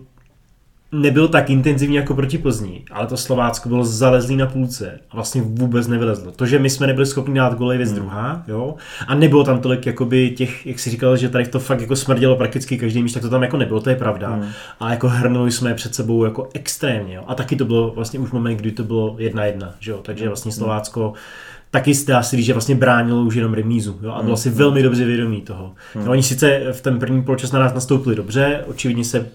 nebyl 0.94 1.28
tak 1.28 1.50
intenzivní 1.50 1.96
jako 1.96 2.14
proti 2.14 2.38
Plzni, 2.38 2.84
ale 2.92 3.08
to 3.08 3.18
Slovácko 3.18 3.70
bylo 3.70 3.84
zalezlý 3.84 4.36
na 4.36 4.46
půlce 4.46 5.00
a 5.10 5.16
vlastně 5.16 5.42
vůbec 5.42 5.88
nevylezlo. 5.88 6.32
To, 6.32 6.46
že 6.46 6.60
my 6.60 6.70
jsme 6.70 6.88
nebyli 6.88 7.06
schopni 7.06 7.36
dát 7.36 7.58
goly 7.58 7.78
věc 7.78 7.90
hmm. 7.90 8.00
druhá, 8.00 8.44
jo, 8.48 8.76
a 9.08 9.16
nebylo 9.16 9.44
tam 9.44 9.60
tolik 9.60 9.86
jakoby 9.86 10.30
těch, 10.30 10.66
jak 10.66 10.80
si 10.80 10.90
říkal, 10.90 11.18
že 11.18 11.30
tady 11.30 11.48
to 11.48 11.60
fakt 11.60 11.82
jako 11.82 11.96
smrdělo 11.96 12.36
prakticky 12.36 12.78
každý 12.78 13.04
míč, 13.04 13.14
tak 13.14 13.22
to 13.22 13.30
tam 13.30 13.44
jako 13.44 13.58
nebylo, 13.58 13.80
to 13.80 13.90
je 13.90 13.96
pravda. 13.96 14.30
Hmm. 14.30 14.50
A 14.80 14.92
jako 14.92 15.08
hrnuli 15.08 15.52
jsme 15.52 15.74
před 15.74 15.96
sebou 15.96 16.24
jako 16.24 16.50
extrémně, 16.54 17.16
jo. 17.16 17.24
A 17.28 17.36
taky 17.36 17.56
to 17.56 17.66
bylo 17.66 17.92
vlastně 17.92 18.20
už 18.20 18.32
moment, 18.32 18.56
kdy 18.56 18.72
to 18.72 18.84
bylo 18.84 19.16
jedna 19.20 19.46
jedna, 19.46 19.74
že 19.80 19.92
jo, 19.92 20.00
takže 20.04 20.24
hmm. 20.24 20.30
vlastně 20.30 20.52
Slovácko 20.52 21.14
taky 21.72 21.96
jste 21.96 22.24
si 22.24 22.44
že 22.44 22.54
vlastně 22.54 22.76
bránilo 22.76 23.22
už 23.22 23.36
jenom 23.36 23.54
remízu 23.54 24.00
jo? 24.04 24.12
a 24.12 24.22
bylo 24.22 24.36
hmm. 24.36 24.42
si 24.42 24.50
velmi 24.50 24.84
dobře 24.84 25.06
vědomí 25.06 25.42
toho. 25.42 25.74
Hmm. 25.94 26.06
No, 26.06 26.12
oni 26.12 26.24
sice 26.24 26.62
v 26.72 26.82
ten 26.82 27.00
první 27.00 27.24
poločas 27.24 27.52
na 27.52 27.60
nás 27.60 27.74
nastoupili 27.74 28.16
dobře, 28.16 28.64
očividně 28.68 29.06
se 29.06 29.26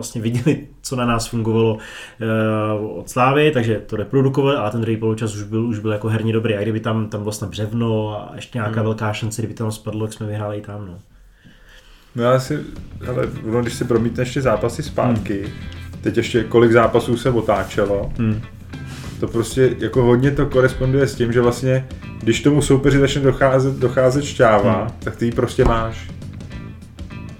vlastně 0.00 0.20
viděli, 0.20 0.66
co 0.82 0.96
na 0.96 1.06
nás 1.06 1.26
fungovalo 1.26 1.74
uh, 1.74 2.98
od 2.98 3.10
Slávy, 3.10 3.50
takže 3.50 3.82
to 3.86 3.96
reprodukovali, 3.96 4.56
ale 4.56 4.70
ten 4.70 4.80
druhý 4.80 4.96
poločas 4.96 5.34
už 5.34 5.42
byl, 5.42 5.66
už 5.66 5.78
byl 5.78 5.92
jako 5.92 6.08
herně 6.08 6.32
dobrý. 6.32 6.54
A 6.56 6.62
kdyby 6.62 6.80
tam, 6.80 7.08
tam 7.08 7.20
bylo 7.20 7.32
snad 7.32 7.50
břevno 7.50 8.16
a 8.16 8.32
ještě 8.34 8.58
nějaká 8.58 8.74
hmm. 8.74 8.84
velká 8.84 9.12
šance, 9.12 9.42
kdyby 9.42 9.54
tam 9.54 9.72
spadlo, 9.72 10.04
jak 10.04 10.12
jsme 10.12 10.26
vyhráli 10.26 10.58
i 10.58 10.60
tam. 10.60 10.86
No. 10.86 10.98
No 12.16 12.22
já 12.22 12.40
si, 12.40 12.58
ale 13.08 13.28
no, 13.46 13.62
když 13.62 13.74
si 13.74 13.84
promítneš 13.84 14.28
ještě 14.28 14.42
zápasy 14.42 14.82
zpátky, 14.82 15.42
hmm. 15.42 16.00
teď 16.00 16.16
ještě 16.16 16.44
kolik 16.44 16.72
zápasů 16.72 17.16
se 17.16 17.30
otáčelo, 17.30 18.12
hmm. 18.18 18.42
to 19.20 19.28
prostě 19.28 19.76
jako 19.78 20.02
hodně 20.02 20.30
to 20.30 20.46
koresponduje 20.46 21.06
s 21.06 21.14
tím, 21.14 21.32
že 21.32 21.40
vlastně, 21.40 21.88
když 22.20 22.42
tomu 22.42 22.62
soupeři 22.62 22.98
začne 22.98 23.22
docházet, 23.22 23.74
docházet 23.74 24.24
šťáva, 24.24 24.80
hmm. 24.80 24.90
tak 24.98 25.16
ty 25.16 25.24
ji 25.24 25.32
prostě 25.32 25.64
máš. 25.64 26.10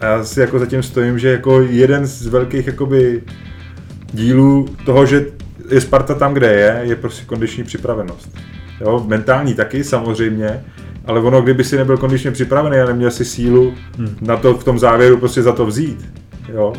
A 0.01 0.07
já 0.07 0.24
si 0.24 0.40
jako 0.40 0.59
zatím 0.59 0.82
stojím, 0.82 1.18
že 1.18 1.28
jako 1.28 1.61
jeden 1.61 2.07
z 2.07 2.26
velkých 2.26 2.66
jakoby 2.66 3.22
dílů 4.12 4.68
toho, 4.84 5.07
že 5.07 5.26
je 5.70 5.80
Sparta 5.80 6.14
tam, 6.14 6.34
kde 6.34 6.53
je, 6.53 6.80
je 6.82 6.96
prostě 6.96 7.24
kondiční 7.26 7.64
připravenost. 7.64 8.38
Jo, 8.80 9.05
mentální 9.07 9.55
taky 9.55 9.84
samozřejmě, 9.84 10.64
ale 11.05 11.20
ono, 11.20 11.42
kdyby 11.42 11.64
si 11.64 11.76
nebyl 11.76 11.96
kondičně 11.96 12.30
připravený 12.30 12.76
a 12.76 12.86
neměl 12.86 13.11
si 13.11 13.24
sílu 13.24 13.74
hmm. 13.98 14.16
na 14.20 14.36
to 14.36 14.55
v 14.55 14.64
tom 14.64 14.78
závěru 14.78 15.16
prostě 15.16 15.42
za 15.42 15.53
to 15.53 15.66
vzít, 15.66 16.09
jo, 16.53 16.72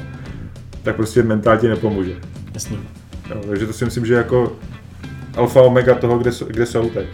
tak 0.83 0.95
prostě 0.95 1.23
mentál 1.23 1.57
ti 1.57 1.67
nepomůže. 1.67 2.13
Jasně. 2.53 2.77
Jo, 3.29 3.41
takže 3.49 3.67
to 3.67 3.73
si 3.73 3.85
myslím, 3.85 4.05
že 4.05 4.13
jako 4.13 4.55
alfa 5.35 5.61
omega 5.61 5.95
toho, 5.95 6.17
kde, 6.17 6.31
kde 6.47 6.65
jsou 6.65 6.89
teď. 6.89 7.07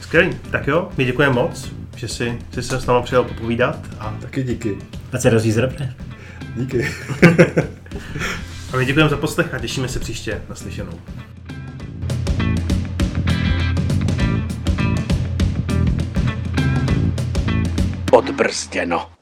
Skvělý, 0.00 0.30
tak 0.50 0.66
jo, 0.66 0.88
my 0.98 1.04
děkujeme 1.04 1.34
moc 1.34 1.72
že 2.02 2.08
jsi, 2.08 2.38
jsi 2.54 2.62
se 2.62 2.80
s 2.80 2.86
námi 2.86 3.04
přijel 3.04 3.24
popovídat. 3.24 3.78
A... 3.98 4.16
Taky 4.20 4.42
díky. 4.42 4.78
A 5.12 5.18
se 5.18 5.30
rozvíjí 5.30 5.52
zrapne. 5.52 5.96
Díky. 6.56 6.88
a 8.72 8.76
my 8.76 8.86
děkujeme 8.86 9.10
za 9.10 9.16
poslech 9.16 9.54
a 9.54 9.58
těšíme 9.58 9.88
se 9.88 10.00
příště 10.00 10.42
na 10.48 10.54
slyšenou. 10.54 11.00
Odbrzděno. 18.12 19.21